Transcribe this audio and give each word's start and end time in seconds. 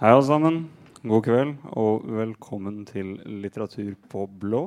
Hei, 0.00 0.14
alle 0.14 0.22
sammen. 0.24 0.54
God 1.04 1.26
kveld, 1.26 1.50
og 1.76 2.06
velkommen 2.08 2.86
til 2.88 3.18
Litteratur 3.42 3.90
på 4.08 4.22
blå. 4.40 4.62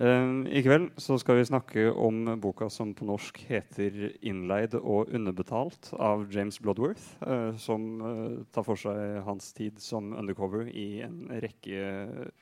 Eh, 0.00 0.30
I 0.48 0.62
kveld 0.64 0.86
så 0.96 1.18
skal 1.20 1.36
vi 1.36 1.44
snakke 1.50 1.84
om 1.92 2.30
boka 2.40 2.70
som 2.72 2.94
på 2.96 3.04
norsk 3.04 3.42
heter 3.44 4.16
'Innleid 4.24 4.78
og 4.80 5.12
underbetalt' 5.12 5.92
av 6.00 6.24
James 6.32 6.56
Bloodworth, 6.58 7.20
eh, 7.20 7.52
som 7.60 8.00
eh, 8.00 8.44
tar 8.50 8.64
for 8.64 8.74
seg 8.74 9.20
hans 9.22 9.52
tid 9.52 9.78
som 9.78 10.14
undercover 10.16 10.64
i 10.64 11.02
en 11.02 11.28
rekke 11.28 12.32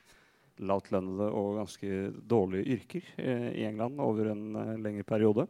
lavtlønnede 0.62 1.26
og 1.34 1.58
ganske 1.58 2.14
dårlige 2.22 2.78
yrker 2.78 3.02
i 3.18 3.66
England 3.66 3.98
over 3.98 4.30
en 4.30 4.78
lengre 4.78 5.02
periode. 5.02 5.48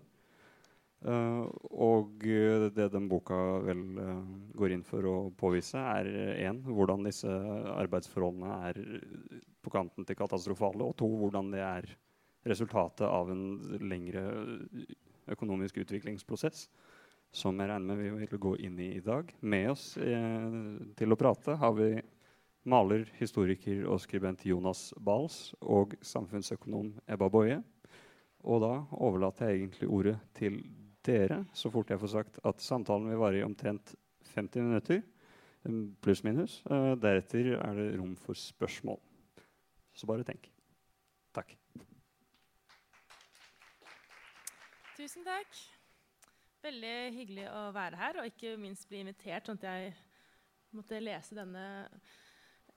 Uh, 1.00 1.48
og 1.80 2.20
det 2.20 2.90
den 2.92 3.06
boka 3.08 3.36
vel 3.64 3.80
uh, 3.96 4.18
går 4.52 4.74
inn 4.74 4.84
for 4.84 5.06
å 5.08 5.14
påvise, 5.32 5.80
er 5.80 6.10
én 6.44 6.60
hvordan 6.66 7.06
disse 7.08 7.30
arbeidsforholdene 7.72 8.58
er 8.68 8.80
på 9.64 9.72
kanten 9.72 10.04
til 10.04 10.18
katastrofale, 10.18 10.84
og 10.84 10.98
to 11.00 11.08
hvordan 11.08 11.48
det 11.54 11.62
er 11.64 11.88
resultatet 12.44 13.06
av 13.08 13.32
en 13.32 13.44
lengre 13.80 14.26
økonomisk 15.32 15.80
utviklingsprosess. 15.84 16.68
Som 17.32 17.60
jeg 17.62 17.70
regner 17.70 17.94
med 17.94 18.00
vi 18.02 18.26
vil 18.26 18.42
gå 18.42 18.56
inn 18.66 18.78
i 18.82 18.88
i 18.96 19.02
dag. 19.04 19.28
Med 19.40 19.70
oss 19.72 19.94
uh, 19.96 20.80
til 20.98 21.14
å 21.14 21.20
prate 21.20 21.56
har 21.56 21.76
vi 21.78 21.94
maler, 22.68 23.06
historiker 23.16 23.86
og 23.88 24.02
skribent 24.02 24.44
Jonas 24.44 24.90
Bals 25.00 25.54
og 25.62 25.94
samfunnsøkonom 26.04 26.92
Ebba 27.08 27.30
Boje. 27.32 27.62
Og 28.44 28.60
da 28.64 28.74
overlater 28.96 29.48
jeg 29.48 29.62
egentlig 29.62 29.88
ordet 29.88 30.16
til 30.36 30.60
dere 31.06 31.42
så 31.56 31.70
fort 31.72 31.90
jeg 31.90 32.00
får 32.00 32.12
sagt 32.14 32.38
at 32.46 32.62
samtalen 32.64 33.08
vil 33.10 33.20
vare 33.20 33.40
i 33.40 33.46
omtrent 33.46 33.94
50 34.34 34.66
minutter. 34.68 35.02
Pluss-minus. 36.00 36.60
Uh, 36.64 36.94
deretter 36.96 37.54
er 37.58 37.76
det 37.76 37.88
rom 37.98 38.14
for 38.16 38.38
spørsmål. 38.38 39.00
Så 39.92 40.08
bare 40.08 40.24
tenk. 40.24 40.48
Takk. 41.36 41.52
Tusen 44.96 45.24
takk. 45.24 45.60
Veldig 46.60 46.94
hyggelig 47.16 47.46
å 47.48 47.60
være 47.72 47.96
her, 47.96 48.18
og 48.20 48.26
ikke 48.28 48.56
minst 48.60 48.88
bli 48.88 49.00
invitert, 49.00 49.46
sånn 49.48 49.60
at 49.62 49.68
jeg 49.68 49.92
måtte 50.76 50.98
lese 51.00 51.36
denne 51.38 51.64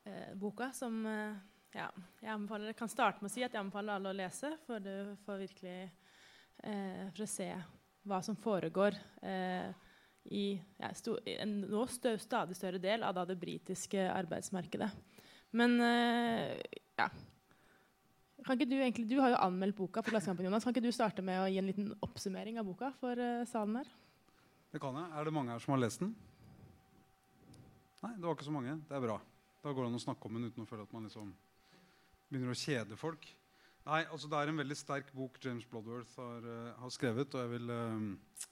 eh, 0.07 0.31
boka 0.39 0.69
som 0.75 1.01
eh, 1.09 1.35
ja, 1.75 1.89
jeg 2.21 2.31
anbefaler, 2.31 2.75
kan 2.79 2.91
starte 2.91 3.19
med 3.19 3.27
å 3.27 3.33
si 3.33 3.43
at 3.43 3.51
jeg 3.51 3.59
anbefaler 3.59 3.97
alle 3.97 4.13
å 4.13 4.17
lese, 4.17 4.53
for 4.63 4.83
du 4.83 5.17
får 5.25 5.41
virkelig 5.41 5.75
eh, 5.83 7.03
for 7.11 7.25
å 7.25 7.29
se 7.29 7.49
hva 8.07 8.19
som 8.25 8.37
foregår 8.39 8.95
eh, 9.23 9.69
i 10.33 10.45
ja, 10.79 10.93
sto, 10.95 11.17
en 11.25 11.59
nå 11.67 11.83
stø, 11.91 12.15
stadig 12.21 12.55
større 12.57 12.81
del 12.83 13.03
av 13.03 13.15
da, 13.17 13.27
det 13.27 13.39
britiske 13.39 14.07
arbeidsmarkedet. 14.11 14.89
Men 15.53 15.77
eh, 15.83 16.57
ja 16.99 17.09
kan 18.43 18.59
ikke 18.59 18.69
Du 18.69 18.75
egentlig, 18.75 19.07
du 19.07 19.19
har 19.21 19.33
jo 19.33 19.39
anmeldt 19.39 19.77
boka 19.77 20.03
på 20.03 20.11
Klassekampen. 20.11 20.45
Jonas. 20.45 20.65
Kan 20.65 20.75
ikke 20.75 20.83
du 20.83 20.91
starte 20.91 21.23
med 21.25 21.39
å 21.39 21.47
gi 21.47 21.59
en 21.61 21.69
liten 21.69 21.91
oppsummering 22.03 22.59
av 22.59 22.67
boka 22.67 22.91
for 22.99 23.19
uh, 23.19 23.45
salen 23.47 23.79
her? 23.79 23.91
Det 24.73 24.81
kan 24.83 24.97
jeg. 24.99 25.11
Er 25.15 25.27
det 25.27 25.35
mange 25.35 25.53
her 25.53 25.63
som 25.63 25.75
har 25.75 25.83
lest 25.83 26.03
den? 26.03 26.11
Nei, 28.03 28.11
det 28.17 28.25
var 28.25 28.35
ikke 28.35 28.49
så 28.49 28.55
mange. 28.55 28.75
Det 28.89 28.97
er 28.97 29.05
bra. 29.05 29.19
Da 29.63 29.71
går 29.71 29.85
det 29.85 29.91
an 29.93 29.99
å 29.99 30.03
snakke 30.03 30.27
om 30.27 30.35
den 30.35 30.49
uten 30.49 30.65
å 30.65 30.67
føle 30.67 30.83
at 30.83 30.95
man 30.95 31.07
liksom 31.07 31.29
begynner 32.27 32.51
å 32.51 32.59
kjede 32.59 32.99
folk. 32.99 33.29
Nei, 33.83 34.05
altså 34.07 34.29
Det 34.31 34.39
er 34.39 34.49
en 34.49 34.59
veldig 34.61 34.75
sterk 34.79 35.09
bok 35.11 35.37
James 35.43 35.65
Bloodworth 35.67 36.15
har, 36.15 36.45
uh, 36.47 36.75
har 36.79 36.91
skrevet. 36.93 37.33
Og 37.35 37.41
jeg 37.41 37.51
vil, 37.51 37.71
uh, 37.71 38.45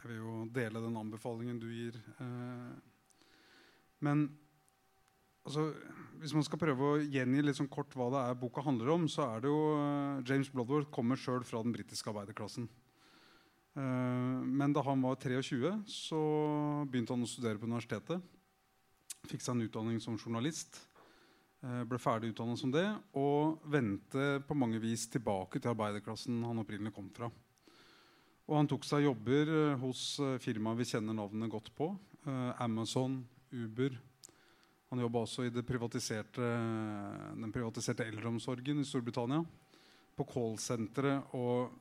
jeg 0.00 0.08
vil, 0.08 0.16
jo 0.18 0.32
dele 0.50 0.82
den 0.82 0.98
anbefalingen 0.98 1.60
du 1.62 1.68
gir. 1.70 1.98
Uh, 2.18 2.74
men 4.02 4.24
altså, 5.46 5.68
hvis 6.18 6.34
man 6.34 6.46
skal 6.48 6.58
prøve 6.58 6.88
å 6.88 6.98
gjengi 7.04 7.44
litt 7.46 7.60
sånn 7.60 7.70
kort 7.70 7.94
hva 7.94 8.10
det 8.10 8.24
er 8.26 8.40
boka 8.42 8.66
handler 8.66 8.90
om, 8.96 9.06
så 9.06 9.28
er 9.28 9.44
det 9.44 9.52
jo 9.52 9.62
James 10.26 10.50
Bloodworth 10.50 10.90
kommer 10.90 11.18
sjøl 11.18 11.46
fra 11.46 11.62
den 11.62 11.74
britiske 11.74 12.10
arbeiderklassen. 12.10 12.68
men 13.74 14.72
da 14.74 14.82
han 14.84 15.00
var 15.00 15.14
23, 15.16 15.70
så 15.88 16.18
begynte 16.90 17.14
han 17.14 17.22
å 17.24 17.30
studere 17.30 17.58
på 17.58 17.64
universitetet. 17.64 18.20
Fikk 19.30 19.40
seg 19.40 19.54
en 19.54 19.64
utdanning 19.64 20.02
som 20.02 20.18
journalist. 20.18 20.82
Eh, 21.62 21.82
ble 21.86 21.98
ferdig 22.02 22.32
utdannet 22.32 22.58
som 22.58 22.72
det 22.74 22.88
og 23.14 23.60
vendte 23.70 24.40
på 24.48 24.54
mange 24.58 24.80
vis 24.82 25.04
tilbake 25.06 25.60
til 25.60 25.70
arbeiderklassen 25.70 26.40
han 26.42 26.58
opprinnelig 26.58 26.90
kom 26.96 27.06
fra. 27.14 27.28
Og 28.50 28.56
han 28.58 28.66
tok 28.70 28.82
seg 28.82 29.04
jobber 29.04 29.52
eh, 29.54 29.76
hos 29.78 30.16
eh, 30.18 30.40
firmaer 30.42 30.80
vi 30.80 30.88
kjenner 30.90 31.14
navnene 31.14 31.50
godt 31.52 31.70
på. 31.78 31.92
Amazon, 32.62 33.16
Uber. 33.50 33.96
Han 34.92 35.00
jobba 35.02 35.24
også 35.24 35.48
i 35.48 35.62
privatiserte, 35.66 36.50
den 37.34 37.50
privatiserte 37.50 38.06
eldreomsorgen 38.06 38.78
i 38.78 38.86
Storbritannia. 38.86 39.40
På 40.14 40.26
callsenteret 40.30 41.34
og 41.34 41.72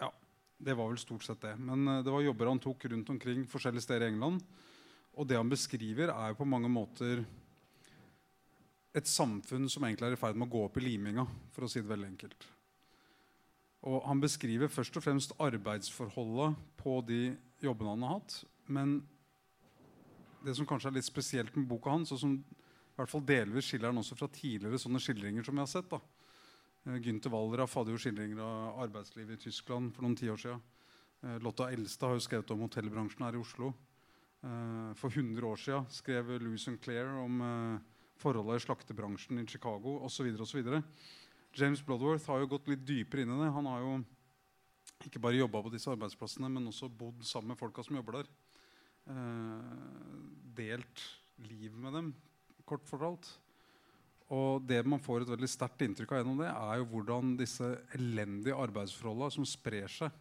Ja, 0.00 0.08
det 0.56 0.76
var 0.78 0.88
vel 0.88 1.02
stort 1.02 1.26
sett 1.26 1.44
det. 1.44 1.52
Men 1.60 1.84
det 2.00 2.08
var 2.08 2.24
jobber 2.24 2.54
han 2.54 2.62
tok 2.62 2.88
rundt 2.88 3.12
omkring 3.12 3.44
forskjellige 3.44 3.84
steder 3.84 4.06
i 4.06 4.14
England. 4.14 4.40
Og 5.12 5.28
det 5.28 5.36
han 5.36 5.52
beskriver, 5.52 6.08
er 6.08 6.32
jo 6.32 6.40
på 6.40 6.48
mange 6.48 6.72
måter 6.72 7.20
et 8.94 9.10
samfunn 9.10 9.66
som 9.70 9.84
egentlig 9.86 10.06
er 10.06 10.16
i 10.16 10.20
ferd 10.20 10.38
med 10.38 10.46
å 10.46 10.52
gå 10.52 10.66
opp 10.68 10.76
i 10.78 10.84
liminga, 10.84 11.26
for 11.54 11.66
å 11.66 11.70
si 11.70 11.82
det 11.82 11.90
veldig 11.90 12.10
enkelt. 12.12 12.46
Og 13.84 14.02
Han 14.06 14.20
beskriver 14.22 14.70
først 14.72 14.96
og 14.96 15.04
fremst 15.04 15.34
arbeidsforholdet 15.42 16.56
på 16.80 17.00
de 17.04 17.36
jobbene 17.60 17.90
han 17.90 18.06
har 18.06 18.14
hatt. 18.18 18.36
Men 18.66 19.02
det 20.44 20.54
som 20.56 20.68
kanskje 20.68 20.88
er 20.92 20.98
litt 20.98 21.08
spesielt 21.08 21.56
med 21.56 21.68
boka 21.68 21.92
hans, 21.92 22.12
og 22.14 22.20
som 22.20 22.38
i 22.38 22.96
hvert 22.96 23.10
fall 23.10 23.24
delvis 23.26 23.68
skiller 23.68 23.90
han 23.90 24.00
også 24.00 24.16
fra 24.16 24.28
tidligere 24.32 24.78
sånne 24.78 25.02
skildringer 25.02 25.44
som 25.44 25.56
vi 25.56 25.64
har 25.64 25.70
sett 25.70 25.90
da. 25.90 25.98
Eh, 26.86 27.00
Gynter 27.02 27.32
Wallraff 27.32 27.74
hadde 27.76 27.92
jo 27.92 28.00
skildringer 28.00 28.40
av 28.44 28.84
arbeidslivet 28.86 29.36
i 29.36 29.48
Tyskland 29.48 29.92
for 29.96 30.06
noen 30.06 30.16
tiår 30.16 30.40
siden. 30.40 30.62
Eh, 31.24 31.40
Lotta 31.42 31.70
Elstad 31.74 32.12
har 32.12 32.20
jo 32.20 32.24
skrevet 32.24 32.52
om 32.54 32.62
hotellbransjen 32.64 33.26
her 33.26 33.36
i 33.36 33.42
Oslo. 33.42 33.72
Eh, 34.44 34.92
for 35.00 35.10
100 35.10 35.48
år 35.48 35.60
siden 35.60 35.90
skrev 35.90 36.36
Louis 36.38 36.62
Sinclair 36.62 37.10
om 37.18 37.42
forholdet 38.20 38.62
i 38.62 38.64
slaktebransjen 38.66 39.40
i 39.42 39.46
Chicago 39.48 39.98
osv. 40.06 40.30
James 41.54 41.82
Bloodworth 41.86 42.26
har 42.30 42.42
jo 42.42 42.50
gått 42.54 42.70
litt 42.70 42.84
dypere 42.86 43.24
inn 43.24 43.34
i 43.34 43.40
det. 43.42 43.52
Han 43.54 43.68
har 43.70 43.84
jo 43.84 43.94
ikke 45.04 45.22
bare 45.22 45.38
jobba 45.38 45.62
på 45.62 45.72
disse 45.74 45.90
arbeidsplassene, 45.92 46.50
men 46.50 46.70
også 46.70 46.90
bodd 46.90 47.22
sammen 47.26 47.52
med 47.52 47.60
folka 47.60 47.84
som 47.84 47.96
jobber 47.98 48.20
der. 48.20 48.32
Eh, 49.12 50.18
delt 50.56 51.06
liv 51.44 51.74
med 51.76 51.94
dem, 51.94 52.12
kort 52.66 52.86
fortalt. 52.88 53.28
Og 54.34 54.64
det 54.64 54.80
man 54.88 55.02
får 55.02 55.22
et 55.22 55.34
veldig 55.34 55.50
sterkt 55.50 55.84
inntrykk 55.84 56.14
av 56.14 56.22
gjennom 56.22 56.40
det, 56.40 56.50
er 56.50 56.80
jo 56.80 56.90
hvordan 56.94 57.34
disse 57.38 57.74
elendige 57.94 58.56
arbeidsforholdene 58.56 59.36
som 59.36 59.48
sprer 59.48 59.90
seg 59.92 60.20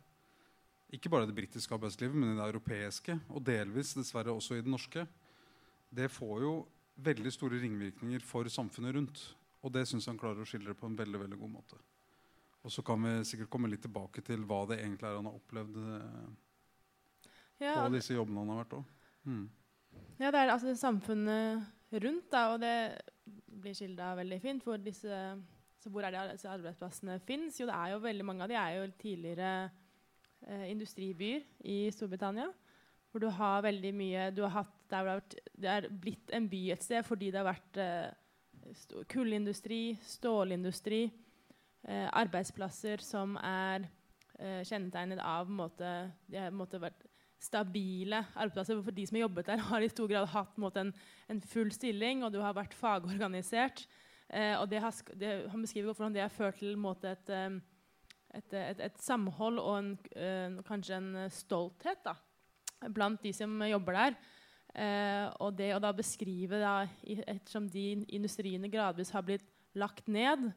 ikke 0.94 1.10
bare 1.10 1.26
i 1.26 1.30
det 1.32 1.38
britiske 1.38 1.74
arbeidslivet, 1.74 2.14
men 2.14 2.36
i 2.36 2.38
det 2.38 2.46
europeiske, 2.46 3.16
og 3.34 3.42
delvis 3.46 3.96
dessverre 3.98 4.34
også 4.34 4.60
i 4.60 4.62
det 4.62 4.70
norske, 4.70 5.08
det 5.90 6.10
får 6.14 6.44
jo 6.44 6.54
veldig 6.96 7.32
store 7.34 7.62
ringvirkninger 7.64 8.24
for 8.26 8.50
samfunnet 8.52 8.96
rundt. 8.96 9.24
Og 9.64 9.72
det 9.74 9.86
syns 9.88 10.10
han 10.10 10.20
klarer 10.20 10.44
å 10.44 10.48
skildre 10.48 10.76
på 10.78 10.90
en 10.90 10.98
veldig 11.00 11.24
veldig 11.24 11.40
god 11.40 11.52
måte. 11.54 11.80
Og 12.64 12.72
så 12.72 12.84
kan 12.86 13.02
vi 13.04 13.14
sikkert 13.28 13.52
komme 13.52 13.70
litt 13.72 13.84
tilbake 13.84 14.24
til 14.24 14.44
hva 14.48 14.64
det 14.70 14.80
egentlig 14.80 15.08
er 15.08 15.18
han 15.18 15.28
har 15.28 15.40
opplevd 15.40 15.80
eh, 15.84 16.28
ja, 17.66 17.76
på 17.76 17.90
disse 17.96 18.16
jobbene 18.16 18.44
han 18.44 18.54
har 18.54 18.62
vært 18.64 18.78
òg. 18.78 18.92
Mm. 19.28 19.44
Ja, 20.20 20.30
det 20.32 20.40
er 20.40 20.52
altså 20.54 20.76
samfunnet 20.78 22.00
rundt, 22.04 22.30
da, 22.32 22.44
og 22.54 22.62
det 22.64 22.76
blir 23.64 23.76
skildra 23.78 24.14
veldig 24.18 24.40
fint. 24.44 24.64
For 24.66 24.82
disse, 24.82 25.20
så 25.80 25.92
hvor 25.92 26.08
er 26.08 26.16
det 26.16 26.24
disse 26.34 26.52
arbeidsplassene 26.52 27.20
fins? 27.28 27.60
Jo, 27.60 27.68
det 27.70 27.78
er 27.78 27.94
jo 27.94 28.04
veldig 28.04 28.28
mange 28.28 28.46
av 28.46 28.52
de 28.52 28.60
er 28.60 28.78
jo 28.78 28.88
tidligere 29.02 29.52
eh, 30.48 30.70
industribyer 30.72 31.44
i 31.68 31.78
Storbritannia. 31.94 32.50
Hvor 33.12 33.22
du 33.22 33.30
har 33.30 33.66
veldig 33.68 33.92
mye 33.94 34.30
du 34.34 34.42
har 34.46 34.56
hatt, 34.64 34.83
det, 34.94 35.08
vært, 35.08 35.36
det 35.58 35.72
er 35.72 35.90
blitt 35.90 36.34
en 36.36 36.50
by 36.50 36.62
et 36.76 36.86
sted 36.86 37.06
fordi 37.08 37.32
det 37.34 37.42
har 37.42 37.50
vært 37.50 37.80
eh, 37.82 39.02
kullindustri, 39.12 39.98
stålindustri, 40.06 41.04
eh, 41.88 42.08
arbeidsplasser 42.14 43.04
som 43.04 43.36
er 43.42 43.88
eh, 44.40 44.62
kjennetegnet 44.68 45.22
av 45.24 45.50
måte, 45.52 45.90
de 46.30 46.40
har 46.40 46.56
måte, 46.56 46.82
vært 46.82 47.06
stabile 47.44 48.22
arbeidsplasser. 48.32 48.80
For 48.86 48.96
de 48.96 49.08
som 49.10 49.20
har 49.20 49.26
jobbet 49.26 49.52
der, 49.52 49.66
har 49.68 49.84
i 49.84 49.92
stor 49.92 50.10
grad 50.12 50.30
hatt 50.32 50.58
måte, 50.62 50.86
en, 50.86 50.94
en, 51.30 51.44
full 51.54 51.74
stilling, 51.76 52.24
og 52.24 52.34
du 52.34 52.40
har 52.44 52.56
vært 52.56 52.76
fagorganisert. 52.78 53.86
Eh, 54.30 54.56
og 54.60 54.70
det 54.72 54.82
har, 54.84 54.96
det, 55.20 55.34
han 55.52 55.66
beskriver 55.66 55.92
hvordan 55.92 56.16
det 56.16 56.24
har 56.24 56.34
ført 56.34 56.62
til 56.62 56.78
måte, 56.80 57.18
et, 57.18 57.34
eh, 57.34 57.58
et, 58.34 58.54
et, 58.54 58.86
et, 58.88 59.02
samhold 59.02 59.60
og 59.62 59.74
en, 59.80 59.98
øh, 60.16 60.62
kanskje 60.66 61.02
en 61.02 61.12
stolthet. 61.30 62.06
da 62.06 62.16
blant 62.92 63.22
de 63.24 63.34
som 63.36 63.62
jobber 63.68 63.98
der. 63.98 64.18
Eh, 64.74 65.26
og 65.44 65.54
det 65.58 65.70
å 65.76 65.82
da 65.82 65.92
beskrive 65.94 66.58
da, 66.58 66.88
Ettersom 67.06 67.68
de 67.70 68.04
industriene 68.16 68.72
gradvis 68.74 69.14
har 69.14 69.26
blitt 69.26 69.46
lagt 69.78 70.08
ned, 70.10 70.50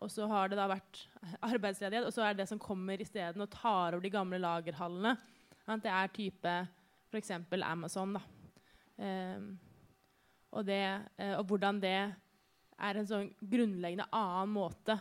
og 0.00 0.10
så 0.10 0.26
har 0.30 0.50
det 0.50 0.58
da 0.58 0.66
vært 0.70 1.04
arbeidsledighet, 1.50 2.08
og 2.08 2.14
så 2.14 2.24
er 2.24 2.34
det 2.34 2.44
det 2.44 2.50
som 2.50 2.62
kommer 2.62 3.00
isteden 3.02 3.44
og 3.44 3.52
tar 3.52 3.94
over 3.94 4.04
de 4.04 4.12
gamle 4.12 4.40
lagerhallene. 4.42 5.16
At 5.70 5.84
det 5.84 5.92
er 5.92 6.14
type 6.14 6.54
f.eks. 7.10 7.34
Amazon. 7.62 8.16
da. 8.16 8.22
Eh, 9.00 9.44
og, 10.50 10.64
det, 10.66 10.82
eh, 11.20 11.36
og 11.38 11.44
hvordan 11.46 11.78
det 11.82 11.96
er 12.80 12.98
en 12.98 13.06
sånn 13.06 13.28
grunnleggende 13.38 14.08
annen 14.16 14.54
måte 14.54 14.96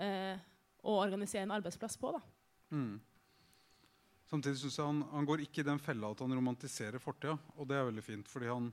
eh, 0.00 0.38
å 0.86 0.96
organisere 1.02 1.44
en 1.44 1.56
arbeidsplass 1.58 1.98
på. 2.00 2.12
Da. 2.14 2.22
Mm. 2.72 2.94
Samtidig 4.28 4.60
synes 4.60 4.76
jeg 4.76 4.84
han, 4.84 5.00
han, 5.08 5.26
går 5.28 5.42
ikke 5.46 5.62
i 5.62 5.66
den 5.70 5.80
fella 5.80 6.10
at 6.12 6.20
han 6.20 6.34
romantiserer 6.36 7.00
fortida. 7.00 7.38
Og 7.56 7.68
det 7.68 7.78
er 7.78 7.86
veldig 7.88 8.04
fint. 8.04 8.28
fordi 8.28 8.50
han, 8.50 8.68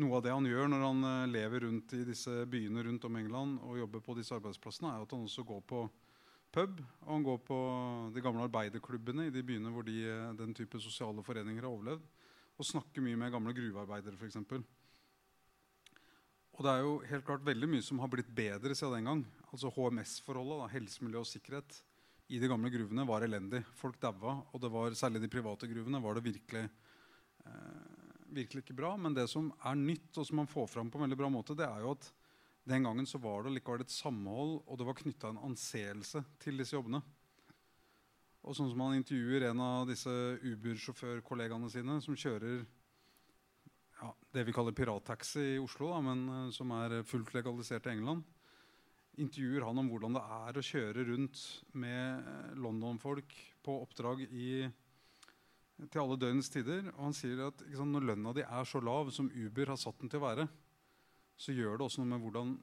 noe 0.00 0.16
av 0.16 0.24
det 0.24 0.32
han 0.32 0.48
gjør 0.48 0.70
når 0.72 0.84
han 0.86 1.04
uh, 1.04 1.28
lever 1.28 1.66
rundt 1.66 1.92
i 1.98 2.04
disse 2.08 2.44
byene 2.48 2.86
rundt 2.86 3.04
om 3.04 3.18
England 3.20 3.58
og 3.66 3.80
jobber 3.82 4.04
på 4.04 4.16
disse 4.16 4.36
arbeidsplassene, 4.36 4.94
er 4.94 5.04
at 5.04 5.12
han 5.12 5.26
også 5.26 5.44
går 5.44 5.60
på 5.68 5.82
pub. 6.56 6.80
Og 7.04 7.12
han 7.12 7.26
går 7.26 7.42
på 7.50 7.58
de 8.14 8.24
gamle 8.24 8.48
arbeiderklubbene 8.48 9.28
i 9.28 9.34
de 9.34 9.44
byene 9.44 9.74
hvor 9.74 9.84
de, 9.84 9.98
uh, 10.08 10.32
den 10.40 10.56
type 10.56 10.80
sosiale 10.80 11.24
foreninger 11.26 11.60
har 11.60 11.72
overlevd. 11.72 12.08
Og 12.58 12.66
snakker 12.66 13.04
mye 13.04 13.18
med 13.20 13.34
gamle 13.34 13.52
gruvearbeidere, 13.54 14.16
f.eks. 14.16 14.40
Og 16.58 16.64
det 16.64 16.72
er 16.72 16.80
jo 16.82 16.96
helt 17.06 17.26
klart 17.28 17.44
veldig 17.46 17.68
mye 17.70 17.84
som 17.86 18.00
har 18.02 18.10
blitt 18.10 18.32
bedre 18.34 18.74
siden 18.74 18.96
den 18.96 19.12
gang. 19.12 19.20
Altså 19.52 19.70
HMS-forholdet, 19.76 20.72
helse, 20.72 21.04
miljø 21.04 21.20
og 21.20 21.28
sikkerhet, 21.28 21.76
i 22.28 22.38
de 22.38 22.48
gamle 22.50 22.70
gruvene 22.70 23.06
var 23.08 23.24
elendig. 23.24 23.62
Folk 23.78 23.96
daua, 24.02 24.36
og 24.52 24.60
det 24.60 24.70
var, 24.72 24.96
særlig 24.96 25.22
de 25.22 25.30
private 25.32 25.68
gruvene 25.70 26.00
var 26.04 26.18
det 26.18 26.26
virkelig, 26.26 26.64
eh, 27.48 28.16
virkelig 28.36 28.64
ikke 28.64 28.76
bra. 28.76 28.96
Men 29.00 29.16
det 29.16 29.28
som 29.32 29.48
er 29.64 29.78
nytt, 29.80 30.10
og 30.18 30.26
som 30.26 30.36
man 30.42 30.50
får 30.50 30.68
fram 30.68 30.90
på 30.90 31.00
en 31.00 31.06
veldig 31.06 31.20
bra 31.20 31.30
måte, 31.32 31.56
det 31.56 31.64
er 31.64 31.80
jo 31.84 31.94
at 31.96 32.10
den 32.68 32.84
gangen 32.84 33.06
så 33.08 33.16
var 33.18 33.46
det 33.46 33.54
likevel 33.56 33.80
et 33.80 33.94
samhold, 33.94 34.58
og 34.68 34.76
det 34.76 34.86
var 34.86 34.98
knytta 34.98 35.32
en 35.32 35.44
anseelse 35.48 36.20
til 36.42 36.60
disse 36.60 36.76
jobbene. 36.76 37.00
Og 38.44 38.56
sånn 38.56 38.68
som 38.70 38.80
Han 38.80 38.98
intervjuer 39.00 39.48
en 39.48 39.60
av 39.60 39.86
disse 39.88 40.12
Uber-sjåførkollegaene 40.44 41.70
sine 41.72 41.96
som 42.04 42.16
kjører 42.16 42.66
ja, 43.98 44.12
det 44.36 44.44
vi 44.46 44.54
kaller 44.54 44.76
pirattaxi 44.76 45.54
i 45.56 45.62
Oslo, 45.62 45.90
da, 45.90 46.02
men 46.04 46.28
uh, 46.28 46.50
som 46.54 46.70
er 46.76 47.00
fullt 47.08 47.32
legalisert 47.34 47.88
i 47.88 47.96
England. 47.96 48.22
Intervjuer 49.18 49.66
han 49.66 49.80
om 49.80 49.88
hvordan 49.90 50.14
det 50.14 50.22
er 50.36 50.58
å 50.58 50.64
kjøre 50.64 51.04
rundt 51.08 51.40
med 51.78 52.26
uh, 52.26 52.52
London-folk 52.62 53.34
på 53.66 53.74
oppdrag 53.82 54.22
i, 54.28 54.68
til 55.80 56.02
alle 56.02 56.18
døgnets 56.20 56.52
tider. 56.54 56.92
Og 56.94 57.08
han 57.08 57.16
sier 57.16 57.42
at 57.48 57.64
sant, 57.66 57.92
når 57.94 58.08
lønna 58.12 58.34
di 58.36 58.46
er 58.46 58.68
så 58.68 58.82
lav 58.82 59.10
som 59.14 59.30
Uber 59.34 59.74
har 59.74 59.80
satt 59.80 59.98
den 60.02 60.12
til 60.12 60.22
å 60.22 60.26
være, 60.28 60.46
så 61.38 61.54
gjør 61.54 61.78
det 61.78 61.86
også 61.88 62.02
noe 62.02 62.12
med 62.14 62.22
hvordan 62.22 62.56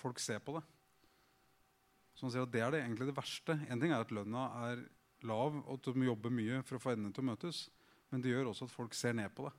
folk 0.00 0.22
ser 0.22 0.42
på 0.42 0.56
det. 0.58 0.64
Så 2.14 2.26
han 2.26 2.34
sier 2.34 2.44
at 2.44 2.52
Det 2.52 2.60
er 2.60 2.74
det 2.74 2.82
egentlig 2.84 3.08
det 3.08 3.16
verste. 3.16 3.56
En 3.70 3.80
ting 3.80 3.94
er 3.94 4.02
at 4.02 4.14
lønna 4.14 4.46
er 4.66 4.84
lav, 5.26 5.56
og 5.62 5.78
at 5.78 5.86
du 5.86 5.98
må 5.98 6.10
jobbe 6.10 6.32
mye 6.34 6.60
for 6.66 6.76
å 6.76 6.82
få 6.82 6.94
endene 6.94 7.14
til 7.14 7.24
å 7.24 7.30
møtes. 7.30 7.64
Men 8.10 8.22
det 8.22 8.32
gjør 8.32 8.50
også 8.50 8.66
at 8.66 8.74
folk 8.74 8.96
ser 8.98 9.14
ned 9.16 9.30
på 9.36 9.46
det. 9.46 9.54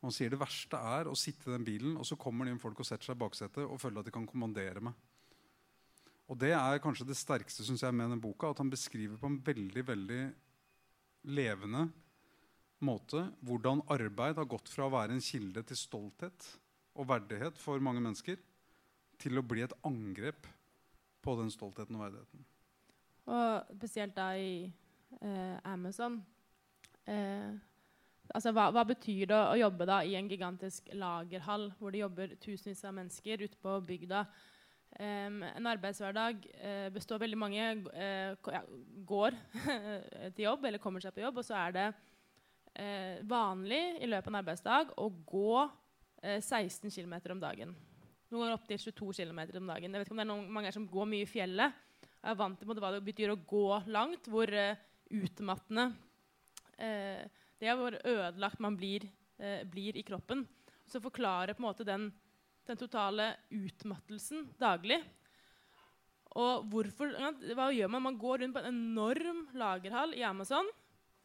Og 0.00 0.08
han 0.08 0.16
sier 0.16 0.32
det 0.32 0.40
verste 0.40 0.78
er 0.80 1.10
å 1.10 1.18
sitte 1.18 1.50
i 1.50 1.54
den 1.54 1.66
bilen, 1.66 1.96
og 2.00 2.06
så 2.08 2.16
kommer 2.20 2.46
det 2.46 2.54
inn 2.54 2.62
folk 2.62 2.78
og 2.80 2.88
setter 2.88 3.10
seg 3.10 3.18
i 3.18 3.20
baksetet 3.20 3.66
og 3.66 3.80
føler 3.82 4.00
at 4.00 4.08
de 4.08 4.14
kan 4.14 4.28
kommandere 4.28 4.80
meg. 4.84 4.96
Og 6.30 6.38
det 6.38 6.52
er 6.54 6.82
kanskje 6.82 7.08
det 7.08 7.18
sterkeste 7.18 7.64
synes 7.66 7.82
jeg, 7.82 7.94
med 7.94 8.06
denne 8.06 8.22
boka, 8.22 8.52
at 8.52 8.60
han 8.62 8.70
beskriver 8.70 9.18
på 9.18 9.26
en 9.26 9.40
veldig 9.42 9.82
veldig 9.86 10.20
levende 11.36 11.88
måte 12.80 13.26
hvordan 13.44 13.82
arbeid 13.92 14.38
har 14.38 14.48
gått 14.48 14.70
fra 14.72 14.86
å 14.86 14.94
være 14.94 15.16
en 15.16 15.24
kilde 15.24 15.64
til 15.68 15.76
stolthet 15.76 16.46
og 16.96 17.08
verdighet 17.10 17.58
for 17.60 17.82
mange 17.82 18.02
mennesker, 18.02 18.38
til 19.20 19.36
å 19.36 19.44
bli 19.44 19.64
et 19.66 19.74
angrep 19.84 20.46
på 21.20 21.34
den 21.36 21.50
stoltheten 21.52 21.98
og 21.98 22.06
verdigheten. 22.06 22.46
Og 23.30 23.74
spesielt 23.76 24.14
da 24.16 24.30
i 24.38 24.64
eh, 25.20 25.56
Amazon. 25.68 26.16
Eh, 27.04 27.52
altså, 28.32 28.54
hva, 28.56 28.70
hva, 28.72 28.86
betyr 28.88 29.28
det 29.28 29.36
å 29.36 29.58
jobbe 29.60 29.88
da 29.88 30.00
i 30.06 30.16
en 30.18 30.30
gigantisk 30.30 30.88
lagerhall 30.96 31.68
hvor 31.78 31.92
det 31.92 32.00
jobber 32.00 32.34
tusenvis 32.40 32.82
av 32.88 32.96
mennesker 32.96 33.44
ute 33.44 33.60
på 33.60 33.76
bygda? 33.90 34.24
Um, 34.98 35.38
en 35.46 35.68
arbeidshverdag 35.70 36.42
uh, 36.60 36.88
består 36.92 37.20
veldig 37.22 37.36
mange 37.38 37.66
uh, 37.94 38.34
ja, 38.52 38.60
går 39.06 39.36
til 40.34 40.42
jobb 40.42 40.66
eller 40.66 40.82
kommer 40.82 41.00
seg 41.00 41.14
på 41.14 41.22
jobb, 41.22 41.38
og 41.40 41.46
så 41.46 41.54
er 41.60 41.76
det 41.76 41.84
uh, 41.94 43.20
vanlig 43.30 43.78
i 44.02 44.08
løpet 44.10 44.26
av 44.26 44.34
en 44.34 44.40
arbeidsdag 44.42 44.90
å 44.98 45.06
gå 45.30 45.54
16 46.20 46.90
km 46.92 47.14
om 47.32 47.38
dagen. 47.40 47.70
Noen 48.28 48.42
ganger 48.42 48.58
opptil 48.58 48.82
22 48.82 49.22
km 49.22 49.38
om 49.62 49.70
dagen. 49.70 49.94
Jeg 49.94 50.02
vet 50.02 50.04
ikke 50.04 50.12
om 50.12 50.18
det 50.20 50.26
er 50.26 50.28
noen, 50.28 50.50
mange 50.52 50.72
som 50.74 50.84
går 50.90 51.06
mye 51.08 51.24
i 51.24 51.30
fjellet. 51.30 51.78
Jeg 52.20 52.34
er 52.34 52.36
vant 52.36 52.60
til 52.60 52.68
hva 52.68 52.90
det 52.92 53.00
betyr 53.06 53.32
å 53.32 53.38
gå 53.48 53.78
langt, 53.88 54.28
hvor 54.28 54.52
utmattende 54.52 55.86
det 56.76 57.70
er 57.72 57.78
hvor 57.80 57.96
ødelagt 57.96 58.60
man 58.60 58.76
blir, 58.76 59.06
blir, 59.72 59.96
i 59.96 60.04
kroppen. 60.04 60.44
Så 60.84 61.00
forklarer 61.00 61.56
på 61.56 61.64
en 61.64 61.68
måte 61.70 61.88
den, 61.88 62.10
den 62.70 62.80
totale 62.80 63.32
utmattelsen 63.52 64.46
daglig. 64.60 65.00
Og 66.38 66.66
hvorfor, 66.70 67.12
hva 67.58 67.70
gjør 67.74 67.90
man? 67.90 68.04
Man 68.06 68.18
går 68.20 68.44
rundt 68.44 68.54
på 68.54 68.62
en 68.62 68.70
enorm 68.70 69.46
lagerhall 69.58 70.14
i 70.14 70.22
Amazon 70.26 70.68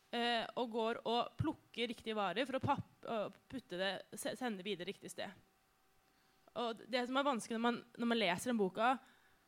eh, 0.09 0.45
og 0.57 0.71
går 0.73 1.01
og 1.05 1.35
plukker 1.37 1.91
riktige 1.91 2.17
varer 2.17 2.47
for 2.47 2.57
å 2.57 2.63
pappe, 2.63 3.19
putte 3.51 3.77
det, 3.77 3.91
sende 4.17 4.65
videre 4.65 4.89
riktig 4.89 5.13
sted. 5.13 5.29
Og 6.55 6.81
det 6.89 7.03
som 7.05 7.19
er 7.19 7.27
vanskelig 7.27 7.59
når 7.59 7.65
man, 7.67 7.77
når 7.99 8.09
man 8.09 8.21
leser 8.21 8.51
den 8.51 8.61
boka, 8.61 8.95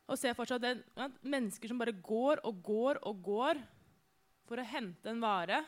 og 0.08 0.16
ser 0.16 0.36
fortsatt 0.36 0.62
det, 0.62 0.76
er 0.96 1.16
mennesker 1.26 1.68
som 1.68 1.80
bare 1.80 1.92
går 1.92 2.40
og 2.48 2.62
går 2.64 3.02
og 3.08 3.18
går 3.24 3.60
for 4.48 4.60
å 4.60 4.68
hente 4.70 5.10
en 5.10 5.20
vare 5.20 5.58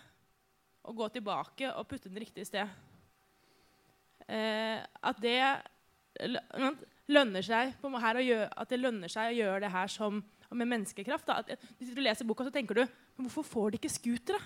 og 0.88 0.97
gå 0.97 1.11
tilbake 1.17 1.75
og 1.75 1.88
putte 1.88 2.09
den 2.09 2.23
riktig 2.23 2.47
sted. 2.49 2.71
Eh, 4.31 4.79
at 4.81 5.21
det 5.21 5.41
lønner 7.11 7.45
seg 7.45 7.75
gjøre, 7.81 8.49
at 8.51 8.71
det 8.71 8.81
lønner 8.81 9.12
seg 9.12 9.33
å 9.33 9.39
gjøre 9.39 9.61
det 9.65 9.73
her 9.75 9.93
som, 9.93 10.23
med 10.51 10.71
menneskekraft. 10.71 11.29
Da. 11.29 11.41
At, 11.43 11.69
hvis 11.79 11.93
du 11.95 12.03
leser 12.03 12.29
boka, 12.29 12.47
så 12.47 12.55
tenker 12.55 12.83
du 12.83 12.85
men 12.85 13.29
hvorfor 13.29 13.45
får 13.45 13.71
de 13.71 13.81
ikke 13.81 13.93
scootere? 13.93 14.41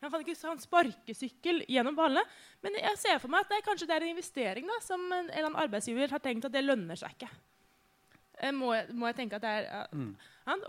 Han 0.00 0.08
fant 0.08 0.24
ikke 0.24 0.38
sånn 0.38 0.60
sparkesykkel 0.62 1.60
gjennom 1.68 1.96
ballene. 1.96 2.24
Men 2.64 2.78
jeg 2.80 2.98
ser 3.02 3.18
for 3.20 3.32
meg 3.32 3.44
at 3.44 3.52
det, 3.52 3.58
er 3.60 3.66
kanskje 3.66 3.88
det 3.88 3.96
er 3.98 4.06
en 4.06 4.14
investering 4.14 4.70
da, 4.70 4.78
som 4.82 5.02
en, 5.04 5.28
eller 5.28 5.50
annen 5.50 5.60
arbeidsgiver 5.60 6.14
har 6.14 6.22
tenkt 6.24 6.48
at 6.48 6.54
det 6.54 6.64
lønner 6.64 6.96
seg 6.96 7.12
ikke. 7.14 7.28
Eh, 8.40 8.54
må, 8.56 8.72
jeg, 8.72 8.88
må, 8.96 9.10
jeg, 9.10 9.18
tenke 9.18 9.36
at 9.36 9.44
det 9.44 9.52
er 9.68 9.92
mm. 9.92 10.10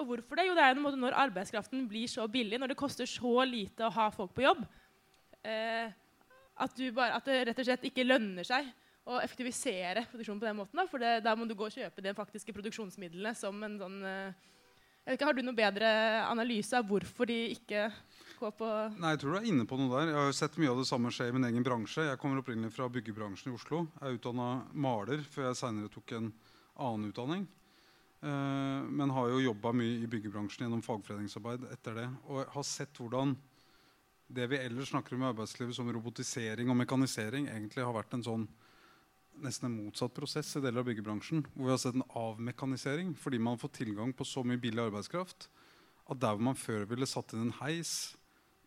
Og 0.01 0.03
hvorfor 0.10 0.38
det? 0.38 0.45
Jo, 0.50 0.57
det 0.57 0.65
er 0.65 0.75
en 0.75 0.83
måte 0.83 1.00
når 1.00 1.15
arbeidskraften 1.24 1.88
blir 1.89 2.12
så 2.12 2.27
billig, 2.29 2.60
når 2.60 2.74
det 2.74 2.79
koster 2.83 3.07
så 3.10 3.48
lite 3.48 3.88
å 3.88 3.93
ha 3.95 4.10
folk 4.13 4.36
på 4.36 4.43
jobb, 4.43 4.62
eh, 5.48 5.88
at, 6.62 6.83
bare, 6.93 7.15
at, 7.15 7.25
det 7.25 7.39
rett 7.48 7.62
og 7.63 7.69
slett 7.71 7.88
ikke 7.89 8.05
lønner 8.05 8.45
seg 8.45 8.67
å 9.10 9.17
effektivisere 9.24 10.05
produksjonen 10.12 10.41
på 10.41 10.48
den 10.48 10.58
måten. 10.60 10.77
Da, 10.77 10.86
for 10.89 11.01
det, 11.01 11.20
der 11.25 11.38
må 11.38 11.48
du 11.50 11.55
gå 11.58 11.67
og 11.67 11.74
kjøpe 11.74 12.03
de 12.05 12.13
faktiske 12.17 12.53
produksjonsmidlene 12.53 13.34
som 13.38 13.58
en 13.65 13.77
sånn 13.81 14.00
eh, 14.05 14.50
ikke, 15.10 15.25
Har 15.25 15.34
du 15.34 15.41
noe 15.41 15.58
bedre 15.58 15.89
analyse 16.27 16.77
av 16.77 16.86
hvorfor 16.89 17.29
de 17.29 17.39
ikke 17.55 17.88
går 18.38 18.53
på 18.60 18.67
Nei, 19.01 19.15
Jeg 19.15 19.24
tror 19.24 19.34
du 19.34 19.39
er 19.39 19.48
inne 19.50 19.65
på 19.70 19.79
noe 19.79 19.89
der. 19.96 20.12
Jeg 20.12 20.20
har 20.20 20.29
jo 20.29 20.38
sett 20.38 20.60
mye 20.62 20.74
av 20.74 20.84
det 20.84 20.89
samme 20.89 21.13
skje 21.13 21.31
i 21.31 21.34
min 21.34 21.48
egen 21.50 21.65
bransje. 21.65 22.05
Jeg 22.05 22.22
kommer 22.22 22.43
opprinnelig 22.43 22.75
fra 22.75 22.89
byggebransjen 22.93 23.50
i 23.50 23.55
Oslo. 23.58 23.88
Jeg 23.98 24.05
er 24.05 24.20
utdanna 24.20 24.51
maler 24.74 25.25
før 25.25 25.50
jeg 25.50 25.60
seinere 25.63 25.93
tok 25.93 26.13
en 26.20 26.29
annen 26.77 27.10
utdanning. 27.10 27.50
Uh, 28.22 28.86
men 28.86 29.10
har 29.10 29.31
jo 29.31 29.41
jobba 29.41 29.72
mye 29.74 30.03
i 30.03 30.10
byggebransjen 30.10 30.67
gjennom 30.67 30.84
fagforeningsarbeid 30.86 31.65
etter 31.74 31.98
det. 31.98 32.08
Og 32.29 32.46
har 32.53 32.67
sett 32.70 33.01
hvordan 33.01 33.34
det 34.31 34.46
vi 34.53 34.60
ellers 34.62 34.93
snakker 34.93 35.17
om 35.17 35.25
i 35.25 35.31
arbeidslivet 35.31 35.75
som 35.75 35.89
robotisering 35.91 36.70
og 36.70 36.77
mekanisering, 36.79 37.50
egentlig 37.50 37.84
har 37.84 37.98
vært 37.98 38.13
en 38.15 38.24
sånn 38.29 38.46
nesten 39.41 39.69
en 39.69 39.77
motsatt 39.85 40.13
prosess 40.15 40.50
i 40.57 40.61
deler 40.63 40.83
av 40.83 40.89
byggebransjen. 40.89 41.45
Hvor 41.55 41.69
vi 41.69 41.73
har 41.73 41.81
sett 41.81 41.97
en 41.97 42.07
avmekanisering 42.19 43.13
fordi 43.17 43.39
man 43.39 43.55
har 43.55 43.63
fått 43.63 43.79
tilgang 43.79 44.13
på 44.13 44.27
så 44.27 44.43
mye 44.45 44.61
billig 44.61 44.83
arbeidskraft 44.89 45.50
at 46.11 46.19
der 46.19 46.35
hvor 46.35 46.43
man 46.50 46.59
før 46.59 46.85
ville 46.89 47.07
satt 47.07 47.31
inn 47.35 47.47
en 47.47 47.57
heis, 47.61 48.15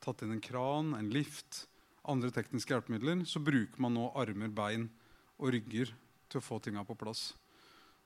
tatt 0.05 0.23
inn 0.25 0.33
en 0.37 0.43
kran, 0.45 0.95
en 0.97 1.11
lift, 1.13 1.67
andre 2.09 2.31
tekniske 2.33 2.73
hjelpemidler, 2.73 3.25
så 3.29 3.43
bruker 3.43 3.81
man 3.81 3.97
nå 3.97 4.11
armer, 4.21 4.53
bein 4.53 4.89
og 5.41 5.53
rygger 5.53 5.93
til 6.31 6.41
å 6.41 6.45
få 6.45 6.61
tinga 6.63 6.85
på 6.87 6.97
plass. 6.99 7.33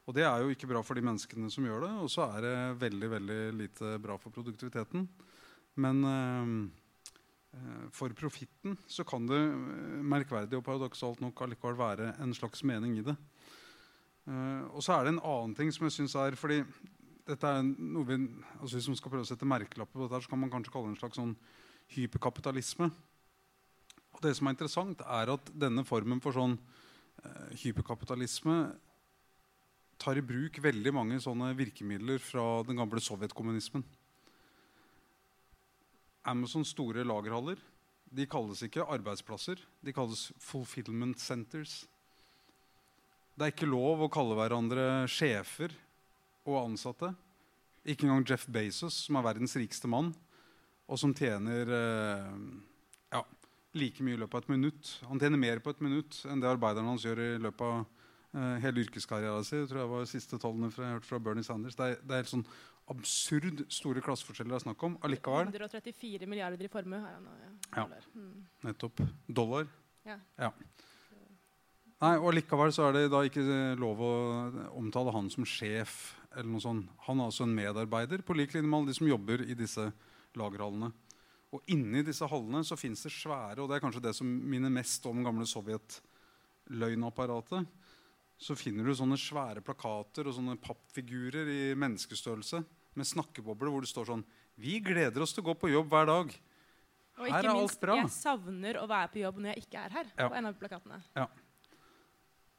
Og 0.09 0.17
det 0.17 0.25
er 0.25 0.41
jo 0.41 0.53
ikke 0.55 0.71
bra 0.71 0.81
for 0.83 0.97
de 0.97 1.05
menneskene 1.05 1.51
som 1.53 1.67
gjør 1.69 1.85
det, 1.85 1.93
og 2.03 2.11
så 2.11 2.27
er 2.33 2.45
det 2.47 2.57
veldig 2.81 3.11
veldig 3.15 3.41
lite 3.59 3.97
bra 4.03 4.17
for 4.21 4.33
produktiviteten. 4.35 5.05
Men 5.79 6.05
øh, 6.09 6.53
for 7.95 8.13
profitten 8.17 8.77
så 8.87 9.05
kan 9.09 9.27
det 9.29 9.39
eh, 9.39 10.03
merkverdig 10.05 10.59
og 10.59 10.65
paradoksalt 10.67 11.23
nok 11.25 11.41
allikevel 11.45 11.79
være 11.79 12.13
en 12.23 12.35
slags 12.37 12.63
mening 12.67 12.99
i 12.99 13.05
det. 13.07 13.17
Uh, 14.29 14.69
og 14.77 14.83
så 14.85 14.93
er 14.93 15.07
det 15.07 15.15
en 15.15 15.25
annen 15.25 15.55
ting 15.57 15.71
som 15.73 15.87
jeg 15.87 15.95
syns 15.95 16.15
er 16.21 16.37
fordi 16.37 16.59
dette 17.29 17.49
er 17.49 17.63
noe 17.65 18.05
vi, 18.05 18.19
altså 18.61 18.77
Hvis 18.77 18.89
man 18.91 18.99
skal 18.99 19.13
prøve 19.13 19.25
å 19.25 19.29
sette 19.29 19.49
merkelapper 19.49 19.97
på 19.97 20.05
dette, 20.05 20.21
så 20.25 20.33
kan 20.33 20.41
man 20.43 20.53
kanskje 20.53 20.73
kalle 20.73 20.91
det 20.91 20.97
en 20.97 21.01
slags 21.01 21.17
sånn 21.21 21.33
hyperkapitalisme. 21.95 22.89
Og 24.13 24.21
det 24.25 24.35
som 24.37 24.49
er 24.49 24.57
interessant, 24.57 25.01
er 25.05 25.33
at 25.33 25.51
denne 25.53 25.85
formen 25.89 26.21
for 26.25 26.37
sånn 26.37 26.57
hyperkapitalisme 27.61 28.57
tar 30.01 30.21
i 30.21 30.25
bruk 30.25 30.61
veldig 30.63 30.93
mange 30.95 31.21
sånne 31.21 31.51
virkemidler 31.59 32.21
fra 32.23 32.63
den 32.69 32.81
gamle 32.81 33.03
sovjetkommunismen. 33.03 33.85
Amazons 36.27 36.73
store 36.75 37.05
lagerhaller 37.07 37.61
de 38.15 38.27
kalles 38.29 38.63
ikke 38.65 38.87
arbeidsplasser. 38.89 39.61
De 39.85 39.93
kalles 39.93 40.29
fulfillment 40.41 41.21
centers. 41.21 41.83
Det 43.37 43.47
er 43.47 43.53
ikke 43.53 43.69
lov 43.71 44.05
å 44.05 44.13
kalle 44.13 44.37
hverandre 44.39 45.07
sjefer 45.11 45.75
og 46.49 46.63
ansatte. 46.65 47.13
Ikke 47.89 48.09
engang 48.09 48.27
Jeff 48.27 48.49
Bezos, 48.51 49.05
som 49.07 49.19
er 49.19 49.27
verdens 49.29 49.55
rikeste 49.61 49.89
mann, 49.91 50.11
og 50.89 50.99
som 51.01 51.13
tjener 51.17 51.69
eh, 51.69 52.33
ja, 53.15 53.23
like 53.79 54.05
mye 54.05 54.17
i 54.17 54.23
løpet 54.23 54.41
av 54.41 54.47
et 54.47 54.57
minutt. 54.57 54.91
Han 55.09 55.21
tjener 55.21 55.41
mer 55.41 55.63
på 55.63 55.73
et 55.73 55.85
minutt 55.85 56.23
enn 56.29 56.43
det 56.43 56.51
arbeiderne 56.51 56.95
hans 56.95 57.07
gjør 57.07 57.23
i 57.23 57.31
løpet 57.45 57.65
av 57.69 57.85
eh, 57.85 58.57
hele 58.65 58.87
yrkeskarrieren 58.87 59.47
sin. 59.47 59.63
Det 59.63 59.71
tror 59.71 59.85
jeg 59.85 59.93
var 59.93 60.11
siste 60.11 60.41
tallene 60.41 60.73
fra, 60.75 60.89
jeg 60.89 60.99
hørte 60.99 61.11
fra 61.13 61.23
Bernie 61.29 61.47
Sanders. 61.47 61.79
Det 61.79 61.93
er, 61.93 62.03
det 62.03 62.17
er 62.17 62.25
helt 62.25 62.35
sånn 62.35 62.49
absurd 62.93 63.65
store 63.73 64.03
klasseforskjeller 64.05 64.53
det 64.55 64.59
er 64.61 64.65
snakk 64.67 64.83
om. 64.87 64.93
Allikevel 65.07 65.47
134 65.51 66.27
milliarder 66.31 66.65
i 66.65 66.71
formue 66.73 67.01
har 67.03 67.13
han 67.17 67.25
nå. 67.27 67.33
Ja. 67.41 67.49
Ja. 67.85 67.87
Mm. 68.15 68.47
Nettopp. 68.65 68.97
Dollar. 69.27 69.65
Ja. 70.09 70.19
Nei, 71.99 72.15
og 72.21 72.29
Allikevel 72.31 72.73
så 72.75 72.83
er 72.87 72.93
det 72.95 73.11
da 73.11 73.21
ikke 73.27 73.43
lov 73.79 73.97
å 74.07 74.13
omtale 74.79 75.13
han 75.15 75.31
som 75.35 75.45
sjef. 75.49 76.15
eller 76.31 76.51
noe 76.53 76.61
sånt. 76.63 76.87
Han 77.09 77.19
er 77.19 77.25
altså 77.31 77.45
en 77.47 77.57
medarbeider 77.57 78.21
på 78.23 78.37
lik 78.37 78.51
linje 78.55 78.69
med 78.69 78.79
alle 78.79 78.91
de 78.93 78.99
som 78.99 79.09
jobber 79.09 79.39
i 79.43 79.55
disse 79.59 79.85
lagerhallene. 80.37 80.91
Og 81.57 81.61
inni 81.73 82.01
disse 82.05 82.27
hallene 82.29 82.65
så 82.65 82.77
fins 82.77 83.03
det 83.03 83.11
svære, 83.11 83.61
og 83.63 83.69
det 83.69 83.77
er 83.79 83.83
kanskje 83.83 84.05
det 84.05 84.15
som 84.15 84.27
minner 84.29 84.71
mest 84.71 85.07
om 85.09 85.25
gamle 85.25 85.47
Sovjet-løgnapparatet. 85.49 87.67
Så 88.39 88.55
finner 88.55 88.85
du 88.85 88.95
sånne 88.95 89.17
svære 89.19 89.61
plakater 89.65 90.27
og 90.29 90.35
sånne 90.37 90.61
pappfigurer 90.63 91.47
i 91.51 91.75
menneskestørrelse 91.75 92.63
med 92.95 93.07
snakkebobler 93.07 93.71
hvor 93.73 93.85
det 93.85 93.91
står 93.91 94.09
sånn 94.13 94.25
Vi 94.59 94.79
gleder 94.81 95.23
oss 95.23 95.33
til 95.35 95.45
å 95.45 95.49
gå 95.51 95.55
på 95.61 95.71
jobb 95.71 95.91
hver 95.93 96.07
dag. 96.09 96.33
Og 97.19 97.27
Her 97.27 97.39
er 97.39 97.45
er 97.45 97.51
alt 97.51 97.61
minst, 97.61 97.81
bra. 97.83 97.97
jeg 97.99 98.11
savner 98.15 98.79
å 98.79 98.87
være 98.91 99.11
på 99.13 99.21
jobb 99.23 99.39
når 99.43 99.55
jeg 99.55 99.67
ikke 99.67 99.85
er 99.85 99.91
her. 99.91 100.11
Ja. 100.19 100.29
på 100.29 100.35
en 100.39 100.47
av 100.47 100.57
plakatene. 100.59 100.99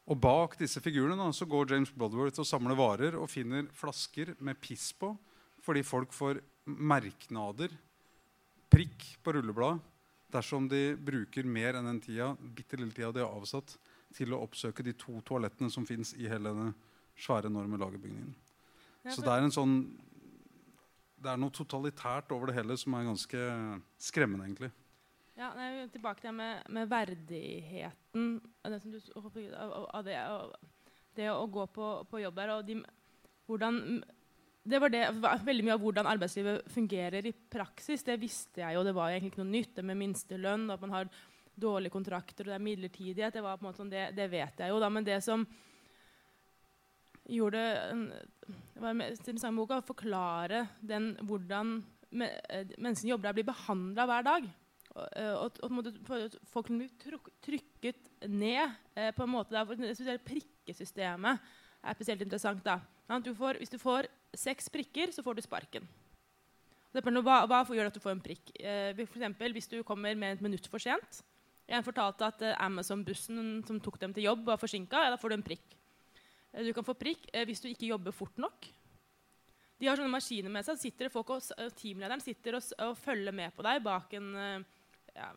Og 0.10 0.18
bak 0.20 0.56
disse 0.58 0.82
figurene 0.82 1.18
da, 1.20 1.28
så 1.36 1.46
går 1.46 1.70
James 1.76 1.92
Bloodworth 1.94 2.42
og 2.42 2.48
samler 2.48 2.76
varer 2.76 3.16
og 3.20 3.30
finner 3.30 3.68
flasker 3.78 4.36
med 4.40 4.60
piss 4.62 4.92
på 4.94 5.14
fordi 5.62 5.84
folk 5.84 6.14
får 6.16 6.40
merknader, 6.66 7.70
prikk 8.72 9.04
på 9.22 9.34
rullebladet, 9.36 9.82
dersom 10.32 10.70
de 10.72 10.96
bruker 10.96 11.44
mer 11.44 11.76
enn 11.76 11.86
den 11.90 12.00
tida, 12.02 12.32
bitte 12.40 12.78
lille 12.80 12.94
tida 12.96 13.12
de 13.12 13.22
har 13.26 13.34
avsatt 13.36 13.76
til 14.16 14.34
å 14.34 14.40
oppsøke 14.46 14.86
de 14.86 14.94
to 14.98 15.20
toalettene 15.28 15.70
som 15.74 15.86
fins 15.86 16.14
i 16.16 16.30
hele 16.32 16.50
denne 16.54 16.72
svære, 17.20 17.52
enorme 17.52 17.78
lagerbygningen. 17.82 18.32
Ja, 19.04 19.12
Så 19.12 19.22
det 19.22 19.34
er 19.36 19.44
en 19.46 19.54
sånn 19.54 19.76
det 21.20 21.32
er 21.32 21.40
noe 21.40 21.54
totalitært 21.54 22.32
over 22.36 22.50
det 22.50 22.60
hele 22.60 22.78
som 22.80 22.96
er 22.96 23.10
ganske 23.10 23.48
skremmende, 24.02 24.48
egentlig. 24.48 24.72
Ja, 25.40 25.54
nei, 25.56 25.88
tilbake 25.92 26.20
til 26.20 26.34
det 26.34 26.36
med, 26.36 26.64
med 26.76 26.90
verdigheten 26.92 28.32
det, 28.68 28.80
du, 28.84 28.98
av, 29.56 30.02
det, 30.04 30.18
det 31.16 31.30
å 31.32 31.46
gå 31.48 31.64
på, 31.72 31.92
på 32.12 32.20
jobb 32.20 32.42
der. 32.42 32.52
Og 32.58 32.66
de, 32.68 32.76
hvordan, 33.48 33.80
det 34.68 34.82
var 34.84 34.92
det, 34.92 35.06
veldig 35.48 35.66
mye 35.68 35.78
av 35.78 35.86
hvordan 35.86 36.12
arbeidslivet 36.12 36.68
fungerer 36.74 37.30
i 37.30 37.34
praksis. 37.56 38.04
Det 38.04 38.20
visste 38.20 38.66
jeg 38.66 38.76
jo. 38.76 38.84
Det 38.84 38.96
var 38.98 39.14
egentlig 39.14 39.32
ikke 39.32 39.46
noe 39.46 39.54
nytt. 39.54 39.72
Det 39.80 39.88
med 39.88 40.02
minstelønn, 40.02 40.68
at 40.76 40.84
man 40.84 40.98
har 40.98 41.14
dårlige 41.60 41.96
kontrakter 41.96 42.44
og 42.44 42.52
det 42.52 42.60
er 42.60 42.68
midlertidighet. 42.68 43.40
Det, 43.40 43.44
var 43.46 43.60
på 43.60 43.64
en 43.64 43.70
måte 43.70 43.80
sånn, 43.80 43.96
det, 43.96 44.10
det 44.20 44.28
vet 44.32 44.60
jeg 44.60 44.74
jo. 44.74 44.84
Da. 44.84 44.92
Men 44.92 45.08
det 45.08 45.22
som 45.24 45.48
gjorde 47.30 47.62
det 48.80 48.82
var 48.82 48.96
med 48.96 49.58
boka, 49.58 49.80
å 49.80 49.86
forklare 49.86 50.64
den, 50.82 51.12
hvordan 51.28 51.80
me, 52.16 52.30
eh, 52.50 52.66
menneskene 52.78 53.12
jobber 53.12 53.30
der, 53.30 53.38
blir 53.38 53.50
behandla 53.50 54.06
hver 54.10 54.26
dag. 54.26 54.50
Og, 54.96 55.08
eh, 55.20 55.34
og, 55.36 55.60
og 55.64 56.40
folk 56.50 56.72
blir 56.72 56.90
truk, 57.02 57.30
trykket 57.46 58.28
ned 58.28 58.64
eh, 58.96 59.12
på 59.16 59.26
en 59.26 59.34
måte 59.34 59.54
der 59.54 59.68
hvor 59.68 59.76
prikkesystemet 60.26 61.50
er 61.84 61.98
spesielt 61.98 62.24
interessant. 62.26 62.64
da. 62.64 62.80
Du 63.24 63.34
får, 63.36 63.60
hvis 63.60 63.74
du 63.74 63.78
får 63.82 64.10
seks 64.36 64.70
prikker, 64.70 65.12
så 65.12 65.24
får 65.26 65.38
du 65.38 65.42
sparken. 65.46 65.88
Hva, 66.94 67.44
hva 67.46 67.62
gjør 67.68 67.92
at 67.92 67.98
du 67.98 68.02
får 68.02 68.16
en 68.16 68.24
prikk? 68.24 68.54
Eh, 68.58 68.94
for 69.04 69.20
eksempel, 69.20 69.54
hvis 69.54 69.70
du 69.70 69.82
kommer 69.84 70.16
med 70.16 70.38
et 70.38 70.46
minutt 70.46 70.68
for 70.72 70.82
sent. 70.82 71.22
Jeg 71.70 71.86
fortalte 71.86 72.26
at 72.26 72.42
Amazon-bussen 72.58 73.60
som 73.68 73.78
tok 73.78 74.00
dem 74.02 74.16
til 74.16 74.26
jobb, 74.26 74.48
var 74.48 74.58
forsinka. 74.58 75.04
Ja, 75.06 75.12
da 75.14 75.20
får 75.22 75.30
du 75.30 75.38
en 75.38 75.46
prikk. 75.46 75.79
Eh, 76.54 76.66
Du 76.66 76.74
kan 76.74 76.86
få 76.86 76.96
prikk 76.98 77.30
eh, 77.34 77.46
hvis 77.48 77.62
du 77.64 77.70
ikke 77.70 77.92
jobber 77.92 78.16
fort 78.16 78.38
nok. 78.38 78.68
De 79.80 79.88
har 79.88 79.96
sånne 79.96 80.12
maskiner 80.12 80.52
med 80.52 80.66
seg. 80.68 80.80
Sitter 80.82 81.12
folk 81.14 81.30
og, 81.36 81.46
Teamlederen 81.80 82.22
sitter 82.24 82.58
og, 82.60 82.74
og 82.84 82.98
følger 83.00 83.36
med 83.36 83.56
på 83.56 83.64
deg 83.64 83.80
bak 83.86 84.14
en, 84.20 84.34
eh, 84.36 84.68
ja, 85.16 85.30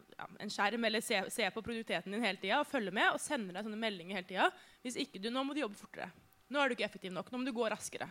en 0.43 0.51
skjerm 0.53 0.89
eller 0.89 1.05
ser, 1.05 1.31
ser 1.31 1.55
på 1.55 1.63
produktiviteten 1.63 2.13
din 2.13 2.25
hele 2.25 2.41
tida 2.43 2.59
og 2.63 2.69
følger 2.69 2.95
med 2.95 3.13
og 3.13 3.23
sender 3.23 3.55
deg 3.59 3.69
sånne 3.69 3.81
meldinger 3.81 4.19
hele 4.19 4.29
tida. 4.29 4.51
Hvis 4.83 4.99
ikke 5.05 5.23
du, 5.23 5.31
nå 5.31 5.45
må 5.47 5.55
du 5.55 5.63
jobbe 5.63 5.79
fortere. 5.79 6.11
Nå 6.53 6.61
er 6.61 6.69
du 6.69 6.77
ikke 6.77 6.89
effektiv 6.89 7.15
nok. 7.15 7.31
Nå 7.33 7.41
må 7.41 7.49
du 7.49 7.55
gå 7.55 7.69
raskere. 7.71 8.11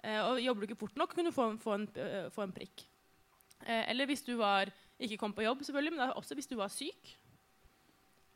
Eh, 0.00 0.20
og 0.24 0.40
jobber 0.40 0.64
du 0.64 0.70
ikke 0.70 0.80
fort 0.80 0.96
nok, 0.96 1.12
kan 1.16 1.26
du 1.28 1.34
få, 1.34 1.50
få, 1.60 1.76
en, 1.76 1.88
eh, 2.00 2.28
få 2.32 2.46
en 2.46 2.54
prikk. 2.56 2.86
Eh, 3.66 3.90
eller 3.90 4.08
hvis 4.08 4.22
du 4.24 4.32
var, 4.38 4.70
ikke 4.96 5.18
kom 5.20 5.34
på 5.36 5.44
jobb, 5.44 5.66
selvfølgelig, 5.66 5.96
men 5.96 6.14
også 6.16 6.38
hvis 6.38 6.48
du 6.48 6.56
var 6.56 6.72
syk. 6.72 7.16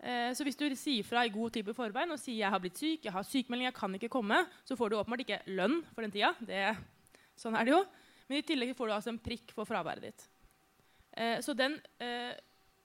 Eh, 0.03 0.31
så 0.37 0.45
hvis 0.45 0.59
du 0.59 0.67
sier 0.77 1.07
fra 1.07 1.23
i 1.25 1.33
god 1.33 1.55
tid 1.55 1.67
på 1.67 1.75
forveien 1.77 2.13
og 2.13 2.21
sier 2.21 2.43
jeg 2.43 2.53
har 2.53 2.63
blitt 2.63 2.81
syk, 2.81 3.07
jeg 3.07 3.15
har 3.15 3.27
sykemelding, 3.27 3.69
jeg 3.71 3.77
kan 3.77 3.95
ikke 3.99 4.13
komme, 4.13 4.41
så 4.67 4.77
får 4.77 4.91
du 4.91 4.99
åpenbart 4.99 5.25
ikke 5.25 5.43
lønn 5.55 5.81
for 5.93 6.05
den 6.05 6.15
tida. 6.15 6.33
Det, 6.45 6.65
sånn 7.41 7.57
er 7.59 7.69
det 7.69 7.75
jo. 7.77 7.83
Men 8.29 8.41
i 8.41 8.47
tillegg 8.47 8.75
får 8.77 8.91
du 8.91 8.97
altså 8.97 9.13
en 9.13 9.23
prikk 9.23 9.55
for 9.57 9.69
fraværet 9.69 10.09
ditt. 10.09 10.27
Eh, 11.15 11.39
så 11.45 11.57
den 11.57 11.79
eh, 12.03 12.35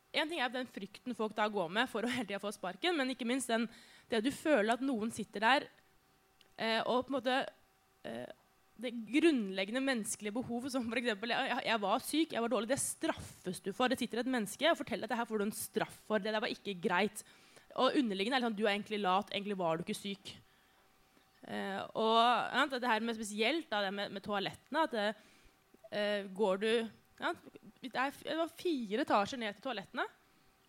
En 0.10 0.26
ting 0.26 0.40
er 0.42 0.50
den 0.50 0.66
frykten 0.66 1.14
folk 1.14 1.36
da 1.38 1.46
går 1.54 1.68
med 1.70 1.86
for 1.86 2.02
å 2.02 2.10
hele 2.10 2.26
tida 2.26 2.40
få 2.42 2.50
sparken, 2.50 2.96
men 2.98 3.12
ikke 3.14 3.28
minst 3.30 3.52
den, 3.52 3.68
det 4.10 4.24
du 4.26 4.32
føler 4.34 4.74
at 4.74 4.82
noen 4.82 5.12
sitter 5.14 5.44
der 5.44 5.68
og 6.90 7.04
på 7.06 7.12
en 7.12 7.14
måte 7.14 7.36
det 8.80 8.94
grunnleggende 9.12 9.82
menneskelige 9.84 10.36
behovet, 10.36 10.74
som 10.74 10.86
f.eks. 10.88 11.12
Jeg, 11.12 11.64
jeg 11.68 11.82
var 11.84 12.04
syk, 12.06 12.34
jeg 12.36 12.44
var 12.46 12.52
dårlig, 12.54 12.72
det 12.72 12.80
straffes 12.82 13.60
du 13.66 13.72
for. 13.76 13.92
Det 13.92 14.00
sitter 14.00 14.24
et 14.24 14.32
menneske 14.32 14.70
og 14.72 14.80
forteller 14.80 15.08
at 15.08 15.14
det 15.14 15.20
her 15.20 15.30
får 15.30 15.42
du 15.42 15.46
en 15.48 15.56
straff 15.56 15.98
for. 16.08 16.24
Det 16.24 16.34
der 16.34 16.44
var 16.44 16.54
ikke 16.54 16.78
greit. 16.82 17.24
Og 17.80 17.98
underliggende 18.00 18.40
er 18.40 18.44
det 18.44 18.50
sånn 18.50 18.60
du 18.60 18.64
er 18.66 18.74
egentlig 18.74 19.02
lat, 19.04 19.34
egentlig 19.34 19.58
var 19.60 19.78
du 19.78 19.86
ikke 19.86 19.98
syk. 19.98 20.32
Eh, 21.50 21.82
og 21.98 22.20
ja, 22.20 22.66
det 22.76 22.92
her 22.92 23.04
med 23.06 23.18
spesielt 23.18 23.70
da, 23.72 23.82
det 23.86 23.92
med, 23.96 24.12
med 24.14 24.24
toalettene 24.26 24.86
at 24.86 24.96
det, 24.96 25.06
eh, 25.96 26.28
går 26.36 26.60
du 26.62 26.70
ja, 26.70 27.32
det, 27.82 27.94
er, 27.94 28.12
det 28.24 28.38
var 28.38 28.58
fire 28.60 29.06
etasjer 29.06 29.42
ned 29.42 29.56
til 29.58 29.66
toalettene. 29.66 30.06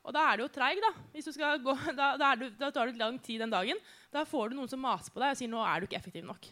Og 0.01 0.15
da 0.17 0.23
er 0.27 0.39
du 0.39 0.47
jo 0.47 0.53
treig, 0.53 0.81
da. 0.81 0.91
Hvis 1.13 1.29
du 1.29 1.35
skal 1.37 1.61
gå, 1.63 1.75
da, 2.01 2.15
da, 2.21 2.33
du, 2.39 2.49
da 2.59 2.71
tar 2.75 2.91
du 2.91 2.99
lang 3.01 3.21
tid 3.23 3.43
den 3.45 3.53
dagen. 3.53 3.79
Da 4.15 4.25
får 4.29 4.51
du 4.51 4.59
noen 4.59 4.71
som 4.71 4.83
maser 4.83 5.13
på 5.13 5.23
deg 5.23 5.35
og 5.35 5.41
sier 5.41 5.53
nå 5.53 5.61
er 5.63 5.81
du 5.81 5.89
ikke 5.89 6.01
effektiv 6.01 6.27
nok. 6.27 6.49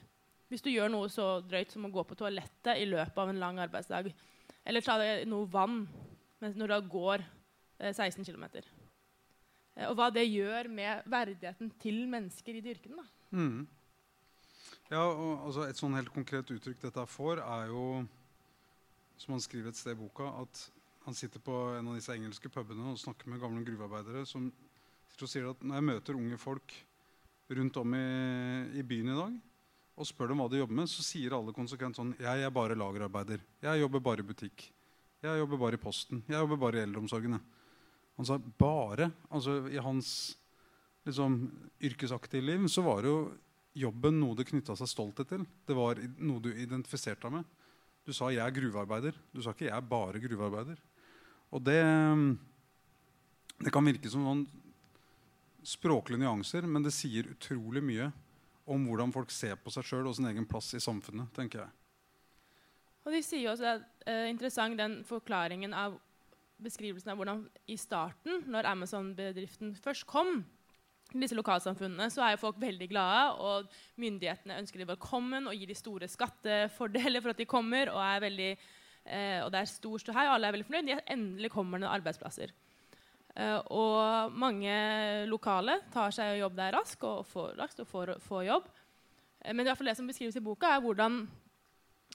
Hvis 0.48 0.64
du 0.64 0.70
gjør 0.72 0.88
noe 0.92 1.10
så 1.12 1.38
drøyt 1.44 1.74
som 1.74 1.84
å 1.84 1.92
gå 1.92 2.04
på 2.08 2.16
toalettet 2.16 2.80
i 2.80 2.86
løpet 2.88 3.18
av 3.20 3.32
en 3.32 3.40
lang 3.40 3.58
arbeidsdag. 3.60 4.08
Eller 4.68 4.84
ta 4.84 4.96
deg 5.00 5.26
noe 5.28 5.48
vann 5.50 5.82
når 6.40 6.72
du 6.72 6.92
går 6.92 7.24
eh, 7.80 7.92
16 7.92 8.24
km. 8.24 8.46
Eh, 8.54 9.86
og 9.88 9.96
hva 9.98 10.08
det 10.14 10.24
gjør 10.26 10.70
med 10.72 11.08
verdigheten 11.10 11.72
til 11.82 12.06
mennesker 12.10 12.58
i 12.58 12.62
de 12.64 12.72
yrkene. 12.76 13.04
Mm. 13.30 13.66
Ja, 14.88 15.04
og 15.04 15.44
altså 15.44 15.66
Et 15.68 15.76
sånn 15.76 15.96
helt 15.98 16.12
konkret 16.14 16.48
uttrykk 16.48 16.80
dette 16.86 17.04
får, 17.12 17.42
er 17.44 17.68
jo 17.68 18.06
Som 19.18 19.34
han 19.34 19.42
skriver 19.42 19.72
et 19.72 19.76
sted 19.76 19.96
i 19.96 19.98
boka, 19.98 20.30
at 20.44 20.60
han 21.02 21.16
sitter 21.16 21.42
på 21.42 21.52
en 21.74 21.88
av 21.90 21.96
disse 21.96 22.14
engelske 22.14 22.48
pubene 22.52 22.92
og 22.92 23.00
snakker 23.00 23.28
med 23.28 23.40
gamle 23.42 23.64
gruvearbeidere 23.66 24.22
som 24.28 24.46
sier 25.18 25.48
at 25.50 25.64
når 25.64 25.80
jeg 25.80 25.86
møter 25.88 26.18
unge 26.18 26.38
folk 26.38 26.74
rundt 27.50 27.78
om 27.80 27.94
i, 27.96 28.02
i 28.78 28.84
byen 28.86 29.10
i 29.10 29.16
dag 29.16 29.38
og 29.98 30.06
spør 30.06 30.30
dem 30.30 30.40
hva 30.40 30.46
de 30.50 30.60
jobber 30.60 30.78
med, 30.78 30.90
så 30.90 31.02
sier 31.02 31.34
alle 31.34 31.54
konsekvent 31.54 31.98
sånn 31.98 32.14
Jeg 32.22 32.44
er 32.46 32.52
bare 32.54 32.76
lagerarbeider. 32.78 33.42
Jeg 33.64 33.80
jobber 33.82 34.02
bare 34.04 34.22
i 34.22 34.28
butikk. 34.28 34.68
Jeg 35.24 35.40
jobber 35.40 35.58
bare 35.58 35.78
i 35.78 35.82
Posten. 35.82 36.22
Jeg 36.28 36.38
jobber 36.38 36.60
bare 36.62 36.78
i 36.78 36.84
eldreomsorgen. 36.86 37.38
Han 38.18 38.28
sa 38.28 38.38
bare. 38.38 39.10
Altså 39.34 39.64
i 39.72 39.80
hans 39.82 40.10
liksom, 41.08 41.40
yrkesaktive 41.82 42.46
liv 42.46 42.68
så 42.70 42.84
var 42.86 43.08
jo 43.08 43.16
jobben 43.78 44.20
noe 44.20 44.38
det 44.38 44.46
knytta 44.48 44.76
seg 44.78 44.90
stolthet 44.90 45.32
til. 45.34 45.42
Det 45.66 45.74
var 45.76 45.98
noe 46.22 46.42
du 46.42 46.52
identifiserte 46.52 47.26
deg 47.26 47.40
med. 47.40 47.50
Du 48.06 48.14
sa 48.14 48.30
'jeg 48.30 48.40
er 48.40 48.54
gruvearbeider'. 48.54 49.18
Du 49.34 49.42
sa 49.42 49.50
ikke 49.50 49.66
'jeg 49.66 49.76
er 49.76 49.90
bare 49.90 50.20
gruvearbeider'. 50.20 50.78
Og 51.52 51.64
det, 51.64 52.38
det 53.58 53.72
kan 53.72 53.84
virke 53.84 54.10
som 54.10 54.22
noen 54.22 54.46
språklige 55.64 56.18
nyanser, 56.18 56.66
men 56.66 56.82
det 56.82 56.92
sier 56.92 57.28
utrolig 57.28 57.82
mye 57.82 58.12
om 58.68 58.84
hvordan 58.88 59.12
folk 59.14 59.32
ser 59.32 59.56
på 59.60 59.72
seg 59.72 59.86
sjøl 59.86 60.10
og 60.10 60.16
sin 60.18 60.28
egen 60.30 60.46
plass 60.48 60.74
i 60.76 60.82
samfunnet. 60.82 61.30
tenker 61.36 61.64
jeg. 61.64 61.72
Og 63.06 63.14
de 63.14 63.22
sier 63.24 63.48
også 63.50 63.72
at 63.78 64.06
eh, 64.10 64.28
interessant 64.28 64.76
den 64.78 65.00
forklaringen 65.08 65.72
av 65.72 65.96
beskrivelsen 66.60 67.12
av 67.12 67.20
hvordan 67.20 67.44
i 67.70 67.76
starten, 67.78 68.42
når 68.50 68.68
Amazon-bedriften 68.68 69.76
først 69.78 70.04
kom 70.10 70.42
til 71.08 71.22
disse 71.22 71.36
lokalsamfunnene, 71.38 72.10
så 72.12 72.24
er 72.24 72.34
jo 72.34 72.42
folk 72.42 72.58
veldig 72.60 72.88
glade, 72.90 73.22
og 73.40 73.70
myndighetene 74.02 74.58
ønsker 74.60 74.82
de 74.82 74.90
velkommen 74.90 75.48
og 75.48 75.56
gir 75.56 75.70
de 75.70 75.78
store 75.78 76.10
skattefordeler 76.10 77.24
for 77.24 77.32
at 77.32 77.40
de 77.40 77.48
kommer, 77.48 77.92
og, 77.94 78.02
veldig, 78.26 78.50
eh, 79.06 79.38
og 79.44 79.52
det 79.54 79.62
er 79.62 79.70
stor 79.72 80.02
ståhei, 80.02 80.26
og 80.28 80.34
alle 80.36 80.50
er 80.50 80.58
veldig 80.58 80.68
fornøyd. 80.68 80.90
De 80.90 80.98
endelig 81.14 81.52
kommer 81.54 81.80
det 81.80 81.88
arbeidsplasser. 81.94 82.52
Eh, 83.38 83.58
og 83.70 84.34
mange 84.34 84.72
lokale 85.30 85.78
tar 85.94 86.14
seg 86.14 86.40
jobb 86.40 86.56
der 86.58 86.74
raskt 86.74 87.04
og 87.06 87.26
får, 87.30 87.52
raskt 87.60 87.84
og 87.84 87.90
får, 87.90 88.16
får 88.24 88.48
jobb. 88.48 88.72
Eh, 89.44 89.54
men 89.54 89.68
fall 89.78 89.92
det 89.92 89.98
som 89.98 90.08
beskrives 90.10 90.38
i 90.40 90.44
boka, 90.44 90.74
er 90.74 90.82
hvordan 90.82 91.22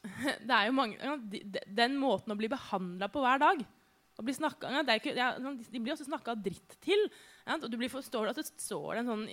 det 0.48 0.52
er 0.52 0.68
jo 0.68 0.76
mange, 0.76 1.16
Den 1.64 1.96
måten 1.96 2.34
å 2.34 2.36
bli 2.36 2.52
behandla 2.52 3.08
på 3.08 3.24
hver 3.24 3.40
dag 3.40 3.64
bli 4.22 4.36
snakket, 4.36 4.92
ikke, 5.00 5.14
De 5.72 5.82
blir 5.82 5.96
også 5.96 6.06
snakka 6.08 6.36
dritt 6.38 6.78
til. 6.84 7.08
og 7.48 7.70
du 7.72 7.78
blir 7.78 7.90
forstår 7.92 8.30
at 8.30 8.40
det 8.40 8.46
står 8.46 9.02
en 9.02 9.10
sånn 9.10 9.26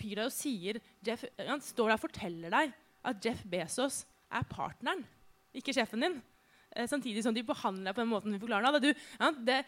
fyr 0.00 0.16
der 0.16 0.30
og 0.30 0.32
sier 0.32 0.80
Jeff, 1.04 1.26
står 1.36 1.90
der 1.90 1.98
og 1.98 2.04
forteller 2.06 2.54
deg 2.54 2.72
at 3.04 3.24
Jeff 3.24 3.42
Bezos 3.44 4.04
er 4.32 4.46
partneren, 4.48 5.04
ikke 5.56 5.74
sjefen 5.76 6.04
din. 6.04 6.16
Eh, 6.70 6.86
samtidig 6.88 7.24
som 7.26 7.34
de 7.34 7.44
behandler 7.44 7.90
deg 7.90 7.96
på 7.98 8.04
den 8.04 8.12
måten 8.12 8.32
hun 8.32 8.40
forklarer 8.40 8.78
det. 8.78 8.88
Du, 8.88 9.06
ja, 9.20 9.30
det 9.50 9.60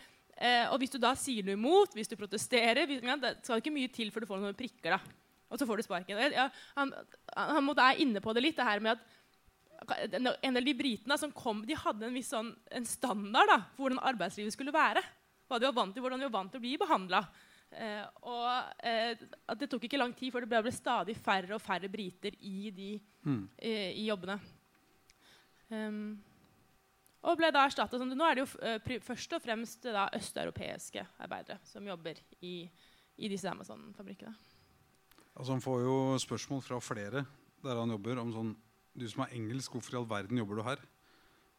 eh, 0.42 0.66
og 0.68 0.78
hvis 0.82 0.92
du 0.92 0.99
da 1.02 1.14
sier 1.18 1.46
noe 1.46 1.58
imot, 1.58 1.94
hvis 1.96 2.11
du 2.11 2.16
protesterer, 2.18 2.84
hvis, 2.90 3.02
ja, 3.06 3.16
det 3.20 3.37
skal 3.40 3.62
ikke 3.62 3.75
mye 3.75 3.90
til 3.92 4.11
før 4.12 4.25
du 4.25 4.30
får 4.30 4.42
noen 4.42 4.58
prikker. 4.58 4.96
da. 4.96 5.00
Og 5.52 5.61
så 5.61 5.68
får 5.68 5.78
du 5.78 5.87
sparken. 5.87 6.20
Ja, 6.32 6.49
han, 6.76 6.92
han, 7.37 7.64
måtte 7.64 7.84
er 7.84 8.00
inne 8.02 8.22
på 8.25 8.32
det 8.32 8.44
litt, 8.44 8.56
det 8.58 8.66
her 8.66 8.82
med 8.82 8.96
at 8.96 9.11
en 10.08 10.56
del 10.56 10.68
de 10.68 10.76
britene 10.78 11.16
som 11.18 11.32
kom, 11.34 11.64
de 11.66 11.76
hadde 11.78 12.06
en 12.06 12.14
viss 12.14 12.30
sånn, 12.32 12.52
en 12.70 12.87
standard 12.87 13.50
da, 13.50 13.58
for 13.75 13.87
hvordan 13.87 14.02
arbeidslivet 14.12 14.54
skulle 14.54 14.75
være. 14.75 15.02
Hva 15.50 15.58
de 15.58 15.68
var 15.68 15.78
vant 15.80 15.94
til, 15.94 16.04
hvordan 16.04 16.22
de 16.22 16.28
var 16.28 16.37
vant 16.38 16.52
til 16.54 16.62
å 16.62 16.64
bli 16.64 16.76
behandla. 16.80 17.22
Eh, 17.72 18.04
og 18.28 18.84
eh, 18.84 19.22
det 19.56 19.68
tok 19.70 19.87
ikke 19.88 20.00
lang 20.00 20.12
tid 20.16 20.32
før 20.32 20.44
det 20.44 20.50
ble, 20.50 20.61
ble 20.66 20.75
stadig 20.75 21.16
færre 21.16 21.56
og 21.56 21.62
færre 21.64 21.88
briter 21.92 22.37
i 22.44 22.72
de 22.75 22.90
mm. 23.25 23.44
eh, 23.56 23.90
i 23.96 24.06
jobbene. 24.11 24.37
Um, 25.72 26.20
og 27.22 27.38
ble 27.38 27.52
da 27.54 27.66
erstatta 27.68 27.98
som 28.00 28.10
Nå 28.10 28.26
er 28.26 28.38
det 28.38 28.44
jo 28.44 28.48
uh, 28.58 29.02
først 29.04 29.36
og 29.36 29.42
fremst 29.44 29.86
da, 29.86 30.08
østeuropeiske 30.16 31.04
arbeidere 31.22 31.60
som 31.68 31.86
jobber 31.86 32.18
i, 32.42 32.66
i 33.16 33.30
disse 33.30 33.50
Amazon-fabrikkene. 33.50 34.34
Altså, 35.32 35.52
han 35.54 35.64
får 35.64 35.84
jo 35.86 35.96
spørsmål 36.20 36.64
fra 36.66 36.80
flere 36.82 37.24
der 37.62 37.78
han 37.78 37.94
jobber, 37.94 38.18
om 38.18 38.32
sånn 38.34 38.56
Du 38.92 39.06
som 39.08 39.22
er 39.24 39.30
engelsk, 39.38 39.72
hvorfor 39.72 39.94
i 39.94 39.96
all 40.02 40.08
verden 40.08 40.36
jobber 40.36 40.58
du 40.58 40.62
her? 40.66 40.80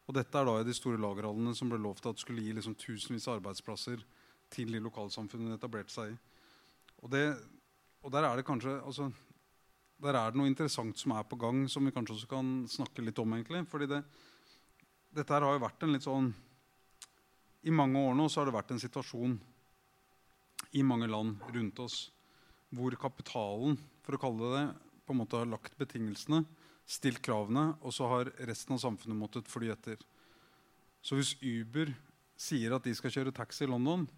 Og 0.06 0.14
dette 0.14 0.38
er 0.38 0.46
da 0.46 0.52
i 0.60 0.66
de 0.68 0.74
store 0.76 1.00
lagerhallene 1.00 1.54
som 1.56 1.70
ble 1.72 1.80
lovt 1.82 2.06
at 2.06 2.20
skulle 2.20 2.44
gi 2.44 2.52
liksom, 2.54 2.76
tusenvis 2.78 3.26
av 3.26 3.40
arbeidsplasser 3.40 4.04
til 4.54 4.70
de 4.70 4.82
lokalsamfunnene 4.84 5.56
etablerte 5.58 5.90
seg 5.90 6.12
i. 6.12 6.18
Og, 7.00 7.08
det, 7.10 7.24
og 8.04 8.12
der 8.14 8.28
er 8.28 8.38
det 8.38 8.46
kanskje 8.46 8.76
altså, 8.84 9.08
Der 10.04 10.14
er 10.14 10.30
det 10.30 10.38
noe 10.38 10.50
interessant 10.50 10.98
som 11.00 11.16
er 11.16 11.24
på 11.26 11.38
gang, 11.40 11.64
som 11.70 11.84
vi 11.86 11.92
kanskje 11.94 12.18
også 12.18 12.30
kan 12.30 12.54
snakke 12.68 13.02
litt 13.02 13.18
om. 13.18 13.32
egentlig, 13.32 13.64
fordi 13.70 13.88
det, 13.90 14.02
dette 15.14 15.34
har 15.36 15.46
jo 15.46 15.62
vært 15.62 15.84
en 15.86 15.94
litt 15.94 16.06
sånn 16.06 16.32
I 17.64 17.72
mange 17.74 18.00
år 18.00 18.16
nå 18.18 18.26
så 18.28 18.40
har 18.40 18.50
det 18.50 18.56
vært 18.56 18.74
en 18.74 18.82
situasjon 18.82 19.36
i 20.74 20.82
mange 20.82 21.06
land 21.10 21.38
rundt 21.54 21.80
oss 21.84 21.98
hvor 22.74 22.96
kapitalen 22.98 23.78
for 24.02 24.16
å 24.16 24.20
kalle 24.20 24.48
det 24.48 24.58
det, 24.58 24.64
på 25.06 25.14
en 25.14 25.20
måte 25.20 25.38
har 25.38 25.46
lagt 25.46 25.76
betingelsene, 25.78 26.40
stilt 26.88 27.20
kravene, 27.24 27.76
og 27.84 27.94
så 27.94 28.08
har 28.10 28.32
resten 28.48 28.74
av 28.74 28.80
samfunnet 28.82 29.16
måttet 29.16 29.50
fly 29.52 29.70
etter. 29.72 30.00
Så 31.04 31.16
hvis 31.16 31.34
Uber 31.38 31.92
sier 32.40 32.74
at 32.74 32.84
de 32.84 32.94
skal 32.96 33.12
kjøre 33.14 33.34
taxi 33.36 33.64
i 33.66 33.70
London, 33.70 34.08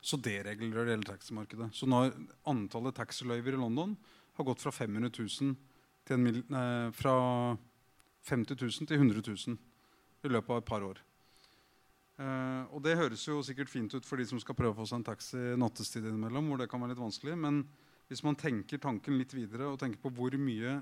så 0.00 0.18
deregulerer 0.22 0.88
det 0.88 0.96
hele 0.96 1.08
taximarkedet. 1.10 1.68
Så 1.74 1.88
når 1.90 2.14
antallet 2.48 2.96
taxiløyver 2.96 3.58
i 3.58 3.60
London 3.60 3.96
har 4.38 4.46
gått 4.48 4.62
fra 4.62 4.72
500 4.72 5.10
000 5.12 5.56
til 6.06 6.16
en, 6.16 6.42
nei, 6.54 6.66
fra 6.94 7.16
50 8.30 8.56
000 8.62 8.88
til 8.88 9.02
100 9.02 9.22
000 9.26 9.58
i 10.26 10.34
løpet 10.34 10.52
av 10.52 10.62
et 10.62 10.68
par 10.68 10.84
år. 10.86 11.00
Uh, 12.16 12.64
og 12.72 12.80
det 12.84 12.96
høres 12.96 13.26
jo 13.26 13.42
sikkert 13.44 13.68
fint 13.68 13.92
ut 13.92 14.06
for 14.08 14.16
de 14.16 14.24
som 14.28 14.40
skal 14.40 14.56
prøve 14.56 14.72
å 14.72 14.78
få 14.78 14.86
seg 14.88 15.02
en 15.02 15.08
taxi 15.10 15.40
nattestid 15.60 16.06
innimellom, 16.06 16.48
hvor 16.48 16.62
det 16.62 16.68
kan 16.72 16.80
være 16.80 16.94
litt 16.94 17.02
vanskelig, 17.02 17.36
men 17.42 17.60
hvis 18.08 18.22
man 18.24 18.38
tenker 18.38 18.80
tanken 18.80 19.18
litt 19.18 19.34
videre 19.36 19.68
og 19.68 19.80
tenker 19.82 20.00
på 20.00 20.12
hvor 20.16 20.36
mye 20.40 20.78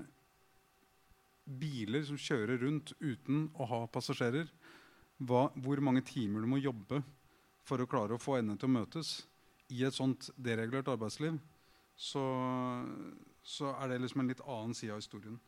biler 1.45 2.05
som 2.07 2.19
kjører 2.19 2.61
rundt 2.63 2.93
uten 3.01 3.49
å 3.59 3.67
ha 3.69 3.81
passasjerer, 3.91 4.47
hva, 5.27 5.47
hvor 5.63 5.81
mange 5.83 6.03
timer 6.07 6.43
du 6.43 6.49
må 6.49 6.59
jobbe 6.61 7.01
for 7.65 7.81
å 7.81 7.89
klare 7.89 8.15
å 8.15 8.21
få 8.21 8.39
endene 8.39 8.59
til 8.61 8.69
å 8.69 8.75
møtes 8.77 9.11
i 9.73 9.83
et 9.85 9.95
sånt 9.95 10.29
deregulert 10.37 10.89
arbeidsliv, 10.93 11.37
så, 11.95 12.23
så 13.41 13.71
er 13.79 13.91
det 13.91 14.01
liksom 14.03 14.23
en 14.23 14.31
litt 14.31 14.43
annen 14.45 14.75
side 14.77 14.93
av 14.93 15.01
historien 15.01 15.39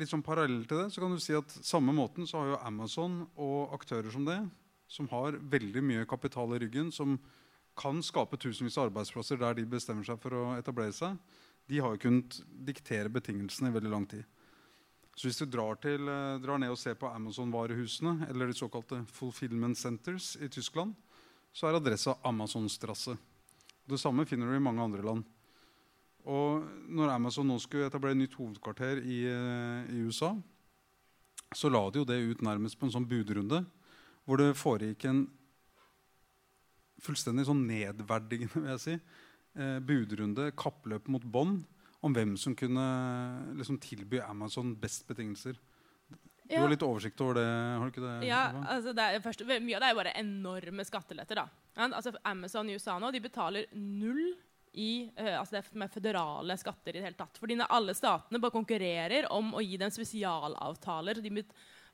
litt 0.00 0.10
sånn 0.10 0.24
parallell 0.24 0.64
til 0.68 0.82
det, 0.82 0.88
så 0.94 1.02
kan 1.02 1.12
du 1.12 1.20
si 1.22 1.34
at 1.36 1.52
samme 1.64 1.94
måten 1.96 2.28
så 2.28 2.40
har 2.40 2.52
jo 2.52 2.60
Amazon 2.68 3.22
og 3.36 3.74
aktører 3.76 4.12
som 4.12 4.24
det, 4.28 4.38
som 4.88 5.08
har 5.12 5.38
veldig 5.52 5.82
mye 5.84 6.08
kapital 6.08 6.54
i 6.56 6.60
ryggen, 6.62 6.90
som 6.92 7.18
kan 7.78 8.02
skape 8.04 8.36
tusenvis 8.40 8.76
av 8.78 8.90
arbeidsplasser 8.90 9.40
der 9.40 9.56
de 9.56 9.64
bestemmer 9.68 10.04
seg 10.04 10.20
for 10.20 10.36
å 10.36 10.44
etablere 10.58 10.92
seg, 10.96 11.16
de 11.70 11.80
har 11.80 11.94
jo 11.94 12.02
kunnet 12.04 12.40
diktere 12.68 13.12
betingelsene 13.12 13.70
i 13.70 13.76
veldig 13.76 13.92
lang 13.92 14.08
tid. 14.10 14.24
Så 15.16 15.28
hvis 15.28 15.42
du 15.42 15.46
drar, 15.46 15.76
til, 15.80 16.08
eh, 16.08 16.38
drar 16.40 16.58
ned 16.58 16.72
og 16.72 16.78
ser 16.80 16.96
på 16.96 17.08
Amazon-varehusene, 17.08 18.28
eller 18.30 18.48
de 18.48 18.56
såkalte 18.56 19.02
fulfillment 19.12 19.76
centers 19.76 20.36
i 20.40 20.48
Tyskland, 20.48 20.94
så 21.52 21.68
er 21.68 21.76
adressa 21.76 22.16
Amazonstrasse. 22.24 23.18
Det 23.88 24.00
samme 24.00 24.24
finner 24.24 24.48
du 24.48 24.56
i 24.56 24.64
mange 24.64 24.80
andre 24.80 25.04
land. 25.04 25.24
Og 26.30 26.62
når 26.92 27.16
Amazon 27.16 27.48
nå 27.50 27.58
skulle 27.62 27.88
etablere 27.88 28.18
nytt 28.18 28.36
hovedkvarter 28.38 29.00
i, 29.02 29.22
eh, 29.26 29.90
i, 29.90 30.02
USA, 30.06 30.36
så 31.52 31.70
la 31.70 31.82
de 31.90 32.02
jo 32.02 32.08
det 32.08 32.20
ut 32.22 32.44
nærmest 32.46 32.78
på 32.78 32.86
en 32.86 32.94
sånn 32.94 33.08
budrunde 33.08 33.64
hvor 34.22 34.38
det 34.38 34.54
foregikk 34.54 35.04
en 35.10 35.24
fullstendig 37.02 37.48
sånn 37.48 37.64
nedverdigende 37.66 38.54
vil 38.54 38.70
jeg 38.76 38.82
si, 38.84 38.94
eh, 39.58 39.78
budrunde, 39.82 40.52
kappløp 40.54 41.10
mot 41.10 41.24
bånd, 41.24 41.64
om 42.02 42.14
hvem 42.14 42.36
som 42.38 42.54
kunne 42.58 42.84
liksom, 43.58 43.78
tilby 43.82 44.22
Amazon 44.22 44.72
best 44.78 45.06
betingelser. 45.06 45.58
Du 46.52 46.58
har 46.58 46.68
litt 46.68 46.82
oversikt 46.84 47.20
over 47.22 47.38
det? 47.38 47.46
har 47.46 47.82
du 47.86 47.92
ikke 47.92 48.04
det? 48.04 48.28
Ja, 48.28 48.40
altså 48.74 48.92
det 48.92 49.04
er, 49.04 49.20
først, 49.24 49.44
Mye 49.46 49.78
av 49.78 49.84
det 49.84 49.90
er 49.90 49.98
bare 49.98 50.14
enorme 50.20 50.84
skatteletter. 50.84 51.38
da. 51.38 51.46
Altså 51.86 52.12
Amazon 52.28 52.68
i 52.68 52.74
USA 52.76 52.98
nå 53.00 53.10
de 53.14 53.22
betaler 53.24 53.70
null 53.72 54.34
i 54.72 55.10
uh, 55.20 55.38
altså 55.40 55.58
det 55.58 55.76
med 55.76 55.92
føderale 55.92 56.56
skatter. 56.56 56.96
i 56.96 57.00
det 57.00 57.06
hele 57.06 57.18
tatt. 57.18 57.36
Fordi 57.40 57.58
alle 57.66 57.94
statene 57.96 58.40
bare 58.40 58.54
konkurrerer 58.54 59.28
om 59.32 59.52
å 59.54 59.64
gi 59.64 59.76
dem 59.80 59.92
spesialavtaler. 59.92 61.20
De, 61.20 61.44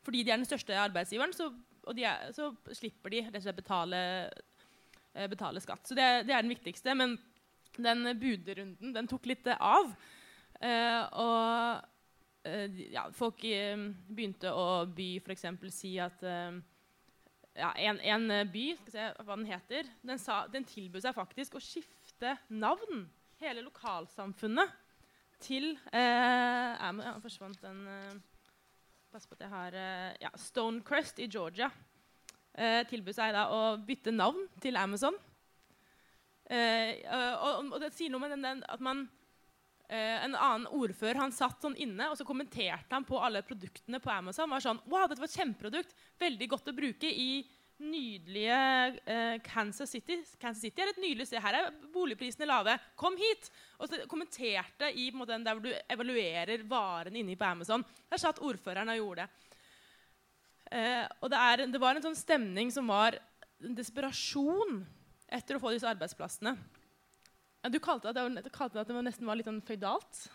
fordi 0.06 0.22
de 0.22 0.32
er 0.32 0.38
den 0.38 0.48
største 0.48 0.78
arbeidsgiveren, 0.78 1.34
så, 1.34 1.50
er, 1.96 2.30
så 2.36 2.52
slipper 2.70 3.14
de 3.14 3.24
rett 3.26 3.40
og 3.40 3.46
slett 3.46 3.58
betale, 3.58 4.00
uh, 5.16 5.26
betale 5.26 5.62
skatt. 5.64 5.86
Så 5.88 5.98
det, 5.98 6.06
det, 6.28 6.36
er 6.36 6.46
den 6.46 6.54
viktigste. 6.54 6.94
Men 6.94 7.18
den 7.78 8.06
budrunden 8.18 8.94
den 8.94 9.10
tok 9.10 9.26
litt 9.30 9.46
uh, 9.50 9.58
av. 9.58 9.94
og 11.18 11.94
ja, 12.88 13.02
folk 13.12 13.42
begynte 13.42 14.50
å 14.56 14.86
by 14.96 15.18
f.eks. 15.20 15.42
si 15.74 15.90
at 16.00 16.22
ja, 16.24 17.68
en, 17.76 17.98
en, 18.00 18.24
by, 18.48 18.64
skal 18.78 18.94
se 18.94 19.04
hva 19.26 19.36
den 19.36 19.44
heter, 19.50 19.90
den, 20.06 20.18
sa, 20.22 20.38
den 20.48 20.64
tilbød 20.64 21.04
seg 21.04 21.16
faktisk 21.18 21.58
å 21.58 21.62
skifte 21.62 21.97
skifte 22.18 22.37
navn, 22.50 23.04
hele 23.38 23.62
lokalsamfunnet, 23.62 24.70
til 25.38 25.76
eh, 25.94 26.74
ja, 26.74 27.12
forsvant 27.22 27.61
den 27.62 27.85
eh, 27.87 28.16
Pass 29.09 29.24
på 29.24 29.37
at 29.38 29.44
jeg 29.44 29.48
har 29.52 29.74
eh, 29.78 30.16
ja, 30.20 30.28
Stonecrest 30.37 31.20
i 31.22 31.28
Georgia. 31.31 31.70
Eh, 32.52 32.83
tilbød 32.90 33.14
seg 33.16 33.31
da 33.33 33.46
å 33.54 33.61
bytte 33.81 34.12
navn 34.12 34.42
til 34.61 34.76
Amazon. 34.76 35.14
Eh, 36.44 37.07
og, 37.07 37.70
og, 37.70 37.78
det 37.81 37.94
sier 37.94 38.12
noe 38.12 38.20
med 38.20 38.35
den, 38.35 38.44
den 38.44 38.66
at 38.68 38.83
man 38.85 39.07
Uh, 39.88 40.20
En 40.20 40.35
annen 40.37 40.66
ordfører 40.76 41.16
han 41.16 41.31
satt 41.33 41.62
sånn 41.64 41.72
inne 41.81 42.11
og 42.11 42.18
så 42.18 42.24
kommenterte 42.28 42.92
han 42.92 43.07
på 43.09 43.16
alle 43.24 43.40
produktene 43.40 43.96
på 44.04 44.11
Amazon. 44.12 44.50
var 44.52 44.61
sånn, 44.61 44.83
wow, 44.85 45.07
dette 45.09 45.22
var 45.22 45.31
et 45.31 45.37
kjempeprodukt, 45.38 45.94
veldig 46.20 46.48
godt 46.52 46.68
å 46.68 46.74
bruke 46.76 47.09
i 47.09 47.38
nydelige 47.78 48.58
eh, 49.06 49.36
Kansas 49.44 49.90
City. 49.90 50.18
Kansas 50.40 50.62
City 50.62 50.82
er 50.82 50.92
et 50.92 51.00
nydelig 51.02 51.28
sted. 51.28 51.42
Her 51.42 51.58
er 51.58 51.76
boligprisene 51.94 52.48
lave. 52.48 52.74
Kom 52.98 53.16
hit! 53.18 53.50
Og 53.78 53.90
så 53.90 54.00
kommenterte 54.10 54.90
i 54.94 55.08
måte, 55.14 55.38
der 55.44 55.54
hvor 55.54 55.64
du 55.64 55.70
evaluerer 55.94 56.64
varene 56.68 57.22
inni 57.22 57.36
på 57.38 57.46
Amazon. 57.46 57.84
Der 58.10 58.20
satt 58.20 58.42
ordføreren 58.42 58.90
og 58.94 59.00
gjorde 59.00 59.26
det. 59.26 59.54
Eh, 60.74 61.04
og 61.22 61.30
det, 61.32 61.38
er, 61.38 61.64
det, 61.70 61.80
var 61.80 61.96
en 61.96 62.04
sånn 62.10 62.18
stemning 62.18 62.72
som 62.74 62.90
var 62.90 63.16
en 63.64 63.78
desperasjon 63.78 64.82
etter 65.38 65.56
å 65.56 65.62
få 65.62 65.72
disse 65.72 65.88
arbeidsplassene. 65.88 66.56
Du 67.68 67.78
kalte 67.82 68.12
det, 68.14 68.22
at 68.22 68.44
det, 68.46 68.54
kalte 68.54 68.78
det 68.78 68.84
at 68.84 68.90
det 68.90 69.02
nesten 69.06 69.26
var 69.28 69.38
litt 69.38 69.48
sånn 69.48 69.64
føydalt? 69.66 70.28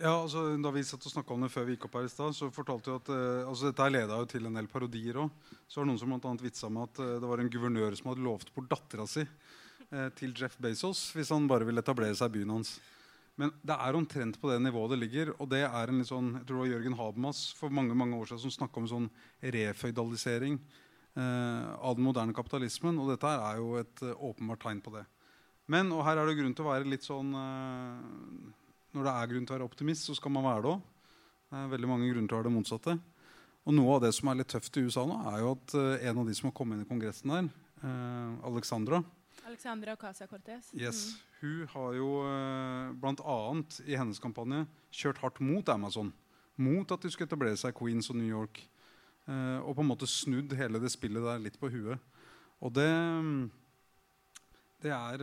Ja, 0.00 0.14
altså, 0.22 0.46
Da 0.56 0.70
vi 0.72 0.80
satt 0.86 1.04
og 1.04 1.12
snakka 1.12 1.34
om 1.34 1.42
det 1.44 1.50
før 1.52 1.66
vi 1.68 1.74
gikk 1.74 1.84
opp 1.90 1.98
her 1.98 2.06
i 2.08 2.12
stad, 2.12 2.32
så 2.36 2.48
fortalte 2.54 2.88
du 2.88 2.94
at 2.96 3.10
eh, 3.12 3.48
altså, 3.48 3.68
dette 3.68 3.88
leda 3.92 4.20
jo 4.22 4.28
til 4.30 4.46
en 4.48 4.54
del 4.56 4.68
parodier 4.72 5.18
òg. 5.20 5.34
Så 5.68 5.80
var 5.80 5.84
det 5.84 5.90
noen 5.92 6.00
som 6.00 6.14
bl.a. 6.14 6.32
vitsa 6.40 6.70
med 6.72 6.86
at 6.88 7.00
eh, 7.04 7.18
det 7.20 7.28
var 7.28 7.42
en 7.42 7.50
guvernør 7.52 7.96
som 7.98 8.08
hadde 8.08 8.24
lovt 8.24 8.52
bort 8.56 8.70
dattera 8.70 9.04
si 9.10 9.26
eh, 9.26 10.08
til 10.16 10.32
Jeff 10.36 10.56
Bezos 10.56 11.10
hvis 11.16 11.32
han 11.34 11.48
bare 11.50 11.68
ville 11.68 11.84
etablere 11.84 12.16
seg 12.16 12.32
i 12.32 12.38
byen 12.38 12.54
hans. 12.56 12.78
Men 13.40 13.52
det 13.64 13.76
er 13.76 13.96
omtrent 13.96 14.40
på 14.40 14.48
det 14.50 14.58
nivået 14.64 14.94
det 14.94 15.00
ligger. 15.02 15.32
Og 15.36 15.48
det 15.52 15.62
er 15.68 15.92
en 15.92 16.00
litt 16.00 16.08
sånn, 16.08 16.32
jeg 16.38 16.46
tror 16.48 16.58
det 16.58 16.64
var 16.64 16.72
Jørgen 16.74 16.96
Habermas 16.98 17.42
for 17.56 17.72
mange 17.72 17.96
mange 17.96 18.16
år 18.16 18.30
siden 18.32 18.42
som 18.46 18.56
snakka 18.56 18.80
om 18.82 18.88
sånn 18.88 19.10
reføydalisering. 19.56 20.58
eh, 21.16 21.70
av 21.76 21.96
den 21.96 22.04
moderne 22.06 22.32
kapitalismen. 22.36 22.98
Og 23.02 23.12
dette 23.12 23.28
er 23.36 23.60
jo 23.60 23.76
et 23.80 24.02
eh, 24.06 24.16
åpenbart 24.16 24.64
tegn 24.64 24.80
på 24.84 24.92
det. 24.96 25.04
Men, 25.70 25.92
og 25.92 26.04
her 26.06 26.18
er 26.18 26.28
det 26.28 26.38
grunn 26.40 26.56
til 26.56 26.66
å 26.66 26.72
være 26.72 26.88
litt 26.88 27.04
sånn 27.06 27.32
eh, 27.36 28.50
Når 28.94 29.06
det 29.06 29.12
er 29.14 29.30
grunn 29.30 29.46
til 29.46 29.54
å 29.54 29.58
være 29.58 29.68
optimist, 29.70 30.08
så 30.08 30.16
skal 30.18 30.32
man 30.34 30.46
være 30.48 30.62
det 30.64 30.72
òg. 30.74 30.80
Det 31.50 31.58
er 31.60 31.72
veldig 31.74 31.90
mange 31.90 32.10
grunner 32.10 32.30
til 32.30 32.36
å 32.36 32.40
være 32.40 32.48
det 32.50 32.56
motsatte. 32.56 32.96
Og 33.68 33.74
noe 33.76 33.96
av 33.96 34.04
det 34.04 34.10
som 34.16 34.30
er 34.30 34.38
litt 34.40 34.50
tøft 34.50 34.78
i 34.80 34.84
USA 34.86 35.04
nå, 35.06 35.16
er 35.30 35.42
jo 35.42 35.52
at 35.54 35.74
eh, 35.78 36.08
en 36.10 36.20
av 36.22 36.28
de 36.30 36.34
som 36.34 36.48
har 36.48 36.54
kommet 36.56 36.78
inn 36.78 36.86
i 36.86 36.88
Kongressen 36.88 37.32
der, 37.34 37.50
eh, 37.84 38.30
Alexandra 38.50 39.02
Alexandra 39.46 39.94
Ocasio-Cortez. 39.96 40.70
yes, 40.78 41.16
Hun 41.40 41.66
har 41.72 41.94
jo 41.96 42.08
eh, 42.26 42.90
bl.a. 43.02 43.38
i 43.86 43.96
hennes 43.98 44.20
kampanje 44.22 44.64
kjørt 44.94 45.20
hardt 45.22 45.40
mot 45.42 45.68
Amazon. 45.72 46.12
Mot 46.60 46.92
at 46.92 47.02
de 47.02 47.10
skulle 47.10 47.28
etablere 47.30 47.58
seg 47.58 47.72
i 47.72 47.78
Queens 47.78 48.10
og 48.12 48.18
New 48.20 48.28
York. 48.28 48.60
Eh, 49.26 49.58
og 49.62 49.74
på 49.76 49.84
en 49.84 49.90
måte 49.90 50.08
snudd 50.10 50.54
hele 50.58 50.80
det 50.82 50.92
spillet 50.92 51.24
der 51.24 51.42
litt 51.42 51.58
på 51.60 51.70
huet. 51.72 51.98
Og 52.60 52.74
det 52.76 52.90
Det 54.80 54.90
er 54.92 55.20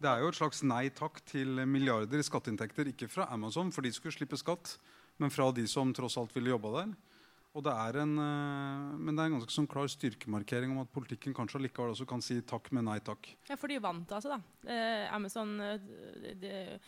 det 0.00 0.08
er 0.08 0.22
jo 0.22 0.30
et 0.32 0.38
slags 0.38 0.62
nei 0.64 0.86
takk 0.96 1.20
til 1.28 1.60
milliarder 1.68 2.20
i 2.20 2.24
skatteinntekter. 2.24 2.88
Ikke 2.92 3.08
fra 3.10 3.28
Amazon, 3.34 3.72
for 3.74 3.84
de 3.84 3.92
skulle 3.92 4.16
slippe 4.16 4.38
skatt, 4.40 4.78
men 5.20 5.32
fra 5.32 5.50
de 5.52 5.66
som 5.68 5.92
tross 5.96 6.16
alt 6.20 6.32
ville 6.36 6.52
jobba 6.54 6.72
der. 6.78 6.94
Og 7.50 7.64
det 7.66 7.72
er 7.74 7.98
en, 8.04 8.14
eh, 8.22 8.96
men 8.96 9.16
det 9.16 9.22
er 9.22 9.28
en 9.28 9.36
ganske 9.40 9.52
sånn 9.52 9.68
klar 9.68 9.90
styrkemarkering 9.90 10.70
om 10.70 10.84
at 10.84 10.92
politikken 10.94 11.34
kanskje 11.34 11.58
allikevel 11.58 11.92
også 11.96 12.06
kan 12.08 12.22
si 12.22 12.38
takk, 12.46 12.70
men 12.72 12.86
nei 12.86 13.00
takk. 13.02 13.32
Ja, 13.48 13.58
for 13.58 13.68
de 13.68 13.80
vant, 13.82 14.12
altså. 14.14 14.36
da. 14.36 14.70
Eh, 14.70 15.08
Amazon 15.12 15.56
eh, 15.60 15.82
Det, 16.38 16.80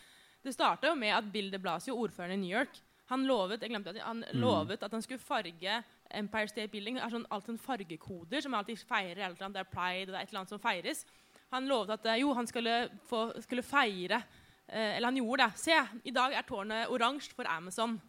det 0.43 0.55
starta 0.55 0.87
jo 0.87 0.95
med 0.95 1.13
at 1.17 1.27
Bill 1.33 1.51
de 1.51 1.59
Blasio, 1.59 1.97
ordføreren 1.99 2.39
i 2.39 2.45
New 2.45 2.55
York, 2.55 2.79
han 3.11 3.25
lovet 3.27 3.61
jeg 3.61 3.73
glemte 3.73 3.91
at 3.91 3.99
han 3.99 4.23
lovet 4.39 4.81
at 4.85 4.93
han 4.95 5.03
skulle 5.03 5.19
farge 5.19 5.73
Empire 6.15 6.47
State 6.47 6.71
Building. 6.71 6.95
Det 6.95 7.03
er 7.03 7.11
sånn, 7.11 7.27
alt 7.35 7.49
sånn 7.49 7.59
fargekoder 7.59 8.41
som 8.41 8.55
alltid 8.55 8.79
feirer. 8.79 9.19
Eller 9.25 9.43
annet, 9.43 9.57
det 9.57 9.63
er 9.65 9.69
pride, 9.73 10.07
og 10.07 10.13
det 10.13 10.21
er 10.21 10.23
et 10.23 10.31
eller 10.31 10.41
annet 10.43 10.53
som 10.53 10.63
feires. 10.63 11.03
Han 11.53 11.69
lovet 11.69 11.93
at 11.97 12.09
eh, 12.09 12.21
jo, 12.23 12.31
han 12.33 12.49
skulle, 12.49 12.87
få, 13.09 13.27
skulle 13.43 13.65
feire 13.65 14.21
eh, 14.67 14.95
Eller 14.95 15.11
han 15.11 15.19
gjorde 15.21 15.45
det. 15.45 15.61
Se, 15.61 15.77
i 16.09 16.15
dag 16.15 16.33
er 16.33 16.47
tårnet 16.47 16.91
oransje 16.93 17.35
for 17.37 17.49
Amazon. 17.49 17.99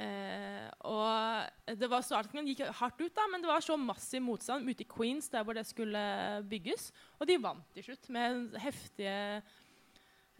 Eh, 0.00 0.66
og 0.86 1.74
det 1.78 1.88
var 1.90 2.04
Starten 2.06 2.46
gikk 2.46 2.62
hardt 2.78 3.00
ut, 3.02 3.14
da, 3.14 3.26
men 3.30 3.42
det 3.42 3.50
var 3.50 3.62
så 3.64 3.76
massiv 3.78 4.22
motstand 4.24 4.68
ute 4.68 4.84
i 4.84 4.88
Queens, 4.90 5.28
der 5.30 5.44
hvor 5.46 5.56
det 5.56 5.66
skulle 5.68 6.02
bygges. 6.50 6.90
Og 7.18 7.28
de 7.30 7.38
vant 7.42 7.66
til 7.74 7.90
slutt 7.90 8.10
med 8.14 8.58
heftige 8.62 9.16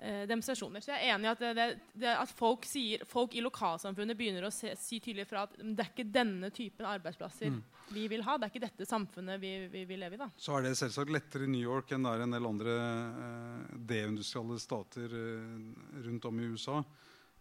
demonstrasjoner. 0.00 0.80
Så 0.80 0.94
jeg 0.94 1.04
er 1.04 1.14
enig 1.14 1.28
i 1.28 1.30
at, 1.30 1.42
det, 1.56 1.66
det, 2.00 2.12
at 2.14 2.30
folk, 2.32 2.64
sier, 2.68 3.02
folk, 3.08 3.34
i 3.36 3.42
lokalsamfunnet 3.44 4.16
begynner 4.16 4.46
å 4.48 4.52
se, 4.54 4.72
si 4.80 5.00
tydelig 5.02 5.26
fra 5.28 5.44
at 5.44 5.58
det 5.60 5.84
er 5.84 5.90
ikke 5.92 6.08
denne 6.08 6.48
typen 6.56 6.88
arbeidsplasser 6.88 7.50
Mm. 7.50 7.60
vi 7.92 8.06
vil 8.08 8.22
ha. 8.22 8.36
Det 8.38 8.46
er 8.46 8.52
ikke 8.52 8.66
dette 8.66 8.86
samfunnet 8.88 9.40
vi, 9.42 9.52
vi 9.72 9.84
vil 9.88 10.00
leve 10.00 10.16
i. 10.16 10.20
da. 10.20 10.30
Så 10.36 10.56
er 10.56 10.64
det 10.64 10.76
selvsagt 10.78 11.12
lettere 11.12 11.44
i 11.46 11.52
New 11.52 11.62
York 11.62 11.92
enn 11.92 12.06
det 12.06 12.14
er 12.14 12.24
en 12.24 12.36
del 12.36 12.48
andre 12.48 12.74
eh, 12.80 13.76
deindustrielle 13.92 14.58
stater 14.62 15.14
eh, 15.20 16.02
rundt 16.06 16.28
om 16.30 16.40
i 16.40 16.50
USA. 16.54 16.80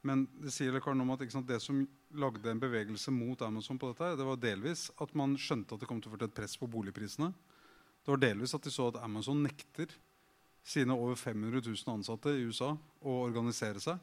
Men 0.08 0.24
det 0.40 0.54
sier 0.56 0.72
noe 0.72 0.96
om 1.04 1.12
at 1.12 1.26
sant, 1.32 1.48
det 1.48 1.60
som 1.62 1.82
lagde 2.16 2.52
en 2.52 2.62
bevegelse 2.62 3.12
mot 3.12 3.42
Amazon, 3.44 3.80
på 3.80 3.92
dette, 3.92 4.14
det 4.16 4.28
var 4.28 4.40
delvis 4.40 4.88
at 5.04 5.16
man 5.18 5.36
skjønte 5.38 5.76
at 5.76 5.84
det 5.84 5.90
kom 5.90 6.00
til 6.00 6.12
å 6.12 6.16
føre 6.16 6.24
til 6.26 6.32
et 6.32 6.38
press 6.40 6.56
på 6.60 6.70
boligprisene. 6.72 7.34
Det 8.00 8.14
var 8.14 8.22
delvis 8.24 8.56
at 8.56 8.64
de 8.64 8.72
så 8.72 8.88
at 8.90 9.02
Amazon 9.04 9.44
nekter 9.44 9.92
sine 10.70 10.94
over 10.94 11.18
500 11.18 11.62
000 11.66 11.96
ansatte 11.96 12.34
i 12.36 12.46
USA 12.46 12.76
å 13.02 13.16
organisere 13.24 13.82
seg. 13.82 13.98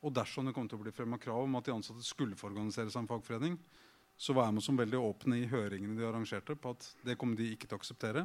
Og 0.00 0.14
dersom 0.14 0.46
det 0.46 0.54
kom 0.56 0.68
til 0.70 0.78
å 0.78 0.84
bli 0.84 0.94
fremma 0.94 1.18
krav 1.20 1.42
om 1.44 1.58
at 1.58 1.66
de 1.66 1.74
ansatte 1.74 2.04
skulle 2.06 2.38
få 2.38 2.48
organisere 2.48 2.92
seg 2.92 3.02
en 3.02 3.10
fagforening, 3.10 3.58
så 4.18 4.34
var 4.34 4.48
Amazon 4.50 4.78
veldig 4.78 4.98
åpne 4.98 5.38
i 5.38 5.48
høringene 5.50 5.98
de 5.98 6.06
arrangerte 6.06 6.56
på 6.58 6.72
at 6.74 6.86
det 7.06 7.18
kom 7.18 7.34
de 7.38 7.52
ikke 7.52 7.68
til 7.68 7.76
å 7.76 7.82
akseptere. 7.82 8.24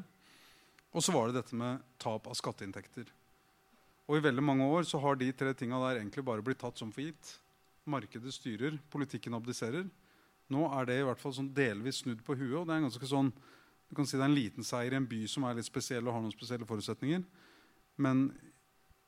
Og 0.93 1.03
så 1.03 1.13
var 1.13 1.29
det 1.29 1.41
dette 1.41 1.57
med 1.57 1.81
tap 2.01 2.29
av 2.29 2.37
skatteinntekter. 2.37 3.09
Og 4.09 4.17
i 4.17 4.23
veldig 4.23 4.43
mange 4.45 4.67
år 4.67 4.85
så 4.87 4.99
har 5.01 5.17
de 5.17 5.31
tre 5.35 5.53
tinga 5.57 5.79
der 5.85 6.01
egentlig 6.01 6.25
bare 6.25 6.45
blitt 6.45 6.61
tatt 6.61 6.79
som 6.79 6.91
for 6.93 7.05
gitt. 7.05 7.35
Markedet 7.89 8.33
styrer, 8.35 8.77
politikken 8.93 9.35
abdiserer. 9.35 9.87
Nå 10.53 10.65
er 10.77 10.87
det 10.87 10.99
i 11.01 11.05
hvert 11.07 11.21
fall 11.21 11.33
sånn 11.35 11.51
delvis 11.55 12.03
snudd 12.03 12.21
på 12.25 12.35
huet. 12.37 12.59
og 12.61 12.67
det 12.67 12.75
er 12.75 12.81
en 12.81 12.89
ganske 12.89 13.09
sånn, 13.09 13.31
du 13.89 13.95
kan 13.97 14.07
si 14.07 14.17
det 14.17 14.25
er 14.25 14.31
en 14.31 14.37
liten 14.37 14.65
seier 14.65 14.93
i 14.93 14.99
en 14.99 15.09
by 15.09 15.23
som 15.27 15.45
er 15.47 15.57
litt 15.57 15.69
spesiell 15.69 16.07
og 16.07 16.15
har 16.15 16.23
noen 16.23 16.35
spesielle 16.35 16.67
forutsetninger. 16.67 17.23
Men 18.01 18.25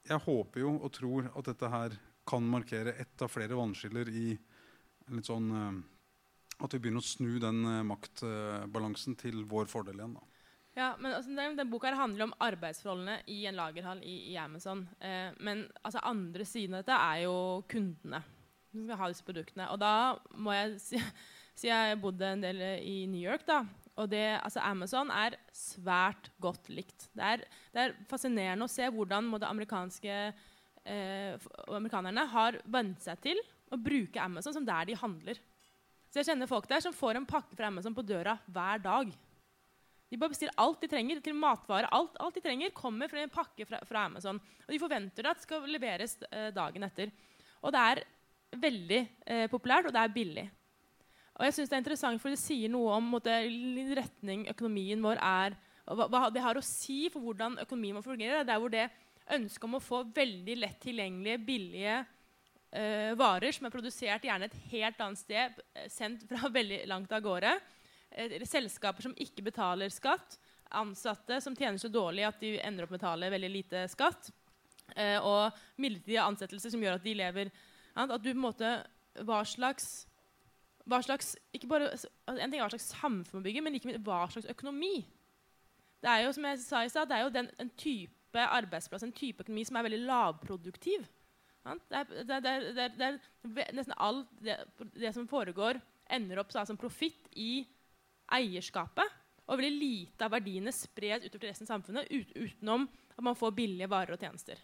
jeg 0.05 0.21
håper 0.25 0.61
jo 0.61 0.75
og 0.75 0.91
tror 0.93 1.31
at 1.31 1.49
dette 1.49 1.71
her 1.71 1.97
kan 2.29 2.45
markere 2.49 2.93
ett 3.01 3.21
av 3.21 3.29
flere 3.29 3.57
vannskiller 3.57 4.09
i 4.09 4.29
litt 5.13 5.27
sånn 5.29 5.51
eh, 5.53 5.75
At 6.65 6.73
vi 6.73 6.79
begynner 6.79 7.03
å 7.03 7.05
snu 7.05 7.35
den 7.41 7.65
eh, 7.69 7.83
maktbalansen 7.85 9.17
til 9.19 9.43
vår 9.49 9.69
fordel 9.69 9.99
igjen. 9.99 10.15
da. 10.17 10.23
Ja, 10.75 10.87
men 10.99 11.13
altså, 11.13 11.31
den, 11.35 11.55
den 11.55 11.69
boka 11.71 11.87
her 11.87 11.99
handler 11.99 12.27
om 12.27 12.35
arbeidsforholdene 12.43 13.21
i 13.31 13.45
en 13.47 13.55
lagerhall 13.55 14.01
i, 14.03 14.15
i 14.33 14.37
Amazon. 14.39 14.85
Eh, 14.99 15.31
men 15.39 15.65
altså, 15.81 16.03
andre 16.03 16.47
siden 16.47 16.75
av 16.75 16.83
dette 16.83 16.97
er 16.99 17.21
jo 17.25 17.35
kundene 17.71 18.21
som 18.71 18.83
skal 18.83 18.99
ha 18.99 19.09
disse 19.11 19.27
produktene. 19.27 19.69
Og 19.71 19.79
da 19.79 19.93
må 20.35 20.55
jeg 20.55 20.79
si, 20.83 21.01
si 21.59 21.71
jeg 21.71 22.01
bodde 22.01 22.33
en 22.33 22.43
del 22.43 22.63
i 22.81 22.97
New 23.11 23.21
York, 23.21 23.45
da. 23.47 23.63
Og 23.95 24.09
det, 24.11 24.23
altså, 24.41 24.59
Amazon 24.65 25.11
er 25.13 25.37
svært 25.55 26.29
godt 26.43 26.67
likt. 26.73 27.07
Det 27.15 27.23
er, 27.23 27.43
det 27.71 27.83
er 27.83 27.95
fascinerende 28.09 28.67
å 28.67 28.71
se 28.71 28.87
hvordan 28.91 29.29
amerikanske 29.39 30.15
eh, 30.85 31.45
amerikanerne 31.71 32.25
har 32.33 32.59
vent 32.71 33.05
seg 33.05 33.21
til 33.23 33.39
å 33.71 33.79
bruke 33.79 34.21
Amazon 34.21 34.55
som 34.55 34.67
der 34.67 34.89
de 34.89 34.97
handler. 34.99 35.39
Så 36.11 36.21
jeg 36.21 36.29
kjenner 36.29 36.49
folk 36.49 36.67
der 36.69 36.83
som 36.83 36.95
får 36.95 37.19
en 37.19 37.27
pakke 37.27 37.55
fra 37.57 37.71
Amazon 37.71 37.95
på 37.95 38.05
døra 38.05 38.37
hver 38.45 38.83
dag. 38.83 39.15
De 40.11 40.19
bare 40.21 40.31
bestiller 40.31 40.55
alt 40.61 40.83
de 40.83 40.89
trenger 40.91 41.21
til 41.23 41.35
matvarer. 41.35 41.89
Alt, 41.95 42.19
alt 42.21 42.37
de 42.37 42.43
trenger, 42.45 42.75
kommer 42.75 43.09
fra 43.11 43.23
en 43.23 43.31
pakke 43.33 43.65
fra, 43.67 43.81
fra 43.87 44.05
Amazon. 44.07 44.37
Og 44.67 44.69
de 44.71 44.79
forventer 44.79 45.27
at 45.27 45.39
det 45.39 45.47
skal 45.47 45.65
leveres 45.71 46.19
eh, 46.29 46.51
dagen 46.55 46.85
etter. 46.87 47.11
Og 47.65 47.73
det 47.73 47.81
er 47.81 48.03
veldig 48.61 49.01
eh, 49.25 49.47
populært, 49.51 49.89
og 49.89 49.95
det 49.95 50.03
er 50.03 50.13
billig. 50.15 50.45
Og 51.35 51.45
jeg 51.45 51.53
synes 51.53 51.69
Det 51.69 51.75
er 51.75 51.83
interessant, 51.83 52.21
for 52.21 52.31
det 52.31 52.39
sier 52.39 52.71
noe 52.71 52.95
om 52.95 53.09
måtte, 53.17 53.33
retning 53.97 54.47
økonomien 54.51 55.01
vår 55.03 55.19
er. 55.19 55.55
og 55.85 56.05
hva, 56.09 56.29
det 56.31 56.41
har 56.41 56.57
å 56.57 56.63
si 56.63 57.09
for 57.13 57.21
hvordan 57.21 57.59
økonomien 57.61 57.97
vår 57.99 58.05
fungerer. 58.05 58.47
Der 58.47 58.59
hvor 58.59 58.71
det 58.71 58.87
ønsket 59.35 59.67
om 59.67 59.77
å 59.77 59.83
få 59.83 60.03
veldig 60.15 60.55
lett 60.61 60.79
tilgjengelige, 60.81 61.41
billige 61.43 61.97
eh, 62.71 63.11
varer 63.17 63.55
som 63.55 63.67
er 63.67 63.73
produsert 63.73 64.25
gjerne 64.27 64.49
et 64.49 64.57
helt 64.71 65.01
annet 65.01 65.21
sted, 65.21 65.61
eh, 65.73 65.89
sendt 65.91 66.25
fra 66.29 66.49
veldig 66.59 66.83
langt 66.89 67.13
av 67.15 67.23
gårde, 67.25 67.53
eh, 68.11 68.37
selskaper 68.47 69.07
som 69.07 69.15
ikke 69.17 69.45
betaler 69.49 69.93
skatt, 69.93 70.37
ansatte 70.75 71.39
som 71.43 71.55
tjener 71.55 71.79
så 71.81 71.91
dårlig 71.91 72.25
at 72.27 72.41
de 72.41 72.55
ender 72.59 72.85
opp 72.85 72.93
med 72.93 72.99
å 72.99 73.01
betale 73.01 73.31
veldig 73.33 73.51
lite 73.53 73.85
skatt, 73.91 74.31
eh, 74.95 75.17
og 75.19 75.55
midlertidige 75.81 76.25
ansettelser 76.25 76.73
som 76.73 76.83
gjør 76.83 76.99
at 76.99 77.05
de 77.05 77.15
lever 77.17 77.53
At 77.95 78.19
du 78.19 78.27
på 78.27 78.35
en 78.35 78.43
måte 78.43 78.69
Hva 79.23 79.37
slags, 79.47 80.05
hva 80.85 81.01
slags 81.01 81.33
ikke 81.55 81.69
bare, 81.69 81.89
En 82.29 82.51
ting 82.51 82.59
er 82.59 82.65
hva 82.65 82.73
slags 82.73 82.91
samfunn 82.93 83.39
man 83.39 83.45
bygger, 83.47 83.65
men 83.65 83.77
ikke 83.77 83.89
minst 83.89 84.05
hva 84.05 84.25
slags 84.29 84.49
økonomi. 84.53 84.99
Det 86.03 86.11
er 86.11 86.25
jo 86.25 86.33
som 86.35 86.45
jeg 86.45 86.61
sa 86.61 86.83
i 86.85 86.91
sted, 86.91 87.09
det 87.09 87.17
er 87.17 87.25
jo 87.25 87.33
den, 87.33 87.49
en 87.61 87.71
type 87.79 88.45
arbeidsplass, 88.45 89.05
en 89.05 89.15
type 89.15 89.41
økonomi 89.41 89.63
som 89.65 89.79
er 89.79 89.87
veldig 89.87 90.01
lavproduktiv. 90.05 91.07
Det 91.65 91.97
er, 91.97 92.11
det, 92.29 92.35
er, 92.51 92.65
det, 92.77 93.07
er, 93.07 93.71
nesten 93.73 93.95
alt 93.97 94.29
det, 94.43 94.59
som 95.15 95.25
foregår, 95.29 95.79
ender 96.13 96.43
opp 96.43 96.53
som 96.53 96.77
profitt 96.77 97.25
i 97.33 97.63
eierskapet. 98.37 99.21
Og 99.45 99.59
veldig 99.59 99.77
lite 99.77 100.25
av 100.25 100.33
verdiene 100.33 100.73
spres 100.73 101.25
utover 101.25 101.41
til 101.41 101.49
resten 101.49 101.67
av 101.67 101.73
samfunnet 101.75 102.09
ut, 102.11 102.31
utenom 102.37 102.87
at 103.15 103.25
man 103.25 103.37
får 103.37 103.57
billige 103.57 103.89
varer 103.89 104.13
og 104.13 104.21
tjenester. 104.21 104.61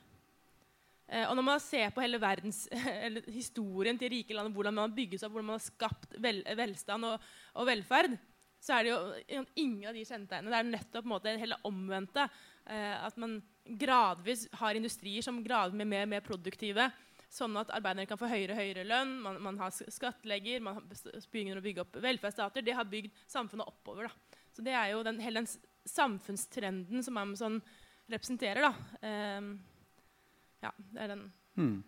Eh, 1.11 1.25
og 1.27 1.35
når 1.35 1.43
man 1.43 1.59
ser 1.63 1.91
på 1.91 2.03
hele 2.03 2.19
verdens 2.23 2.63
eller 3.05 3.25
historien 3.27 3.99
til 3.99 4.13
rike 4.13 4.35
land, 4.37 4.53
hvordan 4.55 4.77
man 4.77 4.87
har 4.89 4.95
bygget 4.95 5.19
seg 5.19 5.27
opp, 5.27 5.35
hvordan 5.35 5.49
man 5.51 5.59
har 5.59 5.65
skapt 5.67 6.15
vel, 6.23 6.39
velstand 6.57 7.09
og, 7.09 7.29
og 7.59 7.67
velferd, 7.67 8.15
så 8.61 8.77
er 8.77 8.85
det 8.85 8.91
jo 8.93 9.43
ingen 9.57 9.89
av 9.89 9.95
de 9.97 10.03
kjennetegnene. 10.05 10.51
Det 10.53 10.59
er 10.59 10.67
nettopp 10.69 11.01
på 11.03 11.09
en 11.09 11.13
måte, 11.15 11.31
hele 11.41 11.57
omvendte. 11.67 12.27
Eh, 12.69 12.97
at 13.07 13.17
man 13.19 13.39
gradvis 13.81 14.45
har 14.61 14.77
industrier 14.77 15.25
som 15.25 15.39
gradvis 15.43 15.79
blir 15.79 15.89
mer, 15.89 16.05
og 16.05 16.11
mer 16.13 16.23
produktive. 16.25 16.85
Sånn 17.31 17.55
at 17.57 17.71
arbeiderne 17.73 18.05
kan 18.09 18.19
få 18.19 18.29
høyere 18.29 18.53
og 18.53 18.59
høyere 18.61 18.85
lønn. 18.85 19.15
Man, 19.23 19.39
man 19.41 19.57
har 19.63 19.73
sk- 19.73 19.89
skattlegger, 19.95 20.61
man 20.63 20.81
begynner 20.91 21.57
å 21.57 21.65
bygge 21.65 21.85
opp 21.85 21.97
velferdsstater. 22.03 22.63
Det 22.67 22.75
har 22.77 22.89
bygd 22.91 23.17
samfunnet 23.31 23.71
oppover. 23.71 24.11
Da. 24.11 24.39
Så 24.53 24.65
det 24.67 24.75
er 24.77 24.91
jo 24.93 25.01
den, 25.07 25.17
hele 25.23 25.41
den 25.41 25.49
samfunnstrenden 25.89 27.01
som 27.07 27.17
Amazon 27.17 27.57
representerer. 28.11 28.67
Da. 28.67 28.73
Ehm, 29.07 29.53
ja, 30.61 30.71
det 30.93 31.01
er 31.03 31.13
den. 31.13 31.23
Hmm. 31.57 31.79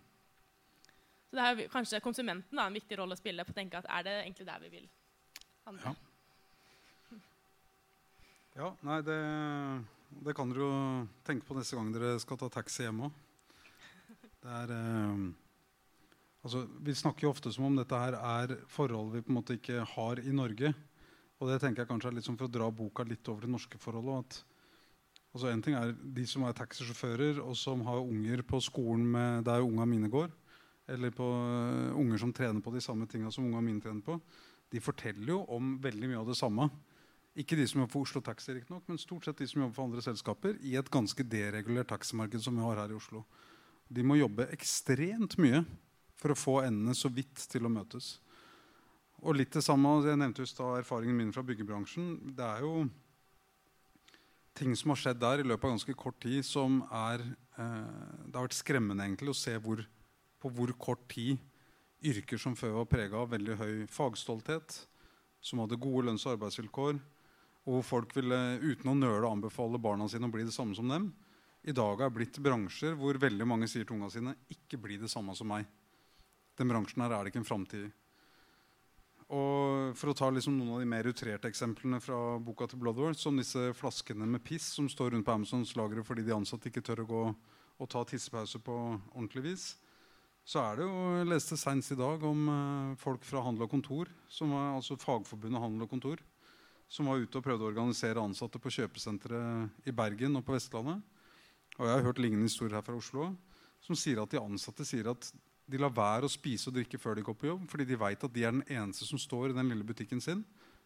Så 1.30 1.38
det 1.38 1.46
er 1.46 1.70
kanskje 1.74 2.02
konsumenten 2.04 2.60
da, 2.60 2.68
en 2.68 2.78
viktig 2.78 2.98
rolle 3.00 3.18
å 3.18 3.20
spille 3.20 3.46
på 3.46 3.54
å 3.54 3.58
tenke 3.58 3.80
at 3.80 3.90
er 3.90 4.06
det 4.06 4.16
egentlig 4.24 4.50
der 4.50 4.64
vi 4.64 4.74
vil 4.76 4.90
handle. 5.68 5.94
Ja. 5.94 6.10
Ja, 8.54 8.68
nei, 8.86 9.00
det, 9.02 9.18
det 10.28 10.36
kan 10.38 10.52
dere 10.52 10.62
jo 10.62 10.74
tenke 11.26 11.48
på 11.48 11.56
neste 11.58 11.74
gang 11.74 11.88
dere 11.96 12.20
skal 12.22 12.38
ta 12.38 12.52
taxi 12.54 12.86
hjem 12.86 13.08
òg. 13.08 13.16
Det 14.44 14.52
er 14.60 14.74
eh, 14.76 15.24
Altså, 16.44 16.66
vi 16.84 16.92
snakker 16.92 17.24
jo 17.24 17.30
ofte 17.32 17.52
som 17.56 17.70
om 17.70 17.78
dette 17.80 17.96
her 17.96 18.18
er 18.20 18.58
forhold 18.68 19.14
vi 19.14 19.22
på 19.24 19.32
en 19.32 19.38
måte 19.38 19.56
ikke 19.56 19.86
har 19.94 20.20
i 20.20 20.34
Norge. 20.36 20.74
Og 21.40 21.48
det 21.48 21.62
tenker 21.64 21.84
jeg 21.84 21.90
kanskje 21.90 22.10
er 22.12 22.18
litt 22.18 22.28
som 22.28 22.36
for 22.40 22.50
å 22.50 22.52
dra 22.52 22.68
boka 22.68 23.06
litt 23.08 23.30
over 23.32 23.46
det 23.46 23.54
norske 23.54 23.80
forholdet. 23.80 24.20
At, 24.20 24.53
altså 25.34 25.50
en 25.50 25.62
ting 25.66 25.76
er 25.78 25.94
De 25.94 26.26
som 26.30 26.46
er 26.48 26.56
taxisjåfører 26.58 27.42
og 27.44 27.58
som 27.58 27.82
har 27.88 28.02
unger 28.02 28.44
på 28.48 28.62
skolen 28.64 29.06
med, 29.16 29.44
der 29.48 29.66
unga 29.66 29.86
mine 29.90 30.10
går, 30.10 30.32
eller 30.94 31.14
på 31.16 31.26
uh, 31.26 31.94
unger 32.00 32.20
som 32.22 32.34
trener 32.34 32.62
på 32.62 32.74
de 32.74 32.82
samme 32.84 33.08
tinga 33.08 33.32
som 33.32 33.46
unga 33.48 33.62
mine 33.64 33.82
trener 33.82 34.04
på, 34.06 34.20
de 34.74 34.82
forteller 34.82 35.36
jo 35.36 35.44
om 35.54 35.78
veldig 35.82 36.10
mye 36.10 36.22
av 36.22 36.30
det 36.30 36.38
samme. 36.40 36.68
Ikke 37.38 37.58
de 37.58 37.66
som 37.66 37.82
jobber 37.82 37.94
for 37.94 38.06
Oslo 38.06 38.22
Taxi, 38.22 38.54
nok, 38.70 38.84
men 38.90 39.00
stort 39.02 39.26
sett 39.26 39.40
de 39.42 39.48
som 39.50 39.64
jobber 39.64 39.76
for 39.78 39.88
andre 39.88 40.04
selskaper 40.06 40.58
i 40.62 40.76
et 40.78 40.90
ganske 40.94 41.26
deregulert 41.26 41.90
taximarked 41.90 42.42
som 42.44 42.58
vi 42.58 42.66
har 42.66 42.82
her 42.82 42.94
i 42.94 42.98
Oslo. 42.98 43.24
De 43.90 44.06
må 44.06 44.20
jobbe 44.20 44.50
ekstremt 44.54 45.38
mye 45.42 45.64
for 46.20 46.34
å 46.34 46.38
få 46.38 46.60
endene 46.64 46.94
så 46.98 47.10
vidt 47.14 47.42
til 47.50 47.66
å 47.66 47.74
møtes. 47.74 48.20
Og 49.24 49.38
litt 49.40 49.54
det 49.56 49.64
samme, 49.64 50.04
Jeg 50.06 50.20
nevnte 50.20 50.44
just 50.44 50.58
da 50.58 50.78
erfaringen 50.78 51.16
min 51.16 51.34
fra 51.34 51.44
byggebransjen. 51.44 52.36
Det 52.36 52.44
er 52.44 52.62
jo 52.62 52.90
ting 54.58 54.76
som 54.78 54.94
har 54.94 55.02
skjedd 55.02 55.22
der 55.22 55.42
i 55.42 55.48
løpet 55.48 55.66
av 55.66 55.76
ganske 55.76 55.96
kort 55.98 56.20
tid, 56.24 56.44
som 56.46 56.82
er 56.92 57.24
eh, 57.24 58.28
Det 58.28 58.38
har 58.38 58.46
vært 58.48 58.58
skremmende 58.58 59.06
egentlig 59.06 59.34
å 59.34 59.38
se 59.38 59.56
hvor, 59.62 59.82
på 60.42 60.52
hvor 60.54 60.74
kort 60.78 61.06
tid 61.12 61.42
yrker 62.04 62.40
som 62.42 62.56
før 62.60 62.80
var 62.82 62.90
prega 62.92 63.22
av 63.22 63.32
veldig 63.32 63.58
høy 63.60 63.74
fagstolthet, 63.92 64.78
som 65.44 65.62
hadde 65.64 65.80
gode 65.80 66.08
lønns- 66.10 66.26
og 66.28 66.36
arbeidsvilkår, 66.36 67.00
og 67.64 67.78
hvor 67.78 67.86
folk 67.88 68.16
ville 68.18 68.40
uten 68.60 68.92
å 68.92 68.98
nøle 68.98 69.30
anbefale 69.30 69.80
barna 69.80 70.10
sine 70.12 70.28
å 70.28 70.34
bli 70.34 70.44
det 70.48 70.56
samme 70.56 70.76
som 70.76 70.90
dem, 70.92 71.12
i 71.64 71.72
dag 71.72 72.02
er 72.04 72.12
blitt 72.12 72.36
bransjer 72.44 72.98
hvor 73.00 73.16
veldig 73.16 73.46
mange 73.48 73.70
sier 73.72 73.88
til 73.88 73.96
ungene 73.96 74.12
sine 74.12 74.34
ikke 74.52 74.82
bli 74.84 74.98
det 75.00 75.08
samme 75.12 75.32
som 75.38 75.48
meg. 75.48 75.64
Den 76.60 76.68
bransjen 76.68 77.06
her 77.06 77.16
er 77.16 77.24
det 77.24 77.32
ikke 77.32 77.40
en 77.40 77.48
framtid 77.48 77.86
i. 77.88 77.92
Og 79.34 79.94
For 79.98 80.12
å 80.12 80.18
ta 80.18 80.30
liksom 80.30 80.58
noen 80.58 80.76
av 80.76 80.82
de 80.84 80.90
mer 80.90 81.08
utrerte 81.10 81.50
eksemplene 81.50 82.00
fra 82.04 82.18
boka 82.44 82.68
til 82.70 82.82
Bloodworth, 82.82 83.20
som 83.22 83.38
disse 83.40 83.72
flaskene 83.78 84.28
med 84.30 84.44
piss 84.46 84.68
som 84.76 84.90
står 84.90 85.14
rundt 85.14 85.26
på 85.26 85.34
Amazons 85.34 85.74
lagre 85.80 86.04
fordi 86.06 86.26
de 86.28 86.36
ansatte 86.36 86.70
ikke 86.70 86.84
tør 86.86 87.04
å 87.04 87.10
gå 87.10 87.24
og 87.82 87.90
ta 87.90 88.04
tissepause 88.06 88.62
på 88.62 88.76
ordentlig 89.16 89.44
vis, 89.48 89.64
så 90.46 90.60
er 90.62 90.78
det 90.78 90.86
jo, 90.86 90.98
jeg 91.18 91.30
leste 91.32 91.58
senest 91.58 91.96
i 91.96 91.98
dag 91.98 92.24
om 92.28 92.44
uh, 92.52 92.98
folk 93.00 93.24
fra 93.26 93.42
Handel 93.46 93.66
og 93.66 93.72
Kontor, 93.72 94.12
som 94.30 94.52
var, 94.54 94.74
altså 94.76 94.98
Fagforbundet 95.00 95.64
Handel 95.64 95.86
og 95.86 95.94
Kontor, 95.94 96.22
som 96.92 97.10
var 97.10 97.24
ute 97.24 97.40
og 97.40 97.46
prøvde 97.46 97.66
å 97.66 97.72
organisere 97.72 98.22
ansatte 98.22 98.62
på 98.62 98.74
kjøpesenteret 98.76 99.88
i 99.90 99.96
Bergen 99.96 100.38
og 100.38 100.46
på 100.46 100.54
Vestlandet. 100.54 101.02
Og 101.80 101.88
jeg 101.88 101.96
har 101.96 102.06
hørt 102.06 102.22
lignende 102.22 102.46
historier 102.46 102.78
her 102.78 102.86
fra 102.86 103.00
Oslo 103.00 103.32
som 103.84 103.98
sier 103.98 104.22
at 104.22 104.32
de 104.32 104.40
ansatte 104.40 104.86
sier 104.88 105.10
at 105.12 105.32
de 105.66 105.80
lar 105.80 105.94
være 105.96 106.28
å 106.28 106.32
spise 106.32 106.70
og 106.70 106.76
drikke 106.76 107.00
før 107.00 107.18
de 107.18 107.24
går 107.26 107.38
på 107.40 107.48
jobb, 107.48 107.64
fordi 107.72 107.88
de 107.88 108.00
vet 108.00 108.26
at 108.28 108.36
de 108.36 108.44
er 108.44 108.52
den 108.52 108.66
eneste 108.68 109.08
som 109.08 109.22
står 109.22 109.52
i 109.52 109.58
den 109.58 109.72
lille 109.72 109.88
butikken 109.88 110.22
sin. 110.22 110.44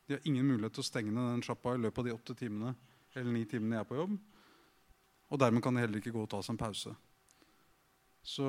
De 0.08 0.16
har 0.16 0.30
ingen 0.30 0.46
mulighet 0.46 0.78
til 0.78 0.86
å 0.86 0.88
stenge 0.88 1.12
ned 1.12 1.32
den 1.34 1.44
sjappa 1.44 1.74
i 1.76 1.82
løpet 1.82 2.04
av 2.04 2.08
de 2.08 2.16
åtte 2.16 2.38
timene 2.38 2.76
eller 3.18 3.34
ni 3.34 3.44
timene 3.50 3.80
jeg 3.80 3.86
er 3.86 3.90
på 3.90 3.98
jobb. 3.98 4.13
Og 5.28 5.42
dermed 5.42 5.63
kan 5.63 5.76
de 5.76 5.84
heller 5.84 6.00
ikke 6.00 6.13
gå 6.16 6.24
og 6.24 6.30
ta 6.32 6.40
seg 6.46 6.54
en 6.54 6.62
pause. 6.62 6.94
Så 8.28 8.48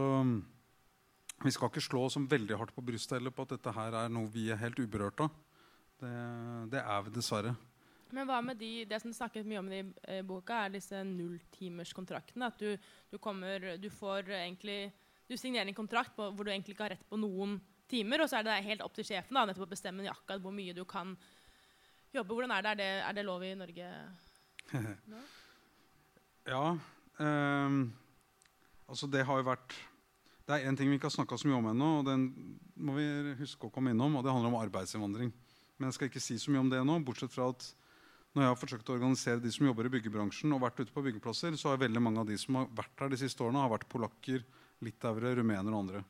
vi 1.45 1.53
skal 1.55 1.71
ikke 1.71 1.83
slå 1.83 2.05
oss 2.07 2.19
veldig 2.19 2.59
hardt 2.59 2.75
på 2.77 2.85
brystet 2.85 3.19
heller 3.19 3.35
på 3.35 3.47
at 3.47 3.57
dette 3.57 3.75
her 3.75 3.97
er 4.05 4.12
noe 4.12 4.31
vi 4.35 4.49
er 4.53 4.61
helt 4.61 4.79
uberørt 4.79 5.25
av. 5.25 5.35
Det, 5.99 6.12
det, 6.75 6.85
er 6.85 7.03
vi 7.07 7.14
dessverre. 7.17 7.57
Men 8.14 8.29
hva 8.29 8.38
med 8.45 8.61
de, 8.61 8.85
det 8.88 9.01
som 9.03 9.14
snakket 9.14 9.47
mye 9.49 9.61
om 9.61 9.73
i 9.75 9.81
eh, 9.83 10.23
boka, 10.27 10.62
er 10.64 10.77
disse 10.77 11.01
nulltimerskontraktene? 11.07 12.49
At 12.53 12.62
du, 12.62 12.91
du, 13.11 13.19
kommer, 13.23 13.73
du 13.83 13.88
får 13.91 14.31
egentlig 14.38 14.93
Du 15.29 15.37
signerer 15.37 15.69
en 15.69 15.77
kontrakt 15.77 16.14
på, 16.17 16.31
hvor 16.33 16.47
du 16.47 16.51
egentlig 16.53 16.75
ikke 16.75 16.87
har 16.87 16.95
rett 16.97 17.09
på 17.09 17.19
noen 17.21 17.59
timer, 17.88 18.23
og 18.25 18.31
så 18.31 18.38
er 18.38 18.47
det 18.47 18.57
helt 18.67 18.85
opp 18.85 18.95
til 18.97 19.07
sjefen 19.07 19.37
da, 19.37 19.45
nettopp 19.49 19.69
å 19.69 19.75
bestemme 19.75 20.07
akkurat 20.09 20.41
hvor 20.45 20.55
mye 20.57 20.77
du 20.77 20.85
kan 20.88 21.14
jobbe. 22.14 22.33
Hvordan 22.33 22.55
er 22.57 22.64
det? 22.64 22.73
Er 22.73 22.81
det, 22.81 22.88
er 23.11 23.19
det 23.19 23.27
lov 23.29 23.45
i 23.45 23.55
Norge 23.59 23.91
nå? 25.12 25.21
ja. 26.53 26.62
Um, 27.19 27.79
altså 28.87 29.09
det 29.11 29.25
har 29.27 29.41
jo 29.41 29.47
vært 29.49 29.73
Det 30.47 30.55
er 30.55 30.69
én 30.69 30.77
ting 30.79 30.87
vi 30.87 30.97
ikke 30.97 31.09
har 31.09 31.17
snakka 31.17 31.37
så 31.41 31.49
mye 31.49 31.59
om 31.59 31.67
ennå, 31.73 31.88
og 31.99 32.07
den 32.09 32.29
må 32.81 32.95
vi 32.97 33.35
huske 33.41 33.69
å 33.69 33.73
komme 33.73 33.93
innom, 33.93 34.14
og 34.17 34.25
det 34.25 34.33
handler 34.33 34.49
om 34.49 34.62
arbeidsinnvandring. 34.62 35.33
Men 35.77 35.91
jeg 35.91 35.97
skal 35.99 36.09
ikke 36.09 36.23
si 36.25 36.38
så 36.41 36.55
mye 36.55 36.62
om 36.62 36.71
det 36.73 36.81
nå, 36.88 36.97
bortsett 37.05 37.35
fra 37.35 37.51
at 37.53 37.67
når 38.33 38.45
jeg 38.45 38.53
har 38.53 38.61
forsøkt 38.61 38.88
å 38.88 38.95
organisere 38.97 39.43
de 39.45 39.53
som 39.53 39.67
jobber 39.67 39.88
i 39.88 39.93
byggebransjen, 39.93 40.55
og 40.57 40.62
vært 40.62 40.81
ute 40.81 40.95
på 40.95 41.05
byggeplasser, 41.05 41.53
så 41.61 41.73
har 41.73 41.83
veldig 41.83 42.01
mange 42.01 42.23
av 42.23 42.31
de 42.31 42.38
som 42.41 42.57
har 42.62 42.71
vært 42.81 43.05
her 43.05 43.12
de 43.12 43.21
siste 43.21 43.45
årene, 43.45 43.61
har 43.61 43.75
vært 43.75 43.88
polakker, 43.93 44.41
litauere, 44.85 45.35
rumenere 45.38 45.75
og 45.75 45.83
andre. 45.83 46.05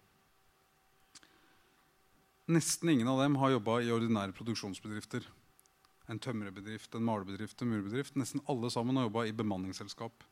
Nesten 2.48 2.88
ingen 2.88 3.08
av 3.10 3.20
dem 3.20 3.36
har 3.42 3.52
jobba 3.52 3.80
i 3.84 3.92
ordinære 3.92 4.32
produksjonsbedrifter. 4.36 5.26
En 6.08 6.20
tømrerbedrift, 6.24 6.94
en 6.96 7.04
malerbedrift, 7.04 7.60
en 7.60 7.74
murbedrift. 7.74 8.16
Nesten 8.16 8.40
alle 8.48 8.70
sammen 8.72 8.96
har 8.96 9.08
jobba 9.08 9.26
i 9.28 9.34
bemanningsselskap. 9.36 10.24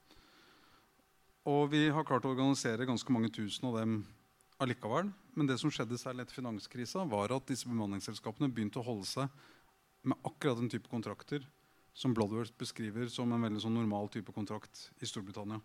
Og 1.47 1.69
vi 1.75 1.83
har 1.93 2.07
klart 2.09 2.25
å 2.25 2.33
organisere 2.33 2.89
ganske 2.89 3.13
mange 3.13 3.29
tusen 3.37 3.69
av 3.69 3.77
dem 3.83 3.99
allikevel. 4.65 5.13
Men 5.37 5.51
det 5.51 5.59
som 5.61 5.71
skjedde 5.71 6.01
særlig 6.01 6.25
etter 6.25 6.41
finanskrisa, 6.41 7.05
var 7.05 7.37
at 7.37 7.53
disse 7.53 7.69
bemanningsselskapene 7.69 8.49
begynte 8.49 8.81
å 8.81 8.87
holde 8.89 9.07
seg 9.11 9.29
med 10.07 10.17
akkurat 10.25 10.57
den 10.63 10.73
type 10.73 10.89
kontrakter 10.89 11.45
som 11.97 12.13
Bloodworth 12.17 12.57
beskriver 12.61 13.09
som 13.13 13.31
en 13.33 13.45
veldig 13.45 13.61
sånn 13.63 13.77
normal 13.77 14.09
type 14.13 14.33
kontrakt 14.33 14.89
i 15.01 15.09
Storbritannia. 15.09 15.61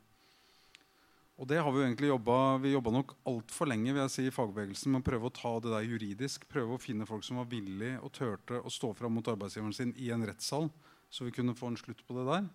Og 1.41 1.47
det 1.49 1.57
har 1.57 1.73
Vi 1.73 1.79
jo 1.79 1.85
egentlig 1.87 2.11
jobbet, 2.11 2.61
vi 2.61 2.75
jobba 2.75 2.91
nok 2.93 3.15
altfor 3.25 3.65
lenge 3.65 3.89
vil 3.89 4.03
jeg 4.03 4.13
si, 4.13 4.23
i 4.29 4.33
fagbevegelsen 4.33 4.91
med 4.93 5.01
å 5.01 5.05
prøve 5.07 5.25
å 5.25 5.33
ta 5.33 5.55
det 5.57 5.71
der 5.73 5.87
juridisk. 5.89 6.43
Prøve 6.45 6.75
å 6.75 6.81
finne 6.81 7.07
folk 7.09 7.25
som 7.25 7.39
var 7.41 7.47
villige 7.49 7.95
og 7.97 8.11
turte 8.13 8.59
å 8.61 8.69
stå 8.69 8.91
fram 8.93 9.15
mot 9.17 9.25
arbeidsgiveren 9.25 9.73
sin 9.73 9.93
i 9.97 10.11
en 10.13 10.21
rettssal, 10.29 10.69
så 11.09 11.25
vi 11.25 11.33
kunne 11.33 11.55
få 11.57 11.71
en 11.71 11.79
slutt 11.81 12.03
på 12.05 12.13
det 12.19 12.27
der. 12.27 12.45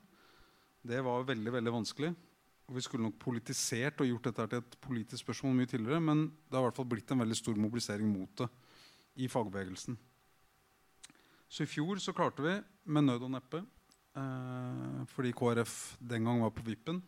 Det 0.87 1.01
var 1.03 1.27
veldig 1.27 1.55
veldig 1.57 1.73
vanskelig. 1.81 2.13
Og 2.71 2.79
vi 2.79 2.85
skulle 2.87 3.09
nok 3.09 3.19
politisert 3.23 4.05
og 4.05 4.09
gjort 4.13 4.31
dette 4.31 4.47
til 4.53 4.63
et 4.63 4.79
politisk 4.87 5.25
spørsmål 5.25 5.59
mye 5.59 5.73
tidligere, 5.73 6.01
men 6.07 6.23
det 6.47 6.55
har 6.55 6.63
i 6.63 6.69
hvert 6.69 6.79
fall 6.79 6.89
blitt 6.95 7.11
en 7.11 7.25
veldig 7.25 7.41
stor 7.43 7.59
mobilisering 7.59 8.07
mot 8.07 8.39
det 8.39 8.49
i 9.19 9.27
fagbevegelsen. 9.31 9.99
Så 11.51 11.67
i 11.67 11.71
fjor 11.71 11.99
så 12.03 12.15
klarte 12.15 12.47
vi 12.47 12.55
med 12.87 13.09
nød 13.11 13.27
og 13.27 13.35
neppe, 13.35 13.65
eh, 14.15 15.05
fordi 15.11 15.35
KrF 15.35 15.97
den 15.99 16.31
gang 16.31 16.47
var 16.47 16.55
på 16.55 16.67
vippen, 16.71 17.03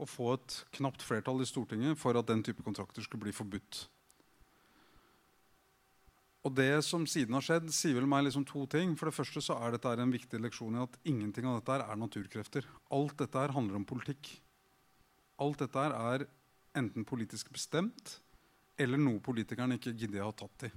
å 0.00 0.06
få 0.08 0.34
et 0.34 0.56
knapt 0.78 1.04
flertall 1.06 1.42
i 1.42 1.48
Stortinget 1.48 1.98
for 2.00 2.18
at 2.18 2.28
den 2.30 2.42
type 2.46 2.64
kontrakter 2.66 3.04
skulle 3.04 3.26
bli 3.26 3.34
forbudt. 3.34 3.84
Og 6.44 6.52
det 6.52 6.82
som 6.84 7.06
siden 7.08 7.36
har 7.38 7.44
skjedd, 7.44 7.70
sier 7.72 7.96
vel 7.96 8.08
meg 8.10 8.26
liksom 8.26 8.44
to 8.44 8.66
ting. 8.68 8.92
For 9.00 9.08
det 9.08 9.16
første 9.16 9.40
så 9.40 9.56
er 9.64 9.72
dette 9.72 9.94
en 9.96 10.12
viktig 10.12 10.40
leksjon 10.44 10.76
i 10.76 10.82
at 10.82 10.98
ingenting 11.08 11.48
av 11.48 11.56
dette 11.60 11.78
er 11.80 11.96
naturkrefter. 11.96 12.66
Alt 12.92 13.16
dette 13.22 13.46
handler 13.54 13.80
om 13.80 13.86
politikk. 13.88 14.28
Alt 15.40 15.64
dette 15.64 15.86
er 15.88 16.26
enten 16.76 17.06
politisk 17.08 17.48
bestemt 17.54 18.18
eller 18.76 18.98
noe 18.98 19.22
politikerne 19.24 19.78
ikke 19.78 19.94
gidder 19.94 20.24
å 20.24 20.32
ha 20.32 20.36
tatt 20.36 20.66
i. 20.68 20.70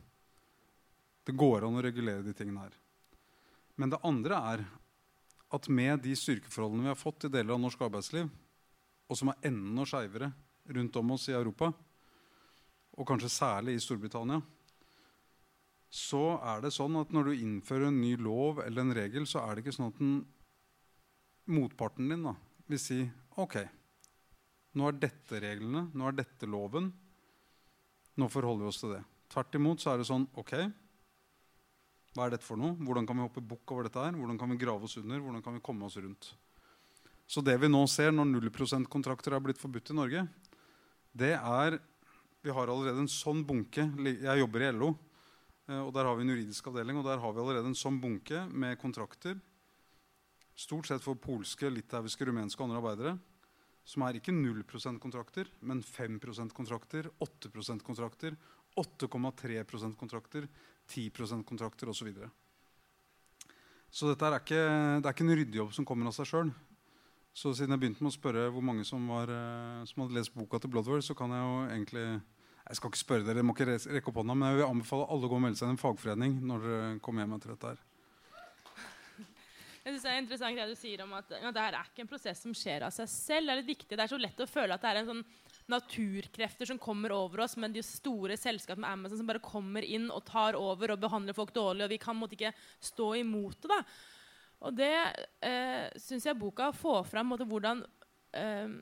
Det 1.27 1.36
går 1.36 1.65
an 1.67 1.75
å 1.80 1.84
regulere 1.84 2.23
de 2.23 2.34
tingene 2.38 2.63
her. 2.63 2.75
Men 3.75 3.91
det 3.91 3.99
andre 4.08 4.39
er 4.53 4.63
at 5.53 5.67
med 5.67 6.03
de 6.06 6.13
styrkeforholdene 6.15 6.86
vi 6.86 6.93
har 6.93 6.99
fått 6.99 7.27
i 7.27 7.32
deler 7.34 7.56
av 7.56 7.63
norsk 7.63 7.82
arbeidsliv, 7.88 8.30
og 9.08 9.20
som 9.20 9.32
er 9.32 9.50
enda 9.50 9.86
skeivere 9.88 10.32
rundt 10.76 11.00
om 11.00 11.13
oss 11.15 11.28
i 11.32 11.36
Europa, 11.38 11.72
og 12.98 13.08
kanskje 13.08 13.32
særlig 13.32 13.78
i 13.78 13.82
Storbritannia, 13.84 14.41
så 15.88 16.38
er 16.43 16.65
det 16.65 16.74
sånn 16.76 16.98
at 17.00 17.13
når 17.15 17.30
du 17.30 17.41
innfører 17.46 17.88
en 17.88 18.02
ny 18.02 18.15
lov 18.20 18.60
eller 18.65 18.84
en 18.84 18.96
regel, 18.98 19.28
så 19.30 19.46
er 19.46 19.56
det 19.56 19.63
ikke 19.63 19.76
sånn 19.78 19.91
at 19.93 20.02
den, 20.02 20.17
motparten 21.48 22.10
din 22.12 22.26
da, 22.28 22.34
vil 22.67 22.82
si 22.82 23.00
OK, 23.39 23.62
nå 24.76 24.89
er 24.89 24.98
dette 25.00 25.39
reglene, 25.41 25.86
nå 25.96 26.10
er 26.10 26.17
dette 26.17 26.50
loven. 26.50 26.89
Nå 28.17 28.28
forholder 28.34 28.65
vi 28.65 28.72
oss 28.72 28.82
til 28.82 28.91
det. 28.96 29.04
Tvert 29.32 29.56
imot 29.58 29.82
så 29.82 29.93
er 29.93 30.02
det 30.02 30.10
sånn 30.10 30.28
OK, 30.41 30.54
hva 32.17 32.26
er 32.26 32.34
dette 32.34 32.48
for 32.48 32.60
noe? 32.60 32.74
Hvordan 32.82 33.06
kan 33.06 33.20
vi 33.20 33.26
hoppe 33.28 33.43
bukk 33.46 33.74
over 33.76 33.88
dette 33.88 34.02
her? 34.02 34.15
Hvordan 34.17 34.39
kan 34.41 34.50
vi 34.50 34.60
grave 34.60 34.88
oss 34.88 34.98
under? 34.98 35.22
Hvordan 35.22 35.43
kan 35.46 35.54
vi 35.54 35.63
komme 35.63 35.86
oss 35.86 35.98
rundt? 36.02 36.32
Så 37.27 37.43
det 37.43 37.57
vi 37.59 37.67
nå 37.67 37.81
ser 37.91 38.13
når 38.15 38.29
0 38.29 38.49
%-kontrakter 38.49 39.35
er 39.35 39.43
blitt 39.43 39.59
forbudt 39.59 39.91
i 39.91 39.97
Norge, 39.97 40.27
det 41.11 41.35
er 41.35 41.79
Vi 42.45 42.53
har 42.53 42.69
allerede 42.69 43.01
en 43.01 43.09
sånn 43.11 43.41
bunke 43.43 43.83
Jeg 43.99 44.39
jobber 44.39 44.63
i 44.63 44.67
LO, 44.71 44.93
eh, 45.67 45.81
og 45.81 45.89
der 45.91 46.05
har 46.05 46.15
vi 46.15 46.23
en 46.23 46.29
juridisk 46.31 46.67
avdeling. 46.69 46.95
Og 47.01 47.03
der 47.03 47.19
har 47.19 47.33
vi 47.33 47.41
allerede 47.41 47.67
en 47.67 47.75
sånn 47.75 47.97
bunke 47.99 48.45
med 48.47 48.77
kontrakter, 48.79 49.35
stort 50.55 50.87
sett 50.87 51.03
for 51.03 51.19
polske, 51.19 51.67
litauiske, 51.67 52.23
rumenske 52.29 52.61
og 52.61 52.69
andre 52.69 52.79
arbeidere, 52.79 53.17
som 53.83 54.05
er 54.05 54.19
ikke 54.19 54.31
0 54.31 54.63
kontrakter, 55.01 55.49
men 55.61 55.81
5 55.83 56.19
kontrakter, 56.53 57.09
8 57.19 57.81
kontrakter, 57.83 58.37
8,3 58.77 59.95
kontrakter, 59.97 60.47
10 60.87 61.43
kontrakter 61.43 61.89
osv. 61.89 61.97
Så, 61.97 62.05
videre. 62.05 62.29
så 63.89 64.07
dette 64.13 64.25
er 64.25 64.39
ikke, 64.39 64.63
det 65.01 65.05
er 65.05 65.13
ikke 65.13 65.27
en 65.27 65.37
ryddejobb 65.41 65.73
som 65.73 65.85
kommer 65.85 66.07
av 66.07 66.15
seg 66.15 66.29
sjøl. 66.29 66.53
Så 67.38 67.52
siden 67.54 67.76
jeg 67.76 67.84
begynte 67.84 68.02
med 68.02 68.10
å 68.10 68.15
spørre 68.15 68.47
hvor 68.50 68.63
mange 68.65 68.84
som, 68.88 69.04
var, 69.12 69.30
eh, 69.30 69.84
som 69.86 70.02
hadde 70.02 70.17
lest 70.17 70.34
boka 70.34 70.58
til 70.58 70.71
Bloodworth, 70.73 71.06
så 71.06 71.13
kan 71.17 71.34
jeg 71.36 71.43
jo 71.43 71.60
egentlig 71.67 72.08
Jeg 72.67 72.76
skal 72.76 72.89
ikke 72.91 73.00
spørre 73.00 73.23
dere, 73.23 73.39
jeg 73.39 73.47
må 73.47 73.54
ikke 73.54 73.67
rekke 73.93 74.10
opp 74.12 74.17
hånda, 74.19 74.34
men 74.36 74.50
jeg 74.50 74.58
vil 74.58 74.65
anbefale 74.67 75.06
alle 75.08 75.23
å 75.23 75.30
gå 75.32 75.38
og 75.38 75.43
melde 75.45 75.60
seg 75.60 75.69
i 75.69 75.71
en 75.71 75.80
fagforening 75.80 76.34
når 76.50 76.65
dere 76.65 76.89
kommer 77.06 77.23
hjem 77.23 77.36
etter 77.38 77.54
dette 77.54 77.69
her. 77.69 77.86
Jeg 79.86 79.93
synes 79.93 80.04
Det 80.04 80.12
er 80.12 80.19
interessant 80.19 80.60
det 80.60 80.65
du 80.67 80.76
sier 80.76 81.04
om 81.06 81.13
at 81.15 81.32
ja, 81.32 81.54
det 81.56 81.63
her 81.63 81.78
er 81.78 81.88
ikke 81.88 82.04
en 82.04 82.10
prosess 82.12 82.41
som 82.43 82.58
skjer 82.58 82.84
av 82.84 82.91
seg 82.91 83.08
selv. 83.08 83.47
Det 83.47 83.54
er 83.54 83.62
litt 83.62 83.69
viktig. 83.69 83.93
Det 83.93 84.04
er 84.04 84.12
så 84.12 84.19
lett 84.19 84.43
å 84.43 84.50
føle 84.50 84.76
at 84.76 84.84
det 84.84 84.89
er 84.89 85.00
en 85.00 85.10
sånn 85.13 85.23
naturkrefter 85.71 86.67
som 86.67 86.82
kommer 86.82 87.15
over 87.15 87.45
oss, 87.45 87.56
men 87.56 87.71
de 87.71 87.86
store 87.86 88.36
selskapene 88.36 88.84
med 88.84 88.97
Amazon 88.97 89.21
som 89.21 89.30
bare 89.32 89.45
kommer 89.45 89.88
inn 89.88 90.10
og 90.12 90.26
tar 90.28 90.60
over 90.60 90.91
og 90.91 91.00
behandler 91.06 91.38
folk 91.38 91.56
dårlig, 91.56 91.86
og 91.86 91.93
vi 91.93 92.04
kan 92.04 92.19
måtte 92.19 92.36
ikke 92.36 92.52
stå 92.84 93.13
imot 93.21 93.62
det. 93.63 93.71
da. 93.78 93.80
Og 94.65 94.74
det 94.74 94.93
eh, 95.46 95.88
syns 96.02 96.26
jeg 96.26 96.38
boka 96.39 96.72
får 96.74 97.04
fram 97.12 97.30
måte, 97.30 97.46
hvordan 97.48 97.84
eh, 98.34 98.78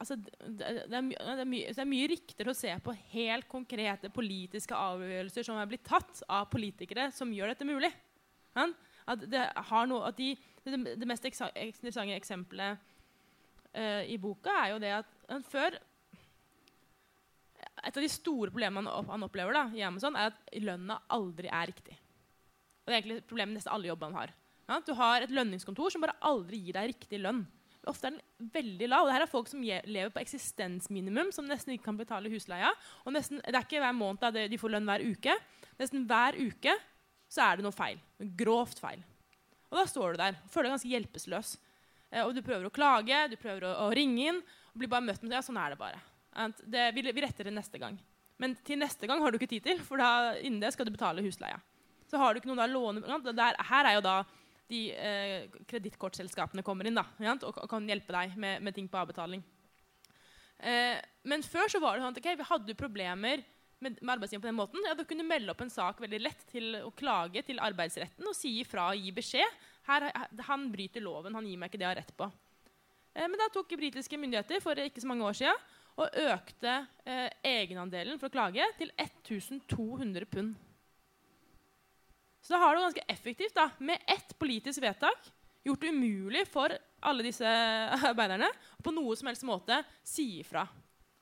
altså, 0.00 0.16
det, 0.16 0.32
det, 0.56 0.68
er 0.68 0.86
det, 0.88 1.00
er 1.20 1.42
det, 1.42 1.74
er 1.76 1.90
mye 1.90 2.10
riktigere 2.14 2.54
å 2.54 2.56
se 2.56 2.72
på 2.84 2.94
helt 3.12 3.48
konkrete 3.50 4.12
politiske 4.14 4.76
avgjørelser 4.76 5.46
som 5.46 5.60
er 5.60 5.68
blitt 5.70 5.84
tatt 5.88 6.22
av 6.28 6.48
politikere 6.52 7.10
som 7.14 7.34
gjør 7.34 7.52
dette 7.52 7.68
mulig. 7.68 7.92
Ja? 8.56 8.66
At 9.10 9.26
det, 9.28 9.44
noe, 9.90 10.08
at 10.08 10.18
de, 10.18 10.32
det, 10.64 11.08
mest 11.08 11.26
interessante 11.26 12.16
eksempelet 12.16 12.80
eh, 13.74 14.08
i 14.12 14.18
boka 14.22 14.56
er 14.64 14.74
jo 14.74 14.82
det 14.82 14.96
at 15.02 15.16
før 15.50 15.78
Et 17.80 17.96
av 17.96 18.02
de 18.02 18.08
store 18.12 18.52
problemene 18.52 18.92
han, 19.08 19.22
opplever 19.24 19.56
da, 19.56 19.62
i 19.76 19.80
Amazon, 19.84 20.16
er 20.16 20.30
at 20.30 20.56
lønna 20.60 20.98
aldri 21.16 21.48
er 21.48 21.68
riktig. 21.70 21.94
Og 21.96 22.88
Det 22.88 22.92
er 22.92 22.98
egentlig 22.98 23.24
problemet 23.28 23.56
nesten 23.56 23.72
alle 23.72 23.88
jobbene 23.88 24.12
han 24.12 24.20
har. 24.20 24.34
Ja? 24.70 24.78
Du 24.86 24.92
har 24.98 25.24
et 25.24 25.32
lønningskontor 25.34 25.92
som 25.92 26.04
bare 26.04 26.18
aldri 26.26 26.62
gir 26.62 26.78
deg 26.78 26.92
riktig 26.94 27.20
lønn. 27.22 27.42
Ofte 27.88 28.10
er 28.10 28.16
den 28.16 28.50
veldig 28.52 28.90
lav. 28.92 29.08
Det 29.08 29.14
her 29.16 29.24
er 29.24 29.30
folk 29.30 29.48
som 29.48 29.62
lever 29.64 30.10
på 30.12 30.20
eksistensminimum, 30.20 31.30
som 31.32 31.48
nesten 31.48 31.74
ikke 31.74 31.88
kan 31.88 31.98
betale 31.98 32.30
husleia. 32.32 32.70
Og 33.06 33.14
nesten, 33.16 33.40
det 33.40 33.56
er 33.56 33.64
ikke 33.64 33.80
hver 33.82 33.96
måned 33.96 34.36
de 34.52 34.60
får 34.60 34.74
lønn 34.76 34.88
hver 34.88 35.04
uke. 35.06 35.36
Nesten 35.80 36.04
hver 36.08 36.36
uke 36.36 36.76
så 37.30 37.46
er 37.46 37.58
det 37.58 37.66
noe 37.66 37.74
feil. 37.74 37.98
Noe 38.20 38.36
Grovt 38.36 38.82
feil. 38.82 39.02
Og 39.70 39.78
da 39.78 39.86
står 39.88 40.14
du 40.14 40.20
der 40.20 40.36
og 40.36 40.52
føler 40.52 40.68
deg 40.68 40.76
ganske 40.76 40.92
hjelpeløs. 40.92 41.56
Eh, 42.10 42.22
og 42.24 42.34
du 42.34 42.42
prøver 42.44 42.66
å 42.66 42.74
klage, 42.74 43.22
du 43.30 43.36
prøver 43.40 43.68
å, 43.68 43.74
å, 43.86 43.90
ringe 43.94 44.32
inn 44.32 44.40
og 44.42 44.82
blir 44.82 44.90
bare 44.90 45.06
møtt 45.06 45.22
med 45.22 45.36
ja, 45.36 45.42
sånn 45.46 45.60
er 45.62 45.72
det 45.74 45.80
bare. 45.80 46.00
Det, 46.60 46.90
vi, 46.96 47.04
vi, 47.06 47.22
retter 47.22 47.46
det 47.46 47.54
neste 47.54 47.80
gang. 47.80 47.96
Men 48.40 48.56
til 48.66 48.80
neste 48.80 49.08
gang 49.08 49.22
har 49.22 49.30
du 49.30 49.38
ikke 49.38 49.50
tid 49.50 49.64
til, 49.66 49.80
for 49.84 50.00
da, 50.00 50.34
innen 50.40 50.60
det 50.62 50.72
skal 50.74 50.88
du 50.88 50.94
betale 50.94 51.24
husleia. 51.24 51.58
Så 52.10 52.18
har 52.18 52.34
du 52.34 52.40
ikke 52.40 52.50
noen 52.50 52.62
da 52.62 52.66
låne... 52.66 53.20
Der, 53.30 53.58
her 53.70 53.86
er 53.86 53.98
jo 53.98 54.04
da 54.04 54.16
de 54.70 54.80
eh, 54.94 55.60
kredittkortselskapene 55.70 56.64
kommer 56.66 56.88
inn 56.88 56.98
da, 56.98 57.06
og, 57.34 57.48
og, 57.50 57.66
kan 57.70 57.88
hjelpe 57.88 58.14
deg 58.14 58.36
med, 58.40 58.62
med 58.64 58.76
ting 58.76 58.88
på 58.90 59.00
avbetaling. 59.00 59.42
Eh, 60.60 60.98
men 61.28 61.44
før 61.46 61.72
så 61.72 61.80
var 61.82 61.96
det 61.96 62.04
sånn 62.04 62.14
at 62.14 62.20
okay, 62.22 62.38
vi 62.38 62.48
hadde 62.48 62.78
problemer 62.78 63.42
med, 63.80 63.96
med 64.00 64.12
arbeidsgiveren 64.14 64.44
på 64.44 64.50
den 64.50 64.60
måten. 64.60 64.86
Ja, 64.86 64.94
da 64.96 65.06
kunne 65.08 65.24
du 65.24 65.30
melde 65.30 65.54
opp 65.54 65.64
en 65.64 65.72
sak 65.72 66.02
veldig 66.04 66.20
lett 66.22 66.46
til 66.52 66.76
å 66.84 66.92
klage 66.96 67.42
til 67.46 67.62
arbeidsretten 67.62 68.28
og 68.28 68.36
si 68.36 68.58
ifra 68.60 68.90
og 68.92 69.00
gi 69.00 69.12
beskjed. 69.16 69.58
Her, 69.88 70.10
han 70.46 70.68
bryter 70.72 71.04
loven, 71.04 71.36
han 71.38 71.48
gir 71.48 71.60
meg 71.60 71.70
ikke 71.70 71.80
det 71.80 71.88
jeg 71.88 71.94
har 71.94 72.00
rett 72.02 72.16
på. 72.16 72.30
Eh, 73.16 73.26
men 73.26 73.38
da 73.40 73.50
tok 73.52 73.76
britiske 73.80 74.20
myndigheter 74.20 74.62
for 74.64 74.78
ikke 74.78 75.02
så 75.02 75.10
mange 75.10 75.28
år 75.28 75.38
siden 75.42 75.68
og 76.00 76.16
økte 76.16 76.74
eh, 77.04 77.28
egenandelen 77.44 78.20
for 78.20 78.30
å 78.30 78.34
klage 78.34 78.64
til 78.78 78.92
1200 78.96 80.28
pund. 80.30 80.54
Så 82.40 82.54
da 82.54 82.60
har 82.62 82.76
du 82.76 82.80
ganske 82.80 83.04
effektivt, 83.12 83.52
da, 83.56 83.68
med 83.84 84.00
ett 84.08 84.29
politisk 84.40 84.82
vedtak, 84.82 85.30
gjort 85.64 85.82
det 85.84 85.92
umulig 85.92 86.46
for 86.48 86.72
alle 87.04 87.26
disse 87.26 87.48
arbeiderne 88.10 88.48
på 88.82 88.92
noe 88.96 89.16
som 89.18 89.30
helst 89.30 89.46
måte 89.48 89.82
si 90.06 90.40
ifra 90.40 90.64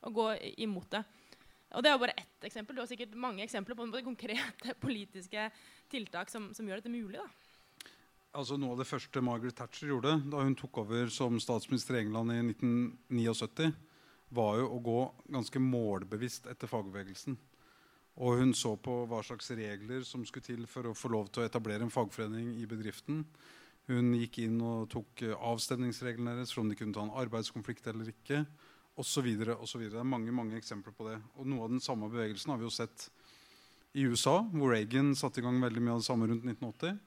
og 0.06 0.14
gå 0.14 0.28
imot 0.62 0.90
det. 0.94 1.02
Og 1.76 1.84
Det 1.84 1.90
er 1.90 1.96
jo 1.96 2.00
bare 2.00 2.16
ett 2.16 2.46
eksempel. 2.48 2.76
Du 2.76 2.80
har 2.80 2.88
sikkert 2.88 3.16
mange 3.18 3.42
eksempler 3.44 3.76
på 3.76 3.88
konkrete 4.04 4.74
politiske 4.84 5.50
tiltak 5.90 6.30
som, 6.30 6.52
som 6.54 6.66
gjør 6.66 6.80
dette 6.80 6.92
mulig. 6.92 7.18
da. 7.20 7.26
Altså 8.38 8.56
Noe 8.60 8.76
av 8.76 8.80
det 8.82 8.88
første 8.88 9.20
Margaret 9.24 9.56
Thatcher 9.56 9.90
gjorde 9.90 10.14
da 10.30 10.44
hun 10.44 10.56
tok 10.56 10.82
over 10.84 11.10
som 11.12 11.40
statsminister 11.40 11.96
i 11.98 12.02
England 12.04 12.32
i 12.32 12.40
1979, 12.52 13.72
var 14.28 14.58
jo 14.60 14.66
å 14.68 14.80
gå 14.84 14.98
ganske 15.32 15.60
målbevisst 15.60 16.48
etter 16.52 16.68
fagbevegelsen. 16.68 17.38
Og 18.18 18.40
hun 18.40 18.50
så 18.56 18.72
på 18.82 19.04
hva 19.06 19.20
slags 19.22 19.52
regler 19.54 20.02
som 20.06 20.24
skulle 20.26 20.46
til 20.46 20.66
for 20.70 20.90
å 20.90 20.96
få 20.96 21.10
lov 21.12 21.30
til 21.30 21.44
å 21.44 21.46
etablere 21.46 21.86
en 21.86 21.94
fagforening 21.94 22.56
i 22.58 22.66
bedriften. 22.66 23.22
Hun 23.88 24.10
gikk 24.18 24.40
inn 24.42 24.58
og 24.60 24.88
tok 24.92 25.22
eh, 25.24 25.36
avstemningsreglene 25.36 26.34
deres 26.36 26.52
for 26.52 26.64
om 26.64 26.72
de 26.72 26.76
kunne 26.76 26.96
ta 26.96 27.06
en 27.06 27.14
arbeidskonflikt 27.22 27.86
eller 27.92 28.10
ikke. 28.12 28.42
Og 28.98 29.06
så 29.06 29.22
videre, 29.22 29.54
og 29.54 29.70
så 29.70 29.78
videre. 29.78 30.00
Det 30.00 30.04
er 30.04 30.10
mange 30.10 30.34
mange 30.34 30.58
eksempler 30.58 30.96
på 30.96 31.06
det. 31.06 31.16
Og 31.38 31.46
Noe 31.48 31.68
av 31.68 31.72
den 31.72 31.84
samme 31.84 32.10
bevegelsen 32.10 32.52
har 32.52 32.58
vi 32.60 32.66
jo 32.66 32.74
sett 32.74 33.06
i 33.96 34.04
USA, 34.04 34.42
hvor 34.52 34.74
Reagan 34.74 35.14
satte 35.16 35.40
i 35.40 35.46
gang 35.46 35.62
veldig 35.62 35.80
mye 35.84 35.94
av 35.94 36.02
det 36.02 36.08
samme 36.08 36.28
rundt 36.28 36.44
1980. 36.44 36.98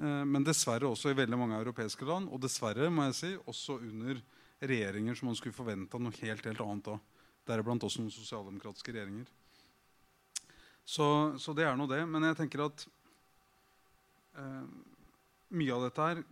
Eh, 0.00 0.24
men 0.32 0.46
dessverre 0.48 0.88
også 0.88 1.12
i 1.12 1.18
veldig 1.20 1.38
mange 1.38 1.60
europeiske 1.60 2.08
land. 2.08 2.32
Og 2.32 2.40
dessverre 2.42 2.88
må 2.90 3.10
jeg 3.10 3.18
si, 3.20 3.34
også 3.52 3.78
under 3.84 4.22
regjeringer 4.64 5.14
som 5.14 5.28
man 5.30 5.38
skulle 5.38 5.54
forventa 5.54 6.00
noe 6.00 6.16
helt 6.22 6.48
helt 6.48 6.64
annet 6.64 6.94
av. 6.96 7.04
Deriblant 7.48 7.84
også 7.84 8.02
noen 8.02 8.16
sosialdemokratiske 8.16 8.96
regjeringer. 8.96 9.28
Så, 10.88 11.06
så, 11.36 11.52
det 11.52 11.66
er 11.68 11.76
nå 11.76 11.84
det. 11.90 12.00
Men 12.08 12.24
jeg 12.30 12.38
tenker 12.38 12.64
at 12.64 12.86
eh, 14.40 14.66
mye 15.52 15.74
av 15.76 15.84
dette 15.84 16.06
her 16.06 16.22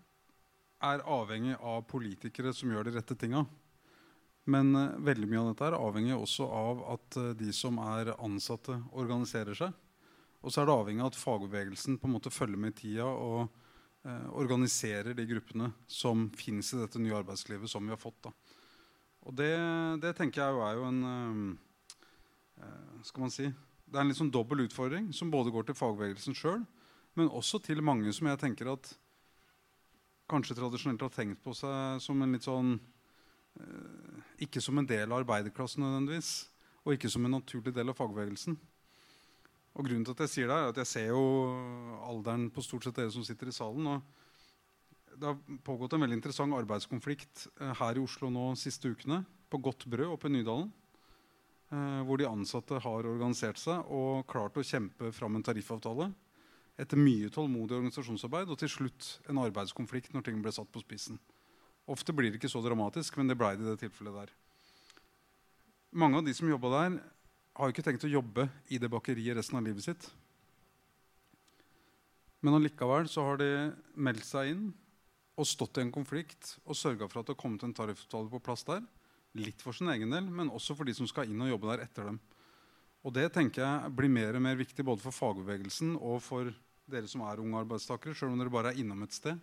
er 0.86 1.04
avhengig 1.04 1.56
av 1.60 1.84
politikere 1.90 2.54
som 2.56 2.72
gjør 2.72 2.88
de 2.88 2.94
rette 2.96 3.16
tinga. 3.20 3.44
Men 4.48 4.72
eh, 4.78 4.94
veldig 5.10 5.28
mye 5.28 5.42
av 5.42 5.50
dette 5.50 5.68
er 5.68 5.76
avhengig 5.76 6.16
også 6.16 6.48
av 6.48 6.80
at 6.94 7.20
eh, 7.20 7.34
de 7.36 7.52
som 7.56 7.82
er 7.84 8.14
ansatte, 8.16 8.78
organiserer 8.96 9.58
seg. 9.58 9.76
Og 10.40 10.52
så 10.52 10.62
er 10.62 10.70
det 10.70 10.78
avhengig 10.78 11.04
av 11.04 11.12
at 11.12 11.20
fagbevegelsen 11.20 12.00
på 12.00 12.08
en 12.08 12.16
måte 12.16 12.32
følger 12.32 12.60
med 12.62 12.72
i 12.72 12.80
tida 12.80 13.10
og 13.10 13.42
eh, 14.06 14.26
organiserer 14.40 15.16
de 15.18 15.28
gruppene 15.28 15.72
som 15.90 16.28
fins 16.32 16.72
i 16.72 16.80
dette 16.80 17.02
nye 17.02 17.16
arbeidslivet 17.18 17.68
som 17.68 17.84
vi 17.84 17.92
har 17.92 18.00
fått. 18.00 18.28
Da. 18.28 18.32
Og 19.26 19.36
det, 19.36 19.52
det 20.00 20.16
tenker 20.16 20.44
jeg 20.46 20.56
jo 20.56 20.64
er 20.64 20.80
jo 20.80 20.88
en 20.88 21.06
eh, 21.12 21.46
eh, 22.62 23.00
Skal 23.10 23.26
man 23.26 23.34
si 23.34 23.50
det 23.86 23.98
er 23.98 24.02
en 24.02 24.10
litt 24.10 24.18
sånn 24.18 24.32
dobbel 24.34 24.64
utfordring 24.66 25.12
som 25.14 25.30
både 25.30 25.52
går 25.54 25.68
til 25.68 25.78
fagbevegelsen 25.78 26.36
sjøl, 26.36 26.64
men 27.16 27.30
også 27.30 27.60
til 27.62 27.82
mange 27.84 28.12
som 28.14 28.28
jeg 28.28 28.40
tenker 28.42 28.72
at 28.72 28.90
kanskje 30.30 30.56
tradisjonelt 30.58 31.04
har 31.06 31.12
tenkt 31.14 31.42
på 31.44 31.54
seg 31.54 32.02
som 32.02 32.22
en 32.22 32.34
litt 32.34 32.46
sånn 32.46 32.76
eh, 32.76 34.22
Ikke 34.42 34.60
som 34.60 34.76
en 34.76 34.88
del 34.88 35.06
av 35.08 35.22
arbeiderklassen 35.22 35.84
nødvendigvis, 35.84 36.50
og 36.84 36.96
ikke 36.96 37.08
som 37.08 37.24
en 37.24 37.38
naturlig 37.38 37.72
del 37.72 37.88
av 37.88 37.96
fagbevegelsen. 37.96 38.58
Og 39.76 39.86
grunnen 39.86 40.04
til 40.04 40.16
at 40.16 40.24
jeg 40.24 40.32
sier 40.32 40.50
det, 40.50 40.56
er 40.56 40.72
at 40.72 40.80
jeg 40.82 40.90
ser 40.90 41.06
jo 41.12 41.22
alderen 42.04 42.50
på 42.52 42.64
stort 42.64 42.84
sett 42.84 42.96
dere 42.98 43.12
som 43.12 43.24
sitter 43.24 43.48
i 43.48 43.54
salen. 43.54 43.86
og 43.86 45.14
Det 45.14 45.30
har 45.30 45.58
pågått 45.64 45.96
en 45.96 46.04
veldig 46.04 46.18
interessant 46.18 46.56
arbeidskonflikt 46.58 47.46
eh, 47.60 47.72
her 47.80 47.96
i 47.96 48.02
Oslo 48.02 48.32
nå 48.32 48.50
siste 48.60 48.92
ukene. 48.92 49.22
På 49.48 49.62
Godt 49.62 49.86
Brød 49.88 50.16
oppe 50.16 50.28
i 50.28 50.36
Nydalen. 50.36 50.72
Eh, 51.74 52.02
hvor 52.06 52.20
de 52.20 52.28
ansatte 52.28 52.78
har 52.78 53.08
organisert 53.10 53.58
seg 53.58 53.88
og 53.90 54.22
klart 54.30 54.54
å 54.54 54.62
kjempe 54.62 55.10
fram 55.14 55.34
en 55.34 55.42
tariffavtale. 55.46 56.12
Etter 56.78 57.00
mye 57.00 57.30
tålmodig 57.32 57.74
organisasjonsarbeid 57.80 58.52
og 58.52 58.60
til 58.60 58.70
slutt 58.70 59.08
en 59.26 59.40
arbeidskonflikt 59.42 60.14
når 60.14 60.28
ting 60.28 60.38
ble 60.44 60.52
satt 60.54 60.70
på 60.70 60.84
spissen. 60.84 61.18
Ofte 61.90 62.14
blir 62.14 62.30
det 62.30 62.38
ikke 62.38 62.52
så 62.52 62.62
dramatisk, 62.62 63.16
men 63.18 63.30
det 63.30 63.38
blei 63.38 63.56
det 63.56 63.66
i 63.66 63.70
det 63.72 63.80
tilfellet 63.82 64.14
der. 64.20 64.32
Mange 65.96 66.20
av 66.20 66.26
de 66.26 66.34
som 66.36 66.50
jobba 66.50 66.70
der, 66.74 67.00
har 67.56 67.72
ikke 67.72 67.82
tenkt 67.86 68.04
å 68.04 68.12
jobbe 68.12 68.44
i 68.68 68.78
det 68.78 68.90
bakeriet 68.92 69.38
resten 69.38 69.56
av 69.56 69.64
livet 69.64 69.86
sitt. 69.86 70.10
Men 72.44 72.58
allikevel 72.58 73.08
så 73.08 73.24
har 73.24 73.40
de 73.40 73.48
meldt 73.96 74.26
seg 74.28 74.52
inn 74.52 74.66
og 75.40 75.48
stått 75.48 75.80
i 75.80 75.86
en 75.86 75.94
konflikt 75.94 76.58
og 76.66 76.76
sørga 76.76 77.08
for 77.08 77.22
at 77.22 77.30
det 77.30 77.34
har 77.34 77.40
kommet 77.40 77.64
en 77.64 77.74
tariffavtale 77.74 78.28
på 78.30 78.42
plass 78.44 78.66
der 78.68 78.84
Litt 79.36 79.60
for 79.62 79.76
sin 79.76 79.90
egen 79.92 80.12
del, 80.14 80.28
men 80.32 80.50
også 80.52 80.76
for 80.76 80.88
de 80.88 80.94
som 80.96 81.08
skal 81.10 81.28
inn 81.28 81.42
og 81.44 81.50
jobbe 81.50 81.72
der 81.72 81.84
etter 81.84 82.08
dem. 82.08 82.20
Og 83.06 83.12
Det 83.14 83.28
tenker 83.34 83.62
jeg 83.62 83.92
blir 83.94 84.10
mer 84.10 84.34
og 84.34 84.42
mer 84.42 84.56
viktig 84.58 84.84
både 84.84 85.04
for 85.04 85.14
fagbevegelsen 85.14 85.94
og 85.96 86.18
for 86.24 86.50
dere 86.90 87.06
som 87.10 87.22
er 87.26 87.42
unge 87.42 87.60
arbeidstakere, 87.60 88.14
selv 88.14 88.32
om 88.32 88.40
dere 88.40 88.50
bare 88.50 88.72
er 88.72 88.80
innom 88.82 89.04
et 89.04 89.14
sted. 89.14 89.38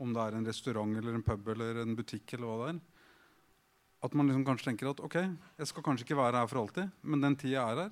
Om 0.00 0.14
det 0.14 0.22
er 0.22 0.36
en 0.36 0.46
restaurant 0.46 0.96
eller 0.96 1.16
en 1.18 1.24
pub 1.24 1.48
eller 1.52 1.82
en 1.82 1.96
butikk. 1.96 2.34
eller 2.34 2.46
hva 2.46 2.58
det 2.60 2.68
er. 2.74 2.80
At 4.06 4.14
man 4.14 4.30
liksom 4.30 4.44
kanskje 4.46 4.70
tenker 4.70 4.90
at 4.90 5.02
ok, 5.04 5.16
jeg 5.58 5.68
skal 5.68 5.84
kanskje 5.84 6.06
ikke 6.06 6.20
være 6.20 6.40
her 6.40 6.48
for 6.48 6.62
alltid, 6.62 6.92
men 7.02 7.20
den 7.20 7.36
tida 7.36 7.56
jeg 7.58 7.72
er 7.72 7.82
her, 7.82 7.90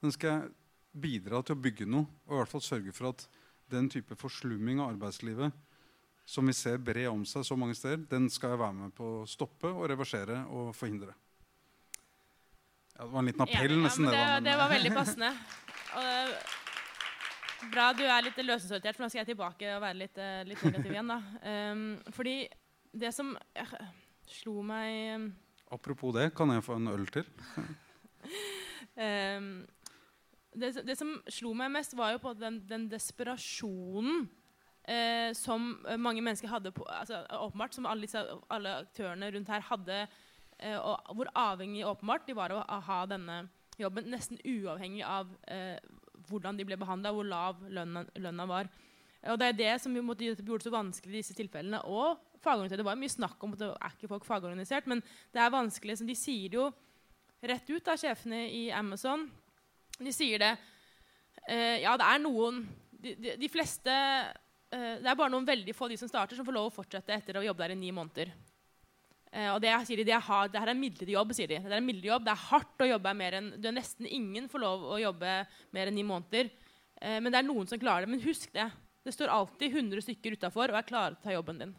den 0.00 0.14
skal 0.14 0.30
jeg 0.30 0.52
bidra 0.96 1.42
til 1.44 1.56
å 1.58 1.60
bygge 1.60 1.88
noe. 1.90 2.06
Og 2.28 2.36
i 2.36 2.40
hvert 2.40 2.52
fall 2.54 2.64
sørge 2.64 2.94
for 2.96 3.10
at 3.10 3.26
den 3.70 3.90
type 3.92 4.16
forslumming 4.16 4.80
av 4.80 4.94
arbeidslivet 4.94 5.52
som 6.30 6.46
vi 6.46 6.54
ser 6.54 6.78
bre 6.78 7.08
om 7.10 7.24
seg 7.26 7.42
så 7.46 7.56
mange 7.58 7.74
steder, 7.74 8.04
den 8.10 8.28
skal 8.30 8.54
jeg 8.54 8.60
være 8.60 8.76
med 8.84 8.94
på 8.94 9.08
å 9.20 9.26
stoppe 9.28 9.70
og 9.72 9.88
reversere 9.90 10.44
og 10.54 10.70
forhindre. 10.78 11.16
Ja, 12.94 13.02
det 13.02 13.10
var 13.10 13.22
en 13.22 13.30
liten 13.30 13.44
appell, 13.46 13.74
ja, 13.74 13.82
nesten. 13.82 14.06
Ja, 14.06 14.12
det, 14.12 14.22
det, 14.28 14.44
det, 14.46 14.56
var 14.60 14.72
veldig 14.74 14.92
passende. 14.94 15.30
Og, 16.00 16.34
bra 17.72 17.88
du 17.98 18.04
er 18.06 18.22
litt 18.22 18.36
løsesortert, 18.44 18.94
for 18.94 19.02
nå 19.02 19.10
skal 19.10 19.24
jeg 19.24 19.30
tilbake 19.32 19.72
og 19.74 19.82
være 19.82 19.98
litt, 19.98 20.20
eh, 20.22 20.44
litt 20.46 20.62
negativ 20.62 20.92
igjen. 20.94 21.10
da. 21.10 21.16
Um, 21.42 21.82
fordi 22.14 22.34
det 23.02 23.10
som 23.16 23.32
jeg, 23.56 23.88
slo 24.30 24.60
meg 24.62 25.16
um, 25.16 25.26
Apropos 25.74 26.14
det, 26.14 26.28
kan 26.38 26.52
jeg 26.54 26.62
få 26.66 26.78
en 26.78 26.92
øl 26.92 27.08
til? 27.10 27.26
um, 28.94 29.50
det, 30.62 30.70
det, 30.86 30.96
som 30.98 31.16
slo 31.26 31.56
meg 31.58 31.74
mest, 31.74 31.98
var 31.98 32.14
jo 32.14 32.22
på 32.22 32.36
den, 32.38 32.62
den 32.70 32.86
desperasjonen 32.92 34.28
eh, 34.88 35.30
som 35.36 35.72
mange 35.98 36.22
mennesker 36.24 36.50
hadde 36.50 36.72
på, 36.74 36.84
altså, 36.88 37.22
åpenbart, 37.40 37.74
som 37.76 37.86
alle, 37.86 38.06
disse, 38.06 38.22
alle 38.50 38.76
aktørene 38.84 39.30
rundt 39.34 39.52
her 39.52 39.64
hadde, 39.70 40.02
eh, 40.58 40.76
og 40.78 41.14
hvor 41.16 41.32
avhengig 41.34 41.86
åpenbart 41.86 42.28
de 42.28 42.36
var 42.38 42.54
av 42.54 42.62
å 42.62 42.80
ha 42.88 43.00
denne 43.10 43.42
jobben, 43.80 44.10
nesten 44.12 44.40
uavhengig 44.44 45.02
av 45.06 45.30
eh, 45.48 45.78
hvordan 46.28 46.58
de 46.58 46.66
ble 46.68 46.78
behandla, 46.80 47.12
hvor 47.14 47.26
lav 47.26 47.62
lønna, 47.68 48.46
var. 48.48 48.68
Og 49.28 49.38
Det 49.40 49.46
er 49.46 49.56
det 49.56 49.72
som 49.82 49.94
måtte, 50.04 50.24
gjorde 50.24 50.58
det 50.58 50.68
så 50.68 50.72
vanskelig 50.72 51.12
i 51.12 51.20
disse 51.20 51.36
tilfellene. 51.36 51.82
Og 51.84 52.20
fagorganisert. 52.40 52.80
Det 52.80 52.88
var 52.88 53.00
mye 53.00 53.12
snakk 53.12 53.42
om 53.44 53.54
at 53.54 53.62
det 53.62 53.70
er 53.72 53.96
ikke 53.96 54.10
folk 54.14 54.26
fagorganisert, 54.28 54.86
men 54.88 55.02
det 55.34 55.42
er 55.42 55.52
vanskelig. 55.52 55.98
Som 56.00 56.08
de 56.08 56.16
sier 56.16 56.56
jo 56.56 56.68
rett 57.44 57.68
ut, 57.68 57.84
da, 57.84 57.96
sjefene 58.00 58.46
i 58.48 58.68
Amazon. 58.72 59.26
De 60.00 60.12
sier 60.14 60.40
det. 60.40 60.54
Eh, 61.48 61.80
ja, 61.84 61.96
det 62.00 62.06
er 62.06 62.22
noen 62.22 62.64
De, 63.00 63.14
de, 63.16 63.32
de 63.40 63.48
fleste 63.48 63.92
Det 64.70 65.08
er 65.08 65.18
bare 65.18 65.32
noen 65.32 65.48
veldig 65.48 65.74
få 65.74 65.88
de 65.90 65.96
som 65.98 66.08
starter, 66.08 66.38
som 66.38 66.46
får 66.46 66.54
lov 66.54 66.68
å 66.68 66.74
fortsette 66.74 67.14
etter 67.14 67.40
å 67.40 67.42
jobbe 67.42 67.64
der 67.64 67.74
i 67.74 67.78
ni 67.80 67.90
måneder. 67.94 68.30
Eh, 69.30 69.46
og 69.52 69.60
det 69.62 69.70
sier 69.86 70.00
de, 70.00 70.08
det, 70.08 70.16
er, 70.16 70.48
det 70.50 70.58
her 70.58 70.66
er 70.66 70.74
en 70.74 70.80
midlertidig 70.80 71.14
jobb. 71.14 71.34
sier 71.36 71.50
de. 71.50 71.60
Det 71.62 71.70
er 71.70 71.78
en 71.78 72.06
jobb, 72.10 72.24
det 72.26 72.32
er 72.32 72.46
hardt 72.48 72.82
å 72.82 72.88
jobbe 72.88 73.14
mer 73.14 73.38
enn 73.38 73.52
du 73.62 73.68
er 73.70 73.76
Nesten 73.76 74.08
ingen 74.10 74.48
får 74.50 74.64
lov 74.64 74.88
å 74.90 74.98
jobbe 74.98 75.34
mer 75.76 75.90
enn 75.90 75.98
ni 75.98 76.06
måneder. 76.06 76.50
Eh, 76.98 77.18
men 77.22 77.30
det 77.30 77.38
er 77.38 77.46
noen 77.46 77.70
som 77.70 77.80
klarer 77.80 78.06
det. 78.06 78.14
Men 78.14 78.24
husk 78.24 78.50
det. 78.56 78.66
Det 79.06 79.14
står 79.14 79.32
alltid 79.32 79.78
100 79.78 80.04
stykker 80.08 80.34
utafor 80.36 80.72
og 80.72 80.80
er 80.80 80.88
klare 80.88 81.14
til 81.14 81.22
å 81.22 81.28
ta 81.28 81.36
jobben 81.38 81.62
din. 81.62 81.76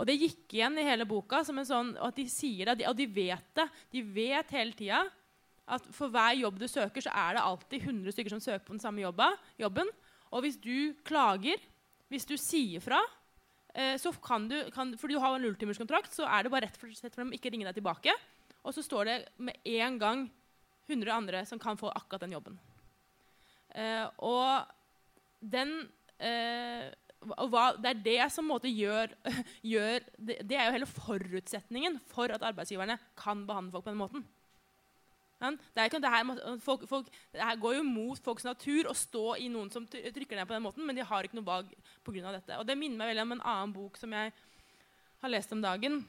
Og 0.00 0.08
det 0.08 0.16
gikk 0.16 0.56
igjen 0.56 0.78
i 0.80 0.86
hele 0.86 1.04
boka. 1.04 1.44
som 1.44 1.58
en 1.60 1.68
sånn, 1.68 1.96
at 2.00 2.16
De 2.16 2.24
sier 2.32 2.72
det, 2.72 2.88
og 2.88 2.96
de 2.96 3.06
vet 3.06 3.54
det. 3.54 3.68
De 3.92 4.02
vet 4.02 4.56
hele 4.56 4.72
tida 4.72 5.04
at 5.70 5.84
for 5.94 6.10
hver 6.10 6.34
jobb 6.34 6.58
du 6.58 6.66
søker, 6.66 7.04
så 7.04 7.12
er 7.12 7.36
det 7.36 7.44
alltid 7.44 7.84
100 7.84 8.14
stykker 8.16 8.32
som 8.32 8.40
søker 8.40 8.64
på 8.64 8.72
den 8.74 8.82
samme 8.82 9.04
jobben. 9.04 9.92
Og 10.30 10.44
hvis 10.44 10.58
du 10.62 10.92
klager, 11.06 11.60
hvis 12.10 12.26
du 12.28 12.36
sier 12.40 12.82
fra, 12.82 13.00
eh, 13.74 13.96
så 14.00 14.12
kan 14.22 14.48
du, 14.50 14.56
kan, 14.74 14.94
fordi 14.98 15.16
du 15.16 15.22
har 15.22 15.36
en 15.36 15.46
nulltimerskontrakt, 15.46 16.12
så 16.14 16.26
er 16.28 16.46
det 16.46 16.52
bare 16.54 16.68
rett 16.68 16.78
for, 16.78 16.92
slett 16.94 17.14
for 17.14 17.24
dem 17.24 17.34
ikke 17.36 17.52
ringe 17.52 17.68
deg 17.68 17.78
tilbake. 17.78 18.14
Og 18.62 18.74
så 18.76 18.84
står 18.84 19.08
det 19.08 19.18
med 19.40 19.56
en 19.64 19.98
gang 20.00 20.26
100 20.90 21.14
andre 21.14 21.44
som 21.46 21.60
kan 21.62 21.78
få 21.80 21.90
akkurat 21.94 22.26
den 22.26 22.34
jobben. 22.36 22.58
Eh, 23.74 24.06
og 24.26 24.66
den 25.40 25.76
eh, 26.18 26.90
og 27.20 27.50
hva, 27.52 27.64
det 27.76 27.90
er 27.90 28.02
det 28.04 28.26
som 28.32 28.48
gjør, 28.48 29.12
gjør 29.74 30.04
det, 30.16 30.38
det, 30.40 30.56
er 30.56 30.68
jo 30.68 30.76
hele 30.78 30.88
forutsetningen 30.88 31.98
for 32.08 32.32
at 32.32 32.44
arbeidsgiverne 32.48 32.96
kan 33.18 33.44
behandle 33.48 33.74
folk 33.74 33.84
på 33.84 33.92
den 33.92 34.00
måten. 34.00 34.24
Det, 35.40 35.86
ikke, 35.88 36.00
det, 36.04 36.10
her, 36.12 36.58
folk, 36.60 36.82
folk, 36.88 37.06
det, 37.32 37.40
her, 37.40 37.56
går 37.56 37.78
jo 37.78 37.84
mot 37.86 38.18
folks 38.20 38.44
natur 38.44 38.90
å 38.90 38.96
stå 38.96 39.38
i 39.40 39.48
noen 39.48 39.70
som 39.72 39.86
trykker 39.88 40.36
ned 40.36 40.48
på 40.48 40.52
den 40.52 40.64
måten, 40.66 40.84
men 40.84 40.98
de 40.98 41.06
har 41.06 41.24
ikke 41.24 41.38
noe 41.38 41.48
valg 41.48 41.70
pga. 42.04 42.34
dette. 42.34 42.58
Og 42.60 42.66
det 42.68 42.76
minner 42.76 43.00
meg 43.00 43.14
veldig 43.14 43.24
om 43.24 43.36
en 43.38 43.46
annen 43.54 43.72
bok 43.72 43.96
som 43.96 44.12
jeg 44.12 44.34
har 45.22 45.32
lest 45.32 45.54
om 45.56 45.62
dagen, 45.64 46.02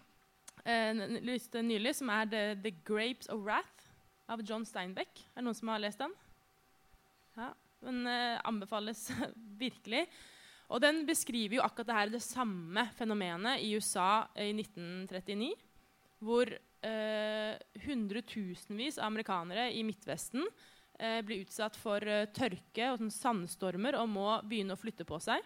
eh, 0.65 0.91
nylig, 0.91 1.95
som 1.95 2.11
er 2.11 2.27
The, 2.59 2.73
Grapes 2.83 3.31
of 3.31 3.39
Wrath 3.45 3.87
av 4.27 4.43
John 4.43 4.67
Steinbeck. 4.67 5.23
Er 5.31 5.39
det 5.39 5.47
noen 5.47 5.57
som 5.57 5.71
har 5.71 5.79
lest 5.83 6.03
den? 6.03 6.13
Ja, 7.39 7.53
Den 7.81 8.03
eh, 8.07 8.41
anbefales 8.43 9.07
virkelig. 9.63 10.05
Og 10.71 10.79
den 10.83 11.05
beskriver 11.07 11.57
jo 11.57 11.63
akkurat 11.63 11.87
det 11.87 11.95
her, 11.95 12.11
det 12.11 12.23
samme 12.23 12.85
fenomenet 12.95 13.63
i 13.63 13.73
USA 13.75 14.27
i 14.35 14.51
1939. 14.55 15.55
Hvor 16.19 16.51
hundretusenvis 16.81 18.97
av 18.97 19.11
amerikanere 19.11 19.67
i 19.75 19.83
Midtvesten 19.85 20.47
eh, 21.01 21.21
blir 21.21 21.45
utsatt 21.45 21.77
for 21.79 22.05
eh, 22.07 22.27
tørke 22.35 22.91
og 22.91 23.01
sånn 23.01 23.13
sandstormer 23.13 23.97
og 23.99 24.09
må 24.11 24.27
begynne 24.47 24.75
å 24.75 24.79
flytte 24.79 25.07
på 25.07 25.19
seg. 25.21 25.41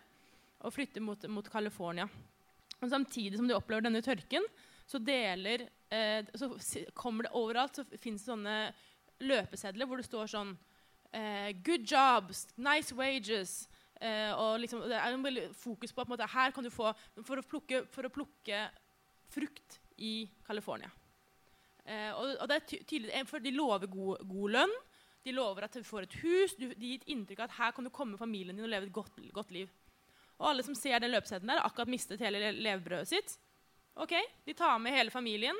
Og 0.65 0.73
flytte 0.73 1.03
mot, 1.03 1.21
mot 1.29 1.47
California. 1.51 2.07
Og 2.81 2.89
samtidig 2.91 3.39
som 3.39 3.47
de 3.47 3.55
opplever 3.55 3.85
denne 3.85 4.03
tørken, 4.03 4.45
så 4.85 4.99
deler 5.01 5.65
eh, 5.89 6.25
Så 6.37 6.51
kommer 6.93 7.25
det 7.25 7.37
overalt 7.37 7.79
så 7.79 7.85
fins 7.97 8.23
det 8.23 8.31
sånne 8.31 8.57
løpesedler 9.25 9.87
hvor 9.87 10.01
det 10.01 10.07
står 10.07 10.29
sånn 10.29 10.51
eh, 11.15 11.55
Good 11.65 11.87
jobs, 11.89 12.45
nice 12.57 12.95
wages. 12.95 13.63
Eh, 14.01 14.31
og 14.35 14.59
liksom, 14.63 14.83
det 14.89 14.99
er 14.99 15.15
en 15.15 15.55
fokus 15.55 15.95
på 15.95 16.05
at 16.17 16.27
her 16.33 16.51
kan 16.51 16.65
du 16.65 16.73
få 16.73 16.91
for 17.23 17.39
å, 17.39 17.47
plukke, 17.47 17.85
for 17.91 18.07
å 18.07 18.13
plukke 18.13 18.67
frukt 19.31 19.79
i 19.95 20.27
California. 20.45 20.91
Uh, 21.85 22.11
og, 22.17 22.29
og, 22.41 22.45
det 22.49 22.55
er 22.55 22.63
tydelig, 22.89 23.11
eh, 23.13 23.25
for 23.29 23.43
De 23.43 23.51
lover 23.53 23.89
god, 23.91 24.23
god, 24.25 24.53
lønn, 24.55 24.71
de 25.25 25.33
lover 25.33 25.67
at 25.67 25.75
du 25.77 25.85
får 25.85 26.07
et 26.07 26.15
hus. 26.23 26.55
Du, 26.57 26.67
de 26.71 26.91
gir 26.91 27.01
et 27.01 27.11
inntrykk 27.13 27.43
av 27.43 27.49
at 27.49 27.57
her 27.59 27.75
kan 27.75 27.85
du 27.85 27.93
komme 27.93 28.17
familien 28.17 28.57
din 28.57 28.65
og 28.65 28.71
leve 28.71 28.89
et 28.89 28.93
godt, 28.93 29.19
godt 29.33 29.53
liv. 29.53 29.69
Og 30.39 30.49
alle 30.49 30.65
som 30.65 30.75
ser 30.77 30.99
den 30.99 31.13
løpeseddelen 31.13 31.53
der, 31.53 31.63
akkurat 31.65 31.91
mistet 31.91 32.21
hele 32.21 32.51
levebrødet 32.51 33.09
sitt. 33.09 33.37
Ok, 33.95 34.13
De 34.45 34.53
tar 34.53 34.77
med 34.79 34.93
hele 34.93 35.13
familien 35.13 35.55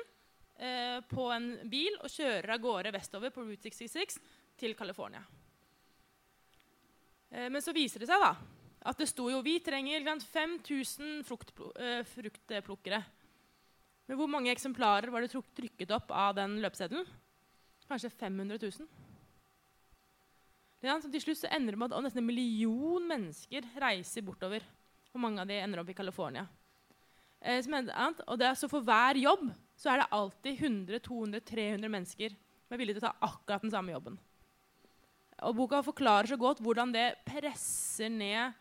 eh, 0.58 1.00
på 1.08 1.30
en 1.32 1.48
bil 1.70 1.96
og 2.02 2.12
kjører 2.12 2.52
av 2.52 2.60
gårde 2.60 2.92
vestover 2.92 3.32
på 3.32 3.46
Route 3.46 3.70
66 3.70 4.18
til 4.60 4.76
California. 4.76 5.22
Eh, 7.30 7.48
men 7.48 7.62
så 7.64 7.74
viser 7.76 8.02
det 8.02 8.10
seg 8.10 8.20
da, 8.20 8.34
at 8.86 9.00
det 9.00 9.08
sto 9.08 9.30
jo 9.32 9.40
vi 9.44 9.56
trenger 9.64 10.04
5000 10.20 11.24
eh, 11.24 12.02
fruktplukkere. 12.12 13.00
Men 14.06 14.18
hvor 14.20 14.30
mange 14.30 14.52
eksemplarer 14.52 15.10
var 15.10 15.24
det 15.24 15.32
trykket 15.34 15.92
opp 15.94 16.12
av 16.14 16.36
den 16.38 16.60
løpeseddelen? 16.62 17.08
Kanskje 17.86 18.10
500 18.10 18.58
000. 18.62 18.86
Så 20.86 21.10
til 21.10 21.22
slutt 21.22 21.46
ender 21.50 21.74
det 21.74 21.80
med 21.80 21.94
at 21.94 22.04
nesten 22.04 22.22
en 22.22 22.28
million 22.28 23.06
mennesker 23.08 23.66
reiser 23.82 24.22
bortover. 24.26 24.62
Og 25.14 25.22
mange 25.22 25.42
av 25.42 25.48
de 25.50 25.58
ender 25.58 25.82
opp 25.82 25.90
i 25.90 25.96
California. 25.96 26.44
Eh, 27.40 27.62
så 27.62 28.68
for 28.70 28.84
hver 28.84 29.18
jobb 29.18 29.48
så 29.76 29.92
er 29.92 30.02
det 30.02 30.12
alltid 30.14 30.62
100-200-300 30.68 31.90
mennesker 31.92 32.36
som 32.66 32.74
er 32.74 32.80
villige 32.80 32.98
til 32.98 33.04
å 33.04 33.08
ta 33.08 33.28
akkurat 33.28 33.64
den 33.64 33.74
samme 33.74 33.94
jobben. 33.94 34.18
Og 35.46 35.56
boka 35.58 35.82
forklarer 35.84 36.30
så 36.30 36.38
godt 36.40 36.62
hvordan 36.64 36.94
det 36.94 37.10
presser 37.26 38.10
ned 38.12 38.54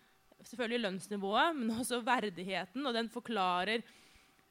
selvfølgelig 0.46 0.82
lønnsnivået, 0.84 1.56
men 1.58 1.78
også 1.80 2.02
verdigheten. 2.06 2.86
Og 2.86 2.94
den 2.94 3.10
forklarer 3.10 3.86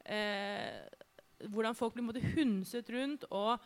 hvordan 0.05 1.77
folk 1.77 1.95
blir 1.95 2.05
måte, 2.05 2.21
hundset 2.35 2.89
rundt, 2.93 3.25
og 3.33 3.57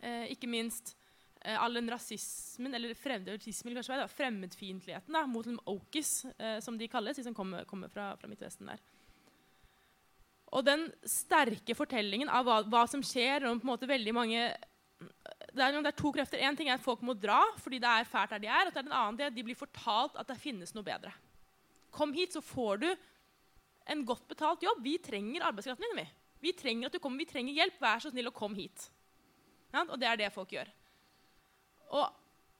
eh, 0.00 0.26
ikke 0.34 0.50
minst 0.50 0.96
eh, 1.44 1.56
all 1.56 1.74
den 1.78 1.90
rasismen, 1.92 2.74
eller 2.74 2.94
fremmedfiendtligheten 2.98 5.30
mot 5.30 5.46
Okis, 5.70 6.24
eh, 6.38 6.58
som 6.64 6.78
de 6.78 6.88
kalles, 6.90 7.16
de 7.16 7.24
som 7.26 7.36
kommer, 7.36 7.64
kommer 7.64 7.88
fra, 7.92 8.04
fra, 8.20 8.28
Midtvesten 8.30 8.66
der. 8.70 8.80
Og 10.54 10.62
den 10.66 10.92
sterke 11.08 11.74
fortellingen 11.74 12.28
av 12.30 12.44
hva, 12.46 12.62
hva 12.70 12.86
som 12.90 13.02
skjer, 13.02 13.44
om 13.48 13.58
på 13.58 13.66
en 13.66 13.72
måte 13.74 13.90
veldig 13.90 14.14
mange 14.14 14.54
det 15.54 15.62
er, 15.62 15.74
det 15.74 15.90
er, 15.90 15.98
to 15.98 16.10
krefter. 16.14 16.38
En 16.42 16.56
ting 16.56 16.68
er 16.70 16.78
at 16.78 16.82
folk 16.82 17.02
må 17.04 17.14
dra 17.18 17.40
fordi 17.60 17.78
det 17.82 17.90
er 17.90 18.04
fælt 18.08 18.30
der 18.34 18.42
de 18.42 18.48
er. 18.48 18.66
og 18.66 18.72
det 18.72 18.80
er 18.80 18.86
den 18.86 18.94
andre 18.94 19.24
del, 19.24 19.34
De 19.34 19.44
blir 19.46 19.58
fortalt 19.58 20.16
at 20.18 20.28
det 20.30 20.40
finnes 20.40 20.74
noe 20.74 20.86
bedre. 20.86 21.12
Kom 21.94 22.14
hit, 22.14 22.32
så 22.34 22.40
får 22.42 22.76
du 22.82 22.88
en 23.90 24.04
godt 24.08 24.28
betalt 24.28 24.62
jobb. 24.64 24.78
Vi 24.84 24.98
trenger 25.02 25.46
arbeidskraften 25.48 25.86
din. 25.90 26.00
Vi. 26.02 26.06
vi 26.48 26.52
trenger 26.56 26.86
at 26.88 26.94
du 26.94 27.00
kommer, 27.02 27.18
vi 27.18 27.30
trenger 27.30 27.52
hjelp. 27.56 27.76
Vær 27.82 27.98
så 28.02 28.10
snill 28.12 28.30
og 28.30 28.36
kom 28.36 28.54
hit. 28.56 28.78
Ja, 29.74 29.80
og 29.84 30.00
det 30.00 30.08
er 30.08 30.16
det 30.20 30.34
folk 30.34 30.50
gjør. 30.54 30.68
Og 31.94 32.04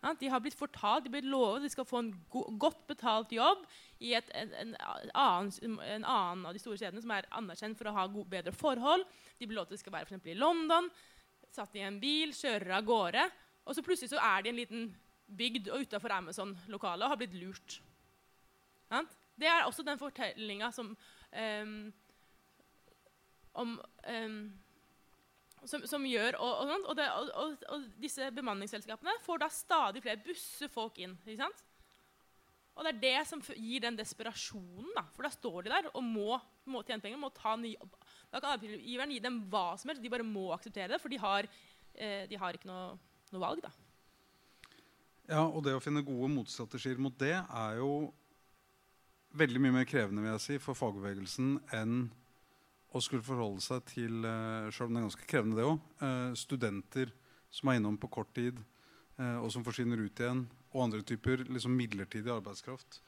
De 0.00 0.28
har 0.32 0.40
blitt 0.40 0.56
fortalt, 0.56 1.04
de 1.04 1.12
blir 1.12 1.26
lovet 1.28 1.60
at 1.60 1.66
de 1.66 1.72
skal 1.74 1.84
få 1.84 2.00
en 2.00 2.12
go 2.32 2.46
godt 2.62 2.86
betalt 2.88 3.32
jobb 3.36 3.66
i 4.00 4.14
et, 4.16 4.30
en, 4.32 4.54
en, 4.62 4.70
annen, 5.12 5.50
en, 5.84 6.06
annen, 6.08 6.46
av 6.48 6.56
de 6.56 6.62
store 6.62 6.80
stedene 6.80 7.02
som 7.04 7.12
er 7.12 7.28
anerkjent 7.36 7.76
for 7.76 7.90
å 7.90 7.94
ha 7.98 8.06
god, 8.08 8.30
bedre 8.32 8.54
forhold. 8.56 9.04
De 9.36 9.44
blir 9.44 9.58
lovet 9.58 9.74
at 9.74 9.76
de 9.76 9.82
skal 9.82 9.96
være 9.98 10.08
for 10.08 10.32
i 10.32 10.38
London, 10.38 10.88
satt 11.52 11.76
i 11.76 11.84
en 11.84 12.00
bil, 12.00 12.32
kjører 12.32 12.78
av 12.78 12.88
gårde. 12.88 13.26
Og 13.68 13.76
så 13.76 13.84
plutselig 13.84 14.14
så 14.14 14.22
er 14.24 14.40
de 14.40 14.48
i 14.48 14.54
en 14.54 14.60
liten 14.62 14.88
bygd 15.36 15.68
og 15.68 15.84
utafor 15.84 16.16
Amazon-lokalet 16.16 17.04
og 17.04 17.12
har 17.12 17.20
blitt 17.20 17.36
lurt. 17.36 17.76
Det 19.40 19.48
er 19.48 19.66
også 19.66 19.84
den 19.86 20.00
fortellinga 20.00 20.72
som 20.74 20.94
um, 20.96 21.76
om, 23.52 23.76
um, 24.08 24.40
som, 25.68 25.82
som, 25.88 26.04
gjør 26.06 26.38
og, 26.40 26.62
og, 26.62 26.86
og, 26.92 26.94
det, 26.96 27.08
og, 27.68 27.88
disse 28.00 28.30
bemanningsselskapene 28.36 29.18
får 29.24 29.42
da 29.42 29.48
stadig 29.52 30.02
flere 30.04 30.22
busser 30.24 30.70
folk 30.72 31.00
inn. 31.02 31.16
ikke 31.26 31.42
sant? 31.42 31.64
Og 32.76 32.86
det 32.86 32.92
er 32.94 33.00
det 33.02 33.28
som 33.28 33.42
gir 33.44 33.82
den 33.84 33.98
desperasjonen. 33.98 34.92
da, 34.96 35.04
For 35.12 35.26
da 35.26 35.32
står 35.34 35.66
de 35.66 35.72
der 35.74 35.90
og 35.90 36.04
må, 36.06 36.38
må 36.70 36.80
tjene 36.86 37.02
penger. 37.02 37.20
må 37.20 37.28
ta 37.34 37.56
ny 37.58 37.74
jobb. 37.74 37.98
Da 38.30 38.40
kan 38.40 38.54
arbeidsgiveren 38.54 39.12
gi 39.12 39.20
dem 39.20 39.42
hva 39.52 39.74
som 39.76 39.90
helst. 39.90 40.02
De 40.02 40.12
bare 40.12 40.24
må 40.24 40.48
akseptere 40.54 40.94
det, 40.94 41.00
for 41.02 41.12
de 41.12 41.18
har, 41.20 41.48
eh, 41.94 42.24
de 42.30 42.38
har 42.40 42.56
ikke 42.56 42.70
noe, 42.70 42.94
noe, 43.34 43.42
valg. 43.42 43.60
da. 43.66 43.72
Ja, 45.28 45.44
og 45.44 45.62
det 45.66 45.76
å 45.76 45.82
finne 45.82 46.06
gode 46.06 46.30
motstrategier 46.32 46.98
mot 46.98 47.16
det 47.18 47.36
er 47.36 47.76
jo 47.78 48.14
veldig 49.36 49.60
mye 49.62 49.76
mer 49.76 49.86
krevende 49.86 50.24
vil 50.24 50.32
jeg 50.32 50.46
si, 50.46 50.58
for 50.58 50.74
fagbevegelsen 50.74 51.58
enn 51.76 52.08
å 52.90 53.00
skulle 53.02 53.24
forholde 53.24 53.62
seg 53.62 53.84
til 53.86 54.24
sjøl 54.24 54.74
selv 54.74 54.88
om 54.88 54.96
det 54.96 55.00
er 55.00 55.06
ganske 55.06 55.28
krevende 55.30 55.58
det 55.58 55.66
også, 55.66 55.90
uh, 56.02 56.32
studenter 56.38 57.12
som 57.50 57.70
er 57.70 57.78
innom 57.78 57.98
på 58.00 58.10
kort 58.10 58.32
tid, 58.34 58.58
uh, 59.20 59.38
og 59.44 59.50
som 59.54 59.64
forsvinner 59.66 60.00
ut 60.02 60.22
igjen, 60.22 60.44
og 60.70 60.84
andre 60.86 61.02
typer 61.06 61.44
liksom 61.46 61.74
midlertidig 61.78 62.32
arbeidskraft. 62.34 63.00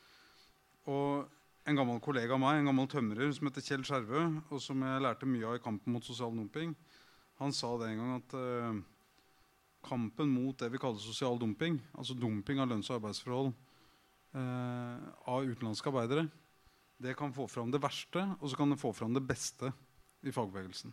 Og 0.90 1.26
en 1.66 1.78
gammel 1.78 2.00
kollega 2.02 2.34
av 2.34 2.42
meg, 2.42 2.60
en 2.60 2.70
gammel 2.70 2.88
tømrer 2.90 3.30
som 3.34 3.46
heter 3.48 3.66
Kjell 3.66 3.86
Skjervø, 3.86 4.22
og 4.50 4.62
som 4.62 4.82
jeg 4.86 5.02
lærte 5.02 5.30
mye 5.30 5.50
av 5.50 5.58
i 5.58 5.62
kampen 5.62 5.94
mot 5.94 6.06
sosial 6.06 6.34
dumping, 6.34 6.74
han 7.42 7.54
sa 7.54 7.70
det 7.78 7.90
en 7.90 8.00
gang 8.02 8.16
at 8.16 8.34
kampen 9.82 10.30
mot 10.30 10.58
det 10.58 10.68
vi 10.70 10.78
kaller 10.82 11.02
sosial 11.02 11.38
dumping, 11.38 11.78
altså 11.98 12.14
dumping 12.18 12.60
av 12.62 12.68
lønns- 12.70 12.90
og 12.90 13.00
arbeidsforhold 13.00 13.52
av 14.34 15.48
utenlandske 15.48 15.90
arbeidere, 15.90 16.26
det 17.02 17.16
kan 17.18 17.34
få 17.34 17.48
fram 17.50 17.72
det 17.72 17.82
verste, 17.82 18.22
og 18.38 18.50
så 18.50 18.58
kan 18.58 18.70
det 18.70 18.80
få 18.80 18.92
fram 18.94 19.14
det 19.16 19.24
beste 19.26 19.72
i 20.22 20.32
fagbevegelsen. 20.34 20.92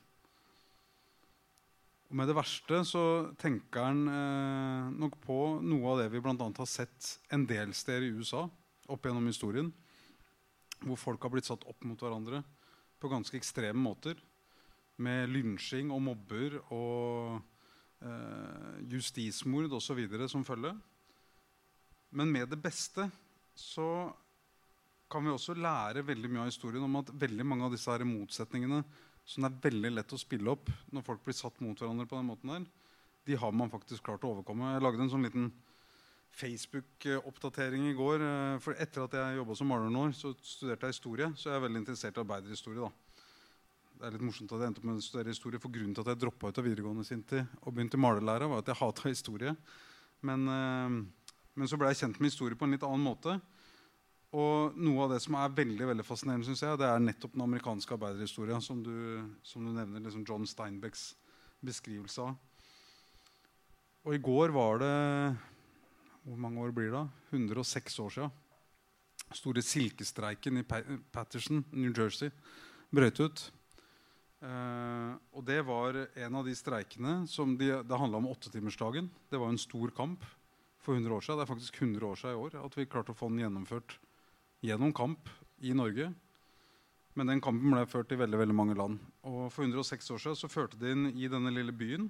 Og 2.09 2.17
med 2.17 2.25
det 2.25 2.33
verste 2.33 2.79
så 2.89 3.03
tenker 3.37 3.85
han 3.85 3.99
eh, 4.09 4.87
nok 4.97 5.19
på 5.21 5.37
noe 5.61 5.91
av 5.91 5.99
det 6.01 6.07
vi 6.09 6.21
bl.a. 6.25 6.33
har 6.33 6.69
sett 6.69 7.11
en 7.29 7.45
del 7.49 7.75
steder 7.77 8.07
i 8.07 8.15
USA 8.17 8.47
opp 8.89 9.05
gjennom 9.05 9.27
historien, 9.29 9.69
hvor 10.81 10.97
folk 10.97 11.21
har 11.21 11.33
blitt 11.35 11.49
satt 11.49 11.67
opp 11.69 11.85
mot 11.85 12.01
hverandre 12.01 12.41
på 12.99 13.11
ganske 13.11 13.37
ekstreme 13.37 13.77
måter. 13.77 14.17
Med 14.99 15.29
lynsjing 15.31 15.93
og 15.95 16.01
mobber 16.03 16.57
og 16.75 17.37
eh, 18.01 18.81
justismord 18.89 19.77
osv. 19.77 20.01
som 20.27 20.43
følge. 20.47 20.73
Men 22.09 22.33
med 22.33 22.49
det 22.49 22.57
beste 22.63 23.05
så 23.53 24.09
kan 25.09 25.25
vi 25.25 25.31
også 25.33 25.55
lære 25.57 26.05
veldig 26.05 26.29
mye 26.29 26.43
av 26.45 26.51
historien 26.51 26.85
om 26.85 26.99
at 27.01 27.13
veldig 27.21 27.45
mange 27.47 27.65
av 27.65 27.73
disse 27.73 27.89
her 27.89 28.05
motsetningene 28.07 28.83
som 29.29 29.45
det 29.45 29.49
er 29.49 29.63
veldig 29.69 29.91
lett 29.93 30.13
å 30.13 30.19
spille 30.19 30.53
opp 30.53 30.69
når 30.93 31.05
folk 31.05 31.25
blir 31.25 31.37
satt 31.37 31.59
mot 31.61 31.77
hverandre 31.77 32.07
på 32.09 32.17
den 32.17 32.29
måten 32.29 32.53
der, 32.53 32.67
de 33.29 33.37
har 33.37 33.51
man 33.53 33.69
faktisk 33.69 34.05
klart 34.07 34.23
å 34.25 34.31
overkomme. 34.33 34.71
Jeg 34.73 34.81
lagde 34.81 35.03
en 35.05 35.11
sånn 35.11 35.27
liten 35.27 35.51
Facebook-oppdatering 36.39 37.89
i 37.89 37.97
går. 37.97 38.23
Eh, 38.25 38.55
for 38.63 38.77
etter 38.81 39.05
at 39.05 39.17
jeg 39.17 39.37
jobba 39.37 39.57
som 39.57 39.69
maler 39.69 39.91
nå, 39.93 40.07
så 40.17 40.31
studerte 40.41 40.87
jeg 40.87 40.95
historie. 40.95 41.29
Så 41.37 41.49
jeg 41.49 41.59
er 41.59 41.65
veldig 41.65 41.83
interessert 41.83 42.17
i 42.17 42.23
arbeiderhistorie. 42.23 42.87
da. 42.87 43.19
Det 43.99 44.07
er 44.07 44.15
litt 44.15 44.25
morsomt 44.25 44.53
at 44.55 44.63
jeg 44.63 44.71
endte 44.71 44.81
opp 44.81 44.87
med 44.87 45.01
å 45.01 45.05
studere 45.05 45.33
historie, 45.33 45.61
for 45.61 45.73
Grunnen 45.73 45.93
til 45.93 46.05
at 46.05 46.13
jeg 46.13 46.21
droppa 46.23 46.49
ut 46.49 46.61
av 46.61 46.65
videregående 46.65 47.05
sin 47.05 47.23
tid 47.27 47.45
og 47.61 47.73
begynte 47.73 47.99
malerlæra, 47.99 48.47
var 48.49 48.63
at 48.63 48.71
jeg 48.71 48.79
hata 48.79 49.09
historie. 49.09 49.55
Men, 50.21 50.47
øh, 50.47 51.33
men 51.55 51.67
så 51.67 51.77
ble 51.77 51.91
jeg 51.91 52.01
kjent 52.05 52.19
med 52.19 52.31
historie 52.31 52.55
på 52.55 52.65
en 52.65 52.77
litt 52.77 52.87
annen 52.87 53.03
måte. 53.03 53.39
Og 54.29 54.75
noe 54.77 55.07
av 55.07 55.15
det 55.15 55.23
som 55.23 55.39
er 55.39 55.55
veldig 55.57 55.87
veldig 55.89 56.05
fascinerende, 56.05 56.45
synes 56.45 56.61
jeg, 56.61 56.77
det 56.77 56.85
er 56.85 57.01
nettopp 57.01 57.33
den 57.33 57.47
amerikanske 57.47 57.95
arbeiderhistoria, 57.95 58.59
som 58.61 58.83
du, 58.85 58.93
som 59.41 59.63
du 59.65 59.71
nevner. 59.73 60.03
liksom 60.05 60.25
John 60.27 60.45
Steinbecks 60.45 61.15
beskrivelse 61.65 62.27
av. 62.27 62.35
Og 64.05 64.13
i 64.15 64.21
går 64.23 64.53
var 64.55 64.79
det 64.79 64.95
Hvor 66.23 66.37
mange 66.37 66.61
år 66.61 66.71
blir 66.75 66.91
det? 66.93 67.07
106 67.33 67.99
år 67.99 68.09
siden. 68.13 68.31
Store 69.33 69.61
silkestreiken 69.61 70.59
i 70.59 70.65
Patterson, 71.11 71.63
New 71.71 71.93
Jersey, 71.93 72.29
brøt 72.91 73.19
ut. 73.19 73.51
Uh, 74.39 75.17
og 75.33 75.43
det 75.43 75.59
var 75.65 75.97
en 76.15 76.35
av 76.35 76.45
de 76.45 76.53
streikene 76.55 77.25
som 77.27 77.57
de, 77.57 77.71
Det 77.83 77.97
handla 77.97 78.17
om 78.17 78.29
åttetimersdagen. 78.29 79.09
Det 79.29 79.39
var 79.39 79.49
en 79.49 79.57
stor 79.57 79.89
kamp 79.89 80.23
for 80.77 80.93
100 80.93 81.15
år 81.15 81.21
siden. 81.21 81.39
Det 81.39 81.47
er 81.47 81.53
faktisk 81.55 81.81
100 81.81 82.05
år 82.05 82.15
siden 82.15 82.35
i 82.35 82.43
år 82.45 82.59
at 82.65 82.77
vi 82.77 82.85
klarte 82.85 83.11
å 83.11 83.17
få 83.17 83.29
den 83.29 83.41
gjennomført 83.41 83.97
gjennom 84.65 84.93
kamp 84.95 85.29
i 85.63 85.73
Norge. 85.75 86.09
Men 87.17 87.31
den 87.31 87.41
kampen 87.43 87.73
ble 87.73 87.83
ført 87.89 88.11
i 88.13 88.19
veldig 88.19 88.39
veldig 88.39 88.55
mange 88.55 88.77
land. 88.79 88.99
Og 89.27 89.49
For 89.51 89.65
106 89.65 90.11
år 90.15 90.23
siden 90.23 90.39
så 90.39 90.51
førte 90.51 90.79
de 90.79 90.93
inn 90.93 91.09
i 91.11 91.27
denne 91.31 91.51
lille 91.51 91.75
byen, 91.75 92.07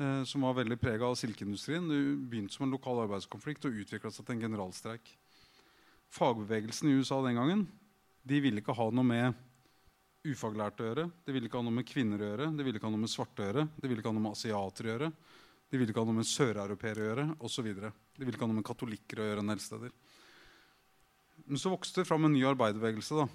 eh, 0.00 0.22
som 0.26 0.46
var 0.46 0.58
veldig 0.58 0.78
prega 0.80 1.06
av 1.06 1.18
silkeindustrien. 1.20 1.86
Det 1.86 2.00
begynte 2.30 2.56
som 2.56 2.66
en 2.66 2.74
lokal 2.74 3.04
arbeidskonflikt 3.04 3.68
og 3.68 3.78
utvikla 3.84 4.10
seg 4.10 4.26
til 4.26 4.36
en 4.36 4.46
generalstreik. 4.48 5.12
Fagbevegelsen 6.14 6.90
i 6.90 6.98
USA 6.98 7.20
den 7.24 7.38
gangen 7.38 7.66
de 8.24 8.40
ville 8.40 8.62
ikke 8.62 8.76
ha 8.76 8.88
noe 8.90 9.04
med 9.04 9.34
ufaglærte 10.24 10.80
å 10.80 10.86
gjøre. 10.88 11.06
De 11.26 11.34
ville 11.34 11.50
ikke 11.50 11.60
ha 11.60 11.66
noe 11.66 11.76
med 11.76 11.88
kvinner 11.88 12.22
å 12.22 12.28
gjøre, 12.30 12.50
de 12.56 12.64
ville 12.64 12.80
ikke 12.80 12.88
ha 12.88 12.94
noe 12.94 13.02
med 13.02 13.12
svarte 13.12 13.42
å 13.42 13.48
gjøre, 13.50 13.64
de 13.76 13.90
ville 13.90 14.00
ikke 14.00 14.08
ha 14.08 14.16
noe 14.16 14.24
med 14.24 14.36
asiater 14.38 14.86
å 14.86 14.92
gjøre, 14.94 15.10
de 15.68 15.80
ville 15.80 15.92
ikke 15.92 16.00
ha 16.00 16.08
noe 16.08 16.20
med 16.20 16.30
søreuropeere 16.30 17.02
å 17.02 17.08
gjøre 17.10 17.26
osv. 17.44 17.68
De 17.74 18.24
ville 18.24 18.32
ikke 18.32 18.46
ha 18.46 18.48
noe 18.48 18.60
med 18.62 18.66
katolikker 18.66 19.20
å 19.20 19.28
gjøre 19.28 19.44
en 19.44 19.52
del 19.52 19.60
steder. 19.60 19.92
Men 21.44 21.60
så 21.60 21.72
vokste 21.72 22.00
det 22.00 22.08
fram 22.08 22.24
en 22.24 22.32
ny 22.32 22.44
arbeiderbevegelse 22.48 23.18
da, 23.18 23.26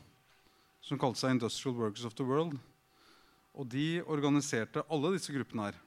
som 0.81 0.99
kalte 1.01 1.21
seg 1.21 1.35
Industrial 1.35 1.75
Workers 1.77 2.07
of 2.09 2.15
the 2.17 2.25
World. 2.25 2.55
Og 3.53 3.67
de 3.69 4.01
organiserte 4.07 4.85
alle 4.89 5.13
disse 5.15 5.33
gruppene 5.33 5.69
her 5.69 5.77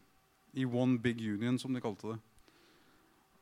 i 0.53 0.67
One 0.69 1.01
Big 1.03 1.19
Union, 1.19 1.59
som 1.59 1.75
de 1.75 1.83
kalte 1.83 2.13
det. 2.13 2.19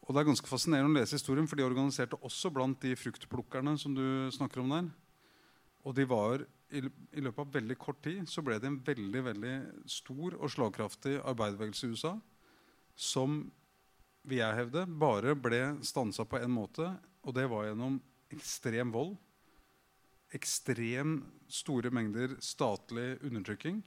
Og 0.07 0.15
det 0.15 0.23
er 0.23 0.31
ganske 0.31 0.49
fascinerende 0.49 0.95
å 0.95 1.01
lese 1.01 1.19
historien, 1.19 1.47
for 1.47 1.59
de 1.61 1.67
organiserte 1.67 2.19
også 2.25 2.51
blant 2.55 2.81
de 2.83 2.97
fruktplukkerne 2.99 3.77
som 3.79 3.95
du 3.95 4.05
snakker 4.35 4.63
om 4.63 4.73
der. 4.73 4.89
Og 5.87 5.95
de 5.97 6.07
var, 6.09 6.43
i, 6.71 6.83
løpet 6.83 7.45
av 7.45 7.55
veldig 7.55 7.77
kort 7.81 8.01
tid 8.05 8.29
så 8.31 8.43
ble 8.45 8.59
det 8.61 8.69
en 8.69 8.81
veldig 8.85 9.23
veldig 9.29 9.55
stor 9.91 10.37
og 10.39 10.53
slagkraftig 10.53 11.17
arbeiderbevegelse 11.21 11.87
i 11.87 11.95
USA 11.95 12.15
som 13.01 13.43
vil 14.29 14.43
jeg 14.43 14.59
hevde, 14.59 14.85
bare 15.01 15.33
ble 15.39 15.63
stansa 15.87 16.27
på 16.29 16.43
én 16.43 16.53
måte, 16.53 16.91
og 17.25 17.35
det 17.37 17.47
var 17.49 17.71
gjennom 17.71 17.97
ekstrem 18.35 18.93
vold. 18.95 19.17
Ekstrem 20.35 21.19
store 21.51 21.91
mengder 21.95 22.37
statlig 22.45 23.17
undertrykking. 23.27 23.81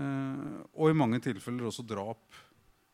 Eh, 0.00 0.56
og 0.72 0.90
i 0.90 0.96
mange 0.96 1.20
tilfeller 1.24 1.68
også 1.68 1.84
drap. 1.86 2.24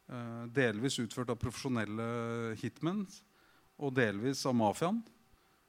Eh, 0.06 0.44
delvis 0.54 0.98
utført 1.02 1.30
av 1.32 1.38
profesjonelle 1.40 2.54
hitmen, 2.60 3.04
og 3.82 3.94
delvis 3.94 4.44
av 4.46 4.56
mafiaen, 4.58 5.00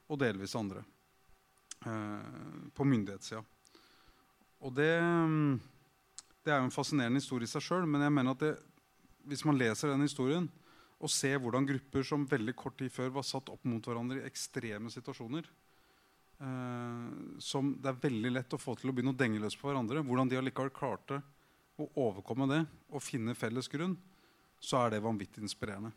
og 0.08 0.22
delvis 0.22 0.56
andre. 0.58 0.84
Eh, 1.86 2.70
på 2.74 2.86
myndighetssida. 2.86 3.44
Og 4.66 4.74
det, 4.74 4.94
det, 6.42 6.50
er 6.50 6.58
jo 6.58 6.70
en 6.70 6.74
fascinerende 6.74 7.22
historie 7.22 7.46
i 7.46 7.52
seg 7.52 7.62
sjøl, 7.62 7.86
men 7.86 8.02
jeg 8.02 8.14
mener 8.14 8.34
at 8.34 8.42
det, 8.42 8.56
hvis 9.30 9.46
man 9.46 9.60
leser 9.60 9.92
den 9.92 10.06
historien, 10.06 10.48
og 10.98 11.12
se 11.14 11.30
hvordan 11.38 11.68
grupper 11.68 12.06
som 12.06 12.26
veldig 12.30 12.56
kort 12.58 12.78
tid 12.80 12.92
før 12.94 13.12
var 13.20 13.26
satt 13.28 13.52
opp 13.54 13.66
mot 13.70 13.86
hverandre 13.86 14.22
i 14.22 14.28
ekstreme 14.30 14.90
situasjoner, 14.94 15.46
eh, 16.42 17.04
som 17.44 17.76
det 17.78 17.92
er 17.92 18.02
veldig 18.08 18.34
lett 18.34 18.58
å 18.58 18.62
få 18.62 18.78
til 18.80 18.90
å 18.90 18.96
begynne 18.96 19.14
å 19.14 19.20
denge 19.20 19.42
løs 19.44 19.58
på 19.60 19.70
hverandre, 19.70 20.02
hvordan 20.06 20.32
de 20.32 20.40
allikevel 20.42 20.74
klarte 20.74 21.22
å 21.78 21.90
overkomme 22.08 22.50
det 22.50 22.64
og 22.90 23.06
finne 23.06 23.38
felles 23.38 23.70
grunn, 23.70 23.94
så 24.58 24.82
er 24.82 24.96
det 24.96 25.06
vanvittig 25.06 25.44
inspirerende. 25.46 25.94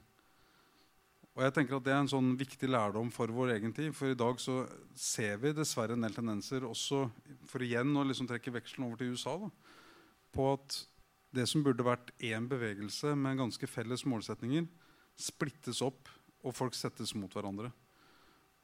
Og 1.36 1.44
jeg 1.46 1.55
tenker 1.57 1.78
at 1.78 1.84
Det 1.86 1.92
er 1.94 2.01
en 2.03 2.11
sånn 2.11 2.34
viktig 2.36 2.68
lærdom 2.68 3.09
for 3.14 3.30
vår 3.32 3.55
egen 3.55 3.72
tid. 3.72 3.94
For 3.96 4.11
i 4.11 4.18
dag 4.18 4.40
så 4.42 4.64
ser 4.98 5.38
vi 5.40 5.55
dessverre 5.57 5.94
en 5.96 6.05
del 6.05 6.12
tendenser 6.12 6.66
også 6.66 7.05
for 7.48 7.64
igjen 7.64 7.94
å 7.96 8.05
liksom 8.05 8.28
trekke 8.28 8.53
vekselen 8.59 8.88
over 8.88 9.01
til 9.01 9.14
USA. 9.14 9.36
Da, 9.38 9.48
på 10.34 10.48
at 10.53 10.76
det 11.34 11.46
som 11.48 11.62
burde 11.64 11.86
vært 11.86 12.11
én 12.26 12.48
bevegelse 12.51 13.14
med 13.16 13.38
ganske 13.38 13.70
felles 13.70 14.05
målsetninger, 14.05 14.66
splittes 15.20 15.82
opp, 15.84 16.08
og 16.40 16.56
folk 16.56 16.76
settes 16.76 17.12
mot 17.18 17.32
hverandre. 17.36 17.70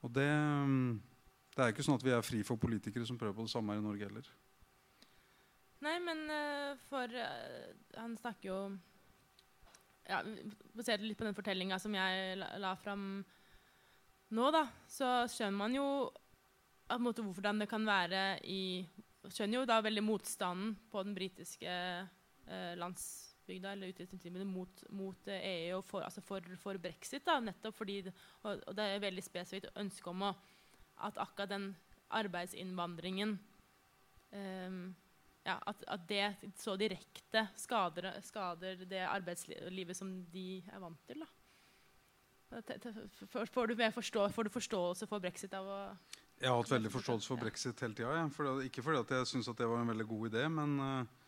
Og 0.04 0.12
det, 0.14 0.26
mm, 0.28 0.96
det 1.56 1.62
er 1.62 1.72
ikke 1.72 1.84
sånn 1.86 1.98
at 1.98 2.04
vi 2.06 2.14
er 2.14 2.24
fri 2.24 2.42
for 2.46 2.60
politikere 2.60 3.06
som 3.08 3.18
prøver 3.20 3.36
på 3.36 3.46
det 3.46 3.52
samme 3.52 3.74
her 3.74 3.82
i 3.82 3.86
Norge 3.86 4.08
heller. 4.08 4.28
Nei, 5.84 5.96
men 6.00 6.22
uh, 6.32 6.76
for 6.88 7.12
uh, 7.12 7.72
Han 8.00 8.14
snakker 8.16 8.48
jo 8.48 8.60
ja, 10.08 10.22
Basert 10.72 11.02
litt 11.04 11.18
på 11.18 11.26
den 11.26 11.36
fortellinga 11.36 11.76
som 11.82 11.92
jeg 11.92 12.38
la, 12.40 12.54
la 12.62 12.70
fram 12.80 13.20
nå, 14.32 14.46
da, 14.50 14.64
så 14.90 15.10
skjønner 15.30 15.58
man 15.58 15.76
jo 15.76 15.84
at, 16.88 16.98
måte, 17.02 17.22
hvordan 17.22 17.60
det 17.62 17.68
kan 17.70 17.84
være 17.86 18.22
i 18.48 18.86
Skjønner 19.26 19.60
jo 19.60 19.68
da 19.68 19.80
veldig 19.82 20.02
motstanden 20.06 20.72
på 20.90 21.02
den 21.02 21.14
britiske 21.14 21.68
uh, 21.68 22.72
lands 22.78 23.25
landsbygda 23.46 23.72
eller 23.72 23.86
utviklingstilbudet 23.86 24.46
mot, 24.46 24.84
mot 24.90 25.28
EU 25.28 25.32
eh, 25.32 25.68
e 25.68 25.74
og 25.74 25.84
for, 25.84 26.02
altså 26.02 26.20
for, 26.20 26.40
for, 26.56 26.76
brexit. 26.78 27.24
Da, 27.24 27.40
nettopp 27.40 27.74
fordi, 27.76 28.02
og, 28.42 28.62
og, 28.66 28.76
det 28.76 28.84
er 28.84 29.00
veldig 29.00 29.22
spesifikt 29.22 29.70
ønske 29.76 30.10
om 30.10 30.22
å, 30.22 30.34
at 30.98 31.18
akkurat 31.18 31.50
den 31.50 31.74
arbeidsinnvandringen 32.10 33.38
um, 34.32 34.94
ja, 35.44 35.58
at, 35.66 35.84
at, 35.86 36.08
det 36.08 36.52
så 36.58 36.76
direkte 36.76 37.48
skader, 37.56 38.20
skader, 38.22 38.84
det 38.84 39.06
arbeidslivet 39.06 39.96
som 39.96 40.24
de 40.32 40.62
er 40.72 40.80
vant 40.80 40.98
til. 41.06 41.22
Da. 41.22 42.62
Får 43.52 43.66
du, 43.66 43.74
forstå, 43.76 44.28
får 44.30 44.44
du 44.44 44.50
forståelse 44.50 45.06
for 45.06 45.18
brexit 45.20 45.54
av 45.54 45.66
å 45.66 45.78
Jeg 46.38 46.50
har 46.50 46.56
hatt 46.60 46.70
veldig 46.70 46.90
forståelse 46.92 47.26
for 47.26 47.40
brexit 47.40 47.80
hele 47.80 47.94
tida. 47.94 48.26
For 48.30 48.62
ikke 48.62 48.82
fordi 48.86 49.18
jeg 49.18 49.26
syns 49.26 49.50
det 49.50 49.66
var 49.66 49.82
en 49.82 49.90
veldig 49.90 50.06
god 50.06 50.28
idé, 50.30 50.44
men 50.52 50.76
uh, 50.78 51.25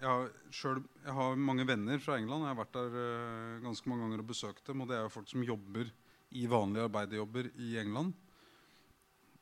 jeg 0.00 0.08
har, 0.10 0.30
selv, 0.52 0.86
jeg 1.04 1.14
har 1.16 1.38
mange 1.38 1.66
venner 1.68 2.00
fra 2.02 2.18
England. 2.18 2.44
Jeg 2.44 2.52
har 2.52 2.60
vært 2.60 2.76
der 2.76 2.96
uh, 2.98 3.62
ganske 3.64 3.90
mange 3.90 4.06
ganger 4.06 4.24
og 4.24 4.30
besøkt 4.32 4.66
dem. 4.68 4.82
Og 4.82 4.90
det 4.90 4.98
er 4.98 5.06
jo 5.06 5.14
folk 5.14 5.30
som 5.30 5.46
jobber 5.46 5.90
i 6.34 6.46
vanlige 6.50 6.88
arbeiderjobber 6.88 7.50
i 7.62 7.74
England. 7.82 8.14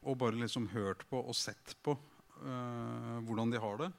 Og 0.03 0.19
bare 0.19 0.39
liksom 0.39 0.69
hørt 0.75 1.07
på 1.11 1.21
og 1.23 1.37
sett 1.39 1.77
på 1.83 1.97
uh, 1.97 3.19
hvordan 3.25 3.55
de 3.55 3.63
har 3.63 3.81
det. 3.85 3.91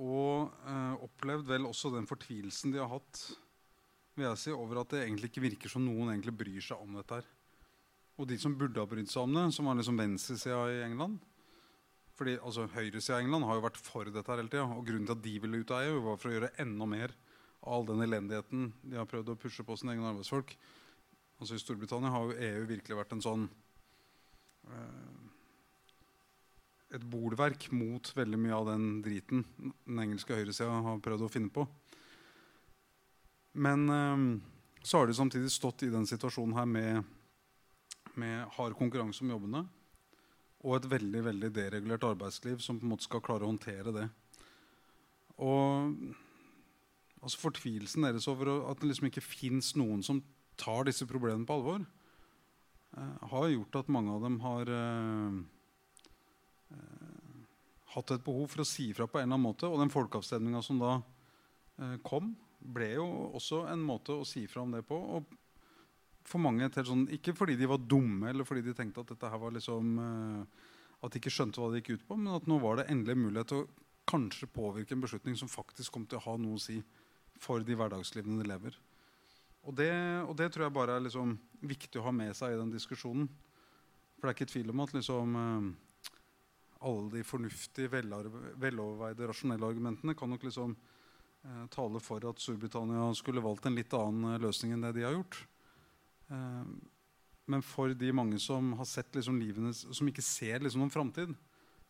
Og 0.00 0.50
uh, 0.64 0.96
opplevd 1.06 1.48
vel 1.48 1.68
også 1.68 1.92
den 1.94 2.08
fortvilelsen 2.10 2.74
de 2.74 2.82
har 2.82 2.90
hatt 2.90 3.24
vil 4.20 4.28
jeg 4.28 4.40
si, 4.42 4.52
over 4.52 4.82
at 4.82 4.92
det 4.92 5.04
egentlig 5.04 5.30
ikke 5.30 5.44
virker 5.44 5.72
som 5.72 5.84
noen 5.84 6.12
egentlig 6.12 6.34
bryr 6.36 6.64
seg 6.64 6.82
om 6.82 6.98
dette. 6.98 7.20
her. 7.20 7.28
Og 8.20 8.28
de 8.28 8.36
som 8.40 8.56
burde 8.58 8.82
ha 8.82 8.88
brydd 8.88 9.08
seg 9.08 9.24
om 9.24 9.36
det, 9.36 9.46
som 9.56 9.68
var 9.68 9.78
liksom 9.78 10.00
venstresida 10.00 10.60
i 10.74 10.82
England, 10.84 11.20
fordi 12.20 12.36
altså, 12.36 12.66
Høyresida 12.68 13.16
i 13.16 13.24
England 13.24 13.46
har 13.48 13.56
jo 13.56 13.64
vært 13.64 13.78
for 13.80 14.08
dette 14.12 14.34
hele 14.34 14.50
tida. 14.52 14.66
Og 14.68 14.84
grunnen 14.84 15.06
til 15.08 15.16
at 15.16 15.24
de 15.24 15.38
ville 15.40 15.62
ut 15.62 15.70
av 15.72 15.86
EU, 15.88 16.02
var 16.04 16.18
for 16.20 16.28
å 16.28 16.34
gjøre 16.34 16.52
enda 16.60 16.88
mer 16.88 17.14
av 17.64 17.78
all 17.78 17.86
den 17.88 18.04
elendigheten 18.04 18.66
de 18.82 18.98
har 18.98 19.08
prøvd 19.08 19.32
å 19.32 19.38
pushe 19.40 19.64
på 19.64 19.76
sine 19.80 19.94
egne 19.94 20.10
arbeidsfolk. 20.12 20.52
Altså 21.40 21.56
I 21.56 21.62
Storbritannia 21.62 22.12
har 22.12 22.28
jo 22.28 22.36
EU 22.36 22.66
virkelig 22.68 22.98
vært 22.98 23.16
en 23.16 23.24
sånn 23.24 23.46
eh, 24.68 25.16
Et 26.98 27.04
bolverk 27.06 27.68
mot 27.72 28.12
veldig 28.16 28.38
mye 28.42 28.56
av 28.56 28.68
den 28.68 28.86
driten 29.04 29.44
den 29.56 30.00
engelske 30.04 30.36
høyresida 30.36 30.80
har 30.84 31.00
prøvd 31.00 31.24
å 31.24 31.32
finne 31.32 31.52
på. 31.54 31.64
Men 33.64 33.88
eh, 33.96 34.28
så 34.84 35.00
har 35.00 35.08
de 35.08 35.16
samtidig 35.16 35.56
stått 35.56 35.88
i 35.88 35.92
den 35.92 36.08
situasjonen 36.08 36.58
her 36.58 36.68
med, 36.68 37.12
med 38.20 38.44
hard 38.58 38.76
konkurranse 38.76 39.24
om 39.24 39.32
jobbene 39.38 39.64
og 40.60 40.76
et 40.76 40.88
veldig 40.92 41.22
veldig 41.24 41.50
deregulert 41.56 42.04
arbeidsliv 42.04 42.60
som 42.60 42.78
på 42.80 42.86
en 42.86 42.92
måte 42.92 43.06
skal 43.06 43.22
klare 43.24 43.46
å 43.46 43.52
håndtere 43.52 43.94
det. 43.96 44.08
Og 45.40 45.94
altså 47.20 47.40
Fortvilelsen 47.46 48.04
deres 48.04 48.28
over 48.28 48.52
at 48.68 48.80
det 48.80 48.90
liksom 48.90 49.08
ikke 49.08 49.24
fins 49.24 49.72
noen 49.80 50.04
som 50.04 50.20
tar 50.60 50.84
disse 50.88 51.08
problemene 51.08 51.48
på 51.48 51.56
alvor, 51.56 51.86
eh, 52.96 53.24
har 53.32 53.48
gjort 53.48 53.80
at 53.80 53.92
mange 53.92 54.12
av 54.12 54.26
dem 54.26 54.36
har 54.44 54.72
eh, 54.76 55.40
eh, 56.76 57.40
hatt 57.94 58.12
et 58.12 58.24
behov 58.24 58.52
for 58.52 58.62
å 58.62 58.68
si 58.68 58.90
ifra 58.90 59.08
på 59.08 59.18
en 59.18 59.24
eller 59.24 59.38
annen 59.38 59.48
måte. 59.48 59.68
Og 59.68 59.80
den 59.80 59.92
folkeavstemninga 59.92 60.60
som 60.62 60.80
da 60.82 60.98
eh, 61.80 61.96
kom, 62.04 62.34
ble 62.60 62.92
jo 62.98 63.06
også 63.40 63.64
en 63.72 63.80
måte 63.80 64.12
å 64.12 64.26
si 64.28 64.44
ifra 64.44 64.66
om 64.66 64.76
det 64.76 64.84
på. 64.84 64.98
Og 65.16 65.39
for 66.28 66.42
mange 66.42 66.68
til 66.72 66.86
sånn, 66.86 67.06
Ikke 67.14 67.34
fordi 67.36 67.56
de 67.58 67.68
var 67.70 67.80
dumme 67.80 68.28
eller 68.30 68.46
fordi 68.48 68.62
de 68.66 68.74
tenkte 68.76 69.02
at 69.02 69.12
dette 69.14 69.30
her 69.30 69.40
var 69.40 69.54
liksom 69.54 69.98
uh, 69.98 70.66
at 71.00 71.12
de 71.12 71.20
ikke 71.20 71.32
skjønte 71.32 71.60
hva 71.60 71.70
det 71.72 71.80
gikk 71.80 72.00
ut 72.00 72.08
på, 72.08 72.18
men 72.20 72.34
at 72.36 72.48
nå 72.50 72.58
var 72.60 72.80
det 72.80 72.90
endelig 72.92 73.16
mulighet 73.16 73.52
til 73.52 73.62
å 73.62 73.68
kanskje 74.10 74.50
påvirke 74.50 74.96
en 74.96 75.04
beslutning 75.04 75.36
som 75.38 75.50
faktisk 75.50 75.94
kom 75.94 76.06
til 76.08 76.18
å 76.18 76.24
ha 76.26 76.36
noe 76.40 76.58
å 76.58 76.62
si 76.62 76.80
for 77.40 77.64
de 77.64 77.76
hverdagslivene 77.78 78.42
de 78.42 78.48
lever. 78.50 78.76
Og 79.68 79.76
det, 79.76 79.92
og 80.26 80.34
det 80.36 80.50
tror 80.52 80.66
jeg 80.66 80.76
bare 80.76 80.96
er 80.96 81.04
liksom 81.04 81.36
viktig 81.68 82.00
å 82.00 82.06
ha 82.08 82.12
med 82.16 82.34
seg 82.36 82.54
i 82.54 82.58
den 82.58 82.72
diskusjonen. 82.72 83.28
For 84.16 84.26
det 84.26 84.32
er 84.32 84.38
ikke 84.38 84.52
tvil 84.52 84.72
om 84.72 84.82
at 84.84 84.94
liksom, 84.96 85.36
uh, 85.36 86.08
alle 86.90 87.12
de 87.14 87.24
fornuftige, 87.24 87.92
veloverveide, 87.92 89.28
rasjonelle 89.28 89.68
argumentene 89.68 90.16
kan 90.16 90.32
nok 90.32 90.44
liksom 90.48 90.74
uh, 90.76 91.64
tale 91.72 92.02
for 92.04 92.24
at 92.28 92.40
Storbritannia 92.44 93.08
skulle 93.16 93.44
valgt 93.44 93.68
en 93.68 93.76
litt 93.76 93.96
annen 93.96 94.40
løsning 94.42 94.76
enn 94.76 94.84
det 94.88 94.94
de 94.98 95.06
har 95.08 95.16
gjort. 95.16 95.40
Eh, 96.30 96.72
men 97.50 97.64
for 97.66 97.94
de 97.98 98.12
mange 98.14 98.38
som 98.42 98.72
har 98.78 98.86
sett 98.86 99.14
liksom 99.16 99.40
livene, 99.40 99.72
som 99.74 100.08
ikke 100.08 100.24
ser 100.24 100.62
liksom 100.62 100.84
noen 100.84 100.94
framtid, 100.94 101.34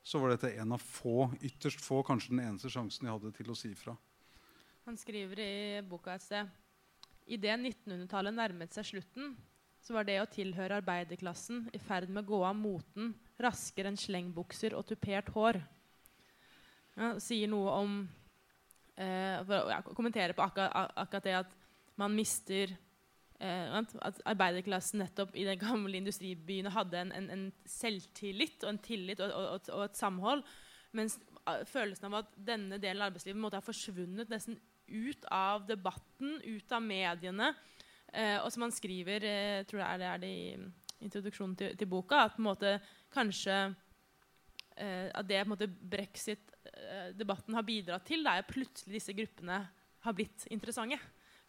så 0.02 0.20
var 0.20 0.32
dette 0.32 0.54
en 0.56 0.72
av 0.72 0.80
få, 0.80 1.28
ytterst 1.44 1.82
få, 1.84 2.00
kanskje 2.06 2.32
den 2.32 2.44
eneste 2.46 2.70
sjansen 2.72 3.04
de 3.04 3.12
hadde 3.12 3.32
til 3.36 3.52
å 3.52 3.58
si 3.58 3.74
fra. 3.76 3.96
Han 4.86 4.96
skriver 4.96 5.42
i 5.44 5.52
boka 5.86 6.16
et 6.16 6.24
sted 6.24 6.56
Idet 7.30 7.60
1900-tallet 7.60 8.34
nærmet 8.34 8.74
seg 8.74 8.88
slutten, 8.88 9.36
så 9.80 9.94
var 9.94 10.06
det 10.08 10.16
å 10.18 10.28
tilhøre 10.28 10.80
arbeiderklassen 10.80 11.68
i 11.76 11.78
ferd 11.78 12.10
med 12.10 12.24
å 12.24 12.30
gå 12.32 12.40
av 12.42 12.56
moten 12.58 13.12
raskere 13.40 13.92
enn 13.92 14.00
slengbukser 14.00 14.74
og 14.74 14.88
tupert 14.88 15.30
hår. 15.36 15.60
Ja, 16.96 17.12
sier 17.22 17.48
noe 17.48 17.76
om 17.78 17.92
eh, 18.98 19.38
For 19.46 19.54
å 19.56 19.70
ja, 19.70 19.78
på 19.84 20.42
akkurat, 20.42 20.90
akkurat 20.98 21.28
det 21.28 21.36
at 21.44 21.54
man 22.00 22.16
mister 22.16 22.74
at 23.40 24.18
arbeiderklassen 24.28 25.00
nettopp 25.00 25.36
i 25.38 25.46
den 25.48 25.58
gamle 25.60 25.96
industribyene 25.96 26.72
hadde 26.74 26.98
en, 27.00 27.12
en, 27.16 27.28
en 27.32 27.44
selvtillit 27.64 28.66
og 28.66 28.74
en 28.74 28.80
tillit 28.84 29.22
og, 29.24 29.32
og, 29.32 29.70
og, 29.72 29.84
et 29.86 29.96
samhold. 29.96 30.42
Mens 30.96 31.16
eh, 31.48 31.62
følelsen 31.68 32.10
av 32.10 32.18
at 32.20 32.34
denne 32.36 32.80
delen 32.82 33.00
av 33.00 33.10
arbeidslivet 33.10 33.40
måtte 33.40 33.60
ha 33.60 33.64
forsvunnet 33.64 34.32
nesten 34.32 34.58
ut 34.90 35.24
av 35.30 35.64
debatten, 35.68 36.40
ut 36.44 36.72
av 36.74 36.82
mediene. 36.84 37.52
Eh, 38.12 38.38
og 38.42 38.50
som 38.52 38.66
han 38.66 38.74
skriver 38.74 39.26
eh, 39.26 39.60
tror 39.68 39.84
jeg 39.84 39.88
er 39.88 40.02
det, 40.02 40.08
er 40.10 40.22
det 40.24 40.30
i 40.34 41.04
introduksjonen 41.06 41.54
til, 41.56 41.76
til, 41.78 41.88
boka, 41.90 42.24
at 42.26 42.34
på 42.34 42.42
en 42.42 42.48
måte 42.48 42.74
kanskje 43.14 43.54
eh, 44.76 45.06
at 45.14 45.28
det 45.28 45.38
på 45.38 45.46
en 45.46 45.54
måte 45.54 45.70
brexit-debatten 45.70 47.56
har 47.56 47.66
bidratt 47.66 48.04
til, 48.10 48.26
det 48.26 48.34
er 48.34 48.50
plutselig 48.50 48.98
disse 48.98 49.14
gruppene 49.16 49.62
har 50.04 50.16
blitt 50.16 50.48
interessante. 50.50 50.98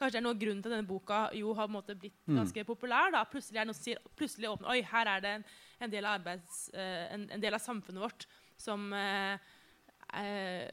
Kanskje 0.01 0.15
det 0.15 0.21
er 0.23 0.25
noe 0.25 0.33
av 0.33 0.41
grunnen 0.41 0.61
til 0.65 0.71
at 0.71 0.73
denne 0.73 0.89
boka 0.89 1.17
jo 1.37 1.51
har 1.53 1.67
måte, 1.69 1.93
blitt 1.93 2.15
mm. 2.25 2.39
ganske 2.39 2.63
populær. 2.65 3.11
Da. 3.13 3.19
Plutselig 3.29 3.59
er 3.59 3.67
det 3.67 3.69
noe 3.69 3.77
som 3.77 3.85
sier, 3.85 3.99
plutselig 4.17 4.47
åpner, 4.49 4.71
Oi, 4.73 4.79
her 4.89 5.09
er 5.11 5.21
det 5.21 5.33
en, 5.37 5.43
en, 5.77 5.91
del 5.93 6.07
arbeids, 6.09 6.61
uh, 6.73 7.03
en, 7.13 7.27
en, 7.35 7.43
del 7.43 7.53
av 7.53 7.61
samfunnet 7.61 8.01
vårt 8.01 8.25
som 8.57 8.87
uh, 8.97 9.35
uh, 10.17 10.71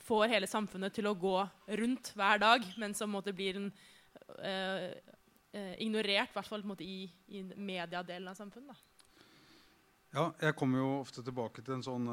får 0.00 0.32
hele 0.32 0.48
samfunnet 0.48 0.96
til 0.96 1.10
å 1.10 1.12
gå 1.12 1.34
rundt 1.82 2.14
hver 2.16 2.40
dag, 2.40 2.64
men 2.80 2.96
som 2.96 3.12
måte, 3.12 3.34
blir 3.36 3.58
en, 3.60 3.68
ignorert, 5.82 6.30
i 6.30 6.38
hvert 6.38 6.48
fall 6.48 6.64
måte, 6.64 6.86
i, 6.86 7.04
i 7.36 7.42
mediedelen 7.44 8.30
av 8.32 8.38
samfunnet. 8.38 8.70
Da. 8.72 9.26
Ja, 10.14 10.24
jeg 10.46 10.56
kommer 10.56 10.80
jo 10.80 10.88
ofte 11.02 11.24
tilbake 11.26 11.60
til 11.66 11.76
en 11.76 11.84
sånn 11.84 12.08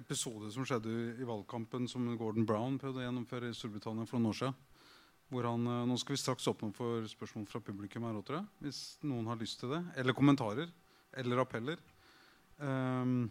episode 0.00 0.48
som 0.54 0.64
skjedde 0.64 0.94
i 1.20 1.28
valgkampen 1.28 1.84
som 1.90 2.08
Gordon 2.16 2.48
Brown 2.48 2.80
prøvde 2.80 3.02
å 3.02 3.06
gjennomføre 3.06 3.52
i 3.52 3.58
Storbritannia 3.58 4.08
for 4.08 4.16
noen 4.16 4.32
år 4.32 4.40
siden. 4.40 4.56
Han, 5.34 5.66
eh, 5.66 5.86
nå 5.90 5.96
skal 5.98 6.14
vi 6.14 6.22
straks 6.22 6.46
åpne 6.46 6.72
for 6.74 7.06
spørsmål 7.10 7.46
fra 7.50 7.60
publikum. 7.60 8.04
her 8.04 8.14
også, 8.14 8.46
Hvis 8.60 8.98
noen 9.02 9.26
har 9.26 9.36
lyst 9.36 9.58
til 9.58 9.70
det. 9.70 9.84
Eller 9.96 10.12
kommentarer. 10.12 10.70
Eller 11.12 11.38
appeller. 11.38 11.78
Um, 12.58 13.30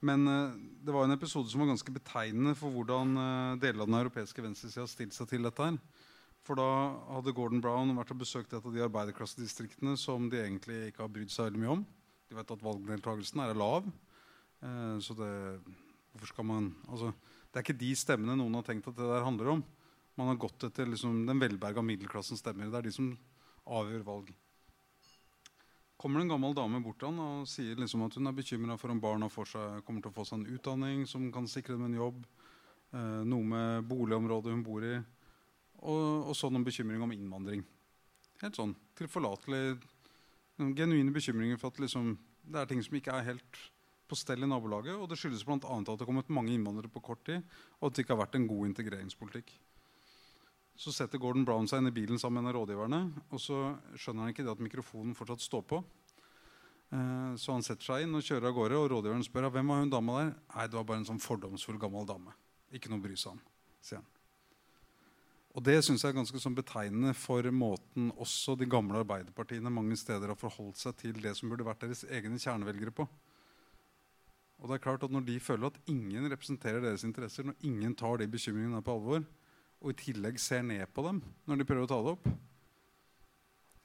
men 0.00 0.28
uh, 0.28 0.54
det 0.84 0.92
var 0.92 1.04
en 1.04 1.16
episode 1.16 1.50
som 1.50 1.60
var 1.60 1.72
ganske 1.72 1.90
betegnende 1.90 2.54
for 2.54 2.70
hvordan 2.70 3.16
uh, 3.16 3.58
deler 3.58 3.82
av 3.82 3.88
den 3.88 3.98
europeiske 3.98 4.42
venstresida 4.42 4.86
stilte 4.86 5.16
seg 5.16 5.28
til 5.28 5.42
dette. 5.42 5.62
her. 5.62 5.78
For 6.44 6.54
da 6.54 6.68
hadde 7.14 7.34
Gordon 7.34 7.60
Brown 7.60 7.96
vært 7.96 8.12
og 8.12 8.20
besøkt 8.20 8.52
et 8.52 8.64
av 8.64 8.72
de 8.72 8.84
arbeiderklassedistriktene 8.84 9.96
som 9.98 10.28
de 10.30 10.38
egentlig 10.38 10.88
ikke 10.88 11.02
har 11.02 11.10
brydd 11.10 11.30
seg 11.30 11.48
veldig 11.48 11.62
mye 11.64 11.74
om. 11.78 11.86
De 12.28 12.36
vet 12.36 12.54
at 12.54 12.62
valgdeltakelsen 12.62 13.40
er 13.40 13.58
lav. 13.58 13.88
Uh, 14.62 15.00
så 15.00 15.16
det, 15.16 15.32
hvorfor 16.12 16.34
skal 16.34 16.44
man, 16.44 16.70
altså, 16.88 17.12
det 17.48 17.58
er 17.58 17.66
ikke 17.66 17.80
de 17.80 17.90
stemmene 17.96 18.36
noen 18.38 18.60
har 18.60 18.68
tenkt 18.68 18.86
at 18.90 18.96
det 18.98 19.08
der 19.08 19.26
handler 19.26 19.56
om. 19.56 19.66
Man 20.18 20.32
har 20.32 20.40
gått 20.40 20.66
etter 20.66 20.88
liksom, 20.90 21.22
den 21.28 21.38
velberga 21.38 21.82
middelklassen 21.84 22.38
stemmer. 22.40 22.66
Det 22.72 22.80
er 22.80 22.88
de 22.88 22.94
som 22.94 23.12
avgjør 23.78 24.06
valg. 24.06 24.32
Kommer 25.98 26.20
det 26.20 26.28
en 26.28 26.32
gammel 26.34 26.54
dame 26.54 26.80
bort 26.82 26.98
til 27.00 27.10
han 27.10 27.22
og 27.22 27.46
sier 27.50 27.78
liksom 27.78 28.04
at 28.06 28.14
hun 28.18 28.30
er 28.30 28.34
bekymra 28.34 28.76
for 28.78 28.94
om 28.94 29.00
barna 29.02 29.26
seg, 29.30 29.80
kommer 29.86 30.02
til 30.02 30.12
å 30.12 30.14
få 30.14 30.26
seg 30.26 30.40
en 30.40 30.58
utdanning 30.58 31.06
som 31.10 31.24
kan 31.34 31.46
sikre 31.50 31.74
dem 31.74 31.88
en 31.88 31.96
jobb. 31.98 32.20
Eh, 32.94 33.22
noe 33.26 33.46
med 33.46 33.88
boligområdet 33.90 34.54
hun 34.54 34.62
bor 34.66 34.86
i. 34.86 34.96
Og, 35.78 36.30
og 36.30 36.36
så 36.38 36.50
noen 36.50 36.66
bekymring 36.66 37.02
om 37.02 37.14
innvandring. 37.14 37.64
Helt 38.42 38.58
sånn 38.58 38.74
tilforlatelig. 38.98 39.78
Genuine 40.58 41.14
bekymringer 41.14 41.58
for 41.58 41.70
at 41.70 41.82
liksom, 41.82 42.16
det 42.46 42.62
er 42.62 42.70
ting 42.70 42.82
som 42.82 42.98
ikke 42.98 43.14
er 43.14 43.26
helt 43.32 43.62
på 44.08 44.18
stell 44.18 44.42
i 44.42 44.50
nabolaget. 44.50 44.96
Og 44.98 45.10
det 45.10 45.18
skyldes 45.20 45.46
bl.a. 45.46 45.58
at 45.58 45.86
det 45.86 45.94
har 45.94 46.08
kommet 46.08 46.30
mange 46.34 46.54
innvandrere 46.54 46.90
på 46.90 47.02
kort 47.10 47.22
tid, 47.26 47.42
og 47.78 47.90
at 47.90 47.98
det 47.98 48.06
ikke 48.06 48.16
har 48.16 48.24
vært 48.24 48.38
en 48.38 48.50
god 48.50 48.70
integreringspolitikk. 48.72 49.54
Så 50.78 50.92
setter 50.94 51.18
Gordon 51.18 51.46
Brown 51.46 51.66
seg 51.66 51.82
inn 51.82 51.90
i 51.90 51.94
bilen 51.94 52.20
sammen 52.22 52.38
med 52.38 52.46
en 52.46 52.52
av 52.52 52.60
rådgiverne. 52.60 53.00
Og 53.34 53.40
så 53.42 53.56
skjønner 53.98 54.24
han 54.24 54.34
ikke 54.34 54.44
det 54.46 54.52
at 54.52 54.62
mikrofonen 54.62 55.16
fortsatt 55.18 55.42
står 55.42 55.64
på. 55.66 55.80
Eh, 56.94 57.32
så 57.34 57.56
han 57.56 57.64
setter 57.66 57.88
seg 57.88 58.04
inn 58.04 58.14
og 58.14 58.22
kjører 58.22 58.52
av 58.52 58.54
gårde. 58.54 58.78
Og 58.78 58.92
rådgiveren 58.92 59.26
spør 59.26 59.48
hvem 59.56 59.72
var 59.74 59.82
hun 59.82 59.90
dama 59.90 60.20
der. 60.20 60.30
Nei, 60.54 60.68
det 60.68 60.78
var 60.78 60.86
bare 60.86 61.02
en 61.02 61.08
sånn 61.10 61.24
fordomsfull 61.24 61.80
gammel 61.82 62.06
dame. 62.06 62.36
Ikke 62.70 62.92
noe 62.92 63.02
bry 63.02 63.18
seg 63.18 63.34
om, 63.34 63.42
sier 63.82 63.98
han. 63.98 64.06
Og 65.58 65.64
det 65.66 65.80
synes 65.82 66.04
jeg 66.04 66.12
er 66.12 66.18
ganske 66.20 66.38
sånn 66.38 66.54
betegnende 66.54 67.10
for 67.18 67.42
måten 67.50 68.12
også 68.20 68.54
de 68.60 68.68
gamle 68.70 69.00
arbeiderpartiene 69.00 69.72
mange 69.74 69.96
steder 69.98 70.30
har 70.30 70.38
forholdt 70.38 70.78
seg 70.78 70.94
til 71.00 71.16
det 71.24 71.32
som 71.34 71.50
burde 71.50 71.66
vært 71.66 71.82
deres 71.82 72.04
egne 72.06 72.38
kjernevelgere 72.38 72.92
på. 72.94 73.08
Og 74.58 74.68
det 74.68 74.76
er 74.76 74.84
klart 74.84 75.02
at 75.06 75.10
Når 75.10 75.24
de 75.26 75.40
føler 75.40 75.66
at 75.66 75.80
ingen 75.90 76.30
representerer 76.30 76.82
deres 76.84 77.02
interesser, 77.06 77.46
når 77.46 77.58
ingen 77.66 77.94
tar 77.94 78.18
de 78.18 78.30
bekymringene 78.30 78.82
på 78.84 78.94
alvor, 78.94 79.26
og 79.78 79.92
i 79.92 79.98
tillegg 79.98 80.38
ser 80.42 80.64
ned 80.66 80.84
på 80.94 81.04
dem 81.06 81.20
når 81.46 81.60
de 81.60 81.66
prøver 81.68 81.86
å 81.86 81.90
ta 81.90 81.98
det 82.02 82.14
opp, 82.16 82.30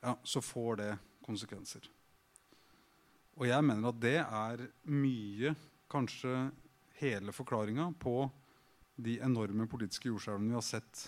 ja, 0.04 0.16
så 0.24 0.42
får 0.44 0.80
det 0.82 0.92
konsekvenser. 1.24 1.86
Og 3.40 3.48
jeg 3.50 3.66
mener 3.66 3.90
at 3.90 4.02
det 4.02 4.18
er 4.22 4.66
mye, 4.94 5.54
kanskje 5.90 6.50
hele 7.00 7.34
forklaringa 7.36 7.88
på 8.02 8.28
de 8.96 9.18
enorme 9.26 9.66
politiske 9.70 10.10
jordskjelvene 10.10 10.52
vi 10.52 10.58
har 10.58 10.66
sett 10.66 11.08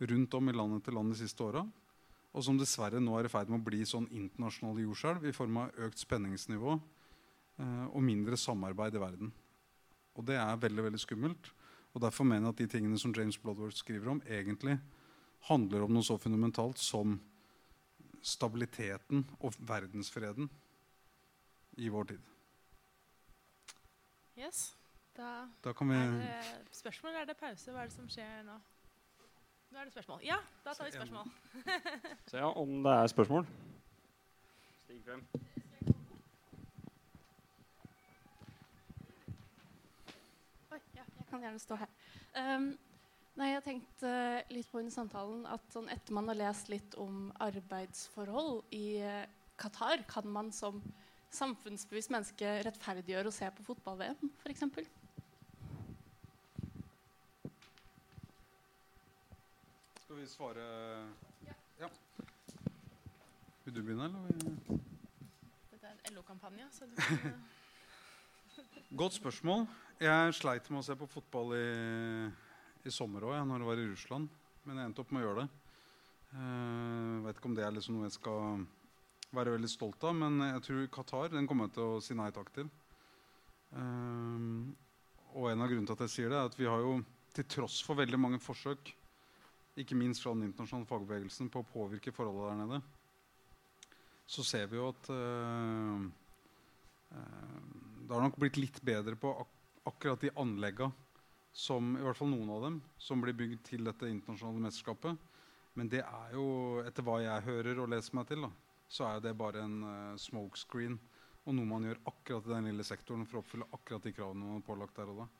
rundt 0.00 0.34
om 0.36 0.48
i 0.48 0.54
land 0.56 0.78
etter 0.78 0.96
land 0.96 1.12
de 1.12 1.18
siste 1.20 1.44
åra. 1.44 1.64
Og 2.30 2.44
som 2.46 2.58
dessverre 2.58 3.00
nå 3.02 3.16
er 3.18 3.26
i 3.26 3.32
ferd 3.32 3.50
med 3.50 3.60
å 3.60 3.66
bli 3.66 3.82
sånn 3.88 4.08
internasjonale 4.14 4.84
jordskjelv 4.86 5.26
i 5.28 5.34
form 5.36 5.58
av 5.64 5.80
økt 5.86 6.00
spenningsnivå 6.00 6.76
eh, 6.76 7.86
og 7.90 8.04
mindre 8.06 8.38
samarbeid 8.40 8.96
i 8.96 9.02
verden. 9.02 9.32
Og 10.16 10.26
det 10.28 10.38
er 10.40 10.62
veldig 10.62 10.86
veldig 10.86 11.02
skummelt. 11.02 11.50
Og 11.94 12.00
Derfor 12.00 12.24
mener 12.24 12.46
jeg 12.48 12.54
at 12.54 12.58
de 12.58 12.66
tingene 12.66 12.98
som 12.98 13.14
James 13.16 13.38
Bloodworth 13.38 13.76
skriver 13.76 14.10
om, 14.10 14.22
egentlig 14.26 14.78
handler 15.48 15.82
om 15.84 15.94
noe 15.94 16.06
så 16.06 16.18
fundamentalt 16.20 16.78
som 16.78 17.18
stabiliteten 18.22 19.24
og 19.40 19.54
verdensfreden 19.58 20.50
i 21.80 21.88
vår 21.88 22.04
tid. 22.12 22.26
Yes. 24.38 24.76
Da, 25.16 25.48
Da 25.64 25.72
kan 25.72 25.88
vi 25.90 25.94
er 25.96 26.10
det 26.10 26.76
spørsmål, 26.76 27.10
eller 27.10 27.22
er 27.22 27.32
det 27.32 27.36
pause? 27.36 27.72
Hva 27.72 27.82
er 27.82 27.88
det 27.90 27.96
som 27.96 28.08
skjer 28.08 28.44
nå? 28.46 28.58
Nå 29.70 29.78
er 29.78 29.84
det 29.84 29.92
spørsmål. 29.92 30.22
Ja, 30.24 30.36
da 30.64 30.72
tar 30.74 30.84
vi 30.84 30.90
spørsmål. 30.90 31.26
Så 32.30 32.36
ja, 32.36 32.46
om 32.46 32.82
det 32.82 32.92
er 32.92 33.06
spørsmål 33.06 33.46
Stig 34.84 35.02
frem. 35.04 35.26
Oi, 40.72 40.78
ja, 40.94 41.04
jeg 41.18 41.19
kan 41.30 41.44
gjerne 41.44 41.62
stå 41.62 41.78
her. 41.80 41.90
Um, 42.36 42.70
nei, 43.40 43.52
jeg 43.54 43.64
tenkte 43.66 44.14
litt 44.52 44.70
på 44.70 44.80
under 44.82 44.94
samtalen 44.94 45.44
at 45.50 45.64
sånn 45.72 45.90
etter 45.92 46.16
man 46.16 46.30
har 46.30 46.38
lest 46.38 46.70
litt 46.72 46.96
om 47.00 47.28
arbeidsforhold 47.42 48.64
i 48.76 48.86
eh, 49.04 49.28
Qatar, 49.60 50.04
kan 50.08 50.28
man 50.32 50.50
som 50.56 50.80
samfunnsbevisst 51.30 52.10
menneske 52.10 52.56
rettferdiggjøre 52.66 53.30
å 53.30 53.34
se 53.34 53.46
på 53.54 53.66
fotball-VM, 53.68 54.32
f.eks.? 54.42 54.64
Skal 60.02 60.18
vi 60.18 60.26
svare 60.26 60.64
Ja. 61.78 61.88
Vil 63.64 63.76
du 63.76 63.82
begynne, 63.84 64.08
eller? 64.08 64.80
Dette 65.70 65.86
er 65.86 65.92
en 65.94 66.16
LO-kampanje, 66.16 66.66
så 66.74 66.88
du 66.90 66.96
kan 66.98 67.36
Godt 68.90 69.14
spørsmål. 69.20 69.66
Jeg 70.02 70.34
sleit 70.34 70.68
med 70.72 70.80
å 70.80 70.84
se 70.86 70.96
på 70.98 71.06
fotball 71.06 71.52
i, 71.54 71.66
i 72.88 72.92
sommer 72.92 73.26
òg, 73.28 73.36
når 73.46 73.62
jeg 73.62 73.68
var 73.68 73.82
i 73.82 73.88
Russland. 73.90 74.30
Men 74.66 74.80
jeg 74.80 74.90
endte 74.90 75.02
opp 75.04 75.12
med 75.14 75.22
å 75.22 75.26
gjøre 75.28 75.44
det. 75.44 75.48
Uh, 76.30 77.22
vet 77.26 77.38
ikke 77.40 77.50
om 77.50 77.56
det 77.58 77.64
er 77.66 77.74
liksom 77.74 77.96
noe 77.96 78.06
jeg 78.06 78.16
skal 78.16 78.64
være 79.34 79.54
veldig 79.54 79.70
stolt 79.70 80.04
av, 80.06 80.14
men 80.18 80.42
jeg 80.46 80.62
tror 80.66 80.90
Qatar 80.94 81.32
den 81.32 81.48
kommer 81.50 81.68
jeg 81.68 81.76
til 81.76 81.86
å 81.86 82.02
si 82.02 82.16
nei 82.18 82.28
takk 82.34 82.50
til. 82.54 82.70
Uh, 83.74 84.70
og 85.38 85.50
en 85.50 85.62
av 85.62 85.70
grunnene 85.70 85.86
til 85.86 85.96
at 85.96 86.04
jeg 86.06 86.14
sier 86.16 86.32
det, 86.32 86.38
er 86.38 86.50
at 86.50 86.58
vi 86.58 86.68
har 86.70 86.82
jo 86.82 86.96
til 87.34 87.46
tross 87.50 87.80
for 87.86 87.98
veldig 87.98 88.18
mange 88.18 88.40
forsøk, 88.42 88.90
ikke 89.78 89.98
minst 89.98 90.22
fra 90.24 90.34
den 90.34 90.48
internasjonale 90.48 90.90
fagbevegelsen, 90.90 91.50
på 91.50 91.62
å 91.62 91.70
påvirke 91.70 92.14
forholdene 92.14 92.56
der 92.56 92.64
nede, 92.64 92.80
så 94.30 94.42
ser 94.46 94.66
vi 94.70 94.78
jo 94.78 94.90
at 94.90 95.10
uh, 95.14 96.08
det 98.10 98.16
har 98.16 98.24
nok 98.26 98.40
blitt 98.42 98.56
litt 98.58 98.78
bedre 98.82 99.14
på 99.14 99.30
ak 99.38 99.56
akkurat 99.86 100.20
de 100.20 100.32
anlegga 100.42 100.88
som 101.54 101.92
i 101.94 102.02
hvert 102.02 102.18
fall 102.18 102.28
noen 102.32 102.50
av 102.50 102.64
dem 102.64 102.78
som 102.98 103.22
blir 103.22 103.36
bygd 103.38 103.62
til 103.68 103.86
dette 103.86 104.08
internasjonale 104.10 104.64
mesterskapet. 104.64 105.28
Men 105.78 105.88
det 105.92 106.02
er 106.02 106.34
jo, 106.34 106.44
etter 106.82 107.06
hva 107.06 107.20
jeg 107.22 107.46
hører 107.46 107.78
og 107.78 107.88
leser 107.94 108.18
meg 108.18 108.26
til, 108.26 108.42
da, 108.42 108.50
så 108.90 109.06
er 109.12 109.22
det 109.22 109.36
bare 109.38 109.62
en 109.62 109.78
uh, 109.86 110.18
smokescreen 110.18 110.98
og 111.46 111.54
noe 111.54 111.70
man 111.70 111.86
gjør 111.86 112.02
akkurat 112.10 112.50
i 112.50 112.54
den 112.56 112.68
lille 112.72 112.86
sektoren 112.90 113.24
for 113.30 113.38
å 113.38 113.44
oppfylle 113.44 113.70
akkurat 113.78 114.10
de 114.10 114.16
kravene 114.18 114.42
man 114.42 114.58
har 114.58 114.66
pålagt 114.66 114.98
der 114.98 115.14
og 115.14 115.22
da. 115.22 115.30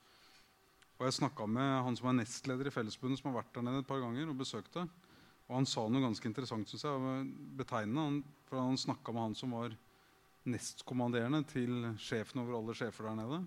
Og 1.00 1.06
jeg 1.08 1.18
snakka 1.18 1.50
med 1.50 1.76
han 1.88 1.98
som 1.98 2.10
er 2.12 2.18
nestleder 2.22 2.70
i 2.70 2.74
Fellesforbundet, 2.78 3.18
som 3.18 3.32
har 3.32 3.40
vært 3.40 3.54
der 3.56 3.66
nede 3.66 3.82
et 3.82 3.90
par 3.90 4.02
ganger 4.02 4.30
og 4.30 4.40
besøkt 4.40 4.78
det. 4.78 4.86
Og 5.50 5.58
han 5.58 5.66
sa 5.66 5.88
noe 5.90 6.06
ganske 6.06 6.28
interessant, 6.30 6.70
syns 6.70 6.86
jeg. 6.86 7.22
Betegnende. 7.58 8.06
Han, 8.06 8.18
for 8.46 8.62
han 8.62 8.78
snakka 8.78 9.14
med 9.16 9.26
han 9.26 9.38
som 9.38 9.58
var 9.58 9.74
nestkommanderende 10.48 11.42
til 11.50 11.90
sjefen 12.00 12.40
over 12.42 12.56
alle 12.58 12.76
sjefer 12.76 13.10
der 13.10 13.18
nede. 13.18 13.40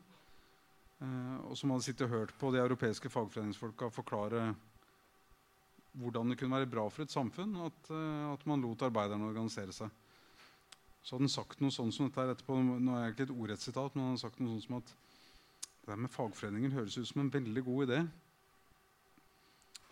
Eh, 1.02 1.38
og 1.50 1.58
som 1.58 1.74
hadde 1.74 1.88
sittet 1.88 2.06
og 2.08 2.14
hørt 2.14 2.36
på 2.40 2.52
de 2.54 2.62
europeiske 2.62 3.10
fagforeningsfolka 3.12 3.90
forklare 3.94 4.54
hvordan 6.00 6.32
det 6.32 6.40
kunne 6.40 6.58
være 6.58 6.70
bra 6.70 6.88
for 6.90 7.06
et 7.06 7.14
samfunn 7.14 7.58
at, 7.66 7.90
eh, 7.94 8.26
at 8.34 8.46
man 8.50 8.62
lot 8.62 8.86
arbeiderne 8.86 9.30
organisere 9.30 9.74
seg. 9.76 9.90
Så 11.04 11.16
hadde 11.16 11.28
han 11.28 11.34
sagt 11.34 11.62
noe 11.62 11.74
sånn 11.74 11.92
som 11.92 12.08
dette 12.08 12.22
her 12.22 12.32
etterpå. 12.32 12.56
Nå 12.64 12.96
er 12.96 13.12
ikke 13.12 13.28
et 13.28 13.36
ordrett 13.36 13.62
sitat, 13.62 13.96
men 13.96 14.06
han 14.06 14.14
hadde 14.14 14.24
sagt 14.24 14.40
noe 14.40 14.56
sånn 14.56 14.68
som 14.68 14.78
at 14.80 14.94
det 15.84 15.90
der 15.92 16.00
med 16.00 16.14
fagforeninger 16.14 16.78
høres 16.78 16.96
ut 16.96 17.10
som 17.10 17.26
en 17.26 17.34
veldig 17.34 17.64
god 17.68 17.90
idé. 17.90 17.98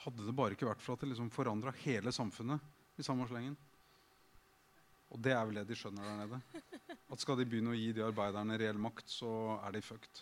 Hadde 0.06 0.26
det 0.26 0.36
bare 0.38 0.56
ikke 0.56 0.70
vært 0.70 0.82
for 0.82 0.96
at 0.96 1.04
det 1.04 1.12
liksom 1.12 1.34
forandra 1.34 1.74
hele 1.84 2.14
samfunnet 2.16 2.64
i 2.98 3.04
samme 3.06 3.28
slengen. 3.28 3.58
Og 5.12 5.20
det 5.20 5.34
er 5.36 5.44
vel 5.48 5.60
det 5.60 5.68
de 5.70 5.76
skjønner 5.76 6.08
der 6.08 6.20
nede. 6.24 6.42
At 7.12 7.20
skal 7.20 7.40
de 7.42 7.46
begynne 7.50 7.74
å 7.74 7.78
gi 7.78 7.90
de 7.96 8.04
arbeiderne 8.06 8.56
reell 8.60 8.80
makt, 8.80 9.10
så 9.12 9.32
er 9.66 9.76
de 9.76 9.82
fucked. 9.84 10.22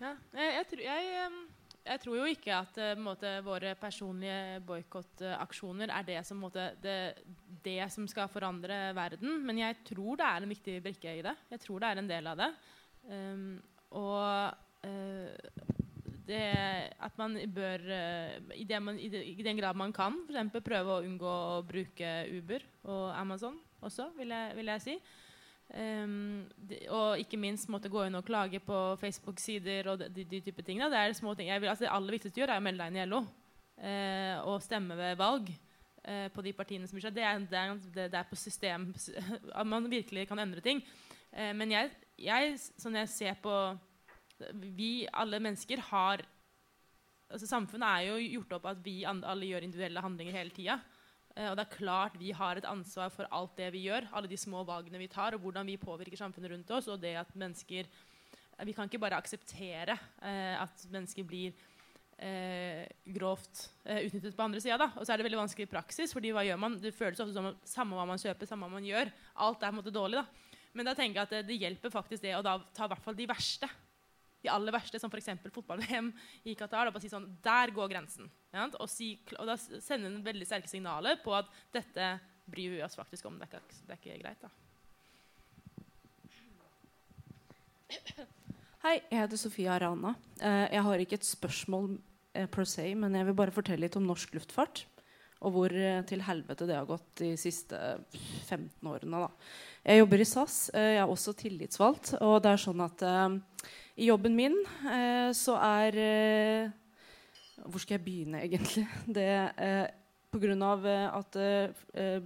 Ja, 0.00 0.14
jeg, 0.34 0.54
jeg, 0.58 0.66
tror- 0.70 0.84
jeg, 0.84 1.32
jeg 1.84 2.00
tror 2.02 2.16
jo 2.18 2.28
ikke 2.30 2.54
at 2.56 2.78
eh, 2.82 2.94
måte, 2.98 3.30
våre 3.46 3.74
personlige 3.78 4.60
boikottaksjoner 4.66 5.92
er 5.94 6.06
det 6.08 6.20
som, 6.26 6.40
måte, 6.42 6.68
det, 6.82 6.96
det 7.66 7.78
som 7.94 8.06
skal 8.10 8.30
forandre 8.30 8.78
verden. 8.96 9.36
Men 9.46 9.60
jeg 9.62 9.82
tror 9.90 10.18
det 10.18 10.30
er 10.30 10.46
en 10.46 10.54
viktig 10.54 10.78
brikke 10.86 11.18
i 11.20 11.22
det. 11.26 11.34
Jeg 11.54 11.62
tror 11.66 11.82
det 11.82 11.90
er 11.90 12.02
en 12.02 12.10
del 12.10 12.30
av 12.32 12.42
det. 12.42 12.50
Um, 13.10 13.46
og 13.94 14.86
eh, 14.86 15.73
det 16.26 16.44
at 17.04 17.18
man 17.20 17.36
bør 17.52 17.82
eh, 17.92 18.38
i, 18.56 18.64
man, 18.80 18.98
i, 18.98 19.42
den 19.44 19.58
grad 19.58 19.76
man 19.76 19.92
kan, 19.92 20.16
f.eks. 20.28 20.64
prøve 20.64 20.96
å 20.96 21.04
unngå 21.04 21.28
å 21.28 21.60
bruke 21.66 22.14
Uber 22.32 22.64
og 22.88 23.04
Amazon 23.18 23.58
også, 23.84 24.08
vil 24.16 24.32
jeg, 24.32 24.56
vil 24.56 24.72
jeg 24.72 24.84
si. 24.84 24.96
Um, 25.74 26.44
de, 26.60 26.76
og 26.92 27.18
ikke 27.18 27.40
minst 27.40 27.70
måtte 27.72 27.90
gå 27.90 28.04
inn 28.04 28.16
og 28.18 28.26
klage 28.26 28.60
på 28.62 28.80
Facebook-sider 29.00 29.88
og 29.90 30.02
de, 30.02 30.10
de, 30.12 30.26
de 30.28 30.42
type 30.44 30.64
tingene. 30.64 30.90
Det 30.92 31.00
er 31.00 31.16
små 31.16 31.34
ting. 31.34 31.48
Vil, 31.52 31.70
altså, 31.72 31.86
det 31.86 31.92
aller 31.92 32.16
viktigste 32.16 32.36
du 32.36 32.42
gjør, 32.42 32.54
er 32.54 32.62
å 32.62 32.64
melde 32.64 32.84
deg 32.84 32.92
inn 32.92 33.00
i 33.00 33.06
LO. 33.08 33.24
uh, 33.82 34.36
og 34.48 34.62
stemme 34.62 34.96
ved 34.96 35.16
valg 35.18 35.48
uh, 35.50 36.28
på 36.34 36.44
de 36.46 36.52
partiene 36.56 36.88
som 36.88 36.96
bryr 36.96 37.08
seg. 37.08 37.16
Det 37.16 37.24
er, 37.26 37.40
det, 37.50 37.64
er, 37.64 38.12
det 38.12 38.20
er 38.20 38.28
på 38.28 38.38
system 38.38 38.92
at 39.58 39.66
man 39.66 39.90
virkelig 39.90 40.28
kan 40.30 40.40
endre 40.44 40.62
ting. 40.64 40.84
Uh, 41.32 41.52
men 41.56 41.74
jeg, 41.74 41.90
jeg, 42.22 42.54
sånn 42.78 43.00
jeg 43.00 43.12
ser 43.12 43.42
på 43.42 43.56
Vi, 44.74 45.06
alle 45.12 45.40
mennesker, 45.42 45.82
har 45.90 46.24
altså 47.34 47.48
Samfunnet 47.48 47.88
er 47.88 48.08
jo 48.10 48.38
gjort 48.38 48.58
opp 48.58 48.66
at 48.70 48.82
vi 48.84 49.00
alle 49.06 49.48
gjør 49.48 49.64
individuelle 49.66 50.02
handlinger 50.04 50.36
hele 50.36 50.54
tida. 50.54 50.78
Eh, 51.34 51.50
og 51.50 51.58
det 51.58 51.64
er 51.64 51.76
klart 51.76 52.18
vi 52.20 52.32
har 52.36 52.58
et 52.58 52.68
ansvar 52.68 53.12
for 53.14 53.28
alt 53.34 53.56
det 53.58 53.72
vi 53.74 53.86
gjør, 53.88 54.08
alle 54.14 54.30
de 54.30 54.38
små 54.38 54.62
valgene 54.66 55.00
vi 55.00 55.10
tar, 55.10 55.34
og 55.34 55.42
hvordan 55.42 55.66
vi 55.66 55.80
påvirker 55.80 56.20
samfunnet 56.20 56.52
rundt 56.52 56.74
oss. 56.76 56.90
Og 56.92 57.00
det 57.02 57.16
at 57.20 57.34
mennesker 57.34 57.90
Vi 58.54 58.70
kan 58.70 58.86
ikke 58.86 59.00
bare 59.02 59.16
akseptere 59.18 59.96
eh, 60.22 60.54
at 60.62 60.84
mennesker 60.86 61.24
blir 61.26 61.56
eh, 62.22 62.86
grovt 63.16 63.64
eh, 63.82 64.04
utnyttet 64.06 64.36
på 64.36 64.44
andre 64.44 64.60
sida. 64.62 64.86
Og 64.94 65.02
så 65.02 65.10
er 65.10 65.18
det 65.18 65.26
veldig 65.26 65.40
vanskelig 65.40 65.66
i 65.66 65.72
praksis, 65.72 66.12
fordi 66.14 66.30
hva 66.30 66.44
gjør 66.46 66.60
man? 66.62 66.76
Det 66.78 66.94
føles 66.94 67.18
ofte 67.18 67.34
som 67.34 67.50
samme 67.66 67.98
hva 67.98 68.06
man 68.06 68.20
kjøper, 68.22 68.46
samme 68.46 68.68
hva 68.68 68.76
man 68.76 68.86
gjør. 68.86 69.10
Alt 69.42 69.58
er 69.58 69.72
på 69.72 69.74
en 69.74 69.80
måte 69.80 69.94
dårlig. 69.94 70.22
da. 70.22 70.60
Men 70.70 70.86
da 70.86 70.94
tenker 70.94 71.18
jeg 71.18 71.26
at 71.26 71.34
det, 71.34 71.42
det 71.48 71.58
hjelper 71.64 71.90
faktisk 71.90 72.22
det 72.22 72.36
å 72.38 72.44
ta 72.46 72.86
i 72.86 72.92
hvert 72.92 73.02
fall 73.02 73.18
de 73.18 73.26
verste. 73.26 73.70
De 74.44 74.52
aller 74.52 74.74
verste, 74.76 75.00
som 75.00 75.08
f.eks. 75.08 75.30
fotball-VM 75.48 76.10
i 76.44 76.54
Qatar. 76.58 76.90
og 76.92 77.00
si 77.00 77.08
sånn, 77.08 77.30
Der 77.42 77.72
går 77.72 77.88
grensen. 77.94 78.28
Og, 78.76 78.88
si, 78.92 79.14
og 79.38 79.48
da 79.48 79.56
sender 79.56 80.10
en 80.10 80.20
veldig 80.24 80.46
sterke 80.46 80.68
signaler 80.68 81.16
på 81.24 81.32
at 81.36 81.48
dette 81.72 82.12
bryr 82.44 82.76
vi 82.76 82.82
oss 82.84 82.98
faktisk 82.98 83.24
om. 83.30 83.38
Det 83.40 83.48
er 83.48 83.56
ikke, 83.56 83.80
det 83.88 83.96
er 83.96 84.02
ikke 84.02 84.20
greit. 84.20 84.44
da. 84.44 84.52
Hei, 88.84 88.98
jeg 89.08 89.16
heter 89.22 89.40
Sofia 89.40 89.78
Arana. 89.78 90.12
Eh, 90.40 90.66
jeg 90.74 90.84
har 90.84 91.02
ikke 91.02 91.16
et 91.16 91.26
spørsmål 91.26 91.94
eh, 92.36 92.48
per 92.52 92.66
se, 92.68 92.90
men 92.98 93.14
jeg 93.16 93.30
vil 93.30 93.38
bare 93.38 93.54
fortelle 93.54 93.86
litt 93.86 93.96
om 93.96 94.04
norsk 94.04 94.34
luftfart. 94.36 94.84
Og 95.44 95.54
hvor 95.54 95.72
eh, 95.72 96.02
til 96.08 96.20
helvete 96.26 96.68
det 96.68 96.76
har 96.76 96.88
gått 96.88 97.06
de 97.22 97.30
siste 97.40 97.78
15 98.44 98.90
årene. 98.90 99.24
Da. 99.24 99.30
Jeg 99.88 100.02
jobber 100.02 100.20
i 100.20 100.28
SAS. 100.28 100.58
Jeg 100.76 101.00
er 101.00 101.08
også 101.08 101.32
tillitsvalgt. 101.38 102.12
Og 102.20 102.36
det 102.44 102.52
er 102.52 102.60
sånn 102.60 102.84
at 102.84 103.06
i 103.94 104.08
jobben 104.08 104.34
min 104.34 104.56
eh, 104.90 105.30
så 105.36 105.54
er 105.62 105.98
eh, 106.02 106.72
Hvor 107.62 107.82
skal 107.82 107.98
jeg 107.98 108.04
begynne, 108.04 108.42
egentlig? 108.42 108.86
Det, 109.18 109.28
eh, 109.56 109.86
av 110.66 110.86
eh, 110.86 111.06
at 111.14 111.36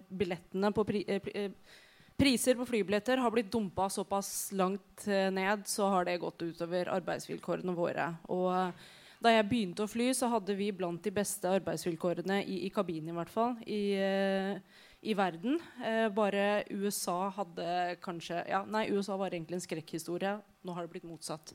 billettene 0.09 0.73
på 0.73 0.85
pri, 0.89 1.05
pri, 1.21 1.51
Priser 2.19 2.57
på 2.59 2.65
flybilletter 2.67 3.21
har 3.23 3.31
blitt 3.31 3.51
dumpa 3.53 3.87
såpass 3.93 4.51
langt 4.57 5.05
ned, 5.07 5.61
så 5.71 5.87
har 5.93 6.09
det 6.09 6.17
gått 6.19 6.41
utover 6.43 6.89
arbeidsvilkårene 6.91 7.75
våre. 7.77 8.09
Og 8.35 8.51
da 9.23 9.31
jeg 9.31 9.47
begynte 9.47 9.85
å 9.85 9.91
fly, 9.93 10.09
så 10.19 10.27
hadde 10.33 10.57
vi 10.59 10.73
blant 10.75 10.99
de 11.05 11.13
beste 11.15 11.47
arbeidsvilkårene 11.61 12.41
i, 12.43 12.65
i 12.67 12.73
kabinen, 12.75 13.13
i 13.13 13.17
hvert 13.21 13.31
fall, 13.31 13.55
i, 13.71 13.95
i 14.99 15.15
verden. 15.15 15.61
Bare 16.17 16.65
USA 16.75 17.29
hadde 17.39 17.71
kanskje 18.03 18.43
ja, 18.51 18.65
Nei, 18.67 18.89
USA 18.91 19.15
var 19.21 19.31
egentlig 19.31 19.61
en 19.61 19.67
skrekkhistorie. 19.69 20.41
Nå 20.69 20.77
har 20.77 20.87
det 20.87 20.93
blitt 20.93 21.09
motsatt. 21.09 21.55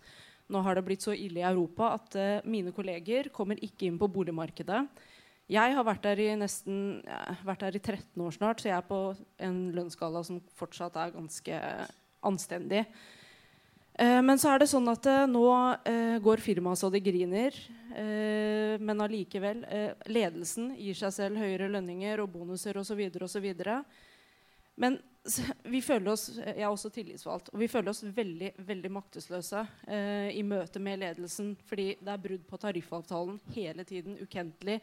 Nå 0.52 0.62
har 0.66 0.76
det 0.76 0.84
blitt 0.90 1.06
så 1.06 1.14
ille 1.16 1.40
i 1.40 1.48
Europa 1.48 1.94
at 1.96 2.18
uh, 2.20 2.46
mine 2.50 2.74
kolleger 2.76 3.30
kommer 3.36 3.62
ikke 3.62 3.88
inn 3.88 4.02
på 4.02 4.10
boligmarkedet. 4.12 4.84
Jeg 5.52 5.76
har 5.76 5.86
vært 5.86 6.06
der 6.06 6.22
i 6.24 6.30
nesten 6.40 7.02
vært 7.46 7.66
der 7.66 7.76
i 7.78 7.82
13 7.82 8.22
år 8.24 8.36
snart, 8.36 8.62
så 8.62 8.70
jeg 8.70 8.78
er 8.78 8.88
på 8.88 9.00
en 9.44 9.60
lønnsskala 9.76 10.24
som 10.24 10.40
fortsatt 10.58 10.96
er 10.98 11.12
ganske 11.14 11.60
anstendig. 12.24 12.86
Eh, 14.00 14.22
men 14.26 14.40
så 14.42 14.54
er 14.54 14.64
det 14.64 14.70
sånn 14.72 14.88
at 14.90 15.06
eh, 15.10 15.26
nå 15.30 15.46
eh, 15.86 16.16
går 16.24 16.42
firmaet 16.42 16.80
så 16.82 16.90
det 16.94 17.04
griner. 17.06 17.58
Eh, 17.94 18.80
men 18.82 19.04
allikevel 19.06 19.66
eh, 19.70 19.92
Ledelsen 20.10 20.72
gir 20.80 20.98
seg 20.98 21.14
selv 21.14 21.44
høyere 21.44 21.70
lønninger 21.76 22.24
og 22.24 22.32
bonuser 22.34 22.80
osv. 22.82 23.04
osv. 23.22 23.52
Men 24.76 24.98
vi 25.64 25.80
føler 25.84 26.12
oss 26.12 26.26
jeg 26.36 26.60
er 26.60 26.68
også 26.68 26.92
tillitsvalgt, 26.92 27.54
og 27.54 27.62
vi 27.62 27.70
føler 27.72 27.94
oss 27.94 28.04
veldig 28.04 28.50
veldig 28.68 28.92
maktesløse 28.92 29.62
eh, 29.88 30.30
i 30.36 30.44
møte 30.44 30.82
med 30.84 31.00
ledelsen. 31.00 31.54
Fordi 31.70 31.94
det 32.02 32.12
er 32.12 32.24
brudd 32.26 32.44
på 32.50 32.60
tariffavtalen 32.60 33.40
hele 33.56 33.86
tiden, 33.88 34.18
ukentlig. 34.20 34.82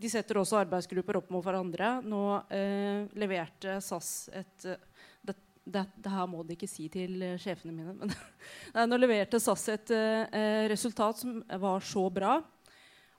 De 0.00 0.08
setter 0.08 0.38
også 0.40 0.60
arbeidsgrupper 0.62 1.18
opp 1.18 1.32
mot 1.34 1.44
hverandre. 1.44 1.96
Nå 2.06 2.22
eh, 2.54 3.10
leverte 3.18 3.80
SAS 3.84 4.30
et 4.32 4.68
det, 4.70 5.34
det, 5.64 5.84
det, 5.96 6.14
her 6.14 6.30
må 6.30 6.44
de 6.46 6.54
ikke 6.56 6.70
si 6.70 6.86
til 6.92 7.18
uh, 7.20 7.34
sjefene 7.40 7.74
mine. 7.74 7.92
Men 7.98 8.14
nei, 8.76 8.86
nå 8.86 9.00
leverte 9.00 9.42
SAS 9.42 9.66
et 9.74 9.92
eh, 9.96 10.64
resultat 10.70 11.20
som 11.24 11.42
var 11.66 11.84
så 11.84 12.06
bra. 12.14 12.38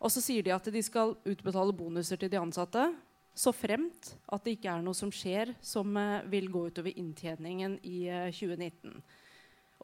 Og 0.01 0.09
så 0.09 0.23
sier 0.23 0.45
de 0.45 0.55
at 0.55 0.71
de 0.73 0.81
skal 0.81 1.13
utbetale 1.29 1.75
bonuser 1.77 2.17
til 2.17 2.31
de 2.31 2.39
ansatte 2.39 2.87
så 3.33 3.53
fremt 3.55 4.13
at 4.27 4.43
det 4.45 4.57
ikke 4.57 4.73
er 4.73 4.85
noe 4.85 4.97
som 4.97 5.11
skjer 5.13 5.53
som 5.63 5.95
uh, 5.97 6.21
vil 6.31 6.49
gå 6.51 6.65
utover 6.71 6.95
inntjeningen 6.97 7.77
i 7.87 8.05
2019. 8.35 9.01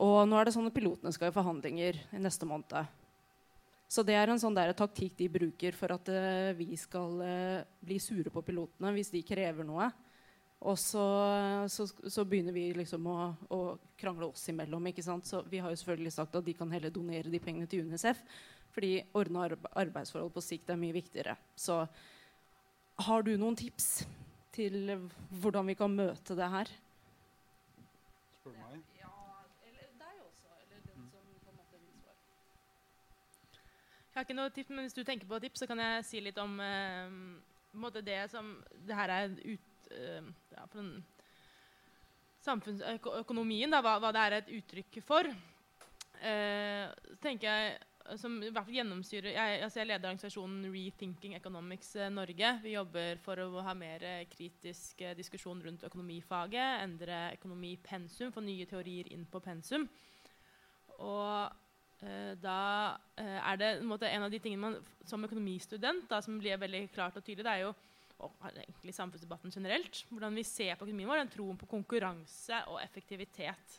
Og 0.04 0.18
nå 0.30 0.38
er 0.38 0.48
det 0.48 0.54
sånn 0.54 0.70
at 0.70 0.76
pilotene 0.76 1.14
skal 1.16 1.32
i 1.32 1.36
forhandlinger 1.36 2.02
i 2.14 2.22
neste 2.22 2.46
måned. 2.46 2.90
Så 3.90 4.04
det 4.06 4.18
er 4.20 4.30
en 4.30 4.42
sånn 4.42 4.58
der 4.58 4.76
taktikk 4.78 5.16
de 5.18 5.30
bruker 5.32 5.74
for 5.74 5.96
at 5.96 6.10
vi 6.60 6.76
skal 6.78 7.22
bli 7.80 7.98
sure 8.04 8.30
på 8.30 8.44
pilotene 8.46 8.92
hvis 8.94 9.10
de 9.16 9.24
krever 9.26 9.66
noe. 9.66 9.88
Og 10.66 10.78
så, 10.80 11.06
så, 11.70 11.86
så, 11.86 12.24
begynner 12.26 12.56
vi 12.56 12.72
liksom 12.74 13.06
å, 13.12 13.18
å, 13.54 13.60
krangle 13.98 14.32
oss 14.32 14.48
imellom. 14.50 14.90
ikke 14.90 15.06
sant? 15.06 15.28
Så 15.30 15.44
Vi 15.50 15.62
har 15.62 15.70
jo 15.70 15.78
selvfølgelig 15.78 16.14
sagt 16.16 16.38
at 16.38 16.46
de 16.46 16.56
kan 16.58 16.72
heller 16.74 16.94
donere 16.94 17.30
de 17.30 17.42
pengene 17.42 17.70
til 17.70 17.86
UNICEF. 17.86 18.24
Fordi 18.74 18.98
ordna 19.18 19.46
arbeidsforhold 19.78 20.34
på 20.34 20.44
sikt 20.46 20.74
er 20.74 20.80
mye 20.82 20.96
viktigere. 20.98 21.38
Så 21.56 21.84
har 23.06 23.26
du 23.26 23.34
noen 23.38 23.58
tips 23.58 24.06
til 24.56 24.96
hvordan 25.42 25.70
vi 25.70 25.76
kan 25.78 25.94
møte 25.94 26.38
det 26.38 26.50
her? 26.50 26.72
Spør 28.40 28.56
du 28.56 28.60
meg? 28.64 28.82
Ja, 28.98 29.14
eller 29.68 29.92
deg 30.02 30.20
også. 30.26 30.58
Eller 30.64 30.82
den 30.88 31.06
som 31.12 31.28
på 31.44 31.54
en 31.54 31.60
måte 31.60 31.78
vil 31.78 32.02
svare. 32.02 32.20
Jeg 34.08 34.18
har 34.18 34.28
ikke 34.28 34.40
noe 34.42 34.56
tips, 34.56 34.74
men 34.74 34.88
hvis 34.88 34.98
du 34.98 35.04
tenker 35.04 35.30
på 35.30 35.40
tips, 35.46 35.62
så 35.62 35.70
kan 35.70 35.84
jeg 35.84 36.06
si 36.10 36.24
litt 36.26 36.42
om 36.42 36.60
eh, 36.60 38.02
det 38.02 38.22
som 38.32 38.56
Det 38.88 38.96
her 38.96 39.10
er 39.14 39.34
ut 39.46 39.74
Uh, 39.92 40.24
ja, 40.52 40.66
for 40.68 40.82
den 40.82 41.06
samfunnsøkonomien, 42.44 43.72
da, 43.72 43.82
hva, 43.84 43.98
hva, 44.04 44.12
det 44.16 44.24
er 44.24 44.36
et 44.38 44.50
uttrykk 44.60 45.00
for. 45.06 45.30
Uh, 46.18 46.92
tenker 47.24 47.48
jeg 47.48 47.78
som 48.16 48.38
i 48.40 48.50
hvert 48.50 48.64
fall 48.68 48.78
gjennomsyrer 48.78 49.34
jeg, 49.34 49.60
altså 49.66 49.82
jeg 49.82 49.90
leder 49.90 50.08
organisasjonen 50.08 50.68
Rethinking 50.72 51.36
Economics 51.36 51.96
eh, 52.00 52.12
Norge. 52.14 52.52
Vi 52.64 52.76
jobber 52.78 53.20
for 53.24 53.42
å 53.44 53.64
ha 53.66 53.74
mer 53.78 54.06
kritisk 54.32 55.04
eh, 55.04 55.16
diskusjon 55.18 55.62
rundt 55.66 55.84
økonomifaget. 55.88 56.84
Endre 56.86 57.22
økonomipensum, 57.36 58.32
få 58.32 58.44
nye 58.46 58.68
teorier 58.70 59.12
inn 59.12 59.26
på 59.28 59.42
pensum. 59.44 59.88
Og 61.04 61.52
eh, 62.06 62.34
da 62.40 62.62
eh, 63.20 63.40
er 63.42 63.60
det 63.60 63.74
en, 63.76 63.90
måte, 63.92 64.10
en, 64.10 64.28
av 64.30 64.34
de 64.34 64.42
tingene 64.44 64.64
man 64.70 64.80
som 65.08 65.28
økonomistudent 65.28 66.08
da, 66.10 66.22
som 66.24 66.40
blir 66.40 66.60
veldig 66.62 66.88
klart 66.96 67.20
og 67.20 67.26
tydelig, 67.26 67.46
det 67.48 67.58
er 67.58 67.66
jo 67.68 67.76
og 68.18 68.34
egentlig 68.50 68.96
samfunnsdebatten 68.98 69.52
generelt, 69.54 70.00
hvordan 70.10 70.34
vi 70.34 70.42
ser 70.48 70.74
på 70.74 70.88
økonomien 70.88 71.12
vår, 71.12 71.20
den 71.22 71.36
troen 71.36 71.60
på 71.60 71.68
konkurranse 71.70 72.64
og 72.72 72.80
effektivitet. 72.82 73.76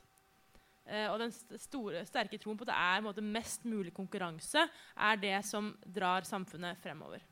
Eh, 0.89 1.09
og 1.13 1.19
den 1.21 1.33
store, 1.61 2.05
sterke 2.09 2.41
troen 2.41 2.57
på 2.59 2.65
at 2.65 2.73
det 2.73 2.79
er 2.81 3.03
måte, 3.05 3.25
mest 3.25 3.67
mulig 3.69 3.93
konkurranse, 3.97 4.65
er 4.97 5.21
det 5.21 5.37
som 5.45 5.75
drar 5.85 6.25
samfunnet 6.25 6.81
fremover. 6.83 7.25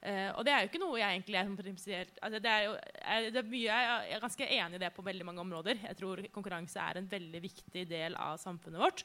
Eh, 0.00 0.30
og 0.32 0.44
det 0.46 0.54
er 0.54 0.62
jo 0.62 0.70
ikke 0.70 0.80
noe 0.80 0.98
jeg 1.00 1.16
egentlig 1.16 1.38
er 1.40 1.48
prinsipielt 1.58 2.20
altså 2.22 2.38
det 2.38 2.50
er 2.52 2.60
jo, 2.68 2.74
jeg, 2.78 3.30
det 3.34 3.40
er 3.40 3.48
mye, 3.50 3.78
jeg 3.82 4.12
er 4.14 4.20
ganske 4.22 4.46
enig 4.54 4.78
i 4.78 4.82
det 4.84 4.92
på 4.94 5.04
veldig 5.08 5.26
mange 5.26 5.42
områder. 5.42 5.80
Jeg 5.88 5.98
tror 5.98 6.22
konkurranse 6.34 6.84
er 6.84 7.00
en 7.00 7.10
veldig 7.10 7.42
viktig 7.42 7.82
del 7.90 8.14
av 8.14 8.38
samfunnet 8.40 8.82
vårt. 8.82 9.04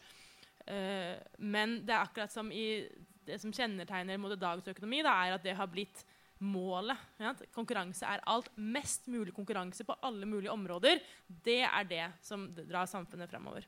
Eh, 0.70 1.18
men 1.42 1.80
det 1.84 1.96
er 1.96 2.06
akkurat 2.06 2.32
som 2.32 2.52
i 2.54 2.86
det 3.24 3.40
som 3.42 3.54
kjennetegner 3.56 4.20
dagens 4.36 4.68
økonomi, 4.68 5.02
da, 5.04 5.16
er 5.26 5.38
at 5.38 5.44
det 5.46 5.56
har 5.58 5.72
blitt 5.72 6.04
målet. 6.44 7.00
Ja? 7.22 7.34
Konkurranse 7.56 8.08
er 8.08 8.24
alt. 8.30 8.50
Mest 8.56 9.08
mulig 9.12 9.34
konkurranse 9.36 9.86
på 9.88 9.96
alle 10.04 10.28
mulige 10.30 10.52
områder. 10.52 11.02
Det 11.28 11.62
er 11.64 11.88
det 11.90 12.06
som 12.22 12.50
drar 12.54 12.90
samfunnet 12.90 13.32
fremover. 13.32 13.66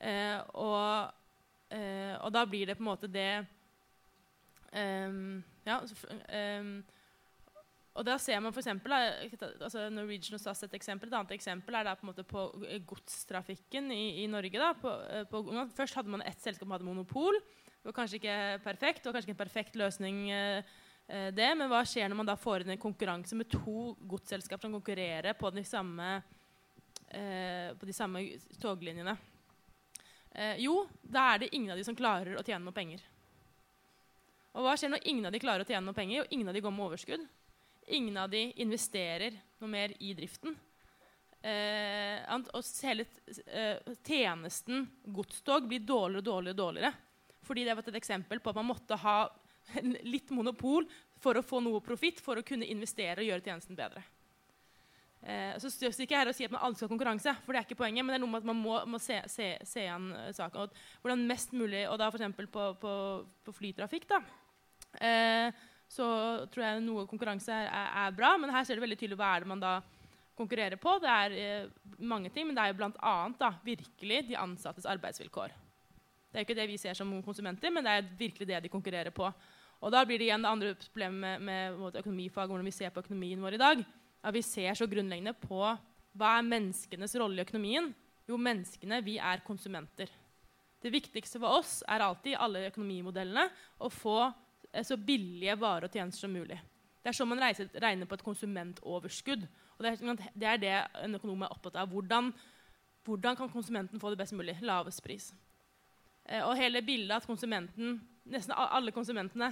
Eh, 0.00 0.38
og, 0.54 1.10
eh, 1.74 2.14
og, 2.20 2.30
da 2.34 2.44
blir 2.46 2.70
det 2.70 2.76
på 2.78 2.84
en 2.84 2.90
måte 2.92 3.10
det 3.10 3.32
um, 4.72 5.42
Ja. 5.66 5.80
Um, 6.60 6.78
og 7.98 8.04
da 8.06 8.14
ser 8.22 8.38
man 8.38 8.52
for 8.54 8.62
eksempel, 8.62 8.92
altså 8.94 9.88
Norwegian 9.90 10.36
og 10.36 10.42
SAS 10.44 10.62
et 10.62 10.74
eksempel. 10.78 11.10
Et 11.10 11.16
annet 11.18 11.32
eksempel 11.34 11.74
er 11.74 11.88
da 11.88 11.96
på, 11.98 12.12
på 12.30 12.42
godstrafikken 12.86 13.90
i, 13.90 14.22
i 14.22 14.26
Norge. 14.30 14.54
Da. 14.54 14.68
På, 14.78 14.92
på, 15.32 15.40
først 15.74 15.98
hadde 15.98 16.12
man 16.14 16.22
ett 16.22 16.38
selskap 16.38 16.68
som 16.68 16.76
hadde 16.76 16.86
monopol. 16.86 17.40
Det 17.40 17.90
var 17.90 17.96
kanskje 17.96 18.20
ikke 18.20 18.36
perfekt. 18.62 19.02
Det 19.02 19.10
var 19.10 19.16
kanskje 19.18 19.32
ikke 19.32 19.34
en 19.34 19.42
perfekt 19.42 19.80
løsning. 19.80 20.20
Eh, 20.30 21.28
det, 21.32 21.48
men 21.56 21.70
hva 21.72 21.80
skjer 21.88 22.10
når 22.10 22.20
man 22.20 22.28
da 22.28 22.36
får 22.36 22.62
inn 22.62 22.74
en 22.74 22.82
konkurranse 22.82 23.36
med 23.38 23.48
to 23.50 23.94
godsselskap 24.10 24.62
som 24.62 24.74
konkurrerer 24.76 25.34
på 25.38 25.50
de 25.56 25.64
samme, 25.64 26.08
eh, 27.08 27.72
på 27.74 27.88
de 27.88 27.96
samme 27.96 28.24
toglinjene? 28.60 29.16
Eh, 30.38 30.60
jo, 30.62 30.84
da 31.02 31.32
er 31.32 31.42
det 31.42 31.54
ingen 31.56 31.72
av 31.74 31.80
de 31.80 31.84
som 31.86 31.96
klarer 31.98 32.38
å 32.38 32.44
tjene 32.46 32.62
noe 32.62 32.76
penger. 32.76 33.02
Og 34.54 34.62
hva 34.62 34.76
skjer 34.78 34.92
når 34.92 35.08
ingen 35.10 35.26
av 35.26 35.34
de 35.34 35.40
klarer 35.42 35.64
å 35.64 35.68
tjene 35.68 35.82
noe 35.88 35.96
penger, 35.96 36.22
og 36.22 36.34
ingen 36.34 36.50
av 36.50 36.54
de 36.54 36.62
går 36.62 36.74
med 36.74 36.86
overskudd? 36.86 37.24
Ingen 37.98 38.20
av 38.22 38.30
de 38.30 38.44
investerer 38.62 39.34
noe 39.58 39.72
mer 39.72 39.94
i 39.98 40.12
driften. 40.14 40.54
Eh, 41.42 42.22
og 42.54 42.70
hele 42.86 43.06
eh, 43.46 43.90
tjenesten 44.06 44.86
godstog 45.14 45.66
blir 45.70 45.82
dårligere 45.82 46.22
og 46.22 46.28
dårligere, 46.30 46.60
dårligere. 46.62 46.92
Fordi 47.48 47.64
det 47.66 47.74
var 47.74 47.90
et 47.90 47.98
eksempel 47.98 48.42
på 48.42 48.52
at 48.52 48.60
man 48.60 48.70
måtte 48.70 48.98
ha 49.02 49.18
litt 50.14 50.30
monopol 50.34 50.86
for 51.18 51.38
å 51.38 51.46
få 51.46 51.62
noe 51.64 51.82
profitt 51.82 52.22
for 52.22 52.38
å 52.38 52.46
kunne 52.46 52.68
investere 52.68 53.24
og 53.24 53.30
gjøre 53.32 53.46
tjenesten 53.48 53.78
bedre. 53.78 54.04
Eh, 55.28 55.58
så 55.60 55.68
står 55.68 55.92
ikke 56.00 56.16
her 56.16 56.30
og 56.30 56.36
sier 56.36 56.48
at 56.48 56.54
man 56.54 56.62
aldri 56.64 56.80
skal 56.80 56.88
ha 56.88 56.92
konkurranse, 56.94 57.32
for 57.44 57.52
det 57.52 57.60
er 57.60 57.66
ikke 57.66 57.82
poenget. 57.82 58.04
Men 58.04 58.14
det 58.14 58.18
er 58.18 58.22
noe 58.22 58.32
med 58.32 58.40
at 58.40 58.48
man 58.48 58.60
må, 58.62 58.78
må 58.88 59.00
se, 59.02 59.18
se, 59.28 59.50
se 59.68 59.84
an 59.92 60.06
uh, 60.16 60.30
saken. 60.32 60.62
Og 60.64 61.02
hvordan 61.02 61.26
mest 61.28 61.52
mulig, 61.52 61.82
og 61.90 61.98
da 62.00 62.08
f.eks. 62.08 62.46
På, 62.54 62.70
på, 62.80 62.94
på 63.44 63.54
flytrafikk, 63.58 64.08
da, 64.08 64.22
eh, 65.04 65.66
så 65.88 66.08
tror 66.52 66.64
jeg 66.64 66.86
noe 66.86 67.04
konkurranse 67.10 67.52
er, 67.52 67.68
er, 67.68 68.16
bra. 68.16 68.32
Men 68.40 68.54
her 68.54 68.64
ser 68.64 68.78
du 68.78 68.84
veldig 68.86 68.98
tydelig 69.00 69.20
hva 69.20 69.34
er 69.34 69.44
det 69.44 69.52
man 69.52 69.62
da 69.64 69.74
konkurrerer 70.38 70.80
på. 70.80 70.96
Det 71.02 71.12
er 71.12 71.36
eh, 71.36 71.92
mange 72.00 72.32
ting, 72.32 72.48
men 72.48 72.56
det 72.56 72.64
er 72.64 72.72
jo 72.72 72.80
bl.a. 72.80 73.52
virkelig 73.66 74.24
de 74.30 74.40
ansattes 74.40 74.88
arbeidsvilkår. 74.88 75.52
Det 76.28 76.36
er 76.36 76.44
jo 76.44 76.48
ikke 76.48 76.60
det 76.60 76.68
vi 76.72 76.80
ser 76.80 76.96
som 76.96 77.12
konsumenter, 77.24 77.72
men 77.72 77.84
det 77.84 77.98
er 77.98 78.10
virkelig 78.16 78.48
det 78.48 78.64
de 78.64 78.72
konkurrerer 78.72 79.12
på. 79.12 79.28
Og 79.78 79.92
da 79.92 80.00
blir 80.08 80.20
det 80.20 80.30
igjen 80.30 80.42
det 80.42 80.50
andre 80.50 80.74
problemet 80.80 81.20
med, 81.20 81.76
med 81.76 82.00
økonomifag, 82.00 82.48
hvordan 82.48 82.66
vi 82.66 82.74
ser 82.74 82.92
på 82.92 83.04
økonomien 83.04 83.44
vår 83.44 83.56
i 83.56 83.64
dag. 83.66 83.88
At 84.22 84.34
vi 84.34 84.42
ser 84.42 84.74
så 84.78 84.88
grunnleggende 84.90 85.34
på 85.38 85.60
hva 86.18 86.30
er 86.38 86.46
menneskenes 86.46 87.14
rolle 87.20 87.40
i 87.40 87.46
økonomien. 87.46 87.92
Jo, 88.28 88.38
menneskene, 88.40 89.00
vi 89.06 89.16
er 89.22 89.44
konsumenter. 89.46 90.10
Det 90.82 90.92
viktigste 90.94 91.40
for 91.42 91.58
oss 91.58 91.80
er 91.90 92.04
alltid 92.04 92.36
alle 92.38 92.68
økonomimodellene 92.68 93.48
å 93.82 93.90
få 93.90 94.18
eh, 94.26 94.84
så 94.86 94.98
billige 94.98 95.56
varer 95.58 95.88
og 95.88 95.94
tjenester 95.94 96.26
som 96.26 96.34
mulig. 96.34 96.58
Det 97.02 97.10
er 97.10 97.16
sånn 97.16 97.30
man 97.30 97.42
reiser, 97.42 97.70
regner 97.80 98.06
på 98.10 98.18
et 98.18 98.26
konsumentoverskudd. 98.26 99.46
Og 99.78 99.84
det 99.84 99.94
er, 99.94 100.22
det 100.34 100.48
er 100.50 100.62
det 100.62 100.76
en 101.06 101.18
økonom 101.18 101.46
er 101.46 101.54
opptatt 101.54 101.78
av. 101.80 101.90
Hvordan, 101.90 102.30
hvordan 103.06 103.38
kan 103.38 103.50
konsumenten 103.50 104.02
få 104.02 104.12
det 104.12 104.20
best 104.20 104.36
mulig? 104.36 104.58
Lavest 104.66 105.02
pris. 105.02 105.30
Eh, 106.28 106.42
og 106.44 106.56
hele 106.58 106.82
bildet 106.84 107.16
at 107.16 107.26
konsumenten, 107.26 107.98
nesten 108.28 108.54
alle 108.54 108.94
konsumentene 108.94 109.50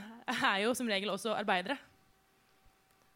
er 0.53 0.62
jo 0.67 0.75
som 0.77 0.91
regel 0.91 1.14
også 1.14 1.35
arbeidere. 1.35 1.79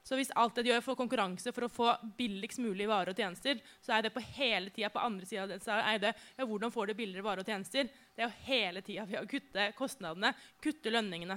Så 0.03 0.16
hvis 0.16 0.32
alt 0.38 0.57
det 0.57 0.64
de 0.64 0.72
gjør 0.72 0.84
for 0.84 0.98
konkurranse 0.98 1.53
for 1.53 1.66
å 1.66 1.70
få 1.72 1.90
billigst 2.16 2.62
mulig 2.62 2.88
varer 2.88 3.12
og 3.12 3.20
tjenester, 3.20 3.61
så 3.84 3.94
er 3.94 4.07
det 4.07 4.14
på 4.14 4.22
hele 4.38 4.72
tida 4.72 4.88
på 4.92 5.03
andre 5.03 5.28
sida 5.28 5.59
er 5.76 6.01
det 6.03 6.14
ja, 6.16 6.46
hvordan 6.46 6.72
får 6.72 6.90
du 6.90 6.96
billigere 6.98 7.26
varer 7.26 7.44
og 7.44 7.53
tjenester. 7.53 7.90
Det 8.16 8.24
er 8.24 8.30
jo 8.30 8.46
hele 8.48 8.82
tida 8.86 9.05
ved 9.09 9.20
å 9.20 9.28
kutte 9.28 9.70
kostnadene, 9.78 10.32
kutte 10.62 10.92
lønningene. 10.92 11.36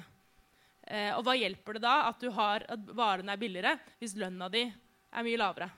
Eh, 0.83 1.11
og 1.15 1.23
hva 1.27 1.35
hjelper 1.37 1.77
det 1.77 1.83
da 1.85 1.95
at, 2.09 2.23
har, 2.37 2.65
at 2.71 2.89
varene 2.95 3.35
er 3.35 3.39
billigere, 3.39 3.77
hvis 3.99 4.17
lønna 4.19 4.49
di 4.51 4.65
er 4.67 5.27
mye 5.27 5.39
lavere. 5.39 5.69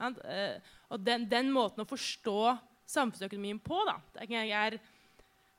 Uh, 0.00 0.56
og 0.88 1.02
den, 1.04 1.26
den, 1.28 1.50
måten 1.52 1.82
å 1.84 1.88
forstå 1.88 2.54
samfunnsøkonomien 2.88 3.58
på 3.60 3.82
da, 3.84 3.98
er, 4.24 4.78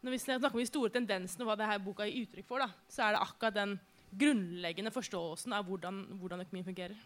Når 0.02 0.16
vi 0.16 0.18
snakker 0.18 0.58
om 0.58 0.64
de 0.64 0.66
store 0.66 0.90
tendensene 0.96 1.46
og 1.46 1.52
hva 1.52 1.60
denne 1.60 1.78
boka 1.84 2.08
gir 2.10 2.26
uttrykk 2.26 2.48
for, 2.50 2.64
da, 2.64 2.72
så 2.90 3.06
er 3.06 3.14
det 3.14 3.22
akkurat 3.22 3.60
den 3.60 3.76
grunnleggende 4.12 4.92
forståelsen 4.94 5.56
av 5.56 5.68
hvordan, 5.68 6.04
hvordan 6.20 6.44
økonomien 6.44 6.68
fungerer. 6.68 6.98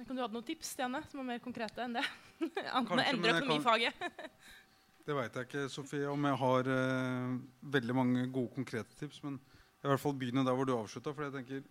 Kan 0.00 0.16
du 0.16 0.22
ha 0.22 0.28
noen 0.32 0.46
tips 0.46 0.72
Stene, 0.74 1.02
som 1.10 1.20
er 1.20 1.28
mer 1.34 1.40
konkrete 1.44 1.84
enn 1.84 1.98
det? 1.98 2.04
Annet 2.72 2.92
enn 2.92 3.02
å 3.02 3.04
endre 3.04 3.34
økonomifaget. 3.36 4.04
det 5.06 5.16
veit 5.16 5.36
jeg 5.36 5.48
ikke, 5.48 5.64
Sofie, 5.72 6.06
om 6.08 6.28
jeg 6.28 6.38
har 6.40 6.70
uh, 6.72 7.34
veldig 7.76 7.96
mange 7.96 8.24
gode, 8.32 8.52
konkrete 8.54 8.96
tips. 8.96 9.20
Men 9.26 9.36
jeg 9.36 9.84
vil 9.84 9.90
i 9.90 9.92
hvert 9.94 10.04
fall 10.06 10.16
begynne 10.20 10.46
der 10.46 10.56
hvor 10.56 10.68
du 10.68 10.72
avslutta. 10.76 11.12
For 11.16 11.26
jeg 11.26 11.36
tenker 11.36 11.66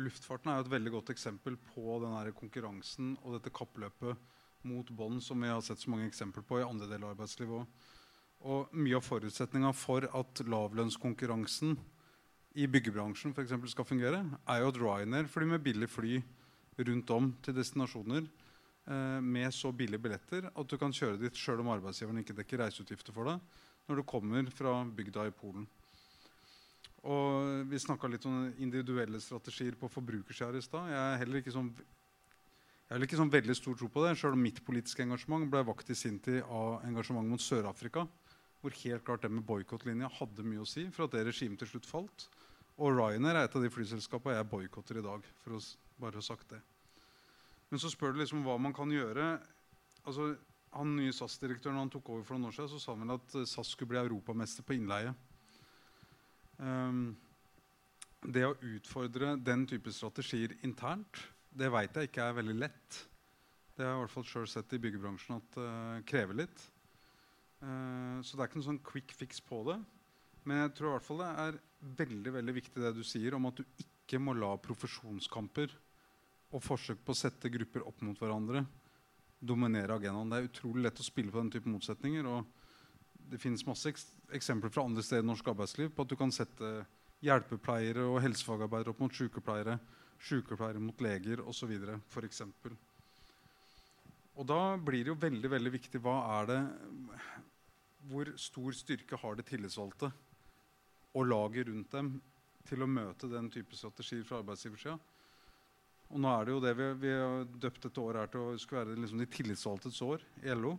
luftfarten 0.00 0.50
er 0.50 0.60
jo 0.60 0.66
et 0.66 0.72
veldig 0.72 0.94
godt 0.96 1.12
eksempel 1.14 1.58
på 1.74 1.98
den 2.02 2.32
konkurransen 2.38 3.14
og 3.22 3.36
dette 3.36 3.52
kappløpet 3.54 4.40
mot 4.64 4.88
bånd 4.96 5.20
som 5.22 5.42
vi 5.44 5.52
har 5.52 5.60
sett 5.64 5.82
så 5.82 5.92
mange 5.92 6.08
eksempler 6.08 6.44
på 6.46 6.58
i 6.60 6.64
andre 6.64 6.88
deler 6.88 7.10
av 7.10 7.18
arbeidslivet 7.18 7.60
òg. 7.60 7.90
Og 8.44 8.72
mye 8.76 8.98
av 8.98 9.04
forutsetninga 9.04 9.70
for 9.76 10.04
at 10.04 10.40
lavlønnskonkurransen 10.44 11.76
i 12.54 12.66
byggebransjen 12.70 13.34
for 13.34 13.42
eksempel, 13.42 13.70
skal 13.70 13.86
fungere, 13.86 14.22
er 14.46 14.62
jo 14.62 14.70
at 14.70 14.78
Ryanair 14.78 15.28
flyr 15.30 15.48
med 15.50 15.62
billig 15.64 15.88
fly 15.90 16.20
rundt 16.86 17.10
om 17.14 17.30
til 17.42 17.56
destinasjoner 17.56 18.22
eh, 18.22 19.20
med 19.22 19.54
så 19.54 19.72
billige 19.74 20.02
billetter 20.02 20.46
at 20.50 20.70
du 20.70 20.76
kan 20.78 20.94
kjøre 20.94 21.18
dit 21.22 21.38
sjøl 21.38 21.64
om 21.64 21.72
arbeidsgiveren 21.74 22.22
ikke 22.22 22.36
dekker 22.38 22.62
reiseutgifter 22.62 23.14
for 23.14 23.30
deg 23.30 23.42
når 23.88 24.00
du 24.00 24.06
kommer 24.08 24.46
fra 24.54 24.78
bygda 24.86 25.26
i 25.28 25.34
Polen. 25.34 25.66
Og 27.04 27.66
Vi 27.68 27.78
snakka 27.82 28.08
litt 28.08 28.24
om 28.24 28.46
individuelle 28.64 29.20
strategier 29.20 29.74
på 29.76 29.90
forbrukersida 29.92 30.56
i 30.56 30.64
stad. 30.64 30.88
Jeg 30.88 31.02
er 31.02 31.20
heller 31.20 31.42
ikke 31.42 31.52
sånn 31.52 31.74
jeg 32.84 32.98
har 32.98 33.04
ikke 33.06 33.16
sånn 33.16 33.32
veldig 33.32 33.54
stor 33.56 33.76
tro 33.80 33.86
på 33.88 34.02
det, 34.04 34.10
selv 34.20 34.36
om 34.36 34.42
mitt 34.44 34.58
politiske 34.64 35.02
engasjement 35.02 35.48
ble 35.50 35.62
vakt 35.64 35.88
i 35.90 35.96
sin 35.96 36.18
tid 36.22 36.42
av 36.44 36.82
engasjementet 36.84 37.32
mot 37.32 37.42
Sør-Afrika, 37.42 38.04
hvor 38.60 38.76
helt 38.76 39.04
klart 39.06 39.24
det 39.24 39.30
med 39.32 39.44
boikottlinja 39.48 40.10
hadde 40.18 40.44
mye 40.44 40.62
å 40.62 40.68
si 40.68 40.84
for 40.92 41.06
at 41.06 41.16
det 41.16 41.24
regimet 41.26 41.62
til 41.62 41.70
slutt 41.72 41.88
falt. 41.88 42.26
Og 42.82 42.90
Ryanair 42.96 43.38
er 43.38 43.46
et 43.46 43.54
av 43.54 43.62
de 43.62 43.70
flyselskapene 43.70 44.34
jeg 44.38 44.50
boikotter 44.50 44.98
i 44.98 45.04
dag. 45.04 45.26
for 45.42 45.56
å 45.56 45.60
bare 46.00 46.18
ha 46.18 46.22
sagt 46.22 46.48
det. 46.50 46.60
Men 47.70 47.78
så 47.78 47.90
spør 47.90 48.14
du 48.14 48.20
liksom 48.20 48.42
hva 48.46 48.56
man 48.58 48.74
kan 48.74 48.90
gjøre. 48.90 49.38
Altså, 50.04 50.34
han 50.74 50.96
nye 50.96 51.12
SAS-direktøren 51.14 51.78
han 51.78 51.90
tok 51.90 52.10
over 52.10 52.24
for 52.26 52.34
noen 52.34 52.50
år 52.50 52.56
siden, 52.56 52.72
så 52.72 52.80
sa 52.82 52.96
han 52.98 53.14
at 53.14 53.36
SAS 53.46 53.70
skulle 53.72 53.94
bli 53.94 54.00
europamester 54.02 54.66
på 54.66 54.74
innleie. 54.74 55.14
Um, 56.58 57.16
det 58.24 58.44
å 58.46 58.56
utfordre 58.58 59.34
den 59.38 59.66
type 59.70 59.92
strategier 59.94 60.56
internt, 60.66 61.20
det 61.54 61.70
veit 61.70 61.94
jeg 61.94 62.10
ikke 62.10 62.26
er 62.26 62.38
veldig 62.40 62.56
lett. 62.58 63.00
Det 63.74 63.84
har 63.84 63.92
jeg 63.92 63.98
i 63.98 64.04
hvert 64.04 64.14
fall 64.14 64.26
sjøl 64.30 64.48
sett 64.50 64.74
i 64.74 64.80
byggebransjen 64.82 65.38
at 65.38 65.58
det 65.58 65.68
uh, 65.70 66.04
krever 66.10 66.42
litt. 66.42 66.64
Uh, 67.62 68.18
så 68.22 68.34
det 68.34 68.42
er 68.42 68.50
ikke 68.50 68.60
noen 68.60 68.70
sånn 68.72 68.84
quick 68.86 69.14
fix 69.14 69.42
på 69.42 69.62
det. 69.70 69.78
Men 70.44 70.64
jeg 70.64 70.74
tror 70.76 70.90
i 70.90 70.94
hvert 70.96 71.06
fall 71.06 71.22
det 71.22 71.30
er 71.46 71.60
veldig 71.98 72.32
veldig 72.38 72.54
viktig 72.56 72.82
det 72.82 72.94
du 72.96 73.02
sier 73.06 73.36
om 73.36 73.50
at 73.50 73.60
du 73.60 73.64
ikke 73.84 74.20
må 74.22 74.34
la 74.36 74.54
profesjonskamper 74.62 75.72
og 76.54 76.62
forsøk 76.62 77.02
på 77.04 77.14
å 77.14 77.18
sette 77.18 77.50
grupper 77.52 77.84
opp 77.88 78.02
mot 78.06 78.18
hverandre 78.20 78.64
dominere 79.44 79.96
agendaen. 79.98 80.30
Det 80.30 80.38
er 80.38 80.48
utrolig 80.48 80.86
lett 80.86 81.02
å 81.02 81.06
spille 81.06 81.32
på 81.34 81.42
den 81.42 81.52
type 81.52 81.70
motsetninger. 81.70 82.26
og 82.26 82.44
det 83.24 83.40
finnes 83.40 83.64
masse 83.66 83.88
eksempler 84.36 84.70
fra 84.70 84.84
andre 84.84 85.02
steder 85.02 85.24
i 85.24 85.26
norsk 85.26 85.46
arbeidsliv 85.48 85.92
på 85.94 86.04
at 86.04 86.10
du 86.10 86.16
kan 86.16 86.32
sette 86.34 86.72
hjelpepleiere 87.24 88.04
og 88.04 88.20
helsefagarbeidere 88.20 88.92
opp 88.92 89.00
mot 89.00 89.16
sykepleiere, 89.16 89.78
sykepleiere 90.20 90.82
mot 90.82 91.00
leger 91.00 91.40
osv. 91.40 91.72
f.eks. 92.12 92.42
Og 94.34 94.46
da 94.46 94.60
blir 94.76 95.06
det 95.06 95.12
jo 95.14 95.22
veldig 95.22 95.50
veldig 95.50 95.72
viktig 95.72 96.02
hva 96.04 96.18
er 96.36 96.50
det, 96.50 96.60
hvor 98.10 98.28
stor 98.36 98.76
styrke 98.76 99.16
har 99.22 99.38
det 99.38 99.48
tillitsvalgte 99.48 100.12
og 101.14 101.28
laget 101.30 101.68
rundt 101.70 101.92
dem 101.94 102.14
til 102.68 102.82
å 102.82 102.88
møte 102.90 103.28
den 103.30 103.50
type 103.52 103.76
strategier 103.76 104.24
fra 104.26 104.40
arbeidsgiversida. 104.40 104.96
Og 106.14 106.20
nå 106.20 106.30
er 106.30 106.46
det 106.46 106.54
jo 106.54 106.62
det 106.62 106.72
vi, 106.78 106.88
vi 107.06 107.12
har 107.14 107.46
døpt 107.62 107.86
dette 107.86 108.02
året 108.02 108.22
her 108.22 108.32
til 108.32 108.42
å 108.42 108.58
skulle 108.60 108.82
være 108.84 108.98
liksom 109.00 109.22
de 109.22 109.30
tillitsvalgtes 109.30 110.00
år 110.04 110.24
i 110.44 110.56
LO. 110.56 110.74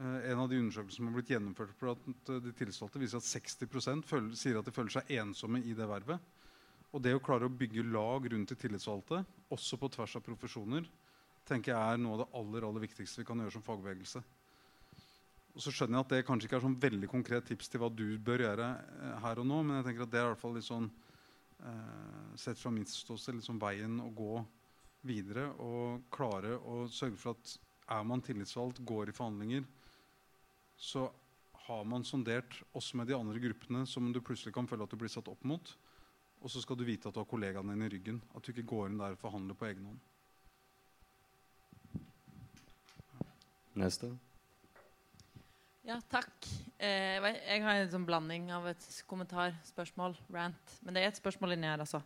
Eh, 0.00 0.30
en 0.32 0.42
av 0.42 0.50
de 0.50 0.60
undersøkelsene 0.60 0.96
som 0.96 1.08
har 1.10 1.16
blitt 1.18 1.32
gjennomført 1.34 1.76
på 1.80 1.92
at 1.92 2.32
eh, 2.32 2.42
de 2.44 2.52
tillitsvalgte, 2.56 3.02
viser 3.02 3.20
at 3.20 3.28
60 3.28 4.04
føler, 4.08 4.34
sier 4.38 4.60
at 4.60 4.68
de 4.68 4.74
føler 4.74 4.94
seg 4.94 5.14
ensomme 5.20 5.62
i 5.64 5.74
det 5.76 5.88
vervet. 5.88 6.28
Og 6.90 7.02
det 7.04 7.14
å 7.14 7.22
klare 7.22 7.46
å 7.46 7.54
bygge 7.54 7.86
lag 7.86 8.26
rundt 8.32 8.50
de 8.50 8.58
tillitsvalgte, 8.58 9.22
også 9.54 9.78
på 9.78 9.90
tvers 9.94 10.16
av 10.18 10.24
profesjoner, 10.26 10.88
tenker 11.46 11.74
jeg 11.74 11.94
er 11.94 12.00
noe 12.00 12.16
av 12.16 12.22
det 12.22 12.30
aller, 12.38 12.66
aller 12.66 12.86
viktigste 12.86 13.22
vi 13.22 13.28
kan 13.28 13.42
gjøre 13.42 13.54
som 13.56 13.66
fagbevegelse. 13.66 14.22
Og 15.54 15.64
så 15.64 15.72
skjønner 15.74 15.98
jeg 15.98 16.06
at 16.06 16.12
det 16.14 16.26
kanskje 16.28 16.48
ikke 16.48 16.58
er 16.60 16.64
sånn 16.64 16.78
veldig 16.80 17.08
konkret 17.10 17.48
tips 17.48 17.70
til 17.70 17.82
hva 17.82 17.90
du 17.92 18.06
bør 18.22 18.44
gjøre 18.46 18.68
eh, 18.70 19.16
her 19.24 19.40
og 19.42 19.48
nå, 19.50 19.62
men 19.66 19.80
jeg 19.80 19.88
tenker 19.88 20.06
at 20.06 20.12
det 20.12 20.20
er 20.20 20.28
i 20.28 20.30
hvert 20.32 20.42
fall 20.42 20.54
litt 20.56 20.68
sånn, 20.68 20.86
eh, 21.66 22.28
sett 22.38 22.60
fra 22.60 22.72
mitt 22.74 22.92
ståsted 22.92 23.42
sånn 23.44 23.60
veien 23.62 23.98
å 24.04 24.10
gå 24.14 24.44
videre 25.08 25.48
og 25.64 26.06
klare 26.12 26.54
å 26.58 26.84
sørge 26.92 27.18
for 27.18 27.34
at 27.34 27.56
er 27.90 28.06
man 28.06 28.22
tillitsvalgt, 28.22 28.84
går 28.86 29.10
i 29.10 29.16
forhandlinger, 29.16 29.64
så 30.78 31.08
har 31.66 31.84
man 31.84 32.06
sondert 32.06 32.60
også 32.76 33.00
med 33.00 33.10
de 33.10 33.16
andre 33.16 33.42
gruppene 33.42 33.82
som 33.86 34.12
du 34.14 34.20
plutselig 34.22 34.54
kan 34.54 34.68
føle 34.70 34.86
at 34.86 34.92
du 34.94 34.98
blir 35.00 35.10
satt 35.12 35.28
opp 35.30 35.42
mot. 35.46 35.74
Og 36.40 36.48
så 36.50 36.62
skal 36.62 36.78
du 36.78 36.86
vite 36.88 37.10
at 37.10 37.14
du 37.14 37.20
har 37.20 37.28
kollegaene 37.28 37.74
dine 37.74 37.90
i 37.90 37.92
ryggen. 37.92 38.22
At 38.34 38.46
du 38.46 38.54
ikke 38.54 38.68
går 38.70 38.88
inn 38.88 39.02
der 39.02 39.12
og 39.14 39.20
forhandler 39.20 39.58
på 39.58 39.68
egen 39.68 39.90
hånd. 39.90 40.00
Neste. 43.80 44.14
Ja, 45.80 45.96
takk. 46.12 46.44
Eh, 46.76 47.16
jeg 47.24 47.62
har 47.64 47.78
en 47.80 47.88
sånn 47.88 48.04
blanding 48.04 48.50
av 48.52 48.66
et 48.68 48.84
kommentar, 49.08 49.54
spørsmål, 49.64 50.12
rant. 50.32 50.74
Men 50.84 50.96
det 50.96 51.02
er 51.02 51.08
et 51.08 51.20
spørsmål 51.20 51.54
inni 51.54 51.70
her, 51.70 51.80
altså. 51.80 52.02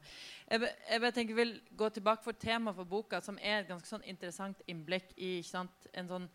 Jeg, 0.46 0.70
jeg 0.92 1.14
tenker 1.16 1.38
vil 1.40 1.56
gå 1.74 1.88
tilbake 1.96 2.22
for 2.22 2.38
temaet 2.38 2.78
for 2.78 2.86
boka, 2.86 3.18
som 3.24 3.40
er 3.42 3.60
et 3.60 3.68
ganske 3.72 3.90
sånn 3.90 4.06
interessant 4.06 4.62
innblikk 4.70 5.10
i 5.18 5.40
sant, 5.46 5.90
en 5.90 6.12
sånn 6.12 6.28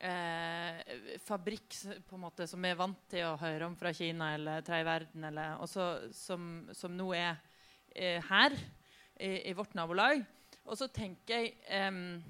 eh, 0.00 0.80
fabrikk 1.26 1.76
på 2.08 2.16
en 2.16 2.24
måte, 2.24 2.48
som 2.48 2.64
vi 2.64 2.72
er 2.72 2.80
vant 2.80 3.04
til 3.12 3.28
å 3.28 3.36
høre 3.44 3.68
om 3.68 3.76
fra 3.76 3.92
Kina 3.96 4.32
eller 4.38 4.64
tredje 4.64 4.88
verden, 4.88 5.28
eller, 5.28 5.60
også, 5.60 5.90
som, 6.16 6.50
som, 6.72 6.96
nå 6.96 7.12
er 7.12 7.34
eh, 7.92 8.24
her 8.32 8.56
i, 9.20 9.50
i, 9.50 9.56
vårt 9.56 9.76
nabolag. 9.76 10.24
Og 10.64 10.80
så 10.80 10.88
tenker 10.88 11.44
jeg 11.44 12.24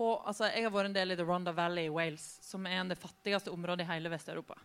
på 0.00 0.10
altså, 0.24 0.48
Jeg 0.48 0.64
har 0.64 0.72
vært 0.72 0.90
en 0.90 0.96
del 0.96 1.12
i 1.12 1.18
The 1.18 1.26
Ronda 1.28 1.52
Valley 1.56 1.90
i 1.90 1.92
Wales, 1.92 2.24
som 2.44 2.64
er 2.64 2.78
en 2.78 2.86
av 2.86 2.94
det 2.94 3.02
fattigste 3.02 3.52
området 3.52 3.84
i 3.84 3.90
hele 3.90 4.12
Vest-Europa. 4.12 4.56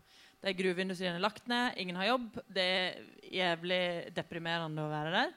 Der 0.43 0.55
gruveindustrien 0.55 1.17
er 1.17 1.23
lagt 1.23 1.49
ned, 1.51 1.75
ingen 1.81 1.97
har 1.99 2.13
jobb. 2.13 2.39
Det 2.47 2.63
er 2.63 3.01
jævlig 3.33 3.81
deprimerende 4.15 4.85
å 4.85 4.91
være 4.91 5.13
der. 5.15 5.35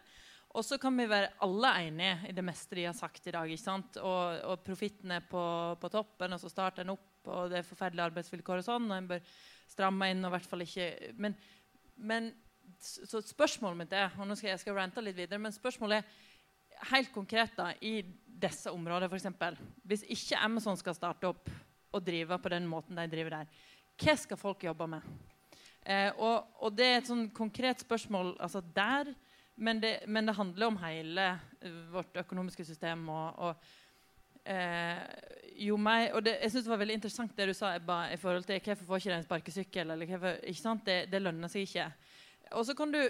Og 0.58 0.64
så 0.64 0.78
kan 0.80 0.96
vi 0.96 1.06
være 1.10 1.32
alle 1.44 1.70
enige 1.82 2.30
i 2.30 2.34
det 2.34 2.44
meste 2.46 2.78
de 2.78 2.86
har 2.88 2.96
sagt 2.96 3.26
i 3.28 3.34
dag. 3.34 3.50
ikke 3.50 3.62
sant? 3.62 3.98
Og, 4.00 4.38
og 4.48 4.62
profitten 4.64 5.12
er 5.14 5.26
på, 5.26 5.42
på, 5.80 5.90
toppen, 5.92 6.34
og 6.34 6.42
så 6.42 6.50
starter 6.52 6.86
en 6.86 6.94
opp, 6.94 7.10
og 7.28 7.50
det 7.52 7.60
er 7.60 7.68
forferdelige 7.68 8.08
arbeidsvilkår 8.08 8.62
og 8.62 8.68
sånn. 8.68 8.88
Og 8.90 8.96
en 8.96 9.10
bør 9.10 9.34
stramme 9.68 10.10
inn 10.12 10.22
og 10.24 10.30
i 10.30 10.36
hvert 10.36 10.48
fall 10.48 10.64
ikke 10.64 10.88
Men, 11.20 11.36
men 11.96 12.30
så 12.78 13.20
spørsmålet 13.24 13.80
mitt 13.80 13.94
er 13.96 14.12
og 14.20 14.28
nå 14.28 14.36
skal 14.38 14.52
jeg 14.52 14.62
skal 14.62 14.76
rante 14.76 15.02
litt 15.02 15.16
videre, 15.18 15.40
men 15.42 15.54
spørsmålet 15.54 16.00
er 16.00 16.90
helt 16.92 17.10
konkret 17.14 17.56
da, 17.58 17.72
i 17.82 18.02
disse 18.38 18.72
områdene, 18.72 19.08
f.eks. 19.10 19.58
Hvis 19.88 20.04
ikke 20.08 20.40
Amazon 20.40 20.78
skal 20.78 20.96
starte 20.96 21.30
opp 21.30 21.50
og 21.92 22.04
drive 22.04 22.38
på 22.38 22.52
den 22.52 22.68
måten 22.68 22.98
de 22.98 23.08
driver 23.10 23.40
der, 23.40 23.58
hva 23.98 24.14
skal 24.20 24.38
folk 24.38 24.62
jobbe 24.64 24.86
med? 24.90 25.08
Eh, 25.82 26.10
og, 26.16 26.50
og, 26.60 26.70
det 26.76 26.86
er 26.86 27.00
et 27.00 27.08
sånn 27.08 27.28
konkret 27.34 27.80
spørsmål 27.80 28.34
altså 28.44 28.60
der 28.60 29.14
men 29.58 29.80
det, 29.82 30.04
men 30.06 30.28
det, 30.28 30.36
handler 30.38 30.68
om 30.68 30.76
hele 30.84 31.24
uh, 31.34 31.78
vårt 31.90 32.14
økonomiske 32.20 32.62
system. 32.62 33.08
Og, 33.10 33.40
og, 33.42 33.70
Eh, 34.48 35.00
jo 35.66 35.76
meg, 35.76 36.12
og 36.16 36.22
det, 36.24 36.38
jeg 36.40 36.52
synes 36.52 36.64
det 36.64 36.70
var 36.70 36.80
veldig 36.80 36.94
interessant 36.96 37.32
det 37.36 37.48
du 37.50 37.54
sa 37.56 37.74
Ebba, 37.76 37.98
i 38.14 38.16
forhold 38.20 38.46
til 38.48 38.60
hvorfor 38.64 38.86
får 38.86 39.02
ikke 39.02 39.16
en 39.16 39.26
sparkesykkel. 39.26 39.90
Eller 39.92 40.12
ikke 40.38 40.60
sant? 40.60 40.86
Det, 40.86 41.10
det, 41.12 41.20
lønner 41.22 41.52
seg 41.52 41.66
ikke. 41.66 41.88
Og 42.56 42.64
så 42.64 42.76
kan 42.78 42.94
du 42.94 43.00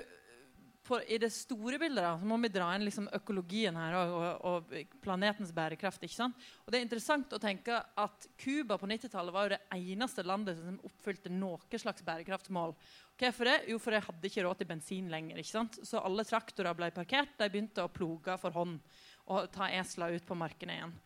på, 0.89 0.99
I 1.05 1.19
det 1.21 1.31
store 1.35 1.79
bildet 1.81 2.03
da, 2.03 2.15
så 2.19 2.29
må 2.29 2.39
vi 2.43 2.51
dra 2.53 2.71
inn 2.75 2.87
liksom 2.87 3.11
økologien 3.15 3.77
her 3.77 3.97
og, 3.99 4.15
og, 4.17 4.47
og, 4.51 4.95
planetens 5.05 5.53
bærekraft. 5.55 6.03
ikke 6.07 6.17
sant? 6.17 6.47
Og 6.65 6.73
det 6.73 6.81
er 6.81 6.87
interessant 6.87 7.35
å 7.37 7.41
tenke 7.43 7.77
at 7.77 8.29
Cuba 8.41 8.79
på 8.81 8.89
90-tallet 8.91 9.35
var 9.35 9.47
jo 9.47 9.55
det 9.55 9.61
eneste 9.77 10.25
landet 10.27 10.61
som 10.61 10.81
oppfylte 10.89 11.33
noe 11.35 11.81
slags 11.81 12.07
bærekraftsmål. 12.07 12.75
Hvorfor 13.19 13.51
det? 13.51 13.59
Jo, 13.73 13.81
for 13.83 13.95
de 13.95 14.05
hadde 14.07 14.31
ikke 14.31 14.47
råd 14.47 14.63
til 14.63 14.71
bensin 14.71 15.13
lenger. 15.13 15.41
ikke 15.41 15.55
sant? 15.55 15.81
Så 15.85 16.01
alle 16.01 16.27
traktorer 16.27 16.79
ble 16.79 16.91
parkert. 16.95 17.37
De 17.39 17.51
begynte 17.51 17.85
å 17.85 17.93
ploge 17.93 18.39
for 18.41 18.57
hånd 18.57 18.81
og 19.29 19.53
ta 19.53 19.69
esler 19.77 20.17
ut 20.17 20.27
på 20.27 20.39
markene 20.39 20.79
igjen. 20.79 20.97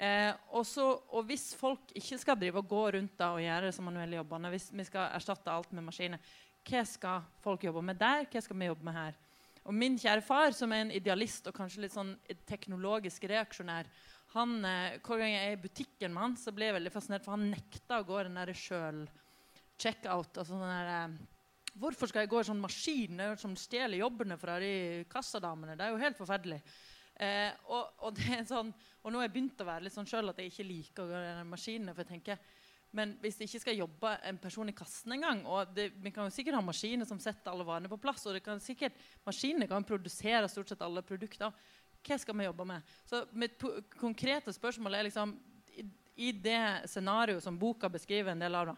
Eh, 0.00 0.30
også, 0.56 0.84
og, 1.12 1.26
hvis 1.28 1.50
folk 1.60 1.90
ikke 1.92 2.16
skal 2.22 2.38
drive 2.40 2.62
og 2.62 2.70
gå 2.70 2.84
rundt 2.96 3.18
da 3.20 3.34
og 3.34 3.42
gjøre 3.44 3.72
som 3.76 3.84
manuelle 3.84 4.16
jobbene, 4.16 4.48
hvis 4.54 4.70
vi 4.72 4.86
skal 4.88 5.10
erstatte 5.12 5.52
alt 5.52 5.74
med 5.76 5.84
maskiner, 5.84 6.22
hva 6.66 6.84
skal 6.86 7.26
folk 7.42 7.64
jobbe 7.64 7.82
med 7.84 7.98
der? 8.00 8.26
Hva 8.30 8.42
skal 8.44 8.58
vi 8.58 8.68
jobbe 8.68 8.86
med 8.86 8.96
her? 8.96 9.18
Og 9.64 9.76
min 9.76 9.98
kjære 10.00 10.24
far, 10.24 10.54
som 10.56 10.72
er 10.72 10.84
en 10.84 10.94
idealist 10.94 11.46
og 11.50 11.56
kanskje 11.56 11.84
litt 11.84 11.94
sånn 11.94 12.14
teknologisk 12.48 13.26
reaksjonær, 13.28 13.90
han, 14.34 14.64
eh, 14.64 15.00
hver 15.02 15.18
gang 15.18 15.32
jeg 15.32 15.48
er 15.48 15.56
i 15.56 15.60
butikken 15.60 16.14
med 16.14 16.22
han, 16.22 16.36
så 16.38 16.52
blir 16.54 16.70
jeg 16.70 16.78
veldig 16.78 16.92
fascinert, 16.94 17.24
for 17.24 17.34
han 17.34 17.50
nekta 17.50 17.98
å 17.98 18.06
gå 18.06 18.22
den 18.22 18.38
der 18.38 18.52
sjøl 18.54 19.02
checkout. 19.80 20.38
Altså 20.38 20.54
den 20.54 20.70
der, 20.70 20.94
eh, 20.94 21.36
Hvorfor 21.80 22.08
skal 22.10 22.24
jeg 22.24 22.30
gå 22.30 22.40
i 22.40 22.44
sånn 22.48 22.60
maskin 22.60 23.20
som 23.38 23.54
stjeler 23.54 24.00
jobbene 24.00 24.36
fra 24.36 24.58
de 24.58 25.04
kassadamene? 25.08 25.76
Det 25.78 25.84
er 25.86 25.92
jo 25.92 26.02
helt 26.02 26.18
forferdelig. 26.18 26.58
Eh, 27.14 27.52
og, 27.68 27.92
og, 28.08 28.18
sånn, 28.48 28.72
og 29.04 29.12
nå 29.12 29.20
har 29.20 29.28
jeg 29.28 29.34
begynt 29.36 29.62
å 29.62 29.68
være 29.68 29.84
litt 29.86 29.94
sånn 29.94 30.08
sjøl 30.08 30.32
at 30.32 30.40
jeg 30.40 30.50
ikke 30.50 30.66
liker 30.66 31.04
å 31.04 31.10
gå 31.12 31.20
i 31.20 31.44
maskinen, 31.46 31.94
For 31.94 32.02
jeg 32.02 32.10
tenker, 32.10 32.38
men 32.96 33.12
hvis 33.22 33.36
det 33.38 33.46
ikke 33.46 33.62
skal 33.62 33.78
jobbe 33.78 34.12
en 34.26 34.38
person 34.42 34.70
i 34.70 34.74
kassen 34.74 35.14
engang 35.14 35.44
og 35.46 35.76
Vi 35.78 36.10
kan 36.10 36.26
jo 36.26 36.34
sikkert 36.34 36.56
ha 36.58 36.62
maskiner 36.64 37.06
som 37.06 37.20
setter 37.22 37.52
alle 37.52 37.66
varene 37.66 37.90
på 37.90 38.00
plass. 38.02 38.24
Og 38.26 38.34
det 38.34 38.42
kan 38.42 38.62
sikkert, 38.62 38.96
maskinene 39.26 39.68
kan 39.70 39.86
produsere 39.86 40.48
stort 40.50 40.72
sett 40.72 40.82
alle 40.82 41.04
produkter. 41.06 41.54
Hva 42.02 42.18
skal 42.18 42.38
vi 42.38 42.48
jobbe 42.48 42.66
med? 42.66 42.94
Så 43.06 43.22
mitt 43.32 43.60
konkrete 44.00 44.52
spørsmål 44.56 44.98
er 44.98 45.06
liksom 45.06 45.36
i, 45.78 45.84
i 46.16 46.32
det 46.32 46.88
scenarioet 46.90 47.44
som 47.44 47.58
boka 47.60 47.90
beskriver 47.92 48.32
en 48.32 48.42
del 48.42 48.58
av, 48.58 48.72
da, 48.72 48.74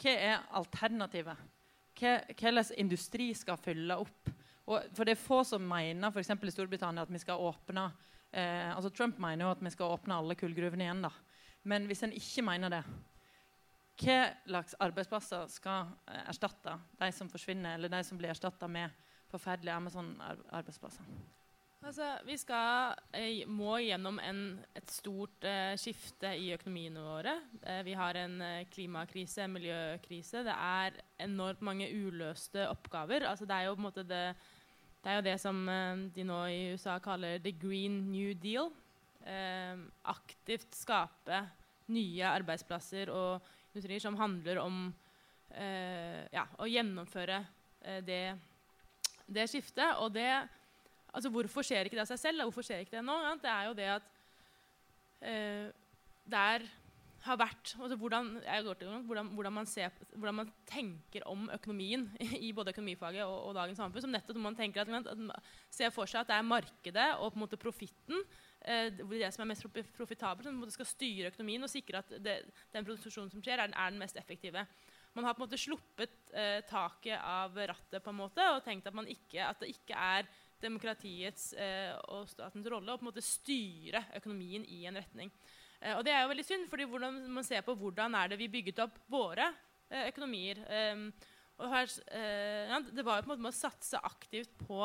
hva 0.00 0.14
er 0.14 0.46
alternativet? 0.60 1.48
Hvilken 2.00 2.62
industri 2.80 3.32
skal 3.36 3.58
fylle 3.60 3.98
opp? 4.00 4.30
Og 4.70 4.94
for 4.94 5.04
det 5.04 5.16
er 5.16 5.20
få 5.20 5.42
som 5.44 5.64
mener 5.66 6.12
f.eks. 6.12 6.30
i 6.30 6.54
Storbritannia 6.54 7.02
at 7.02 7.10
vi 7.12 7.20
skal 7.20 7.42
åpne 7.42 7.88
eh, 8.30 8.70
altså 8.70 8.92
Trump 8.94 9.18
mener 9.18 9.44
jo 9.44 9.52
at 9.56 9.64
vi 9.64 9.72
skal 9.74 9.96
åpne 9.96 10.20
alle 10.20 10.36
kullgruvene 10.38 10.86
igjen. 10.86 11.02
da. 11.02 11.10
Men 11.68 11.88
hvis 11.90 12.04
en 12.06 12.14
ikke 12.16 12.44
mener 12.46 12.72
det, 12.72 12.84
hva 14.00 14.20
slags 14.46 14.76
arbeidsplasser 14.80 15.50
skal 15.52 15.90
eh, 16.08 16.22
erstatte 16.30 16.78
de 17.00 17.10
som 17.12 17.28
forsvinner, 17.28 17.74
eller 17.76 17.92
de 17.92 18.04
som 18.06 18.18
blir 18.18 18.32
erstatta 18.32 18.68
med 18.68 18.90
forferdelige 19.30 19.76
Amazon-arbeidsplasser? 19.76 21.04
Altså, 21.80 22.06
vi 22.28 22.34
skal, 22.36 22.94
eh, 23.16 23.46
må 23.48 23.78
gjennom 23.80 24.18
en, 24.20 24.40
et 24.76 24.90
stort 24.92 25.44
eh, 25.48 25.72
skifte 25.80 26.34
i 26.36 26.50
økonomiene 26.52 27.00
våre. 27.00 27.32
Eh, 27.62 27.80
vi 27.86 27.94
har 27.96 28.18
en 28.20 28.34
eh, 28.44 28.66
klimakrise, 28.68 29.46
en 29.46 29.54
miljøkrise. 29.54 30.42
Det 30.44 30.52
er 30.52 30.98
enormt 31.24 31.62
mange 31.64 31.88
uløste 31.88 32.66
oppgaver. 32.68 33.24
Altså, 33.24 33.48
det, 33.48 33.56
er 33.56 33.70
jo, 33.70 33.92
det, 33.96 34.04
det, 34.04 35.06
er 35.06 35.16
jo 35.16 35.24
det 35.24 35.38
som 35.40 35.62
eh, 35.72 36.04
de 36.12 36.26
nå 36.28 36.42
i 36.52 36.60
USA 36.74 36.98
kaller 37.00 37.38
'the 37.38 37.52
green 37.52 38.12
new 38.12 38.34
deal'. 38.34 38.72
Aktivt 40.04 40.74
skape 40.74 41.40
nye 41.92 42.24
arbeidsplasser 42.24 43.10
og 43.12 43.42
industrier 43.72 44.02
som 44.02 44.18
handler 44.18 44.60
om 44.62 44.82
ja, 45.50 46.44
å 46.62 46.66
gjennomføre 46.70 47.40
det, 48.06 48.22
det 49.26 49.46
skiftet. 49.50 49.96
Og 49.98 50.12
det 50.14 50.28
Altså, 51.10 51.30
Hvorfor 51.34 51.66
skjer 51.66 51.88
ikke 51.88 51.98
det 51.98 52.04
av 52.04 52.10
seg 52.12 52.20
selv? 52.22 52.44
Hvorfor 52.46 52.66
skjer 52.66 52.84
ikke 52.84 52.98
det 52.98 53.06
nå? 53.06 53.16
Ja, 53.24 53.32
det 53.42 53.50
er 53.50 53.64
jo 53.68 53.78
det 53.78 53.88
at 53.96 54.10
eh, 55.26 55.64
der 56.30 56.66
har 57.20 57.36
vært 57.36 57.74
altså 57.76 57.96
hvordan, 58.00 58.28
hvordan, 59.04 59.32
hvordan, 59.36 59.52
man 59.52 59.66
ser, 59.68 59.90
hvordan, 60.14 60.38
man 60.38 60.52
tenker 60.68 61.26
om 61.28 61.50
økonomien 61.52 62.06
i 62.46 62.52
både 62.56 62.72
økonomifaget 62.72 63.26
og, 63.26 63.50
og 63.50 63.58
dagens 63.58 63.82
samfunn. 63.82 64.04
som 64.06 64.14
nettopp 64.14 64.38
man 64.40 64.56
tenker 64.56 64.86
at, 64.86 65.10
at 65.10 65.50
ser 65.68 65.92
for 65.92 66.08
seg 66.08 66.22
at 66.22 66.30
det 66.30 66.38
er 66.38 66.46
markedet 66.48 67.08
og 67.18 67.34
på 67.34 67.40
en 67.40 67.44
måte 67.44 67.60
profitten 67.60 68.24
eh, 68.64 68.90
det 68.92 69.32
som 69.34 69.44
er 69.44 69.50
mest 69.52 69.66
profitabelt, 69.96 70.48
som 70.48 70.74
skal 70.74 70.88
styre 70.88 71.32
økonomien 71.32 71.66
og 71.66 71.72
sikre 71.72 72.02
at 72.02 72.14
det, 72.22 72.36
den 72.74 72.86
produksjonen 72.86 73.32
som 73.32 73.42
skjer, 73.44 73.62
er, 73.62 73.72
er, 73.72 73.92
den 73.92 74.02
mest 74.02 74.18
effektive. 74.20 74.66
Man 75.16 75.26
har 75.26 75.34
på 75.34 75.42
en 75.42 75.48
måte 75.48 75.58
sluppet 75.58 76.34
eh, 76.38 76.60
taket 76.68 77.18
av 77.18 77.56
rattet 77.56 78.04
på 78.04 78.12
en 78.12 78.20
måte 78.20 78.44
og 78.54 78.62
tenkt 78.66 78.86
at, 78.86 79.00
ikke, 79.10 79.42
at 79.46 79.62
det 79.62 79.72
ikke 79.72 79.96
er 79.98 80.28
demokratiets 80.60 81.54
eh, 81.58 81.96
og 82.12 82.28
statens 82.30 82.68
rolle 82.70 82.92
å 82.92 83.00
på 83.00 83.06
en 83.06 83.10
måte 83.10 83.24
styre 83.24 84.04
økonomien 84.20 84.66
i 84.68 84.84
en 84.88 85.00
retning. 85.00 85.32
Eh, 85.80 85.96
og 85.96 86.04
det 86.06 86.14
er 86.14 86.24
jo 86.24 86.30
veldig 86.32 86.46
synd, 86.46 86.68
fordi 86.70 86.86
hvordan 86.92 87.20
man 87.32 87.46
ser 87.46 87.64
på 87.66 87.74
hvordan 87.80 88.16
er 88.20 88.32
det 88.32 88.40
vi 88.40 88.50
bygget 88.52 88.82
opp 88.84 88.98
våre 89.10 89.48
eh, 89.88 90.08
økonomier. 90.10 90.62
Ehm, 90.68 91.06
og 91.60 91.68
her, 91.74 91.92
eh, 92.16 92.70
ja, 92.70 92.80
det 92.80 93.04
var 93.04 93.18
jo 93.18 93.26
på 93.26 93.30
en 93.30 93.34
måte 93.34 93.46
med 93.48 93.54
å 93.54 93.60
satse 93.60 94.00
aktivt 94.04 94.52
på 94.60 94.80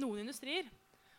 noen 0.00 0.24
industrier. 0.24 0.68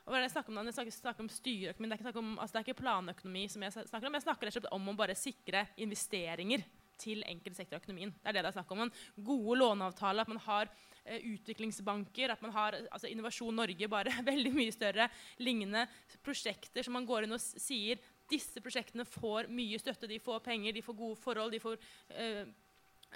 Og 0.04 0.12
hva 0.12 0.20
er 0.20 0.24
det 0.24 0.28
jeg 0.28 0.36
snakker 0.36 0.52
om, 0.52 0.68
jeg 0.68 0.76
snakker, 0.76 0.96
snakker 0.98 1.24
om 1.24 1.32
styreøkonomi, 1.32 1.90
det 1.90 1.96
er, 1.96 2.10
ikke 2.12 2.24
altså 2.44 2.54
det 2.54 2.60
er 2.60 2.66
ikke 2.68 2.82
planøkonomi. 2.82 3.44
som 3.48 3.64
Jeg 3.64 3.76
snakker 3.76 4.08
om, 4.08 4.18
jeg 4.18 4.26
snakker 4.26 4.48
rett 4.50 4.58
og 4.58 4.62
slett 4.62 4.74
om 4.76 4.90
å 4.92 4.96
bare 5.00 5.16
sikre 5.16 5.68
investeringer 5.86 6.66
til 7.02 7.24
enkelte 7.28 7.58
sektor 7.58 7.78
av 7.78 7.84
økonomien. 7.84 8.12
Det 8.12 8.30
er 8.30 8.38
det 8.38 8.44
det 8.44 8.52
er 8.52 8.58
snakk 8.58 8.74
om. 8.76 8.84
En 8.86 8.94
gode 9.26 9.60
låneavtaler, 9.62 10.26
at 10.26 10.32
man 10.32 10.42
har 10.46 10.70
eh, 11.04 11.24
utviklingsbanker, 11.34 12.34
at 12.34 12.44
man 12.44 12.54
har 12.56 12.78
altså 12.84 13.10
Innovasjon 13.12 13.56
Norge 13.56 13.90
bare 13.92 14.14
veldig 14.32 14.54
mye 14.56 14.76
større. 14.76 15.08
Lignende 15.44 15.86
prosjekter 16.26 16.86
som 16.86 16.98
man 16.98 17.08
går 17.08 17.28
inn 17.28 17.38
og 17.38 17.44
sier 17.44 18.02
disse 18.32 18.62
prosjektene 18.64 19.06
får 19.08 19.50
mye 19.52 19.80
støtte, 19.82 20.10
de 20.10 20.20
får 20.24 20.44
penger, 20.46 20.76
de 20.76 20.84
får 20.86 21.00
gode 21.00 21.20
forhold, 21.22 21.54
de 21.54 21.64
får 21.64 21.80
eh, 22.16 22.44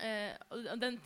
eh, 0.03 0.57
den, 0.79 0.99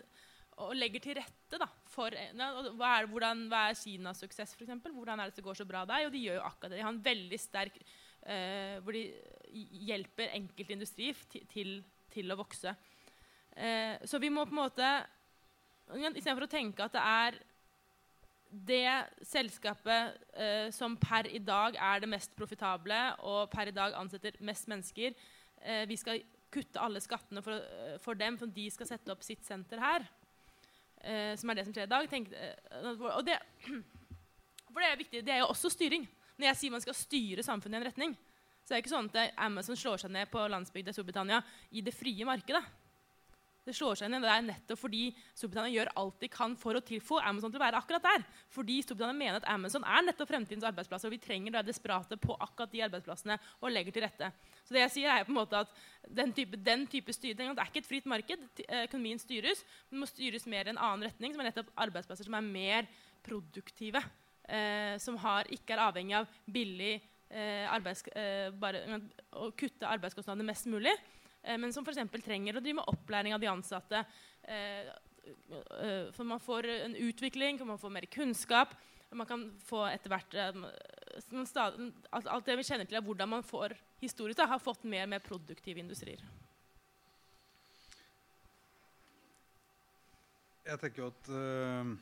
og 0.62 0.74
legger 0.76 1.04
til 1.04 1.18
rette 1.18 1.60
da, 1.62 1.68
for 1.90 2.14
ja, 2.14 2.50
hva, 2.78 2.90
er, 2.98 3.08
hvordan, 3.10 3.46
hva 3.52 3.64
er 3.70 3.78
Kinas 3.80 4.22
suksess, 4.22 4.56
f.eks.? 4.58 4.74
Hvordan 4.92 5.20
er 5.20 5.30
det 5.32 5.40
det 5.40 5.46
går 5.46 5.58
så 5.58 5.68
bra 5.68 5.86
der? 5.90 6.08
Og 6.08 6.14
de 6.14 6.24
gjør 6.26 6.40
jo 6.40 6.48
akkurat 6.48 6.74
det. 6.74 6.80
De 6.80 6.86
har 6.86 6.94
en 6.94 7.06
veldig 7.06 7.40
sterk 7.40 7.80
eh, 7.82 8.78
Hvor 8.84 8.96
de 8.96 9.06
hjelper 9.90 10.36
enkeltindustri 10.38 11.12
til, 11.52 11.80
til 12.14 12.32
å 12.32 12.40
vokse. 12.40 12.76
Eh, 13.56 14.04
så 14.06 14.20
vi 14.22 14.32
må 14.32 14.46
på 14.46 14.56
en 14.56 14.64
måte 14.64 14.92
Istedenfor 15.92 16.46
å 16.46 16.52
tenke 16.52 16.86
at 16.86 16.94
det 16.96 17.02
er 17.04 17.40
det 18.52 19.24
selskapet 19.28 20.18
eh, 20.36 20.68
som 20.76 20.98
per 21.00 21.28
i 21.32 21.40
dag 21.40 21.76
er 21.80 22.04
det 22.04 22.10
mest 22.12 22.34
profitable 22.36 23.00
og 23.28 23.50
per 23.52 23.72
i 23.72 23.76
dag 23.76 23.96
ansetter 23.96 24.36
mest 24.44 24.68
mennesker 24.72 25.14
eh, 25.64 25.84
Vi 25.88 25.98
skal 26.00 26.20
kutte 26.52 26.82
alle 26.84 27.00
skattene 27.00 27.44
for, 27.44 27.56
eh, 27.56 27.96
for, 28.04 28.20
dem, 28.20 28.38
for 28.40 28.52
de 28.52 28.68
skal 28.72 28.90
sette 28.90 29.12
opp 29.14 29.24
sitt 29.24 29.46
senter 29.48 29.80
her. 29.80 30.08
Eh, 31.02 31.34
som 31.40 31.50
er 31.50 31.58
det 31.58 31.66
som 31.66 31.74
skjer 31.74 31.88
i 31.88 31.92
dag. 31.92 32.10
Tenk, 32.10 32.30
eh, 32.34 33.06
og 33.10 33.24
det, 33.26 33.38
for 34.72 34.84
det 34.84 34.90
er 34.90 35.00
viktig. 35.00 35.24
Det 35.26 35.34
er 35.34 35.42
jo 35.42 35.50
også 35.54 35.72
styring. 35.74 36.06
Når 36.38 36.52
jeg 36.52 36.60
sier 36.60 36.74
man 36.74 36.84
skal 36.84 36.98
styre 36.98 37.46
samfunnet 37.46 37.80
i 37.80 37.82
en 37.82 37.88
retning, 37.90 38.14
så 38.62 38.74
er 38.74 38.78
det 38.78 38.84
ikke 38.84 38.94
sånn 38.94 39.10
at 39.10 39.34
Amazon 39.42 39.78
slår 39.78 40.04
seg 40.04 40.14
ned 40.14 40.30
på 40.32 40.44
landsbygda 40.54 40.94
i 40.94 40.96
Storbritannia 40.96 41.42
i 41.74 41.82
det 41.86 41.94
frie 41.96 42.26
markedet. 42.28 42.62
Det 43.62 43.76
slår 43.78 44.00
seg 44.00 44.10
ned 44.10 44.26
er 44.26 44.42
nettopp 44.46 44.80
fordi 44.82 45.04
Storbritannia 45.38 45.76
gjør 45.76 45.92
alt 46.02 46.24
de 46.24 46.30
kan 46.34 46.56
for 46.58 46.78
å 46.78 46.82
tilfå 46.86 47.20
Amazon 47.22 47.54
til 47.54 47.60
å 47.60 47.64
være 47.64 47.82
akkurat 47.82 48.08
der. 48.08 48.24
Fordi 48.54 48.80
Storbritannia 48.82 49.18
mener 49.20 49.38
at 49.38 49.50
Amazon 49.54 49.86
er 49.86 50.08
nettopp 50.08 50.32
fremtidens 50.32 50.66
arbeidsplasser, 50.70 51.12
og 51.12 51.16
vi 51.16 51.22
trenger 51.22 51.54
det 51.58 51.68
desperate 51.70 52.18
på 52.22 52.38
akkurat 52.42 52.74
de 52.74 52.82
arbeidsplassene 52.88 53.38
og 53.60 53.70
legger 53.74 53.96
til 53.96 54.06
rette. 54.08 54.32
Så 54.66 54.74
det 54.74 54.82
jeg 54.86 54.96
sier 54.96 55.14
er 55.14 55.28
på 55.28 55.34
en 55.36 55.40
måte 55.42 55.62
at 55.66 55.78
Den 56.10 56.34
type, 56.34 56.58
den 56.58 56.88
type 56.90 57.14
styring 57.14 57.54
Det 57.54 57.62
er 57.62 57.70
ikke 57.70 57.84
et 57.84 57.88
fritt 57.88 58.10
marked. 58.10 58.42
Eh, 58.66 58.88
økonomien 58.88 59.22
styres, 59.22 59.62
men 59.92 60.02
må 60.02 60.10
styres 60.10 60.48
mer 60.50 60.66
i 60.66 60.74
en 60.74 60.82
annen 60.82 61.06
retning, 61.06 61.36
som 61.36 61.44
er 61.44 61.52
nettopp 61.52 61.70
arbeidsplasser 61.86 62.26
som 62.26 62.36
er 62.36 62.50
mer 62.50 62.90
produktive. 63.24 64.02
Eh, 64.50 64.98
som 65.00 65.16
har, 65.22 65.46
ikke 65.54 65.78
er 65.78 65.86
avhengig 65.86 66.18
av 66.18 66.30
billig 66.50 66.98
Eh, 67.32 67.64
arbeids, 67.72 68.04
eh, 68.12 68.50
bare, 68.60 68.82
å 69.40 69.54
kutte 69.56 69.88
arbeidskostnadene 69.88 70.50
mest 70.50 70.66
mulig. 70.68 70.92
Eh, 71.44 71.58
men 71.58 71.74
som 71.74 71.86
f.eks. 71.86 72.02
trenger 72.24 72.58
å 72.58 72.64
drive 72.64 72.80
med 72.82 72.92
opplæring 72.92 73.36
av 73.36 73.42
de 73.42 73.50
ansatte. 73.52 74.06
for 76.16 76.24
man 76.26 76.40
får 76.40 76.66
en 76.66 76.96
utvikling, 76.96 77.58
for 77.60 77.66
man 77.66 77.78
får 77.78 77.90
mer 77.94 78.06
kunnskap. 78.06 78.74
Man 79.12 79.28
kan 79.28 79.44
få 79.68 79.86
etter 79.86 80.10
hvert 80.10 80.36
Alt 82.12 82.46
det 82.46 82.56
vi 82.58 82.64
kjenner 82.64 82.88
til, 82.88 82.98
er 82.98 83.06
hvordan 83.06 83.30
man 83.30 83.44
får 83.44 83.76
historisk 84.02 84.38
da, 84.40 84.48
har 84.48 84.60
fått 84.60 84.84
mer 84.84 85.04
og 85.04 85.12
mer 85.14 85.20
produktive 85.20 85.80
industrier. 85.80 86.24
Jeg 90.66 90.80
tenker 90.80 91.04
jo 91.04 91.12
at 91.12 91.30
uh 91.36 92.00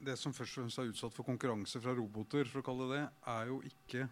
det 0.00 0.16
som 0.16 0.32
først 0.32 0.54
og 0.54 0.62
fremst 0.62 0.80
er 0.80 0.90
utsatt 0.90 1.12
for 1.12 1.28
konkurranse 1.28 1.80
fra 1.82 1.92
roboter, 1.96 2.48
for 2.48 2.62
å 2.62 2.64
kalle 2.64 2.88
det 2.88 3.00
det 3.02 3.32
er 3.34 3.50
jo 3.50 3.58
ikke 3.68 4.06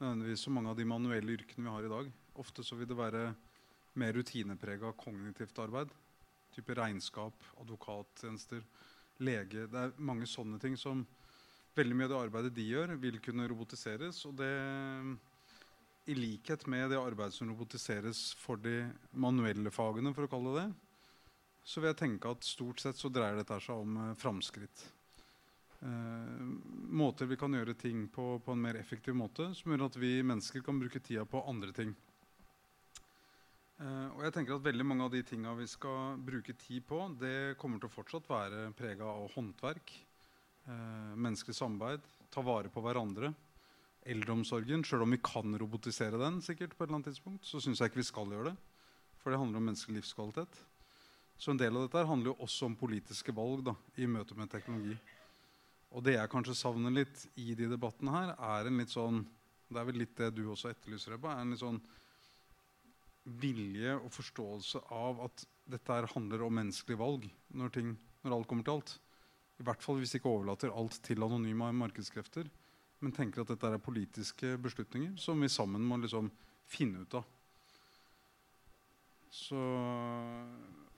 nødvendigvis 0.00 0.42
så 0.42 0.52
mange 0.54 0.72
av 0.72 0.78
de 0.78 0.86
manuelle 0.90 1.36
yrkene 1.36 1.68
vi 1.68 1.74
har 1.74 1.86
i 1.86 1.92
dag. 1.92 2.08
Ofte 2.40 2.64
så 2.66 2.78
vil 2.78 2.88
det 2.90 2.98
være 2.98 3.26
mer 4.00 4.16
rutineprega 4.16 4.92
kognitivt 4.98 5.58
arbeid. 5.62 5.92
Type 6.54 6.74
regnskap, 6.78 7.34
advokattjenester, 7.62 8.64
lege. 9.22 9.68
Det 9.70 9.84
er 9.84 9.94
mange 9.98 10.28
sånne 10.30 10.60
ting 10.62 10.78
som 10.80 11.06
Veldig 11.74 11.96
mye 11.98 12.06
av 12.06 12.12
det 12.12 12.18
arbeidet 12.28 12.50
de 12.54 12.64
gjør, 12.68 12.92
vil 13.02 13.16
kunne 13.18 13.48
robotiseres. 13.50 14.20
Og 14.28 14.36
det 14.38 14.46
i 16.06 16.14
likhet 16.14 16.68
med 16.70 16.92
det 16.92 17.00
arbeidet 17.00 17.34
som 17.34 17.48
robotiseres 17.50 18.28
for 18.38 18.62
de 18.62 18.84
manuelle 19.10 19.72
fagene, 19.74 20.12
for 20.14 20.28
å 20.28 20.30
kalle 20.30 20.52
det 20.54 20.68
så 21.64 21.80
vil 21.80 21.90
jeg 21.90 22.00
tenke 22.02 22.28
at 22.28 22.44
stort 22.44 22.82
sett 22.82 23.00
så 23.00 23.08
dreier 23.12 23.38
dette 23.40 23.56
seg 23.64 23.80
om 23.80 23.96
eh, 23.96 24.16
framskritt. 24.20 24.84
Eh, 25.84 26.42
måter 27.00 27.28
vi 27.28 27.38
kan 27.40 27.56
gjøre 27.56 27.76
ting 27.80 28.06
på 28.12 28.38
på 28.44 28.52
en 28.52 28.64
mer 28.66 28.76
effektiv 28.80 29.16
måte, 29.16 29.48
som 29.56 29.72
gjør 29.72 29.86
at 29.88 29.96
vi 30.00 30.18
mennesker 30.22 30.64
kan 30.64 30.80
bruke 30.80 31.00
tida 31.00 31.24
på 31.28 31.42
andre 31.48 31.72
ting. 31.72 31.94
Eh, 33.84 34.08
og 34.16 34.22
jeg 34.24 34.32
tenker 34.32 34.56
at 34.56 34.64
Veldig 34.64 34.86
mange 34.86 35.04
av 35.04 35.12
de 35.12 35.20
tinga 35.26 35.52
vi 35.58 35.66
skal 35.68 36.16
bruke 36.24 36.54
tid 36.56 36.86
på, 36.88 37.02
det 37.20 37.56
kommer 37.60 37.80
til 37.80 37.90
å 37.90 37.92
fortsatt 37.92 38.28
være 38.30 38.70
prega 38.76 39.04
av 39.10 39.32
håndverk. 39.34 39.92
eh, 40.64 41.14
menneskelig 41.20 41.54
samarbeid, 41.58 42.00
ta 42.32 42.40
vare 42.40 42.70
på 42.72 42.80
hverandre. 42.80 43.34
Eldreomsorgen, 44.06 44.84
sjøl 44.84 45.02
om 45.02 45.10
vi 45.10 45.18
kan 45.20 45.52
robotisere 45.60 46.16
den, 46.16 46.40
sikkert 46.40 46.72
på 46.72 46.84
et 46.84 46.88
eller 46.88 46.96
annet 46.96 47.12
tidspunkt, 47.12 47.44
så 47.44 47.60
syns 47.60 47.80
jeg 47.80 47.90
ikke 47.90 48.00
vi 48.00 48.08
skal 48.08 48.32
gjøre 48.32 48.52
det. 48.52 48.56
For 49.20 49.30
det 49.30 49.38
handler 49.38 49.60
om 49.60 49.66
menneskelig 49.68 50.00
livskvalitet. 50.00 50.56
Så 51.36 51.50
en 51.50 51.60
del 51.60 51.76
av 51.76 51.84
dette 51.84 52.06
handler 52.08 52.32
jo 52.32 52.40
også 52.40 52.64
om 52.66 52.76
politiske 52.76 53.34
valg 53.36 53.64
da, 53.64 53.74
i 53.96 54.06
møte 54.06 54.34
med 54.34 54.48
teknologi. 54.48 54.96
Og 55.92 56.02
det 56.02 56.16
jeg 56.16 56.30
kanskje 56.32 56.56
savner 56.56 56.90
litt 56.90 57.26
i 57.36 57.54
de 57.54 57.68
debattene 57.68 58.12
her, 58.12 58.32
er 58.38 58.66
en 58.66 58.78
litt 58.78 58.90
sånn 58.92 59.26
Det 59.68 59.80
er 59.80 59.84
vel 59.84 59.96
litt 59.98 60.16
det 60.16 60.34
du 60.36 60.44
også 60.48 60.68
etterlyser, 60.70 61.14
Ebba. 61.14 61.32
er 61.34 61.40
en 61.40 61.50
litt 61.50 61.60
sånn 61.60 61.80
vilje 63.24 63.94
og 63.96 64.10
forståelse 64.12 64.82
av 64.92 65.22
at 65.24 65.46
dette 65.70 65.96
her 65.96 66.08
handler 66.12 66.44
om 66.44 66.58
menneskelige 66.58 67.00
valg 67.00 67.24
når, 67.56 67.72
ting, 67.72 67.94
når 68.24 68.36
alt 68.36 68.48
kommer 68.50 68.66
til 68.66 68.76
alt. 68.76 68.96
I 69.60 69.64
hvert 69.64 69.84
fall 69.84 70.00
hvis 70.00 70.12
vi 70.16 70.20
ikke 70.20 70.32
overlater 70.32 70.74
alt 70.74 70.98
til 71.06 71.24
anonyme 71.24 71.70
markedskrefter, 71.78 72.50
men 73.00 73.14
tenker 73.14 73.42
at 73.42 73.52
dette 73.52 73.70
er 73.70 73.82
politiske 73.82 74.56
beslutninger 74.60 75.16
som 75.20 75.40
vi 75.40 75.50
sammen 75.52 75.84
må 75.86 75.98
liksom 76.02 76.30
finne 76.70 77.04
ut 77.04 77.16
av. 77.20 77.24
Så, 79.34 79.58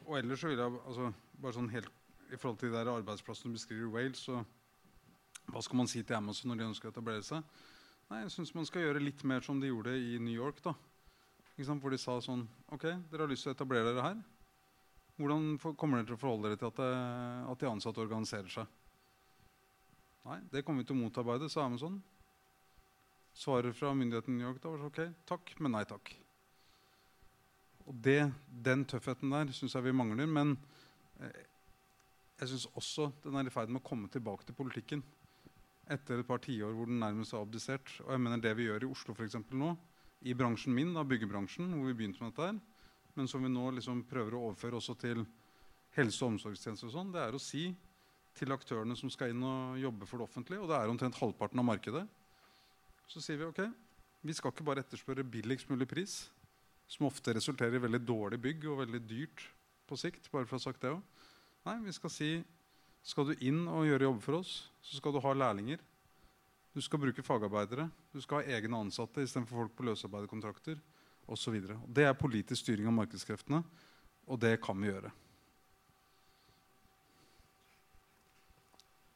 og 0.04 0.18
ellers 0.18 0.42
så 0.42 0.50
vil 0.50 0.60
jeg 0.60 0.80
altså, 0.82 1.12
bare 1.40 1.56
sånn 1.56 1.72
helt 1.72 1.92
i 2.26 2.36
forhold 2.36 2.58
til 2.60 2.72
de 2.72 2.76
der 2.76 2.90
arbeidsplassene 2.90 3.52
du 3.52 3.56
beskriver 3.56 3.86
i 3.86 3.92
Wales, 3.94 4.24
så 4.26 4.42
hva 5.46 5.62
skal 5.62 5.78
man 5.78 5.88
si 5.90 6.02
til 6.02 6.18
Amazon 6.18 6.50
når 6.50 6.58
de 6.58 6.68
ønsker 6.72 6.90
å 6.90 6.92
etablere 6.94 7.22
seg? 7.24 7.46
Nei, 8.10 8.24
jeg 8.24 8.34
syns 8.34 8.52
man 8.54 8.66
skal 8.66 8.82
gjøre 8.82 9.02
litt 9.02 9.22
mer 9.26 9.44
som 9.46 9.60
de 9.62 9.70
gjorde 9.70 9.94
i 9.94 10.18
New 10.22 10.34
York. 10.34 10.58
da. 10.62 10.74
Hvor 11.56 11.92
de 11.92 11.98
sa 12.00 12.18
sånn 12.20 12.42
Ok, 12.74 12.82
dere 12.84 13.24
har 13.24 13.30
lyst 13.30 13.46
til 13.46 13.54
å 13.54 13.56
etablere 13.56 13.92
dere 13.94 14.04
her. 14.04 14.18
Hvordan 15.16 15.54
kommer 15.80 16.02
dere 16.02 16.10
til 16.10 16.18
å 16.18 16.20
forholde 16.20 16.50
dere 16.50 16.60
til 16.60 16.68
at, 16.68 16.80
det, 16.82 16.90
eh, 16.92 17.46
at 17.52 17.62
de 17.62 17.70
ansatte 17.70 18.02
organiserer 18.02 18.52
seg? 18.52 18.66
Nei, 20.26 20.40
det 20.52 20.64
kommer 20.66 20.82
vi 20.82 20.90
til 20.90 20.98
å 20.98 21.00
motarbeide, 21.00 21.48
sa 21.48 21.64
Amazon. 21.64 21.96
Svaret 23.36 23.76
fra 23.78 23.94
myndigheten 23.96 24.34
i 24.34 24.40
New 24.40 24.48
York 24.48 24.60
da 24.60 24.72
var 24.72 24.82
så 24.82 24.90
ok, 24.90 25.00
takk, 25.28 25.54
men 25.62 25.72
nei 25.76 25.84
takk. 25.88 26.12
Og 27.86 27.96
det, 28.04 28.32
Den 28.48 28.84
tøffheten 28.84 29.32
der 29.32 29.52
syns 29.54 29.76
jeg 29.76 29.86
vi 29.86 29.96
mangler. 29.96 30.28
Men 30.28 30.56
eh, 31.22 31.44
jeg 32.40 32.52
syns 32.52 32.68
også 32.76 33.10
den 33.24 33.38
er 33.38 33.48
i 33.48 33.54
ferd 33.54 33.72
med 33.72 33.80
å 33.80 33.86
komme 33.86 34.10
tilbake 34.12 34.44
til 34.44 34.58
politikken. 34.58 35.04
Etter 35.88 36.20
et 36.20 36.28
par 36.28 36.42
tiår 36.42 36.74
hvor 36.74 36.90
den 36.90 37.00
nærmest 37.00 37.32
har 37.32 37.46
abdisert. 37.46 37.92
Og 38.04 38.12
jeg 38.12 38.24
mener 38.24 38.42
det 38.42 38.56
vi 38.58 38.66
gjør 38.66 38.84
i 38.84 38.90
Oslo 38.90 39.14
for 39.16 39.54
nå, 39.54 39.76
i 40.20 40.34
bransjen 40.34 40.74
min, 40.74 40.94
da, 40.96 41.04
byggebransjen, 41.04 41.68
hvor 41.74 41.90
vi 41.90 41.96
begynte 41.98 42.22
med 42.22 42.32
dette 42.32 42.48
her, 42.48 42.60
men 43.16 43.28
som 43.28 43.42
vi 43.44 43.50
nå 43.52 43.70
liksom 43.76 44.04
prøver 44.08 44.36
å 44.36 44.44
overføre 44.48 44.78
også 44.78 44.96
til 45.00 45.24
helse- 45.96 46.24
og 46.24 46.34
omsorgstjenester, 46.34 46.88
og 46.88 46.94
sånn, 46.94 47.12
det 47.14 47.22
er 47.22 47.36
å 47.36 47.42
si 47.42 47.70
til 48.36 48.52
aktørene 48.52 48.96
som 48.98 49.10
skal 49.12 49.32
inn 49.32 49.44
og 49.46 49.78
jobbe 49.80 50.08
for 50.08 50.20
det 50.20 50.28
offentlige, 50.28 50.60
og 50.60 50.70
det 50.70 50.78
er 50.78 50.92
omtrent 50.92 51.20
halvparten 51.20 51.62
av 51.62 51.68
markedet, 51.68 52.04
så 53.06 53.22
sier 53.22 53.40
vi 53.40 53.48
ok, 53.48 53.62
vi 54.26 54.34
skal 54.34 54.52
ikke 54.52 54.66
bare 54.66 54.82
etterspørre 54.82 55.24
billigst 55.24 55.70
mulig 55.70 55.88
pris, 55.88 56.26
som 56.90 57.06
ofte 57.08 57.34
resulterer 57.34 57.78
i 57.78 57.82
veldig 57.82 58.02
dårlig 58.06 58.38
bygg 58.42 58.66
og 58.70 58.82
veldig 58.84 59.02
dyrt 59.06 59.42
på 59.86 59.98
sikt. 59.98 60.30
bare 60.30 60.46
for 60.46 60.56
å 60.56 60.60
ha 60.60 60.64
sagt 60.66 60.82
det 60.82 60.90
også. 60.90 61.24
Nei, 61.66 61.80
vi 61.82 61.94
skal 61.94 62.10
si 62.10 62.30
skal 63.06 63.28
du 63.28 63.44
inn 63.46 63.66
og 63.70 63.86
gjøre 63.86 64.08
jobb 64.08 64.22
for 64.22 64.40
oss, 64.40 64.52
så 64.82 64.98
skal 64.98 65.14
du 65.14 65.20
ha 65.22 65.32
lærlinger. 65.34 65.78
Du 66.76 66.82
skal 66.84 67.00
bruke 67.00 67.22
fagarbeidere. 67.24 67.86
Du 68.12 68.20
skal 68.20 68.42
ha 68.42 68.56
egne 68.58 68.76
ansatte 68.76 69.22
istedenfor 69.24 69.62
folk 69.62 69.76
på 69.78 69.84
løsarbeiderkontrakter 69.88 70.76
osv. 71.32 71.54
Det 71.88 72.04
er 72.04 72.18
politisk 72.20 72.66
styring 72.66 72.90
av 72.90 72.92
markedskreftene, 72.98 73.62
og 74.28 74.40
det 74.42 74.58
kan 74.60 74.76
vi 74.76 74.90
gjøre. 74.90 75.08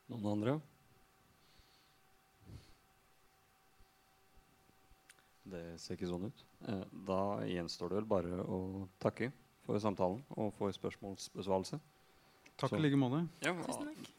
Noen 0.09 0.29
andre? 0.31 0.55
Det 5.51 5.61
ser 5.83 5.99
ikke 5.99 6.09
sånn 6.09 6.31
ut. 6.31 6.41
Eh, 6.65 6.87
da 7.11 7.21
gjenstår 7.45 7.93
det 7.93 8.01
vel 8.01 8.09
bare 8.15 8.41
å 8.41 8.63
takke 9.05 9.29
for 9.67 9.85
samtalen 9.85 10.25
og 10.33 10.57
for 10.57 10.73
spørsmålsbesvarelse. 10.73 11.77
Takk 12.57 12.79
i 12.79 12.83
like 12.87 13.03
måte. 13.05 13.27
Ja, 13.45 13.53
Tusen 13.69 13.93
takk. 13.93 14.11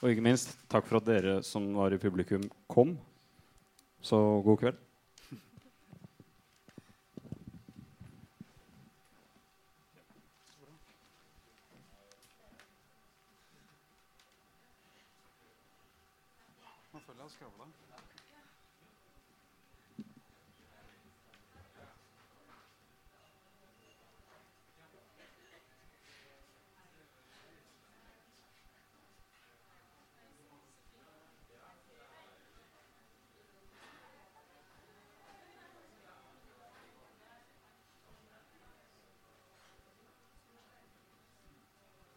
Og 0.00 0.10
ikke 0.10 0.24
minst 0.24 0.54
takk 0.72 0.86
for 0.88 1.00
at 1.00 1.08
dere 1.08 1.40
som 1.44 1.66
var 1.76 1.92
i 1.92 2.00
publikum, 2.00 2.44
kom. 2.70 2.96
Så 4.00 4.16
god 4.44 4.60
kveld. 4.62 4.78